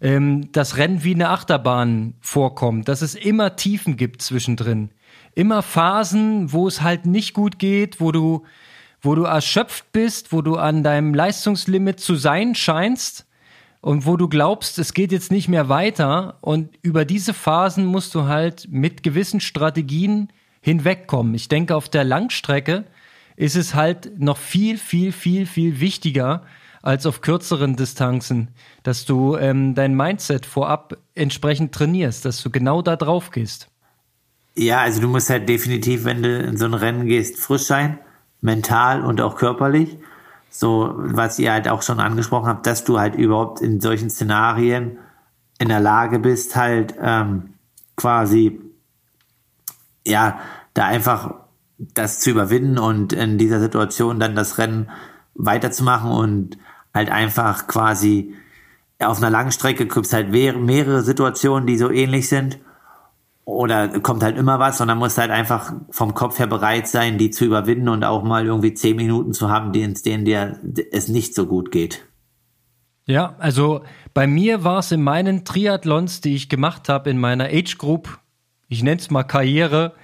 ähm, 0.00 0.50
das 0.52 0.76
Rennen 0.76 1.04
wie 1.04 1.14
eine 1.14 1.30
Achterbahn 1.30 2.14
vorkommt, 2.20 2.88
dass 2.88 3.02
es 3.02 3.14
immer 3.14 3.56
Tiefen 3.56 3.96
gibt 3.96 4.22
zwischendrin 4.22 4.90
immer 5.36 5.62
Phasen, 5.62 6.52
wo 6.52 6.66
es 6.66 6.82
halt 6.82 7.06
nicht 7.06 7.34
gut 7.34 7.60
geht, 7.60 8.00
wo 8.00 8.10
du, 8.10 8.44
wo 9.00 9.14
du 9.14 9.22
erschöpft 9.22 9.92
bist, 9.92 10.32
wo 10.32 10.42
du 10.42 10.56
an 10.56 10.82
deinem 10.82 11.14
Leistungslimit 11.14 12.00
zu 12.00 12.16
sein 12.16 12.56
scheinst 12.56 13.26
und 13.82 14.06
wo 14.06 14.16
du 14.16 14.28
glaubst, 14.28 14.78
es 14.78 14.94
geht 14.94 15.12
jetzt 15.12 15.30
nicht 15.30 15.48
mehr 15.48 15.68
weiter. 15.68 16.38
Und 16.40 16.70
über 16.82 17.04
diese 17.04 17.34
Phasen 17.34 17.84
musst 17.84 18.14
du 18.14 18.24
halt 18.24 18.66
mit 18.70 19.02
gewissen 19.02 19.40
Strategien 19.40 20.32
hinwegkommen. 20.62 21.34
Ich 21.34 21.48
denke, 21.48 21.76
auf 21.76 21.90
der 21.90 22.02
Langstrecke 22.02 22.84
ist 23.36 23.56
es 23.56 23.74
halt 23.74 24.18
noch 24.18 24.38
viel, 24.38 24.78
viel, 24.78 25.12
viel, 25.12 25.44
viel 25.44 25.80
wichtiger 25.80 26.42
als 26.80 27.04
auf 27.04 27.20
kürzeren 27.20 27.76
Distanzen, 27.76 28.48
dass 28.82 29.04
du 29.04 29.36
ähm, 29.36 29.74
dein 29.74 29.94
Mindset 29.94 30.46
vorab 30.46 30.96
entsprechend 31.14 31.74
trainierst, 31.74 32.24
dass 32.24 32.42
du 32.42 32.48
genau 32.48 32.80
da 32.80 32.96
drauf 32.96 33.30
gehst. 33.30 33.68
Ja, 34.58 34.80
also 34.80 35.02
du 35.02 35.08
musst 35.08 35.28
halt 35.28 35.48
definitiv, 35.48 36.04
wenn 36.04 36.22
du 36.22 36.38
in 36.42 36.56
so 36.56 36.64
ein 36.64 36.74
Rennen 36.74 37.06
gehst, 37.06 37.38
frisch 37.38 37.64
sein, 37.64 37.98
mental 38.40 39.04
und 39.04 39.20
auch 39.20 39.36
körperlich. 39.36 39.98
So, 40.48 40.94
was 40.96 41.38
ihr 41.38 41.52
halt 41.52 41.68
auch 41.68 41.82
schon 41.82 42.00
angesprochen 42.00 42.48
habt, 42.48 42.66
dass 42.66 42.84
du 42.84 42.98
halt 42.98 43.16
überhaupt 43.16 43.60
in 43.60 43.80
solchen 43.80 44.08
Szenarien 44.08 44.98
in 45.58 45.68
der 45.68 45.80
Lage 45.80 46.18
bist, 46.18 46.56
halt 46.56 46.94
ähm, 46.98 47.54
quasi, 47.96 48.60
ja, 50.06 50.40
da 50.72 50.86
einfach 50.86 51.34
das 51.78 52.20
zu 52.20 52.30
überwinden 52.30 52.78
und 52.78 53.12
in 53.12 53.36
dieser 53.36 53.60
Situation 53.60 54.18
dann 54.18 54.34
das 54.34 54.56
Rennen 54.56 54.90
weiterzumachen 55.34 56.10
und 56.10 56.56
halt 56.94 57.10
einfach 57.10 57.66
quasi 57.66 58.34
auf 58.98 59.18
einer 59.18 59.28
langen 59.28 59.52
Strecke 59.52 59.86
gibt 59.86 60.06
es 60.06 60.14
halt 60.14 60.30
mehrere 60.30 61.02
Situationen, 61.02 61.66
die 61.66 61.76
so 61.76 61.90
ähnlich 61.90 62.30
sind 62.30 62.58
oder 63.46 64.00
kommt 64.00 64.24
halt 64.24 64.36
immer 64.36 64.58
was 64.58 64.80
und 64.80 64.88
dann 64.88 64.98
musst 64.98 65.18
halt 65.18 65.30
einfach 65.30 65.72
vom 65.90 66.14
Kopf 66.14 66.40
her 66.40 66.48
bereit 66.48 66.88
sein, 66.88 67.16
die 67.16 67.30
zu 67.30 67.44
überwinden 67.44 67.88
und 67.88 68.02
auch 68.02 68.24
mal 68.24 68.44
irgendwie 68.44 68.74
zehn 68.74 68.96
Minuten 68.96 69.32
zu 69.32 69.48
haben, 69.48 69.72
in 69.72 69.94
denen 69.94 70.24
dir 70.24 70.58
es 70.90 71.06
nicht 71.08 71.32
so 71.32 71.46
gut 71.46 71.70
geht. 71.70 72.04
Ja, 73.06 73.36
also 73.38 73.84
bei 74.14 74.26
mir 74.26 74.64
war 74.64 74.80
es 74.80 74.90
in 74.90 75.00
meinen 75.00 75.44
Triathlons, 75.44 76.20
die 76.20 76.34
ich 76.34 76.48
gemacht 76.48 76.88
habe, 76.88 77.08
in 77.08 77.18
meiner 77.18 77.44
Age 77.44 77.78
Group, 77.78 78.18
ich 78.66 78.82
nenne 78.82 79.00
es 79.00 79.10
mal 79.10 79.22
Karriere, 79.22 79.94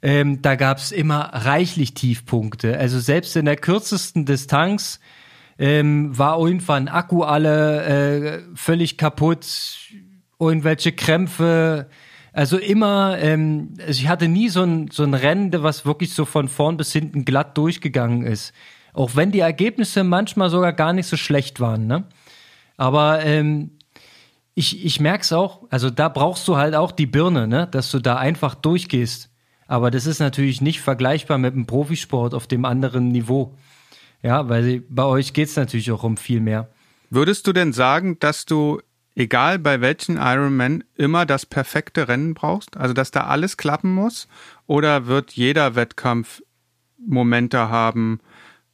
ähm, 0.00 0.40
da 0.40 0.54
gab 0.54 0.78
es 0.78 0.92
immer 0.92 1.22
reichlich 1.32 1.94
Tiefpunkte. 1.94 2.78
Also 2.78 3.00
selbst 3.00 3.34
in 3.34 3.46
der 3.46 3.56
kürzesten 3.56 4.26
Distanz 4.26 5.00
ähm, 5.58 6.16
war 6.16 6.38
irgendwann 6.38 6.86
Akku 6.86 7.24
alle 7.24 7.82
äh, 7.82 8.42
völlig 8.54 8.96
kaputt, 8.96 9.46
irgendwelche 10.38 10.92
Krämpfe, 10.92 11.88
also 12.32 12.56
immer, 12.56 13.18
ähm, 13.18 13.74
also 13.78 14.00
ich 14.00 14.08
hatte 14.08 14.28
nie 14.28 14.48
so 14.48 14.62
ein, 14.62 14.88
so 14.90 15.02
ein 15.02 15.14
Rennen, 15.14 15.52
was 15.62 15.84
wirklich 15.84 16.14
so 16.14 16.24
von 16.24 16.48
vorn 16.48 16.76
bis 16.76 16.92
hinten 16.92 17.24
glatt 17.24 17.58
durchgegangen 17.58 18.22
ist. 18.22 18.52
Auch 18.94 19.16
wenn 19.16 19.32
die 19.32 19.40
Ergebnisse 19.40 20.04
manchmal 20.04 20.50
sogar 20.50 20.72
gar 20.72 20.92
nicht 20.92 21.06
so 21.06 21.16
schlecht 21.16 21.60
waren. 21.60 21.86
Ne? 21.86 22.04
Aber 22.76 23.24
ähm, 23.24 23.72
ich, 24.54 24.84
ich 24.84 25.00
merke 25.00 25.22
es 25.22 25.32
auch, 25.32 25.62
also 25.70 25.90
da 25.90 26.08
brauchst 26.08 26.46
du 26.48 26.56
halt 26.56 26.74
auch 26.74 26.92
die 26.92 27.06
Birne, 27.06 27.46
ne? 27.46 27.68
dass 27.70 27.90
du 27.90 27.98
da 27.98 28.16
einfach 28.16 28.54
durchgehst. 28.54 29.30
Aber 29.66 29.90
das 29.90 30.06
ist 30.06 30.18
natürlich 30.18 30.60
nicht 30.60 30.80
vergleichbar 30.80 31.38
mit 31.38 31.54
dem 31.54 31.66
Profisport 31.66 32.34
auf 32.34 32.46
dem 32.46 32.64
anderen 32.64 33.08
Niveau. 33.08 33.54
Ja, 34.22 34.48
weil 34.48 34.82
bei 34.88 35.04
euch 35.04 35.32
geht 35.32 35.48
es 35.48 35.56
natürlich 35.56 35.90
auch 35.90 36.04
um 36.04 36.16
viel 36.16 36.40
mehr. 36.40 36.68
Würdest 37.10 37.46
du 37.46 37.52
denn 37.52 37.72
sagen, 37.72 38.18
dass 38.20 38.46
du, 38.46 38.80
egal 39.14 39.58
bei 39.58 39.80
welchen 39.80 40.16
Ironman, 40.16 40.84
immer 40.96 41.26
das 41.26 41.46
perfekte 41.46 42.08
Rennen 42.08 42.34
brauchst? 42.34 42.76
Also, 42.76 42.94
dass 42.94 43.10
da 43.10 43.24
alles 43.24 43.56
klappen 43.56 43.94
muss? 43.94 44.28
Oder 44.66 45.06
wird 45.06 45.32
jeder 45.32 45.74
Wettkampf 45.74 46.42
Momente 46.98 47.68
haben, 47.68 48.20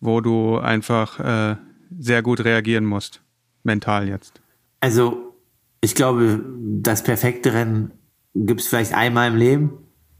wo 0.00 0.20
du 0.20 0.58
einfach 0.58 1.20
äh, 1.20 1.56
sehr 1.98 2.22
gut 2.22 2.44
reagieren 2.44 2.84
musst? 2.84 3.22
Mental 3.62 4.08
jetzt. 4.08 4.40
Also, 4.80 5.34
ich 5.80 5.94
glaube, 5.94 6.44
das 6.58 7.02
perfekte 7.02 7.52
Rennen 7.52 7.92
gibt 8.34 8.60
es 8.60 8.68
vielleicht 8.68 8.94
einmal 8.94 9.28
im 9.28 9.36
Leben. 9.36 9.70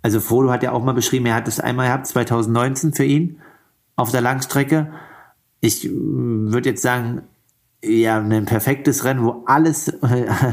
Also 0.02 0.20
Frodo 0.20 0.50
hat 0.50 0.62
ja 0.62 0.72
auch 0.72 0.82
mal 0.82 0.92
beschrieben, 0.92 1.26
er 1.26 1.34
hat 1.34 1.48
es 1.48 1.60
einmal 1.60 1.86
gehabt, 1.86 2.06
2019 2.06 2.94
für 2.94 3.04
ihn 3.04 3.40
auf 3.96 4.10
der 4.10 4.20
Langstrecke. 4.20 4.92
Ich 5.60 5.86
äh, 5.86 5.90
würde 5.92 6.70
jetzt 6.70 6.82
sagen, 6.82 7.22
ja, 7.82 8.18
ein 8.18 8.44
perfektes 8.44 9.04
Rennen, 9.04 9.24
wo 9.24 9.44
alles 9.46 9.92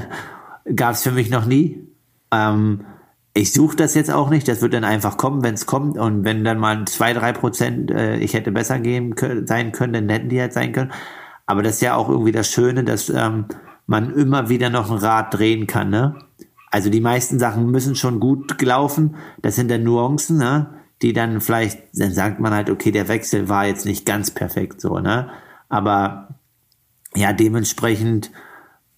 gab 0.76 0.93
es 0.93 1.03
für 1.03 1.11
mich 1.11 1.30
noch 1.30 1.45
nie. 1.45 1.88
Ähm, 2.32 2.86
ich 3.34 3.51
suche 3.51 3.76
das 3.76 3.95
jetzt 3.95 4.11
auch 4.11 4.30
nicht, 4.30 4.47
das 4.47 4.61
wird 4.61 4.73
dann 4.73 4.86
einfach 4.86 5.17
kommen, 5.17 5.43
wenn 5.43 5.55
es 5.55 5.65
kommt. 5.65 5.97
Und 5.97 6.23
wenn 6.23 6.43
dann 6.43 6.57
mal 6.57 6.86
zwei, 6.86 7.13
drei 7.13 7.34
Prozent 7.34 7.91
äh, 7.91 8.17
ich 8.17 8.34
hätte 8.34 8.51
besser 8.51 8.80
gehen 8.80 9.15
können, 9.15 9.45
sein 9.45 9.71
können, 9.71 9.93
dann 9.93 10.09
hätten 10.09 10.30
die 10.30 10.39
halt 10.39 10.53
sein 10.53 10.71
können. 10.71 10.91
Aber 11.45 11.61
das 11.61 11.76
ist 11.76 11.82
ja 11.82 11.95
auch 11.95 12.09
irgendwie 12.09 12.32
das 12.32 12.49
Schöne, 12.49 12.84
dass 12.84 13.09
ähm, 13.09 13.45
man 13.88 14.13
immer 14.13 14.49
wieder 14.49 14.69
noch 14.69 14.89
ein 14.89 14.97
Rad 14.97 15.34
drehen 15.34 15.67
kann. 15.67 15.89
Ne? 15.89 16.15
Also 16.71 16.89
die 16.89 17.01
meisten 17.01 17.39
Sachen 17.39 17.69
müssen 17.69 17.95
schon 17.95 18.19
gut 18.19 18.57
gelaufen. 18.57 19.15
Das 19.41 19.55
sind 19.55 19.69
dann 19.69 19.84
Nuancen, 19.84 20.38
ne? 20.38 20.67
die 21.01 21.13
dann 21.13 21.41
vielleicht, 21.41 21.82
dann 21.93 22.11
sagt 22.11 22.39
man 22.39 22.53
halt, 22.53 22.69
okay, 22.69 22.91
der 22.91 23.07
Wechsel 23.07 23.49
war 23.49 23.65
jetzt 23.65 23.86
nicht 23.86 24.05
ganz 24.05 24.32
perfekt 24.32 24.80
so, 24.80 24.99
ne? 24.99 25.30
Aber 25.67 26.34
ja, 27.16 27.34
dementsprechend 27.34 28.32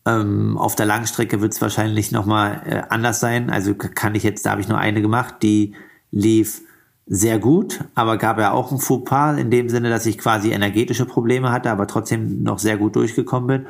ähm, 0.05 0.57
auf 0.57 0.75
der 0.75 0.85
Langstrecke 0.85 1.41
wird 1.41 1.53
es 1.53 1.61
wahrscheinlich 1.61 2.11
nochmal 2.11 2.61
äh, 2.65 2.81
anders 2.89 3.19
sein. 3.19 3.49
Also 3.49 3.75
kann 3.75 4.15
ich 4.15 4.23
jetzt, 4.23 4.45
da 4.45 4.51
habe 4.51 4.61
ich 4.61 4.67
nur 4.67 4.77
eine 4.77 5.01
gemacht, 5.01 5.35
die 5.41 5.75
lief 6.11 6.61
sehr 7.05 7.39
gut, 7.39 7.85
aber 7.95 8.17
gab 8.17 8.37
ja 8.37 8.51
auch 8.51 8.71
ein 8.71 8.79
Fauxpas 8.79 9.37
in 9.37 9.49
dem 9.49 9.69
Sinne, 9.69 9.89
dass 9.89 10.05
ich 10.05 10.17
quasi 10.17 10.51
energetische 10.51 11.05
Probleme 11.05 11.51
hatte, 11.51 11.71
aber 11.71 11.87
trotzdem 11.87 12.43
noch 12.43 12.59
sehr 12.59 12.77
gut 12.77 12.95
durchgekommen 12.95 13.47
bin. 13.47 13.67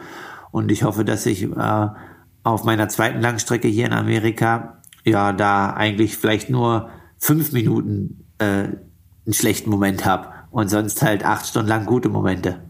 Und 0.52 0.72
ich 0.72 0.84
hoffe, 0.84 1.06
dass 1.06 1.26
ich 1.26 1.43
äh, 1.43 1.88
auf 2.43 2.64
meiner 2.64 2.89
zweiten 2.89 3.22
Langstrecke 3.22 3.68
hier 3.68 3.86
in 3.86 3.93
Amerika 3.93 4.82
ja 5.04 5.34
da 5.34 5.72
eigentlich 5.72 6.18
vielleicht 6.18 6.50
nur 6.50 6.89
fünf 7.18 7.52
Minuten 7.52 8.26
äh, 8.39 8.45
einen 8.45 9.34
schlechten 9.34 9.70
Moment 9.70 10.06
habe 10.06 10.30
und 10.52 10.70
sonst 10.70 11.02
halt 11.02 11.26
acht 11.26 11.45
Stunden 11.45 11.68
lang 11.68 11.86
gute 11.86 12.10
Momente. 12.10 12.62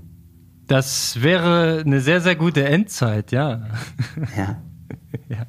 Das 0.67 1.21
wäre 1.21 1.83
eine 1.85 2.01
sehr, 2.01 2.21
sehr 2.21 2.35
gute 2.35 2.65
Endzeit, 2.65 3.31
ja. 3.31 3.67
Ja. 4.35 4.61
ja. 5.29 5.45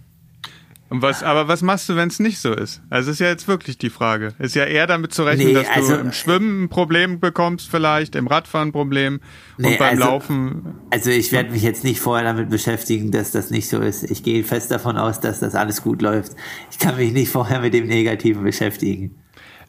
Und 0.90 1.02
was, 1.02 1.22
aber 1.22 1.48
was 1.48 1.60
machst 1.60 1.88
du, 1.88 1.96
wenn 1.96 2.08
es 2.08 2.18
nicht 2.18 2.38
so 2.38 2.54
ist? 2.54 2.80
Also 2.88 3.10
ist 3.10 3.20
ja 3.20 3.26
jetzt 3.26 3.46
wirklich 3.46 3.76
die 3.76 3.90
Frage. 3.90 4.32
Ist 4.38 4.54
ja 4.54 4.64
eher 4.64 4.86
damit 4.86 5.12
zu 5.12 5.22
rechnen, 5.24 5.48
nee, 5.48 5.52
dass 5.52 5.68
also, 5.68 5.94
du 5.94 6.00
im 6.00 6.12
Schwimmen 6.12 6.64
ein 6.64 6.68
Problem 6.70 7.20
bekommst, 7.20 7.68
vielleicht 7.68 8.14
im 8.14 8.26
Radfahren 8.26 8.68
ein 8.68 8.72
Problem 8.72 9.20
nee, 9.58 9.72
und 9.72 9.78
beim 9.78 9.98
also, 9.98 10.04
Laufen. 10.04 10.74
Also 10.90 11.10
ich 11.10 11.30
werde 11.30 11.50
mich 11.50 11.62
jetzt 11.62 11.84
nicht 11.84 12.00
vorher 12.00 12.24
damit 12.24 12.48
beschäftigen, 12.48 13.10
dass 13.10 13.32
das 13.32 13.50
nicht 13.50 13.68
so 13.68 13.80
ist. 13.80 14.04
Ich 14.10 14.22
gehe 14.22 14.44
fest 14.44 14.70
davon 14.70 14.96
aus, 14.96 15.20
dass 15.20 15.40
das 15.40 15.54
alles 15.54 15.82
gut 15.82 16.00
läuft. 16.00 16.32
Ich 16.70 16.78
kann 16.78 16.96
mich 16.96 17.12
nicht 17.12 17.30
vorher 17.30 17.60
mit 17.60 17.74
dem 17.74 17.86
Negativen 17.86 18.42
beschäftigen. 18.42 19.16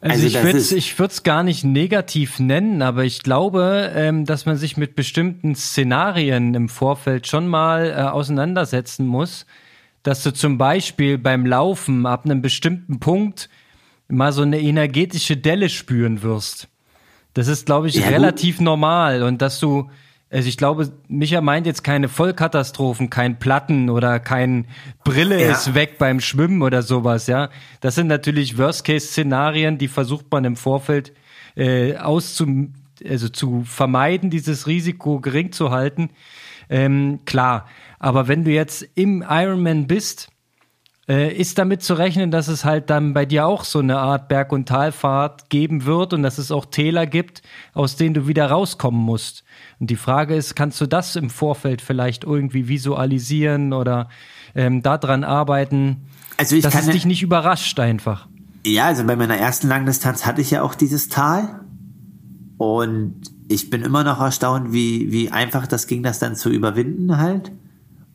Also, 0.00 0.14
also 0.14 0.26
ich 0.26 0.42
würde 0.42 0.58
es 0.58 0.72
ich 0.72 0.98
würd's 0.98 1.22
gar 1.22 1.42
nicht 1.42 1.62
negativ 1.62 2.38
nennen, 2.38 2.80
aber 2.80 3.04
ich 3.04 3.22
glaube, 3.22 3.92
ähm, 3.94 4.24
dass 4.24 4.46
man 4.46 4.56
sich 4.56 4.76
mit 4.76 4.94
bestimmten 4.94 5.54
Szenarien 5.54 6.54
im 6.54 6.68
Vorfeld 6.68 7.26
schon 7.26 7.48
mal 7.48 7.90
äh, 7.90 8.02
auseinandersetzen 8.02 9.06
muss 9.06 9.46
dass 10.02 10.22
du 10.22 10.32
zum 10.32 10.58
Beispiel 10.58 11.18
beim 11.18 11.44
Laufen 11.46 12.06
ab 12.06 12.24
einem 12.24 12.42
bestimmten 12.42 13.00
Punkt 13.00 13.48
mal 14.08 14.32
so 14.32 14.42
eine 14.42 14.60
energetische 14.60 15.36
Delle 15.36 15.68
spüren 15.68 16.22
wirst. 16.22 16.68
Das 17.34 17.46
ist, 17.48 17.66
glaube 17.66 17.88
ich, 17.88 17.96
ja, 17.96 18.08
relativ 18.08 18.60
normal 18.60 19.22
und 19.22 19.40
dass 19.40 19.60
du, 19.60 19.90
also 20.30 20.48
ich 20.48 20.56
glaube, 20.56 20.92
Micha 21.08 21.40
meint 21.40 21.66
jetzt 21.66 21.82
keine 21.82 22.08
Vollkatastrophen, 22.08 23.10
kein 23.10 23.40
Platten 23.40 23.90
oder 23.90 24.20
kein 24.20 24.66
Brille 25.02 25.42
ja. 25.42 25.50
ist 25.50 25.74
weg 25.74 25.98
beim 25.98 26.20
Schwimmen 26.20 26.62
oder 26.62 26.82
sowas, 26.82 27.26
ja. 27.26 27.50
Das 27.80 27.96
sind 27.96 28.06
natürlich 28.06 28.56
Worst-Case-Szenarien, 28.56 29.76
die 29.76 29.88
versucht 29.88 30.26
man 30.30 30.44
im 30.44 30.54
Vorfeld 30.54 31.12
äh, 31.56 31.96
auszu, 31.96 32.68
also 33.04 33.28
zu 33.28 33.64
vermeiden, 33.64 34.30
dieses 34.30 34.68
Risiko 34.68 35.20
gering 35.20 35.50
zu 35.50 35.72
halten. 35.72 36.10
Ähm, 36.68 37.20
klar, 37.24 37.66
aber 37.98 38.28
wenn 38.28 38.44
du 38.44 38.52
jetzt 38.52 38.88
im 38.94 39.24
Ironman 39.28 39.88
bist, 39.88 40.28
äh, 41.10 41.34
ist 41.36 41.58
damit 41.58 41.82
zu 41.82 41.94
rechnen, 41.94 42.30
dass 42.30 42.46
es 42.46 42.64
halt 42.64 42.88
dann 42.88 43.14
bei 43.14 43.26
dir 43.26 43.44
auch 43.44 43.64
so 43.64 43.80
eine 43.80 43.98
Art 43.98 44.28
Berg- 44.28 44.52
und 44.52 44.68
Talfahrt 44.68 45.50
geben 45.50 45.84
wird 45.84 46.12
und 46.12 46.22
dass 46.22 46.38
es 46.38 46.52
auch 46.52 46.66
Täler 46.66 47.04
gibt, 47.04 47.42
aus 47.74 47.96
denen 47.96 48.14
du 48.14 48.28
wieder 48.28 48.48
rauskommen 48.48 49.00
musst. 49.00 49.42
Und 49.80 49.90
die 49.90 49.96
Frage 49.96 50.36
ist, 50.36 50.54
kannst 50.54 50.80
du 50.80 50.86
das 50.86 51.16
im 51.16 51.28
Vorfeld 51.28 51.82
vielleicht 51.82 52.22
irgendwie 52.22 52.68
visualisieren 52.68 53.72
oder 53.72 54.08
ähm, 54.54 54.82
daran 54.82 55.24
arbeiten, 55.24 56.06
also 56.36 56.54
ich 56.54 56.62
dass 56.62 56.76
es 56.76 56.86
dich 56.86 57.04
nicht 57.06 57.22
überrascht 57.22 57.80
einfach? 57.80 58.28
Ja, 58.64 58.86
also 58.86 59.04
bei 59.04 59.16
meiner 59.16 59.36
ersten 59.36 59.66
Langdistanz 59.66 60.26
hatte 60.26 60.40
ich 60.42 60.52
ja 60.52 60.62
auch 60.62 60.76
dieses 60.76 61.08
Tal 61.08 61.60
und 62.56 63.20
ich 63.48 63.68
bin 63.68 63.82
immer 63.82 64.04
noch 64.04 64.20
erstaunt, 64.20 64.72
wie, 64.72 65.10
wie 65.10 65.30
einfach 65.32 65.66
das 65.66 65.88
ging, 65.88 66.04
das 66.04 66.20
dann 66.20 66.36
zu 66.36 66.50
überwinden 66.50 67.18
halt. 67.18 67.50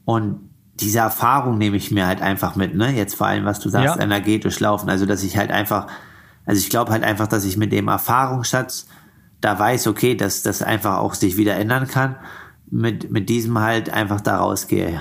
Und 0.05 0.44
diese 0.79 0.99
Erfahrung 0.99 1.57
nehme 1.57 1.77
ich 1.77 1.91
mir 1.91 2.05
halt 2.05 2.21
einfach 2.21 2.55
mit, 2.55 2.75
ne? 2.75 2.91
Jetzt 2.91 3.15
vor 3.15 3.27
allem, 3.27 3.45
was 3.45 3.59
du 3.59 3.69
sagst, 3.69 3.95
ja. 3.95 4.01
energetisch 4.01 4.59
laufen. 4.59 4.89
Also, 4.89 5.05
dass 5.05 5.23
ich 5.23 5.37
halt 5.37 5.51
einfach, 5.51 5.87
also 6.45 6.59
ich 6.59 6.69
glaube 6.69 6.91
halt 6.91 7.03
einfach, 7.03 7.27
dass 7.27 7.45
ich 7.45 7.57
mit 7.57 7.71
dem 7.71 7.87
Erfahrungsschatz 7.87 8.87
da 9.41 9.57
weiß, 9.57 9.87
okay, 9.87 10.15
dass 10.15 10.43
das 10.43 10.61
einfach 10.61 10.97
auch 10.97 11.13
sich 11.13 11.37
wieder 11.37 11.55
ändern 11.55 11.87
kann. 11.87 12.15
Mit, 12.69 13.11
mit 13.11 13.29
diesem 13.29 13.59
halt 13.59 13.91
einfach 13.91 14.21
da 14.21 14.37
rausgehe. 14.37 14.99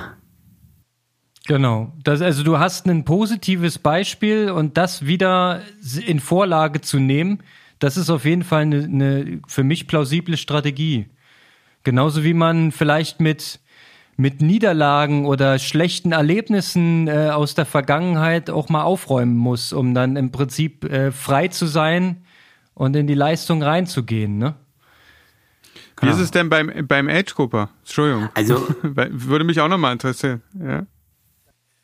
Genau. 1.47 1.93
Das, 2.05 2.21
also 2.21 2.43
du 2.43 2.59
hast 2.59 2.87
ein 2.87 3.05
positives 3.05 3.79
Beispiel 3.79 4.51
und 4.51 4.77
das 4.77 5.07
wieder 5.07 5.63
in 6.07 6.21
Vorlage 6.21 6.83
zu 6.83 6.99
nehmen, 6.99 7.43
das 7.79 7.97
ist 7.97 8.11
auf 8.11 8.25
jeden 8.25 8.45
Fall 8.45 8.63
eine, 8.63 8.85
eine 8.85 9.41
für 9.47 9.65
mich 9.65 9.87
plausible 9.87 10.37
Strategie. 10.37 11.07
Genauso 11.83 12.25
wie 12.25 12.35
man 12.35 12.73
vielleicht 12.73 13.21
mit 13.21 13.61
mit 14.17 14.41
Niederlagen 14.41 15.27
oder 15.27 15.59
schlechten 15.59 16.13
Erlebnissen 16.13 17.09
äh, 17.09 17.31
aus 17.31 17.55
der 17.55 17.67
Vergangenheit 17.67 18.51
auch 18.51 18.69
mal 18.69 18.83
aufräumen 18.83 19.37
muss, 19.37 19.73
um 19.73 19.95
dann 19.95 20.17
im 20.17 20.31
Prinzip 20.31 20.85
äh, 20.85 21.11
frei 21.11 21.49
zu 21.49 21.67
sein 21.67 22.25
und 22.75 22.95
in 22.97 23.07
die 23.07 23.15
Leistung 23.15 23.63
reinzugehen. 23.63 24.39
Ne? 24.39 24.55
Wie 26.01 26.09
ist 26.09 26.19
es 26.19 26.31
denn 26.31 26.49
beim, 26.49 26.87
beim 26.87 27.09
Age-Grupper? 27.09 27.71
Entschuldigung. 27.81 28.29
Also, 28.35 28.67
Würde 28.83 29.45
mich 29.45 29.61
auch 29.61 29.69
nochmal 29.69 29.93
interessieren. 29.93 30.43
Ja. 30.59 30.87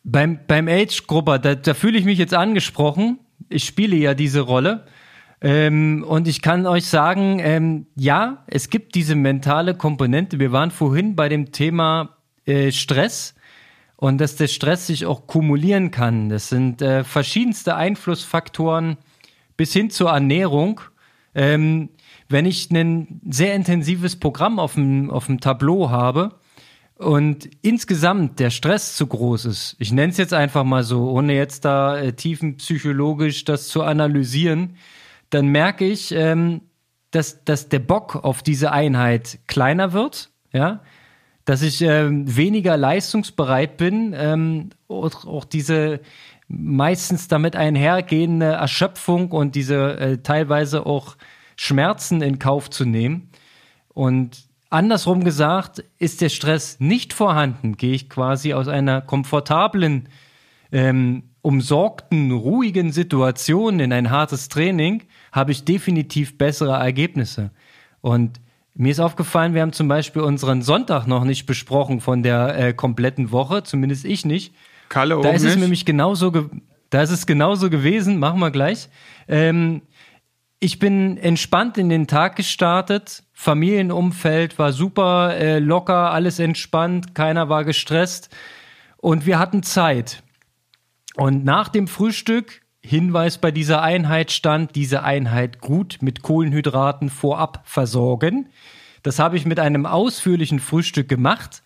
Beim, 0.03 0.41
beim 0.47 0.69
Age-Grupper, 0.69 1.39
da, 1.39 1.55
da 1.55 1.75
fühle 1.75 1.99
ich 1.99 2.05
mich 2.05 2.19
jetzt 2.19 2.35
angesprochen. 2.35 3.19
Ich 3.49 3.65
spiele 3.65 3.97
ja 3.97 4.15
diese 4.15 4.41
Rolle. 4.41 4.87
Ähm, 5.41 6.05
und 6.07 6.29
ich 6.29 6.43
kann 6.43 6.67
euch 6.67 6.87
sagen, 6.87 7.39
ähm, 7.41 7.87
ja, 7.97 8.45
es 8.47 8.69
gibt 8.69 8.95
diese 8.95 9.15
mentale 9.15 9.75
Komponente. 9.75 10.39
Wir 10.39 10.53
waren 10.53 10.71
vorhin 10.71 11.17
bei 11.17 11.29
dem 11.29 11.51
Thema 11.53 12.17
äh, 12.51 12.73
Stress 12.73 13.35
und 13.97 14.19
dass 14.19 14.37
der 14.37 14.49
Stress 14.49 14.87
sich 14.87 15.07
auch 15.07 15.27
kumulieren 15.27 15.91
kann. 15.91 16.31
Das 16.31 16.49
sind 16.49 16.81
äh, 16.81 17.05
verschiedenste 17.05 17.77
Einflussfaktoren 17.77 18.97
bis 19.57 19.75
hin 19.75 19.91
zur 19.91 20.11
Ernährung. 20.11 20.81
Ähm, 21.35 21.91
wenn 22.29 22.47
ich 22.47 22.71
ein 22.71 23.21
sehr 23.29 23.55
intensives 23.55 24.17
Programm 24.17 24.59
auf 24.59 24.75
dem, 24.75 25.11
auf 25.11 25.27
dem 25.27 25.41
Tableau 25.41 25.91
habe 25.91 26.37
und 26.97 27.51
insgesamt 27.61 28.41
der 28.41 28.51
Stress 28.51 28.97
zu 28.97 29.07
groß 29.07 29.45
ist, 29.45 29.77
ich 29.79 29.93
nenne 29.93 30.13
es 30.13 30.17
jetzt 30.17 30.33
einfach 30.33 30.65
mal 30.65 30.83
so, 30.83 31.11
ohne 31.11 31.35
jetzt 31.35 31.65
da 31.65 31.99
äh, 31.99 32.15
tiefenpsychologisch 32.15 33.45
das 33.45 33.69
zu 33.69 33.83
analysieren, 33.83 34.77
dann 35.29 35.49
merke 35.49 35.87
ich, 35.87 36.13
ähm, 36.13 36.63
dass, 37.11 37.45
dass 37.45 37.69
der 37.69 37.81
Bock 37.81 38.17
auf 38.17 38.43
diese 38.43 38.73
Einheit 38.73 39.41
kleiner 39.47 39.93
wird, 39.93 40.31
ja, 40.53 40.81
dass 41.51 41.63
ich 41.63 41.83
ähm, 41.83 42.37
weniger 42.37 42.77
leistungsbereit 42.77 43.77
bin, 43.77 44.15
ähm, 44.17 44.71
auch, 44.87 45.27
auch, 45.27 45.45
diese 45.45 45.99
meistens 46.47 47.27
damit 47.27 47.57
einhergehende 47.57 48.53
Erschöpfung 48.53 49.33
und 49.33 49.57
diese 49.57 49.99
äh, 49.99 50.19
teilweise 50.19 50.87
auch 50.87 51.17
Schmerzen 51.57 52.23
in 52.23 52.39
Kauf 52.39 52.71
zu 52.71 52.85
nehmen. 52.85 53.31
Und 53.89 54.45
andersrum 54.69 55.25
gesagt, 55.25 55.83
ist 55.99 56.21
der 56.21 56.29
Stress 56.29 56.79
nicht 56.79 57.13
vorhanden, 57.13 57.77
gehe 57.77 57.95
ich 57.95 58.09
quasi 58.09 58.55
aus 58.55 58.69
einer 58.69 59.01
komfortablen, 59.01 60.09
ähm, 60.71 61.25
umsorgten, 61.43 62.31
ruhigen 62.31 62.93
Situation 62.93 63.81
in 63.81 63.93
ein 63.93 64.11
hartes 64.11 64.49
Training, 64.49 65.03
habe 65.33 65.51
ich 65.51 65.65
definitiv 65.65 66.39
bessere 66.39 66.77
Ergebnisse. 66.77 67.51
Und 68.03 68.41
mir 68.75 68.91
ist 68.91 69.01
aufgefallen, 69.01 69.55
wir 69.55 69.63
haben 69.63 69.73
zum 69.73 69.89
Beispiel 69.89 70.23
unseren 70.23 70.63
Sonntag 70.63 71.07
noch 71.07 71.25
nicht 71.25 71.47
besprochen 71.47 72.01
von 72.01 72.23
der 72.23 72.57
äh, 72.59 72.73
kompletten 72.73 73.33
Woche, 73.33 73.63
zumindest 73.63 74.05
ich 74.05 74.25
nicht. 74.25 74.55
Kalle 74.89 75.21
da 75.23 75.31
ist 75.31 75.43
es 75.43 75.55
nicht. 75.55 75.63
nämlich 75.63 75.85
genauso, 75.85 76.51
da 76.91 77.03
ist 77.03 77.11
es 77.11 77.27
genauso 77.27 77.71
gewesen, 77.71 78.19
machen 78.19 78.41
wir 78.41 78.51
gleich. 78.51 78.89
Ähm, 79.29 79.83
ich 80.61 80.79
bin 80.79 81.17
entspannt 81.17 81.79
in 81.79 81.89
den 81.89 82.07
Tag 82.07 82.37
gestartet. 82.37 83.23
Familienumfeld 83.33 84.59
war 84.59 84.73
super, 84.73 85.35
äh, 85.37 85.59
locker, 85.59 86.13
alles 86.13 86.39
entspannt, 86.39 87.15
keiner 87.15 87.49
war 87.49 87.65
gestresst 87.65 88.29
und 88.99 89.25
wir 89.25 89.39
hatten 89.39 89.63
Zeit. 89.63 90.23
Und 91.17 91.45
nach 91.45 91.69
dem 91.69 91.89
Frühstück, 91.89 92.60
Hinweis 92.83 93.39
bei 93.39 93.51
dieser 93.51 93.83
Einheit 93.83 94.33
stand, 94.33 94.75
diese 94.75 95.03
Einheit 95.03 95.61
gut 95.61 95.99
mit 96.01 96.23
Kohlenhydraten 96.23 97.11
vorab 97.11 97.63
versorgen. 97.65 98.49
Das 99.03 99.19
habe 99.19 99.37
ich 99.37 99.47
mit 99.47 99.61
einem 99.61 99.87
ausführlichen 99.87 100.61
Frühstück 100.61 101.09
gemacht. 101.09 101.63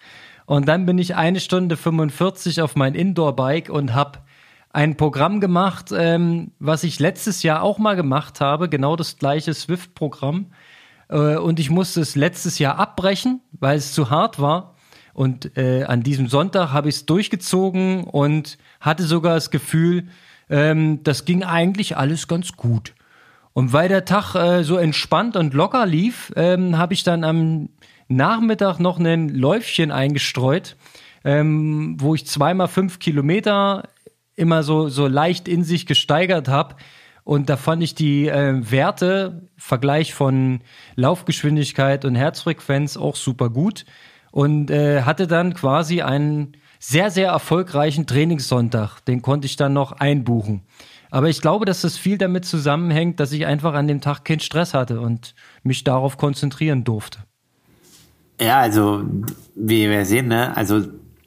Und 0.46 0.66
dann 0.68 0.86
bin 0.86 0.98
ich 0.98 1.14
eine 1.14 1.40
Stunde 1.40 1.76
45 1.76 2.62
auf 2.62 2.76
mein 2.76 2.94
Indoor-Bike 2.94 3.70
und 3.70 3.94
habe 3.94 4.18
ein 4.70 4.96
Programm 4.96 5.40
gemacht, 5.40 5.92
ähm, 5.96 6.50
was 6.58 6.82
ich 6.82 6.98
letztes 6.98 7.44
Jahr 7.44 7.62
auch 7.62 7.78
mal 7.78 7.94
gemacht 7.94 8.40
habe, 8.40 8.68
genau 8.68 8.96
das 8.96 9.18
gleiche 9.18 9.54
Swift-Programm. 9.54 10.46
Äh, 11.08 11.36
und 11.36 11.60
ich 11.60 11.70
musste 11.70 12.00
es 12.00 12.16
letztes 12.16 12.58
Jahr 12.58 12.76
abbrechen, 12.76 13.40
weil 13.52 13.78
es 13.78 13.92
zu 13.92 14.10
hart 14.10 14.40
war. 14.40 14.74
Und 15.12 15.56
äh, 15.56 15.84
an 15.84 16.02
diesem 16.02 16.26
Sonntag 16.26 16.72
habe 16.72 16.88
ich 16.88 16.96
es 16.96 17.06
durchgezogen 17.06 18.02
und 18.02 18.58
hatte 18.80 19.04
sogar 19.04 19.34
das 19.34 19.52
Gefühl, 19.52 20.08
ähm, 20.48 21.02
das 21.02 21.24
ging 21.24 21.42
eigentlich 21.42 21.96
alles 21.96 22.28
ganz 22.28 22.52
gut. 22.52 22.94
Und 23.52 23.72
weil 23.72 23.88
der 23.88 24.04
Tag 24.04 24.34
äh, 24.34 24.64
so 24.64 24.76
entspannt 24.76 25.36
und 25.36 25.54
locker 25.54 25.86
lief, 25.86 26.32
ähm, 26.36 26.76
habe 26.76 26.92
ich 26.92 27.04
dann 27.04 27.22
am 27.24 27.68
Nachmittag 28.08 28.78
noch 28.80 28.98
ein 28.98 29.28
Läufchen 29.28 29.90
eingestreut, 29.90 30.76
ähm, 31.24 31.96
wo 31.98 32.14
ich 32.14 32.26
zweimal 32.26 32.68
fünf 32.68 32.98
Kilometer 32.98 33.84
immer 34.36 34.62
so, 34.62 34.88
so 34.88 35.06
leicht 35.06 35.48
in 35.48 35.62
sich 35.64 35.86
gesteigert 35.86 36.48
habe. 36.48 36.74
Und 37.22 37.48
da 37.48 37.56
fand 37.56 37.82
ich 37.82 37.94
die 37.94 38.28
äh, 38.28 38.70
Werte, 38.70 39.48
Vergleich 39.56 40.12
von 40.12 40.60
Laufgeschwindigkeit 40.96 42.04
und 42.04 42.16
Herzfrequenz 42.16 42.96
auch 42.96 43.16
super 43.16 43.48
gut 43.48 43.86
und 44.30 44.70
äh, 44.70 45.02
hatte 45.02 45.26
dann 45.26 45.54
quasi 45.54 46.02
einen 46.02 46.56
sehr, 46.86 47.10
sehr 47.10 47.28
erfolgreichen 47.28 48.06
Trainingssonntag. 48.06 49.00
Den 49.06 49.22
konnte 49.22 49.46
ich 49.46 49.56
dann 49.56 49.72
noch 49.72 49.92
einbuchen. 49.92 50.62
Aber 51.10 51.30
ich 51.30 51.40
glaube, 51.40 51.64
dass 51.64 51.80
das 51.80 51.96
viel 51.96 52.18
damit 52.18 52.44
zusammenhängt, 52.44 53.20
dass 53.20 53.32
ich 53.32 53.46
einfach 53.46 53.72
an 53.72 53.88
dem 53.88 54.00
Tag 54.00 54.24
keinen 54.24 54.40
Stress 54.40 54.74
hatte 54.74 55.00
und 55.00 55.34
mich 55.62 55.84
darauf 55.84 56.18
konzentrieren 56.18 56.84
durfte. 56.84 57.20
Ja, 58.40 58.58
also 58.58 59.02
wie 59.54 59.88
wir 59.88 60.04
sehen, 60.04 60.28
ne, 60.28 60.54
also 60.56 60.82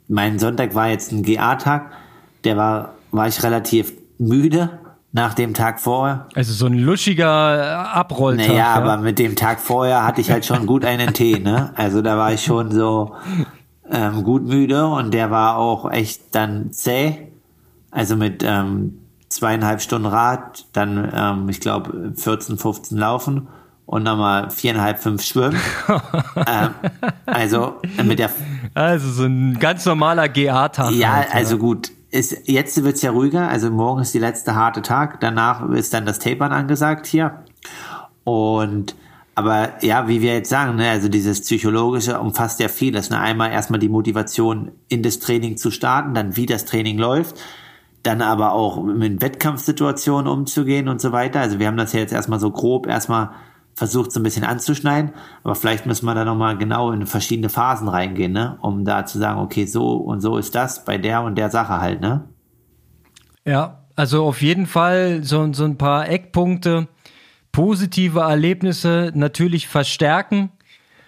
mein 0.07 0.37
Sonntag 0.39 0.75
war 0.75 0.89
jetzt 0.89 1.11
ein 1.11 1.23
GA-Tag, 1.23 1.91
der 2.43 2.57
war, 2.57 2.93
war 3.11 3.27
ich 3.27 3.41
relativ 3.41 3.93
müde 4.19 4.79
nach 5.11 5.33
dem 5.33 5.53
Tag 5.53 5.79
vorher. 5.79 6.27
Also 6.35 6.53
so 6.53 6.67
ein 6.67 6.73
luschiger 6.73 7.89
Abrolltag. 7.95 8.47
Naja, 8.47 8.59
ja. 8.59 8.73
aber 8.75 8.97
mit 8.97 9.17
dem 9.17 9.35
Tag 9.35 9.59
vorher 9.59 10.05
hatte 10.05 10.21
ich 10.21 10.29
halt 10.29 10.45
schon 10.45 10.67
gut 10.67 10.85
einen 10.85 11.13
Tee, 11.13 11.39
ne? 11.39 11.71
Also 11.75 12.01
da 12.01 12.17
war 12.17 12.33
ich 12.33 12.43
schon 12.43 12.71
so 12.71 13.15
ähm, 13.91 14.23
gut 14.23 14.43
müde 14.43 14.87
und 14.87 15.13
der 15.13 15.31
war 15.31 15.57
auch 15.57 15.89
echt 15.91 16.35
dann 16.35 16.71
zäh. 16.71 17.31
Also 17.91 18.15
mit 18.15 18.43
ähm, 18.45 18.99
zweieinhalb 19.29 19.81
Stunden 19.81 20.07
Rad, 20.07 20.65
dann 20.73 21.11
ähm, 21.13 21.49
ich 21.49 21.59
glaube 21.59 22.13
14, 22.15 22.57
15 22.57 22.97
Laufen 22.97 23.47
und 23.85 24.03
nochmal 24.03 24.49
viereinhalb, 24.51 24.99
fünf 24.99 25.23
Schwimmen. 25.23 25.59
ähm, 26.47 26.69
also 27.25 27.75
mit 28.03 28.19
der. 28.19 28.29
Also 28.73 29.09
so 29.09 29.23
ein 29.23 29.57
ganz 29.59 29.85
normaler 29.85 30.29
GA-Tag. 30.29 30.91
Ja, 30.91 31.13
halt, 31.13 31.33
also 31.33 31.55
ja. 31.55 31.61
gut. 31.61 31.91
Ist, 32.09 32.47
jetzt 32.47 32.81
wird's 32.83 33.01
ja 33.01 33.11
ruhiger, 33.11 33.49
also 33.49 33.69
morgen 33.69 34.01
ist 34.01 34.13
die 34.13 34.19
letzte 34.19 34.55
harte 34.55 34.81
Tag, 34.81 35.19
danach 35.19 35.67
ist 35.69 35.93
dann 35.93 36.05
das 36.05 36.19
Tapern 36.19 36.53
angesagt 36.53 37.05
hier. 37.05 37.43
Und 38.23 38.95
aber 39.37 39.83
ja, 39.85 40.07
wie 40.07 40.23
wir 40.23 40.33
jetzt 40.33 40.49
sagen, 40.49 40.77
ne, 40.77 40.89
also 40.89 41.09
dieses 41.09 41.41
Psychologische 41.41 42.19
umfasst 42.19 42.59
ja 42.59 42.69
vieles. 42.69 43.11
Ne? 43.11 43.19
Einmal 43.19 43.51
erstmal 43.51 43.79
die 43.79 43.87
Motivation, 43.87 44.71
in 44.89 45.03
das 45.03 45.19
Training 45.19 45.57
zu 45.57 45.69
starten, 45.69 46.15
dann 46.15 46.35
wie 46.35 46.47
das 46.47 46.65
Training 46.65 46.97
läuft, 46.97 47.39
dann 48.01 48.23
aber 48.23 48.53
auch 48.53 48.83
mit 48.83 49.21
Wettkampfsituationen 49.21 50.25
umzugehen 50.25 50.89
und 50.89 50.99
so 50.99 51.11
weiter. 51.11 51.39
Also 51.39 51.59
wir 51.59 51.67
haben 51.67 51.77
das 51.77 51.93
ja 51.93 51.99
jetzt 51.99 52.13
erstmal 52.13 52.39
so 52.39 52.49
grob 52.49 52.87
erstmal 52.87 53.29
versucht, 53.75 54.11
so 54.11 54.19
ein 54.19 54.23
bisschen 54.23 54.43
anzuschneiden, 54.43 55.11
aber 55.43 55.53
vielleicht 55.53 55.85
müssen 55.85 56.07
wir 56.07 56.15
da 56.15 56.25
nochmal 56.25 56.57
genau 56.57 56.91
in 56.91 57.05
verschiedene 57.05 57.49
Phasen 57.49 57.89
reingehen, 57.89 58.31
ne? 58.31 58.57
um 58.61 58.85
da 58.85 59.05
zu 59.05 59.19
sagen, 59.19 59.39
okay, 59.39 59.67
so 59.67 59.97
und 59.97 60.19
so 60.19 60.37
ist 60.37 60.55
das 60.55 60.83
bei 60.83 60.97
der 60.97 61.21
und 61.21 61.37
der 61.37 61.51
Sache 61.51 61.79
halt, 61.79 62.01
ne? 62.01 62.27
Ja, 63.45 63.83
also 63.95 64.25
auf 64.25 64.41
jeden 64.41 64.65
Fall 64.65 65.23
so, 65.23 65.53
so 65.53 65.63
ein 65.63 65.77
paar 65.77 66.09
Eckpunkte, 66.09 66.87
positive 67.57 68.19
Erlebnisse 68.19 69.11
natürlich 69.15 69.67
verstärken 69.67 70.51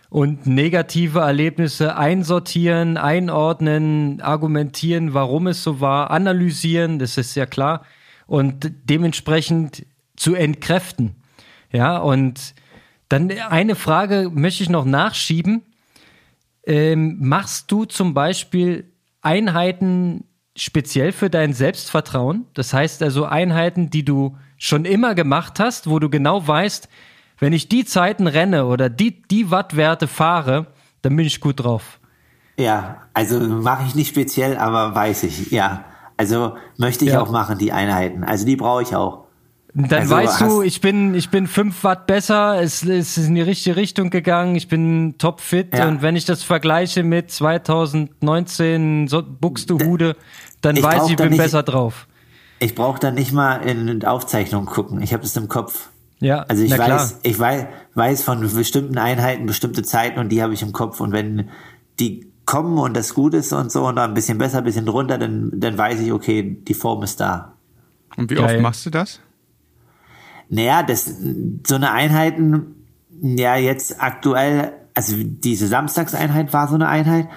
und 0.09 0.47
negative 0.47 1.19
Erlebnisse 1.19 1.95
einsortieren, 1.95 2.97
einordnen, 2.97 4.19
argumentieren, 4.21 5.13
warum 5.13 5.45
es 5.45 5.63
so 5.63 5.79
war, 5.79 6.09
analysieren, 6.09 6.97
das 6.97 7.19
ist 7.19 7.35
ja 7.35 7.45
klar, 7.45 7.85
und 8.25 8.71
dementsprechend 8.83 9.85
zu 10.15 10.33
entkräften. 10.33 11.17
Ja, 11.71 11.99
und 11.99 12.55
dann 13.09 13.29
eine 13.29 13.75
Frage 13.75 14.31
möchte 14.33 14.63
ich 14.63 14.69
noch 14.69 14.85
nachschieben. 14.85 15.61
Ähm, 16.65 17.17
machst 17.19 17.71
du 17.71 17.85
zum 17.85 18.15
Beispiel 18.15 18.91
Einheiten 19.21 20.23
speziell 20.55 21.11
für 21.11 21.29
dein 21.29 21.53
Selbstvertrauen? 21.53 22.47
Das 22.55 22.73
heißt 22.73 23.03
also 23.03 23.25
Einheiten, 23.25 23.91
die 23.91 24.03
du 24.03 24.35
schon 24.60 24.86
immer 24.86 25.16
gemacht 25.16 25.60
hast, 25.60 25.89
wo 25.89 25.97
du 25.97 26.10
genau 26.10 26.47
weißt, 26.47 26.88
wenn 27.39 27.53
ich 27.53 27.70
die 27.70 27.86
Zeiten 27.86 28.28
renne 28.28 28.66
oder 28.66 28.89
die, 28.89 29.24
die 29.24 29.49
Wattwerte 29.49 30.07
fahre, 30.07 30.68
dann 31.01 31.16
bin 31.16 31.26
ich 31.26 31.39
gut 31.39 31.64
drauf. 31.64 31.99
Ja, 32.57 32.97
also 33.14 33.39
mache 33.39 33.86
ich 33.88 33.95
nicht 33.95 34.10
speziell, 34.10 34.57
aber 34.57 34.93
weiß 34.93 35.24
ich, 35.24 35.49
ja. 35.49 35.86
Also 36.18 36.57
möchte 36.78 37.05
ich 37.05 37.12
ja. 37.12 37.22
auch 37.22 37.32
machen, 37.32 37.57
die 37.57 37.72
Einheiten. 37.72 38.26
Also 38.26 38.45
die 38.45 38.57
brauche 38.57 38.82
ich 38.84 38.93
auch. 38.93 39.30
Dann 39.74 40.01
also 40.01 40.16
weißt 40.16 40.41
du, 40.41 40.62
ich 40.62 40.82
bin, 40.82 41.14
ich 41.14 41.30
bin 41.30 41.47
fünf 41.47 41.84
Watt 41.84 42.07
besser, 42.07 42.62
es, 42.62 42.84
es 42.84 43.18
ist 43.18 43.28
in 43.28 43.36
die 43.36 43.41
richtige 43.41 43.76
Richtung 43.76 44.10
gegangen, 44.10 44.55
ich 44.55 44.68
bin 44.68 45.18
topfit 45.18 45.78
ja. 45.78 45.88
und 45.88 46.01
wenn 46.01 46.16
ich 46.16 46.26
das 46.26 46.44
vergleiche 46.44 47.03
mit 47.03 47.31
2019 47.31 49.07
so, 49.07 49.23
Buxtehude, 49.23 50.15
dann 50.61 50.76
ich 50.76 50.84
weiß 50.84 51.06
ich, 51.06 51.11
ich 51.11 51.18
bin 51.18 51.30
nicht, 51.30 51.38
besser 51.38 51.61
drauf. 51.61 52.07
Ich 52.60 52.76
brauche 52.76 52.99
dann 52.99 53.15
nicht 53.15 53.31
mal 53.31 53.57
in 53.57 54.03
Aufzeichnungen 54.03 54.68
gucken, 54.68 55.02
ich 55.02 55.14
habe 55.14 55.23
das 55.23 55.36
im 55.38 55.48
Kopf. 55.48 55.90
Ja, 56.19 56.41
also 56.44 56.64
ich 56.64 56.72
weiß, 56.72 56.86
klar. 56.86 57.11
ich 57.23 57.40
weiß, 57.40 57.65
weiß 57.94 58.23
von 58.23 58.41
bestimmten 58.53 58.98
Einheiten 58.98 59.45
bestimmte 59.45 59.84
Zeiten 59.84 60.19
und 60.19 60.30
die 60.30 60.44
habe 60.44 60.53
ich 60.53 60.61
im 60.61 60.73
Kopf 60.73 60.99
und 60.99 61.14
wenn 61.14 61.49
die 61.99 62.30
kommen 62.49 62.80
und 62.80 62.98
das 62.98 63.14
gut 63.14 63.36
ist 63.36 63.53
und 63.53 63.72
so 63.72 63.88
und 63.88 63.95
dann 63.95 64.10
ein 64.10 64.14
bisschen 64.15 64.40
besser, 64.40 64.57
ein 64.57 64.64
bisschen 64.64 64.88
drunter, 64.88 65.19
dann, 65.19 65.52
dann 65.53 65.77
weiß 65.77 65.99
ich, 65.99 66.11
okay, 66.11 66.57
die 66.68 66.73
Form 66.73 67.03
ist 67.03 67.19
da. 67.19 67.53
Und 68.18 68.31
wie 68.31 68.36
Geil. 68.36 68.56
oft 68.56 68.61
machst 68.61 68.86
du 68.88 68.90
das? 68.90 69.19
Naja, 70.49 70.81
das, 70.81 71.14
so 71.68 71.76
eine 71.76 71.91
Einheiten, 71.91 72.88
ja, 73.22 73.56
jetzt 73.56 74.02
aktuell, 74.02 74.73
also 74.95 75.14
diese 75.15 75.68
Samstagseinheit 75.68 76.52
war 76.52 76.68
so 76.68 76.73
eine 76.73 76.88
Einheit. 76.88 77.27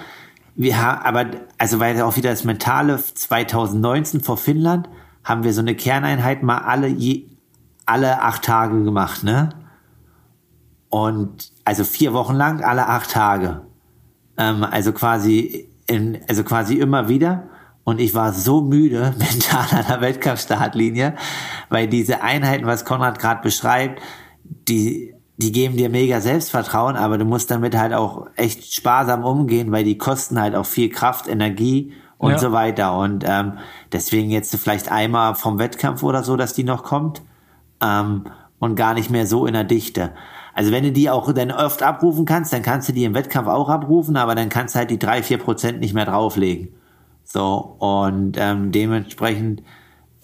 Wir 0.54 0.80
haben, 0.80 1.02
aber, 1.02 1.26
also 1.58 1.78
weil 1.78 2.00
auch 2.00 2.16
wieder 2.16 2.30
das 2.30 2.44
Mentale 2.44 2.98
2019 2.98 4.22
vor 4.22 4.38
Finnland, 4.38 4.88
haben 5.24 5.44
wir 5.44 5.52
so 5.52 5.60
eine 5.60 5.74
Kerneinheit 5.74 6.42
mal 6.42 6.58
alle, 6.58 6.88
je, 6.88 7.26
alle 7.86 8.22
acht 8.22 8.42
Tage 8.42 8.82
gemacht, 8.82 9.22
ne? 9.22 9.50
Und, 10.88 11.52
also 11.64 11.84
vier 11.84 12.12
Wochen 12.12 12.34
lang, 12.34 12.62
alle 12.62 12.86
acht 12.86 13.10
Tage. 13.10 13.62
Ähm, 14.36 14.64
also 14.64 14.92
quasi, 14.92 15.68
in, 15.86 16.20
also 16.28 16.44
quasi 16.44 16.74
immer 16.74 17.08
wieder. 17.08 17.44
Und 17.84 18.00
ich 18.00 18.14
war 18.14 18.32
so 18.32 18.60
müde 18.60 19.14
mental 19.18 19.66
an 19.70 19.86
der 19.88 20.00
Wettkampfstartlinie, 20.00 21.14
weil 21.68 21.88
diese 21.88 22.22
Einheiten, 22.22 22.66
was 22.66 22.84
Konrad 22.84 23.18
gerade 23.18 23.42
beschreibt, 23.42 24.02
die, 24.44 25.14
die 25.38 25.52
geben 25.52 25.76
dir 25.76 25.88
mega 25.88 26.20
Selbstvertrauen, 26.20 26.96
aber 26.96 27.18
du 27.18 27.24
musst 27.24 27.50
damit 27.50 27.76
halt 27.76 27.94
auch 27.94 28.26
echt 28.36 28.72
sparsam 28.74 29.24
umgehen, 29.24 29.72
weil 29.72 29.84
die 29.84 29.98
kosten 29.98 30.40
halt 30.40 30.54
auch 30.54 30.66
viel 30.66 30.90
Kraft, 30.90 31.26
Energie 31.26 31.94
und 32.18 32.32
ja. 32.32 32.38
so 32.38 32.52
weiter. 32.52 32.96
Und 32.96 33.24
ähm, 33.26 33.58
deswegen 33.92 34.30
jetzt 34.30 34.54
vielleicht 34.56 34.90
einmal 34.90 35.34
vom 35.34 35.58
Wettkampf 35.58 36.02
oder 36.02 36.22
so, 36.22 36.36
dass 36.36 36.54
die 36.54 36.64
noch 36.64 36.84
kommt 36.84 37.22
ähm, 37.82 38.24
und 38.58 38.76
gar 38.76 38.94
nicht 38.94 39.10
mehr 39.10 39.26
so 39.26 39.46
in 39.46 39.54
der 39.54 39.64
Dichte. 39.64 40.12
Also 40.54 40.70
wenn 40.70 40.84
du 40.84 40.92
die 40.92 41.08
auch 41.10 41.32
dann 41.32 41.50
oft 41.50 41.82
abrufen 41.82 42.24
kannst, 42.24 42.52
dann 42.52 42.62
kannst 42.62 42.88
du 42.88 42.92
die 42.92 43.04
im 43.04 43.14
Wettkampf 43.14 43.48
auch 43.48 43.68
abrufen, 43.68 44.16
aber 44.16 44.34
dann 44.34 44.48
kannst 44.48 44.74
du 44.74 44.80
halt 44.80 44.90
die 44.90 44.98
drei, 44.98 45.22
vier 45.22 45.38
Prozent 45.38 45.80
nicht 45.80 45.94
mehr 45.94 46.04
drauflegen. 46.04 46.68
So, 47.24 47.76
und 47.78 48.36
ähm, 48.38 48.72
dementsprechend 48.72 49.62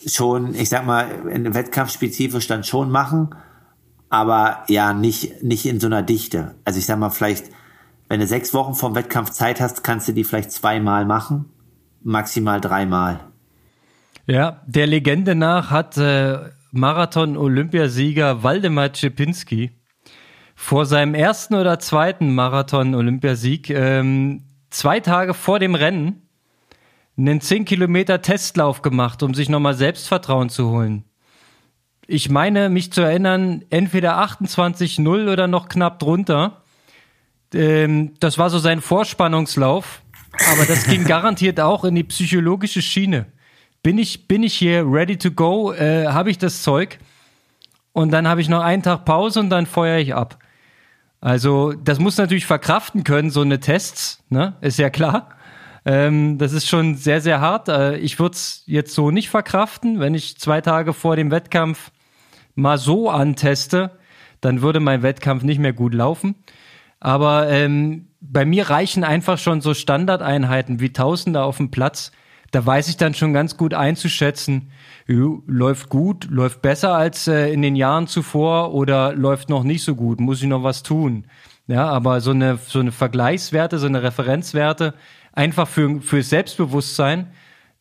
schon, 0.07 0.55
ich 0.55 0.69
sag 0.69 0.87
mal, 0.87 1.07
in 1.29 1.55
Wettkampfspezifisch 1.55 2.47
dann 2.47 2.65
schon 2.65 2.91
machen, 2.91 3.31
aber 4.11 4.65
ja, 4.69 4.93
nicht, 4.93 5.43
nicht 5.43 5.67
in 5.67 5.81
so 5.81 5.87
einer 5.87 6.03
Dichte. 6.03 6.55
Also 6.65 6.79
ich 6.79 6.87
sag 6.87 6.99
mal, 6.99 7.11
vielleicht, 7.11 7.47
wenn 8.09 8.21
du 8.21 8.27
sechs 8.27 8.55
Wochen 8.55 8.75
vom 8.75 8.95
Wettkampf 8.95 9.31
Zeit 9.31 9.61
hast, 9.61 9.83
kannst 9.83 10.09
du 10.09 10.13
die 10.13 10.25
vielleicht 10.25 10.53
zweimal 10.53 11.05
machen, 11.05 11.47
maximal 12.03 12.61
dreimal. 12.61 13.21
Ja, 14.31 14.61
der 14.67 14.87
Legende 14.87 15.35
nach 15.35 15.71
hat 15.71 15.97
äh, 15.97 16.51
Marathon-Olympiasieger 16.71 18.43
Waldemar 18.43 18.93
Czepinski 18.93 19.71
vor 20.55 20.85
seinem 20.85 21.15
ersten 21.15 21.55
oder 21.55 21.79
zweiten 21.79 22.35
Marathon-Olympiasieg 22.35 23.71
ähm, 23.71 24.45
zwei 24.69 25.01
Tage 25.01 25.33
vor 25.33 25.59
dem 25.59 25.75
Rennen 25.75 26.29
einen 27.17 27.41
10 27.41 27.65
Kilometer 27.65 28.21
Testlauf 28.21 28.83
gemacht, 28.83 29.23
um 29.23 29.33
sich 29.33 29.49
nochmal 29.49 29.73
Selbstvertrauen 29.73 30.51
zu 30.51 30.69
holen. 30.69 31.05
Ich 32.07 32.29
meine, 32.29 32.69
mich 32.69 32.93
zu 32.93 33.01
erinnern, 33.01 33.65
entweder 33.71 34.23
28-0 34.23 35.33
oder 35.33 35.47
noch 35.47 35.71
knapp 35.71 35.99
drunter. 36.01 36.65
Ähm, 37.55 38.13
das 38.21 38.37
war 38.37 38.51
so 38.51 38.59
sein 38.59 38.83
Vorspannungslauf, 38.83 40.03
aber 40.53 40.67
das 40.67 40.85
ging 40.85 41.05
garantiert 41.07 41.61
auch 41.61 41.85
in 41.85 41.95
die 41.95 42.05
psychologische 42.05 42.83
Schiene. 42.83 43.33
Bin 43.89 43.97
ich, 43.97 44.29
bin 44.29 44.43
ich 44.43 44.53
hier 44.53 44.85
ready 44.87 45.17
to 45.17 45.31
go? 45.31 45.73
Äh, 45.73 46.09
habe 46.09 46.29
ich 46.29 46.37
das 46.37 46.63
Zeug? 46.63 46.99
Und 47.95 48.11
dann 48.11 48.29
habe 48.29 48.43
ich 48.43 48.51
noch 48.51 48.61
einen 48.61 48.83
Tag 48.83 49.07
Pause 49.07 49.41
und 49.41 49.49
dann 49.49 49.65
feuere 49.65 49.97
ich 49.97 50.15
ab. 50.15 50.39
Also, 51.23 51.73
das 51.73 51.99
muss 51.99 52.19
natürlich 52.19 52.45
verkraften 52.45 53.03
können, 53.03 53.31
so 53.31 53.41
eine 53.41 53.61
Tests, 53.61 54.23
ne? 54.29 54.57
Ist 54.61 54.79
ja 54.79 54.91
klar. 54.91 55.31
Ähm, 55.87 56.37
das 56.37 56.53
ist 56.53 56.69
schon 56.69 56.97
sehr, 56.97 57.23
sehr 57.23 57.41
hart. 57.41 57.71
Äh, 57.71 57.97
ich 57.97 58.19
würde 58.19 58.35
es 58.35 58.63
jetzt 58.67 58.95
so 58.95 59.11
nicht 59.11 59.31
verkraften. 59.31 60.01
Wenn 60.01 60.13
ich 60.13 60.37
zwei 60.37 60.61
Tage 60.61 60.93
vor 60.93 61.17
dem 61.17 61.31
Wettkampf 61.31 61.91
mal 62.55 62.77
so 62.77 63.09
anteste, 63.09 63.93
dann 64.43 64.61
würde 64.61 64.81
mein 64.81 65.03
Wettkampf 65.03 65.45
nicht 65.45 65.61
mehr 65.61 65.73
gut 65.73 65.95
laufen. 65.95 66.35
Aber 67.01 67.49
ähm, 67.49 68.09
bei 68.21 68.45
mir 68.45 68.69
reichen 68.69 69.03
einfach 69.03 69.39
schon 69.39 69.63
so 69.63 69.73
Standardeinheiten 69.73 70.79
wie 70.79 70.93
Tausender 70.93 71.47
auf 71.47 71.57
dem 71.57 71.71
Platz. 71.71 72.13
Da 72.51 72.65
weiß 72.65 72.89
ich 72.89 72.97
dann 72.97 73.15
schon 73.15 73.33
ganz 73.33 73.57
gut 73.57 73.75
einzuschätzen, 73.75 74.71
läuft 75.07 75.89
gut, 75.89 76.29
läuft 76.31 76.63
besser 76.63 76.95
als 76.95 77.29
äh, 77.29 77.53
in 77.53 77.63
den 77.63 77.77
Jahren 77.77 78.07
zuvor 78.07 78.73
oder 78.75 79.13
läuft 79.15 79.49
noch 79.49 79.65
nicht 79.65 79.85
so 79.85 79.95
gut, 79.95 80.21
muss 80.21 80.43
ich 80.43 80.49
noch 80.49 80.63
was 80.63 80.83
tun. 80.83 81.25
Ja, 81.67 81.87
aber 81.89 82.21
so 82.21 82.31
eine, 82.31 82.59
so 82.67 82.81
eine 82.81 82.93
Vergleichswerte, 82.93 83.79
so 83.79 83.87
eine 83.87 84.03
Referenzwerte, 84.03 84.95
einfach 85.33 85.69
für, 85.69 86.01
für 86.01 86.23
Selbstbewusstsein, 86.23 87.31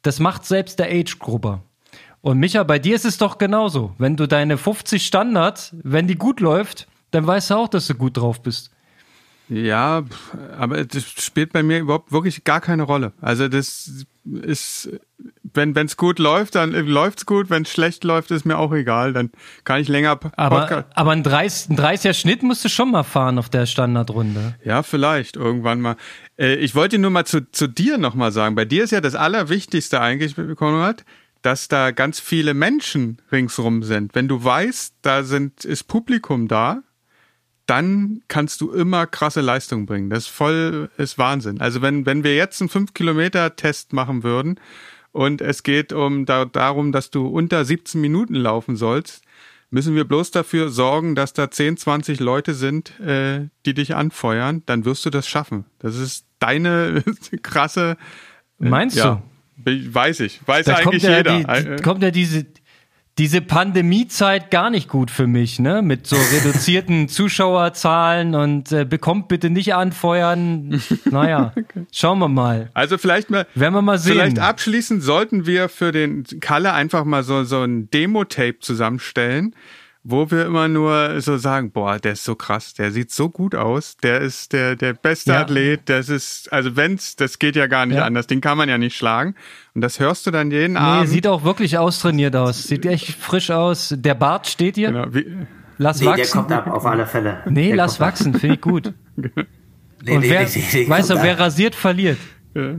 das 0.02 0.19
macht 0.19 0.45
selbst 0.45 0.80
der 0.80 0.91
Age-Grupper. 0.91 1.64
Und 2.22 2.39
Micha, 2.39 2.64
bei 2.64 2.80
dir 2.80 2.95
ist 2.95 3.06
es 3.06 3.18
doch 3.18 3.38
genauso. 3.38 3.94
Wenn 3.98 4.18
du 4.18 4.27
deine 4.27 4.57
50 4.57 5.06
Standard, 5.06 5.73
wenn 5.81 6.07
die 6.07 6.15
gut 6.15 6.41
läuft, 6.41 6.88
dann 7.11 7.26
weißt 7.26 7.52
du 7.52 7.56
auch, 7.56 7.68
dass 7.69 7.88
du 7.88 7.95
gut 7.95 8.18
drauf 8.18 8.41
bist. 8.41 8.72
Ja, 9.49 10.03
aber 10.57 10.84
das 10.84 11.03
spielt 11.10 11.53
bei 11.53 11.64
mir 11.64 11.80
überhaupt 11.80 12.11
wirklich 12.11 12.44
gar 12.44 12.60
keine 12.60 12.84
Rolle. 12.84 13.14
Also 13.22 13.48
das 13.48 14.06
ist, 14.26 14.90
wenn 15.53 15.76
es 15.76 15.95
gut 15.95 16.19
läuft, 16.19 16.56
dann 16.56 16.72
läuft's 16.72 17.26
gut. 17.26 17.49
Wenn 17.49 17.64
es 17.64 17.72
schlecht 17.72 18.03
läuft, 18.03 18.32
ist 18.32 18.45
mir 18.45 18.57
auch 18.57 18.74
egal. 18.74 19.14
Dann 19.14 19.32
kann 19.64 19.80
ich 19.80 19.88
länger 19.88 20.19
Aber, 20.36 20.86
aber 20.94 21.11
ein 21.11 21.24
30, 21.24 21.72
ein 21.72 21.78
30er 21.78 22.14
Schnitt 22.14 22.44
musst 22.44 22.65
du 22.65 22.69
schon 22.69 22.91
mal 22.91 23.03
fahren 23.03 23.40
auf 23.40 23.49
der 23.49 23.65
Standardrunde. 23.65 24.56
Ja, 24.64 24.84
vielleicht 24.84 25.38
irgendwann 25.38 25.80
mal. 25.80 25.95
Äh, 26.38 26.56
ich 26.56 26.76
wollte 26.76 26.98
nur 26.98 27.11
mal 27.11 27.26
zu, 27.26 27.49
zu 27.49 27.68
dir 27.68 27.98
nochmal 27.98 28.32
sagen. 28.32 28.56
Bei 28.56 28.65
dir 28.65 28.84
ist 28.84 28.91
ja 28.91 29.02
das 29.02 29.15
Allerwichtigste 29.15 30.02
eigentlich, 30.02 30.36
Konrad, 30.57 31.06
dass 31.41 31.69
da 31.69 31.91
ganz 31.91 32.19
viele 32.19 32.53
Menschen 32.53 33.22
ringsrum 33.32 33.84
sind. 33.84 34.14
Wenn 34.14 34.28
du 34.28 34.44
weißt, 34.44 34.95
da 35.02 35.24
sind, 35.24 35.64
ist 35.64 35.86
Publikum 35.86 36.48
da, 36.49 36.82
dann 37.68 38.22
kannst 38.30 38.61
du 38.61 38.72
immer 38.72 39.06
krasse 39.06 39.41
Leistung 39.41 39.85
bringen. 39.85 40.10
Das 40.10 40.23
ist 40.23 40.30
voll, 40.30 40.89
ist 40.98 41.18
Wahnsinn. 41.18 41.61
Also 41.61 41.81
wenn, 41.81 42.06
wenn 42.06 42.23
wir 42.23 42.35
jetzt 42.35 42.61
einen 42.61 42.69
5-Kilometer-Test 42.69 43.94
machen 43.94 44.23
würden 44.23 44.60
und 45.11 45.41
es 45.41 45.64
geht 45.64 45.94
um 45.94 46.26
da, 46.26 46.45
darum, 46.45 46.91
dass 46.91 47.11
du 47.11 47.27
unter 47.27 47.65
17 47.65 47.99
Minuten 47.99 48.35
laufen 48.35 48.77
sollst, 48.77 49.22
müssen 49.69 49.95
wir 49.95 50.06
bloß 50.06 50.31
dafür 50.31 50.69
sorgen, 50.69 51.14
dass 51.14 51.34
da 51.34 51.52
10, 51.52 51.77
20 51.77 52.22
Leute 52.22 52.53
sind, 52.53 52.99
äh, 53.02 53.49
die 53.65 53.73
dich 53.73 53.95
anfeuern, 53.95 54.64
dann 54.65 54.85
wirst 54.85 55.06
du 55.06 55.10
das 55.10 55.27
schaffen. 55.27 55.65
Das 55.80 55.98
ist 55.98 56.26
deine 56.39 57.03
krasse. 57.44 57.98
Äh, 58.61 58.69
Meinst 58.69 58.95
ja, 58.95 59.22
du? 59.65 59.94
Weiß 59.94 60.22
ich. 60.22 60.39
Weiß 60.48 60.68
da 60.68 60.76
eigentlich 60.76 61.03
ja 61.03 61.18
jeder. 61.18 61.39
Die, 61.39 61.76
die, 61.76 61.84
kommt 61.84 62.02
ja 62.02 62.11
diese, 62.11 62.45
diese 63.18 63.41
Pandemiezeit 63.41 64.52
gar 64.52 64.69
nicht 64.69 64.88
gut 64.89 65.10
für 65.10 65.27
mich, 65.27 65.60
ne? 65.60 65.81
Mit 65.81 66.06
so 66.07 66.15
reduzierten 66.34 67.07
Zuschauerzahlen 67.07 68.35
und 68.35 68.72
äh, 68.72 68.85
bekommt 68.85 69.27
bitte 69.27 69.49
nicht 69.49 69.73
anfeuern. 69.73 70.81
Naja, 71.10 71.53
okay. 71.56 71.85
schauen 71.91 72.19
wir 72.19 72.27
mal. 72.27 72.69
Also 72.73 72.98
vielleicht 72.98 73.30
mal, 73.30 73.48
werden 73.56 73.73
wir 73.73 73.81
mal 73.81 73.98
sehen. 73.98 74.14
Vielleicht 74.14 74.39
abschließend 74.39 75.02
sollten 75.02 75.45
wir 75.45 75.69
für 75.69 75.91
den 75.91 76.26
Kalle 76.41 76.73
einfach 76.73 77.06
mal 77.06 77.23
so 77.23 77.44
so 77.44 77.61
ein 77.61 77.89
Demo-Tape 77.89 78.60
zusammenstellen 78.60 79.56
wo 80.09 80.31
wir 80.31 80.45
immer 80.45 80.69
nur 80.69 81.19
so 81.19 81.38
sagen, 81.38 81.71
boah, 81.71 81.99
der 81.99 82.13
ist 82.13 82.23
so 82.23 82.35
krass, 82.35 82.73
der 82.73 82.91
sieht 82.91 83.11
so 83.11 83.29
gut 83.29 83.55
aus, 83.55 83.97
der 83.97 84.21
ist 84.21 84.53
der 84.53 84.75
der 84.75 84.93
beste 84.93 85.34
ja. 85.34 85.41
Athlet, 85.41 85.81
das 85.89 86.07
ist 86.07 86.51
also 86.53 86.75
wenn's, 86.77 87.17
das 87.17 87.39
geht 87.39 87.57
ja 87.57 87.67
gar 87.67 87.85
nicht 87.85 87.97
ja. 87.97 88.05
anders, 88.05 88.25
den 88.25 88.39
kann 88.39 88.57
man 88.57 88.69
ja 88.69 88.77
nicht 88.77 88.95
schlagen 88.95 89.35
und 89.75 89.81
das 89.81 89.99
hörst 89.99 90.25
du 90.25 90.31
dann 90.31 90.49
jeden 90.49 90.73
nee, 90.73 90.79
Abend. 90.79 91.09
sieht 91.09 91.27
auch 91.27 91.43
wirklich 91.43 91.77
austrainiert 91.77 92.35
aus, 92.35 92.63
sieht 92.63 92.85
echt 92.85 93.09
frisch 93.09 93.51
aus. 93.51 93.93
Der 93.97 94.15
Bart 94.15 94.47
steht 94.47 94.75
hier. 94.75 94.91
Genau, 94.91 95.13
wie, 95.13 95.25
lass 95.77 95.99
nee, 95.99 96.07
wachsen. 96.07 96.21
Der 96.21 96.31
kommt 96.31 96.51
ab 96.51 96.67
auf 96.67 96.85
alle 96.85 97.05
Fälle. 97.05 97.43
Nee, 97.45 97.67
der 97.67 97.75
lass 97.75 97.99
wachsen, 97.99 98.34
finde 98.34 98.55
ich 98.55 98.61
gut. 98.61 98.93
nee, 99.17 99.29
und 99.35 100.21
nee, 100.21 100.29
wer, 100.29 100.47
nee, 100.47 100.89
weißt 100.89 101.09
du, 101.09 101.21
wer 101.21 101.38
rasiert, 101.38 101.75
verliert. 101.75 102.17
Ja. 102.55 102.75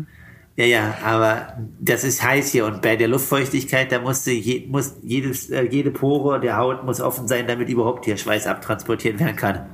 Ja, 0.59 0.65
ja, 0.65 0.99
aber 1.05 1.57
das 1.79 2.03
ist 2.03 2.21
heiß 2.21 2.51
hier 2.51 2.67
und 2.67 2.83
bei 2.83 2.97
der 2.97 3.07
Luftfeuchtigkeit, 3.07 3.93
da 3.93 4.01
musste 4.01 4.33
je, 4.33 4.67
muss 4.67 4.97
jedes, 5.05 5.51
äh, 5.51 5.63
jede 5.63 5.93
Pore 5.93 6.41
der 6.41 6.57
Haut 6.57 6.85
muss 6.85 7.01
offen 7.01 7.29
sein, 7.29 7.47
damit 7.47 7.69
überhaupt 7.69 8.07
hier 8.07 8.17
Schweiß 8.17 8.49
abtransportiert 8.49 9.21
werden 9.21 9.37
kann. 9.37 9.67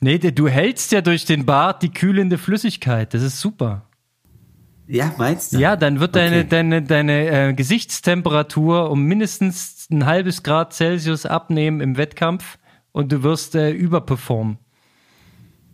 Nee, 0.00 0.18
du 0.18 0.46
hältst 0.46 0.92
ja 0.92 1.00
durch 1.00 1.24
den 1.24 1.46
Bart 1.46 1.82
die 1.82 1.90
kühlende 1.90 2.36
Flüssigkeit. 2.36 3.14
Das 3.14 3.22
ist 3.22 3.40
super. 3.40 3.86
Ja, 4.86 5.14
meinst 5.16 5.54
du? 5.54 5.60
Ja, 5.60 5.76
dann 5.76 5.98
wird 5.98 6.14
deine, 6.14 6.40
okay. 6.40 6.46
deine, 6.50 6.82
deine 6.82 7.48
äh, 7.48 7.54
Gesichtstemperatur 7.54 8.90
um 8.90 9.04
mindestens 9.04 9.86
ein 9.90 10.04
halbes 10.04 10.42
Grad 10.42 10.74
Celsius 10.74 11.24
abnehmen 11.24 11.80
im 11.80 11.96
Wettkampf 11.96 12.58
und 12.92 13.12
du 13.12 13.22
wirst 13.22 13.54
äh, 13.54 13.70
überperformen. 13.70 14.58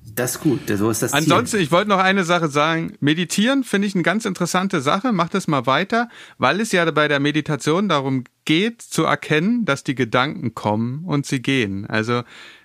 Das 0.07 0.37
ist 0.37 0.41
gut, 0.43 0.61
so 0.69 0.91
ist 0.91 1.03
das 1.03 1.13
Ziel. 1.13 1.21
Ansonsten, 1.21 1.59
ich 1.59 1.73
wollte 1.73 1.89
noch 1.89 1.99
eine 1.99 2.25
Sache 2.25 2.49
sagen. 2.49 2.95
Meditieren 3.01 3.65
finde 3.65 3.89
ich 3.89 3.95
eine 3.95 4.03
ganz 4.03 4.27
interessante 4.27 4.81
Sache. 4.81 5.13
Mach 5.13 5.29
das 5.29 5.49
mal 5.49 5.67
weiter, 5.67 6.09
weil 6.39 6.61
es 6.61 6.73
ja 6.73 6.89
bei 6.91 7.09
der 7.09 7.21
Meditation 7.21 7.89
darum 7.89 8.25
geht, 8.45 8.83
zu 8.83 9.05
erkennen, 9.05 9.65
dass 9.65 9.83
die 9.83 9.95
Gedanken 9.95 10.55
kommen 10.55 11.05
und 11.05 11.27
sie 11.27 11.41
gehen. 11.41 11.87
Also 11.87 12.23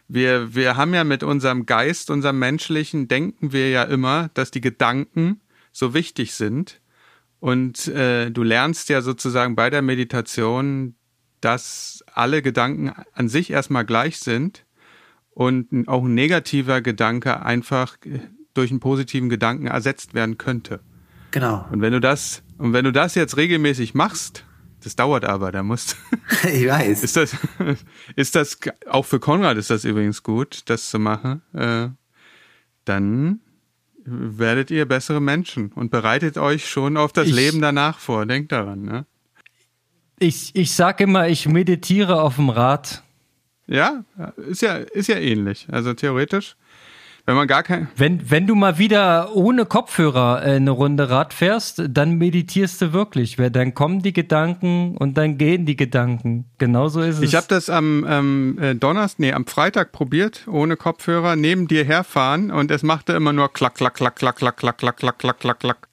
wir, 0.08 0.54
wir 0.54 0.76
haben 0.76 0.94
ja 0.94 1.04
mit 1.04 1.24
unserem 1.24 1.66
Geist, 1.66 2.10
unserem 2.10 2.40
menschlichen, 2.40 3.08
denken 3.08 3.54
wir 3.54 3.70
ja 3.70 3.84
immer, 3.84 4.30
dass 4.34 4.52
die 4.52 4.62
Gedanken 4.62 5.40
so 5.72 5.94
wichtig 5.94 6.34
sind. 6.34 6.82
Und 7.40 7.88
äh, 7.88 8.30
du 8.32 8.44
lernst 8.44 8.90
ja 8.90 9.02
sozusagen 9.02 9.56
bei 9.56 9.70
der 9.70 9.82
Meditation, 9.82 10.96
dass 11.40 12.04
alle 12.14 12.42
Gedanken 12.42 12.92
an 13.14 13.30
sich 13.30 13.50
erstmal 13.50 13.86
gleich 13.86 14.20
sind 14.20 14.66
und 15.40 15.88
auch 15.88 16.04
ein 16.04 16.14
negativer 16.16 16.82
Gedanke 16.82 17.46
einfach 17.46 17.96
durch 18.54 18.72
einen 18.72 18.82
positiven 18.82 19.30
Gedanken 19.30 19.68
ersetzt 19.68 20.14
werden 20.14 20.38
könnte. 20.38 20.82
Genau. 21.32 21.66
Und 21.72 21.80
wenn 21.80 21.94
du 21.94 22.02
das, 22.02 22.44
und 22.58 22.74
wenn 22.74 22.84
du 22.84 22.92
das 22.92 23.16
jetzt 23.16 23.38
regelmäßig 23.38 23.94
machst, 23.94 24.44
das 24.84 24.98
dauert 24.98 25.24
aber, 25.24 25.54
da 25.54 25.64
musst 25.64 25.96
Ich 26.44 26.68
weiß. 26.68 27.04
Ist 27.04 27.16
das, 27.16 27.38
ist 28.18 28.36
das, 28.36 28.60
auch 28.90 29.06
für 29.06 29.22
Konrad 29.22 29.56
ist 29.56 29.70
das 29.70 29.86
übrigens 29.86 30.24
gut, 30.24 30.64
das 30.66 30.90
zu 30.90 31.00
machen, 31.00 31.42
äh, 31.54 31.88
dann 32.84 33.40
werdet 34.04 34.72
ihr 34.72 34.86
bessere 34.86 35.22
Menschen 35.22 35.72
und 35.72 35.90
bereitet 35.90 36.38
euch 36.38 36.68
schon 36.68 36.98
auf 36.98 37.14
das 37.14 37.30
ich, 37.30 37.34
Leben 37.34 37.62
danach 37.62 38.00
vor. 38.00 38.26
Denkt 38.26 38.52
daran, 38.52 38.82
ne? 38.82 39.06
Ich, 40.20 40.54
ich 40.54 40.74
sag 40.74 41.00
immer, 41.00 41.30
ich 41.30 41.48
meditiere 41.48 42.22
auf 42.22 42.36
dem 42.36 42.50
Rad 42.50 43.04
ja, 43.70 44.04
ist 44.50 44.62
ja, 44.62 44.76
ist 44.76 45.08
ja 45.08 45.18
ähnlich. 45.18 45.68
Also 45.72 45.94
theoretisch. 45.94 46.56
Wenn 47.26 47.36
man 47.36 47.48
gar 47.48 47.62
kein. 47.62 47.88
Wenn, 47.96 48.32
wenn 48.32 48.48
du 48.48 48.56
mal 48.56 48.80
wieder 48.80 49.36
ohne 49.36 49.66
Kopfhörer 49.66 50.42
äh, 50.44 50.56
eine 50.56 50.72
Runde 50.72 51.12
Rad 51.12 51.36
fährst, 51.36 51.84
dann 51.88 52.18
meditierst 52.18 52.82
du 52.82 52.92
wirklich. 52.92 53.38
Weil 53.38 53.52
dann 53.52 53.76
kommen 53.76 54.02
die 54.02 54.14
Gedanken 54.14 54.98
und 54.98 55.16
dann 55.16 55.38
gehen 55.38 55.68
die 55.68 55.76
Gedanken. 55.76 56.46
Genauso 56.58 57.02
ist 57.02 57.18
es. 57.18 57.22
Ich 57.22 57.36
habe 57.36 57.46
das 57.48 57.70
am 57.70 58.04
ähm, 58.10 58.58
äh, 58.60 58.74
Donnerstag, 58.74 59.20
nee, 59.20 59.32
am 59.32 59.46
Freitag 59.46 59.92
probiert, 59.92 60.48
ohne 60.48 60.76
Kopfhörer, 60.76 61.36
neben 61.36 61.68
dir 61.68 61.84
herfahren 61.84 62.50
und 62.50 62.72
es 62.72 62.82
machte 62.82 63.14
immer 63.14 63.32
nur 63.32 63.54
klack, 63.54 63.76
klack, 63.76 63.94
klack, 63.94 64.16
klack, 64.16 64.38
klack, 64.38 64.58
klack, 64.58 64.78
klack, 64.78 64.98
klack, 64.98 65.20
klack, 65.20 65.40
klack, 65.40 65.60
klack. 65.60 65.88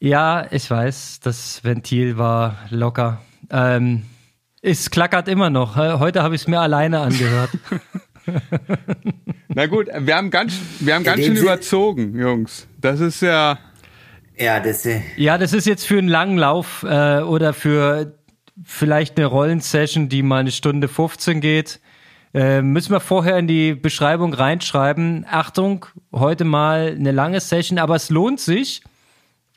Ja, 0.00 0.46
ich 0.50 0.70
weiß, 0.70 1.20
das 1.20 1.64
Ventil 1.64 2.16
war 2.16 2.56
locker. 2.70 3.20
Ähm, 3.50 4.04
es 4.62 4.90
klackert 4.90 5.28
immer 5.28 5.50
noch. 5.50 5.76
Heute 5.76 6.22
habe 6.22 6.34
ich 6.34 6.42
es 6.42 6.48
mir 6.48 6.60
alleine 6.60 7.00
angehört. 7.00 7.50
Na 9.48 9.66
gut, 9.66 9.88
wir 9.98 10.16
haben 10.16 10.30
ganz, 10.30 10.54
wir 10.80 10.94
haben 10.94 11.04
ganz 11.04 11.24
schön 11.24 11.36
überzogen, 11.36 12.18
Jungs. 12.18 12.66
Das 12.80 13.00
ist 13.00 13.22
ja. 13.22 13.58
Ja, 14.36 14.60
das, 14.60 14.86
äh, 14.86 15.00
ja, 15.16 15.36
das 15.36 15.52
ist 15.52 15.66
jetzt 15.66 15.84
für 15.84 15.98
einen 15.98 16.08
langen 16.08 16.38
Lauf 16.38 16.84
äh, 16.84 17.20
oder 17.20 17.52
für 17.52 18.14
vielleicht 18.64 19.16
eine 19.16 19.26
Rollensession, 19.26 20.08
die 20.08 20.22
mal 20.22 20.40
eine 20.40 20.52
Stunde 20.52 20.86
15 20.86 21.40
geht. 21.40 21.80
Äh, 22.34 22.62
müssen 22.62 22.92
wir 22.92 23.00
vorher 23.00 23.38
in 23.38 23.48
die 23.48 23.74
Beschreibung 23.74 24.34
reinschreiben. 24.34 25.26
Achtung, 25.28 25.86
heute 26.12 26.44
mal 26.44 26.94
eine 26.96 27.10
lange 27.10 27.40
Session, 27.40 27.78
aber 27.78 27.96
es 27.96 28.10
lohnt 28.10 28.38
sich. 28.38 28.82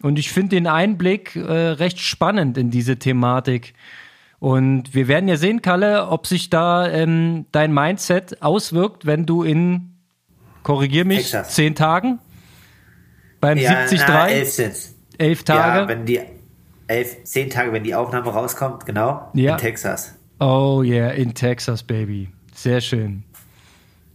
Und 0.02 0.18
ich 0.18 0.32
finde 0.32 0.56
den 0.56 0.66
Einblick 0.66 1.36
äh, 1.36 1.42
recht 1.42 2.00
spannend 2.00 2.58
in 2.58 2.72
diese 2.72 2.98
Thematik. 2.98 3.74
Und 4.42 4.96
wir 4.96 5.08
werden 5.08 5.30
ja 5.30 5.38
sehen, 5.38 5.62
Kalle, 5.62 6.08
ob 6.08 6.26
sich 6.26 6.50
da 6.50 6.90
ähm, 6.90 7.46
dein 7.52 7.72
Mindset 7.72 8.42
auswirkt, 8.42 9.06
wenn 9.06 9.28
du 9.28 9.44
in, 9.44 9.98
korrigier 10.64 11.06
mich, 11.06 11.20
Exakt. 11.20 11.52
zehn 11.52 11.76
Tagen 11.76 12.18
beim 13.40 13.60
ja, 13.60 13.70
73 13.86 14.02
na, 14.08 14.28
elf 14.30 14.50
sind's. 14.50 14.96
elf 15.20 15.44
Tage. 15.44 15.82
Ja, 15.82 15.88
wenn 15.88 16.06
die 16.08 16.22
elf, 16.88 17.24
zehn 17.24 17.52
Tage, 17.52 17.72
wenn 17.72 17.84
die 17.84 17.94
Aufnahme 17.94 18.32
rauskommt, 18.32 18.88
genau, 18.88 19.30
Ja. 19.36 19.52
in 19.54 19.58
Texas. 19.60 20.16
oh 20.40 20.82
yeah, 20.84 21.12
in 21.12 21.36
Texas, 21.36 21.84
Baby. 21.84 22.30
Sehr 22.56 22.82
schön. 22.82 23.22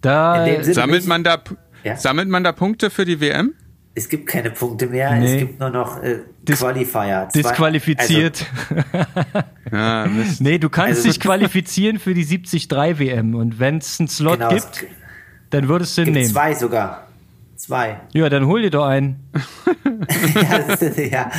Da, 0.00 0.44
In 0.44 0.54
dem 0.56 0.62
Sinne 0.64 0.74
Sammelt 0.74 1.00
nicht- 1.02 1.08
man 1.08 1.22
da, 1.22 1.38
Ja. 1.84 1.96
sammelt 1.96 2.28
man 2.28 2.42
da 2.42 2.50
Punkte 2.50 2.90
für 2.90 3.04
die 3.04 3.20
WM? 3.20 3.54
Es 3.94 4.08
gibt 4.08 4.26
keine 4.26 4.50
Punkte 4.50 4.88
mehr, 4.88 5.14
Nee. 5.14 5.34
es 5.34 5.38
gibt 5.38 5.60
nur 5.60 5.70
noch 5.70 6.02
äh, 6.02 6.18
Dis- 6.48 6.60
Qualifier. 6.60 7.28
Zwei- 7.32 7.42
disqualifiziert. 7.42 8.46
Ja, 9.72 10.06
Mist. 10.06 10.40
nee, 10.40 10.58
du 10.58 10.68
kannst 10.68 10.98
Also- 10.98 11.08
dich 11.08 11.18
qualifizieren 11.20 11.98
für 11.98 12.14
die 12.14 12.24
73 12.24 12.70
WM. 12.98 13.34
Und 13.34 13.58
wenn 13.58 13.78
es 13.78 13.98
einen 13.98 14.08
Slot 14.08 14.40
Also, 14.40 14.54
genau, 14.66 14.70
gibt, 14.78 14.86
dann 15.50 15.68
würdest 15.68 15.98
du 15.98 16.02
ihn 16.02 16.12
nehmen. 16.12 16.26
zwei 16.30 16.54
sogar. 16.54 17.06
Zwei. 17.56 18.00
Ja, 18.12 18.28
dann 18.28 18.46
hol 18.46 18.62
dir 18.62 18.70
doch 18.70 18.86
einen. 18.86 19.16
ja, 20.34 20.56
ist, 20.74 20.98
ja, 20.98 21.30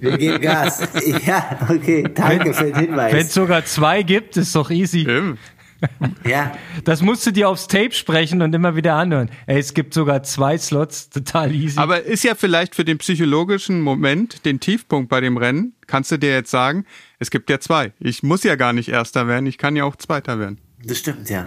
wir 0.00 0.18
geben 0.18 0.40
Gas. 0.40 0.80
Ja, 1.26 1.58
okay, 1.68 2.04
danke 2.14 2.54
für 2.54 2.64
den 2.64 2.74
Wenn 2.74 2.84
es 2.98 3.10
Hinweis. 3.12 3.34
sogar 3.34 3.64
zwei 3.66 4.02
gibt, 4.02 4.36
ist 4.36 4.54
doch 4.56 4.70
easy. 4.70 5.02
Stimmt. 5.02 5.38
Ja, 6.26 6.56
Das 6.84 7.02
musst 7.02 7.26
du 7.26 7.30
dir 7.30 7.48
aufs 7.48 7.68
Tape 7.68 7.92
sprechen 7.92 8.42
und 8.42 8.54
immer 8.54 8.76
wieder 8.76 8.94
anhören. 8.94 9.30
Ey, 9.46 9.58
es 9.58 9.74
gibt 9.74 9.94
sogar 9.94 10.22
zwei 10.22 10.58
Slots, 10.58 11.10
total 11.10 11.54
easy. 11.54 11.78
Aber 11.78 12.02
ist 12.02 12.24
ja 12.24 12.34
vielleicht 12.34 12.74
für 12.74 12.84
den 12.84 12.98
psychologischen 12.98 13.80
Moment, 13.80 14.44
den 14.44 14.60
Tiefpunkt 14.60 15.08
bei 15.08 15.20
dem 15.20 15.36
Rennen, 15.36 15.74
kannst 15.86 16.10
du 16.10 16.18
dir 16.18 16.30
jetzt 16.30 16.50
sagen, 16.50 16.84
es 17.18 17.30
gibt 17.30 17.48
ja 17.50 17.60
zwei. 17.60 17.92
Ich 18.00 18.22
muss 18.22 18.42
ja 18.42 18.56
gar 18.56 18.72
nicht 18.72 18.88
Erster 18.88 19.28
werden, 19.28 19.46
ich 19.46 19.58
kann 19.58 19.76
ja 19.76 19.84
auch 19.84 19.96
Zweiter 19.96 20.38
werden. 20.38 20.58
das 20.84 20.98
stimmt, 20.98 21.30
ja. 21.30 21.46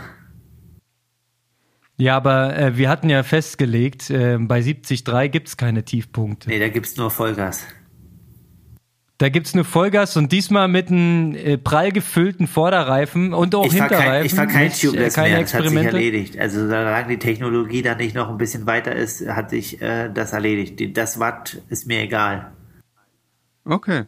ja, 1.97 2.15
aber 2.15 2.57
äh, 2.57 2.77
wir 2.77 2.89
hatten 2.89 3.09
ja 3.09 3.23
festgelegt, 3.23 4.09
äh, 4.09 4.37
bei 4.39 4.61
73 4.61 5.31
gibt's 5.31 5.57
keine 5.57 5.83
Tiefpunkte. 5.83 6.49
Nee, 6.49 6.59
da 6.59 6.69
gibt's 6.69 6.95
nur 6.97 7.11
Vollgas. 7.11 7.65
Da 9.19 9.27
gibt's 9.27 9.53
nur 9.53 9.65
Vollgas 9.65 10.15
und 10.15 10.31
diesmal 10.31 10.69
mit 10.69 10.87
einem 10.87 11.35
äh, 11.35 11.57
prall 11.57 11.91
gefüllten 11.91 12.47
Vorderreifen 12.47 13.33
und 13.33 13.53
auch 13.53 13.65
Ich 13.65 13.75
fahr 13.75 13.89
Hinterreifen. 13.89 14.13
kein, 14.13 14.25
ich 14.25 14.33
fahr 14.33 14.47
kein 14.47 14.67
nicht, 14.67 14.81
äh, 14.81 14.87
Tubeless 14.87 15.13
keine 15.13 15.29
mehr, 15.29 15.41
das 15.41 15.53
hat 15.53 15.67
sich 15.67 15.75
erledigt. 15.75 16.39
Also 16.39 16.61
solange 16.61 17.07
die 17.09 17.19
Technologie 17.19 17.81
da 17.81 17.95
nicht 17.95 18.15
noch 18.15 18.29
ein 18.29 18.37
bisschen 18.37 18.65
weiter 18.65 18.95
ist, 18.95 19.27
hat 19.27 19.49
sich 19.49 19.81
äh, 19.81 20.09
das 20.09 20.31
erledigt. 20.31 20.97
Das 20.97 21.19
Watt 21.19 21.61
ist 21.67 21.85
mir 21.85 22.01
egal. 22.01 22.53
Okay. 23.65 24.05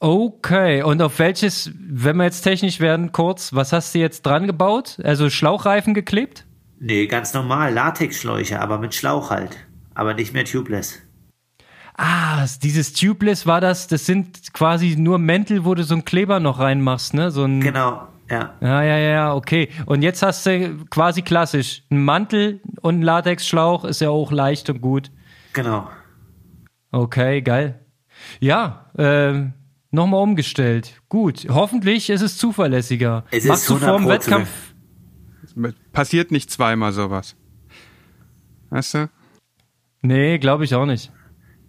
Okay, 0.00 0.82
und 0.82 1.02
auf 1.02 1.18
welches, 1.18 1.70
wenn 1.78 2.16
wir 2.16 2.24
jetzt 2.24 2.40
technisch 2.40 2.80
werden, 2.80 3.12
kurz, 3.12 3.52
was 3.52 3.74
hast 3.74 3.94
du 3.94 3.98
jetzt 3.98 4.22
dran 4.24 4.46
gebaut? 4.46 5.00
Also 5.04 5.28
Schlauchreifen 5.28 5.92
geklebt? 5.92 6.46
Nee, 6.80 7.06
ganz 7.08 7.34
normal, 7.34 7.74
Latexschläuche, 7.74 8.58
aber 8.58 8.78
mit 8.78 8.94
Schlauch 8.94 9.28
halt. 9.28 9.56
Aber 9.94 10.14
nicht 10.14 10.32
mehr 10.32 10.46
tubeless. 10.46 11.03
Ah, 11.96 12.44
dieses 12.62 12.92
Tubeless 12.92 13.46
war 13.46 13.60
das, 13.60 13.86
das 13.86 14.04
sind 14.04 14.52
quasi 14.52 14.96
nur 14.96 15.18
Mäntel, 15.18 15.64
wo 15.64 15.74
du 15.74 15.84
so 15.84 15.94
einen 15.94 16.04
Kleber 16.04 16.40
noch 16.40 16.58
reinmachst, 16.58 17.14
ne? 17.14 17.30
So 17.30 17.44
ein, 17.44 17.60
Genau, 17.60 18.08
ja. 18.28 18.54
Ja, 18.60 18.82
ja, 18.82 18.98
ja, 18.98 19.34
okay. 19.34 19.68
Und 19.86 20.02
jetzt 20.02 20.22
hast 20.22 20.44
du 20.46 20.84
quasi 20.90 21.22
klassisch 21.22 21.84
einen 21.90 22.04
Mantel 22.04 22.60
und 22.80 22.94
einen 22.94 23.02
Latexschlauch, 23.02 23.84
ist 23.84 24.00
ja 24.00 24.10
auch 24.10 24.32
leicht 24.32 24.68
und 24.70 24.80
gut. 24.80 25.12
Genau. 25.52 25.88
Okay, 26.90 27.42
geil. 27.42 27.80
Ja, 28.40 28.90
ähm, 28.98 29.52
nochmal 29.92 30.20
umgestellt. 30.22 31.00
Gut. 31.08 31.46
Hoffentlich 31.48 32.10
ist 32.10 32.22
es 32.22 32.36
zuverlässiger. 32.38 33.24
Es 33.30 33.44
Machst 33.44 33.62
ist 33.62 33.70
du 33.70 33.76
vor 33.76 33.98
dem 33.98 34.06
100% 34.06 34.08
Wettkampf? 34.08 34.48
Passiert 35.92 36.32
nicht 36.32 36.50
zweimal 36.50 36.92
sowas. 36.92 37.36
Weißt 38.70 38.94
du? 38.94 39.10
Nee, 40.02 40.38
glaube 40.38 40.64
ich 40.64 40.74
auch 40.74 40.86
nicht. 40.86 41.12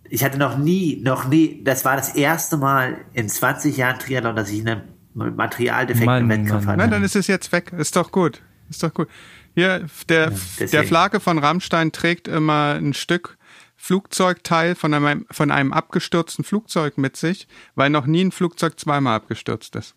Ich 0.10 0.24
hatte 0.24 0.38
noch 0.38 0.58
nie, 0.58 1.02
noch 1.04 1.28
nie, 1.28 1.64
das 1.64 1.84
war 1.86 1.96
das 1.96 2.16
erste 2.16 2.58
Mal 2.58 2.98
in 3.14 3.28
20 3.28 3.76
Jahren 3.78 4.00
Triathlon, 4.00 4.36
dass 4.36 4.50
ich 4.52 4.60
einen 4.62 4.82
Materialdefekt 5.14 6.06
Mann, 6.06 6.24
im 6.24 6.30
Wettkampf 6.30 6.66
hatte. 6.68 6.78
Nein, 6.78 6.92
dann 6.92 7.04
ist 7.04 7.16
es 7.16 7.28
jetzt 7.28 7.52
weg. 7.52 7.72
Ist 7.78 7.96
doch 7.96 8.12
gut. 8.12 8.42
Ist 8.70 8.84
doch 8.84 8.94
gut. 8.94 9.08
Hier, 9.56 9.86
der, 10.10 10.32
deswegen. 10.32 10.72
der 10.72 10.84
Flake 10.84 11.20
von 11.20 11.38
Rammstein 11.40 11.92
trägt 11.92 12.28
immer 12.28 12.74
ein 12.76 12.94
Stück 12.94 13.38
Flugzeugteil 13.78 14.76
von 14.76 14.94
einem, 14.94 15.26
von 15.32 15.52
einem 15.52 15.72
abgestürzten 15.74 16.44
Flugzeug 16.44 16.98
mit 16.98 17.18
sich, 17.18 17.48
weil 17.76 17.90
noch 17.90 18.06
nie 18.06 18.24
ein 18.26 18.32
Flugzeug 18.32 18.80
zweimal 18.80 19.16
abgestürzt 19.16 19.76
ist. 19.76 19.96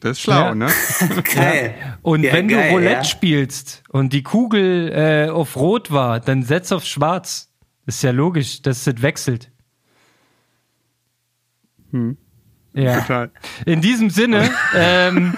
Das 0.00 0.12
ist 0.12 0.20
schlau, 0.20 0.46
Ja. 0.48 0.54
ne? 0.54 0.68
Geil. 1.34 1.74
Und 2.02 2.22
Ja, 2.22 2.32
wenn 2.32 2.48
geil, 2.48 2.68
du 2.70 2.74
Roulette 2.74 2.94
ja. 2.94 3.04
spielst 3.04 3.82
und 3.90 4.12
die 4.12 4.22
Kugel 4.22 4.90
äh, 4.92 5.30
auf 5.30 5.56
Rot 5.56 5.90
war, 5.90 6.20
dann 6.20 6.42
setz 6.42 6.72
auf 6.72 6.84
Schwarz. 6.84 7.49
Ist 7.90 8.02
ja 8.02 8.12
logisch, 8.12 8.62
dass 8.62 8.86
es 8.86 9.02
wechselt. 9.02 9.50
Ja. 12.72 13.00
Total. 13.00 13.32
In 13.66 13.80
diesem 13.80 14.10
Sinne, 14.10 14.48
ähm, 14.76 15.34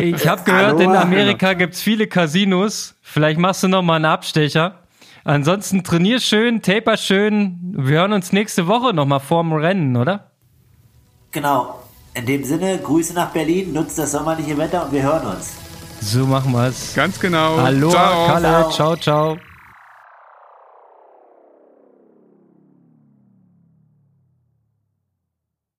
ich 0.00 0.26
habe 0.26 0.42
gehört, 0.42 0.80
in 0.80 0.90
Aloha. 0.90 1.02
Amerika 1.02 1.52
gibt's 1.54 1.80
viele 1.80 2.08
Casinos. 2.08 2.96
Vielleicht 3.00 3.38
machst 3.38 3.62
du 3.62 3.68
noch 3.68 3.82
mal 3.82 3.94
einen 3.94 4.06
Abstecher. 4.06 4.82
Ansonsten 5.22 5.84
trainier 5.84 6.18
schön, 6.18 6.62
taper 6.62 6.96
schön. 6.96 7.74
Wir 7.76 8.00
hören 8.00 8.12
uns 8.12 8.32
nächste 8.32 8.66
Woche 8.66 8.92
noch 8.92 9.06
mal 9.06 9.20
vorm 9.20 9.52
Rennen, 9.52 9.96
oder? 9.96 10.32
Genau. 11.30 11.80
In 12.14 12.26
dem 12.26 12.42
Sinne, 12.42 12.76
Grüße 12.78 13.14
nach 13.14 13.30
Berlin, 13.30 13.72
nutzt 13.72 13.96
das 14.00 14.10
sommerliche 14.10 14.58
Wetter 14.58 14.84
und 14.84 14.92
wir 14.92 15.04
hören 15.04 15.28
uns. 15.28 15.52
So 16.00 16.26
machen 16.26 16.50
wir's. 16.50 16.92
Ganz 16.96 17.20
genau. 17.20 17.56
Hallo, 17.58 17.90
Ciao. 17.90 18.26
Kalle. 18.26 18.48
Ciao. 18.48 18.70
ciao. 18.72 18.96
ciao. 18.96 19.49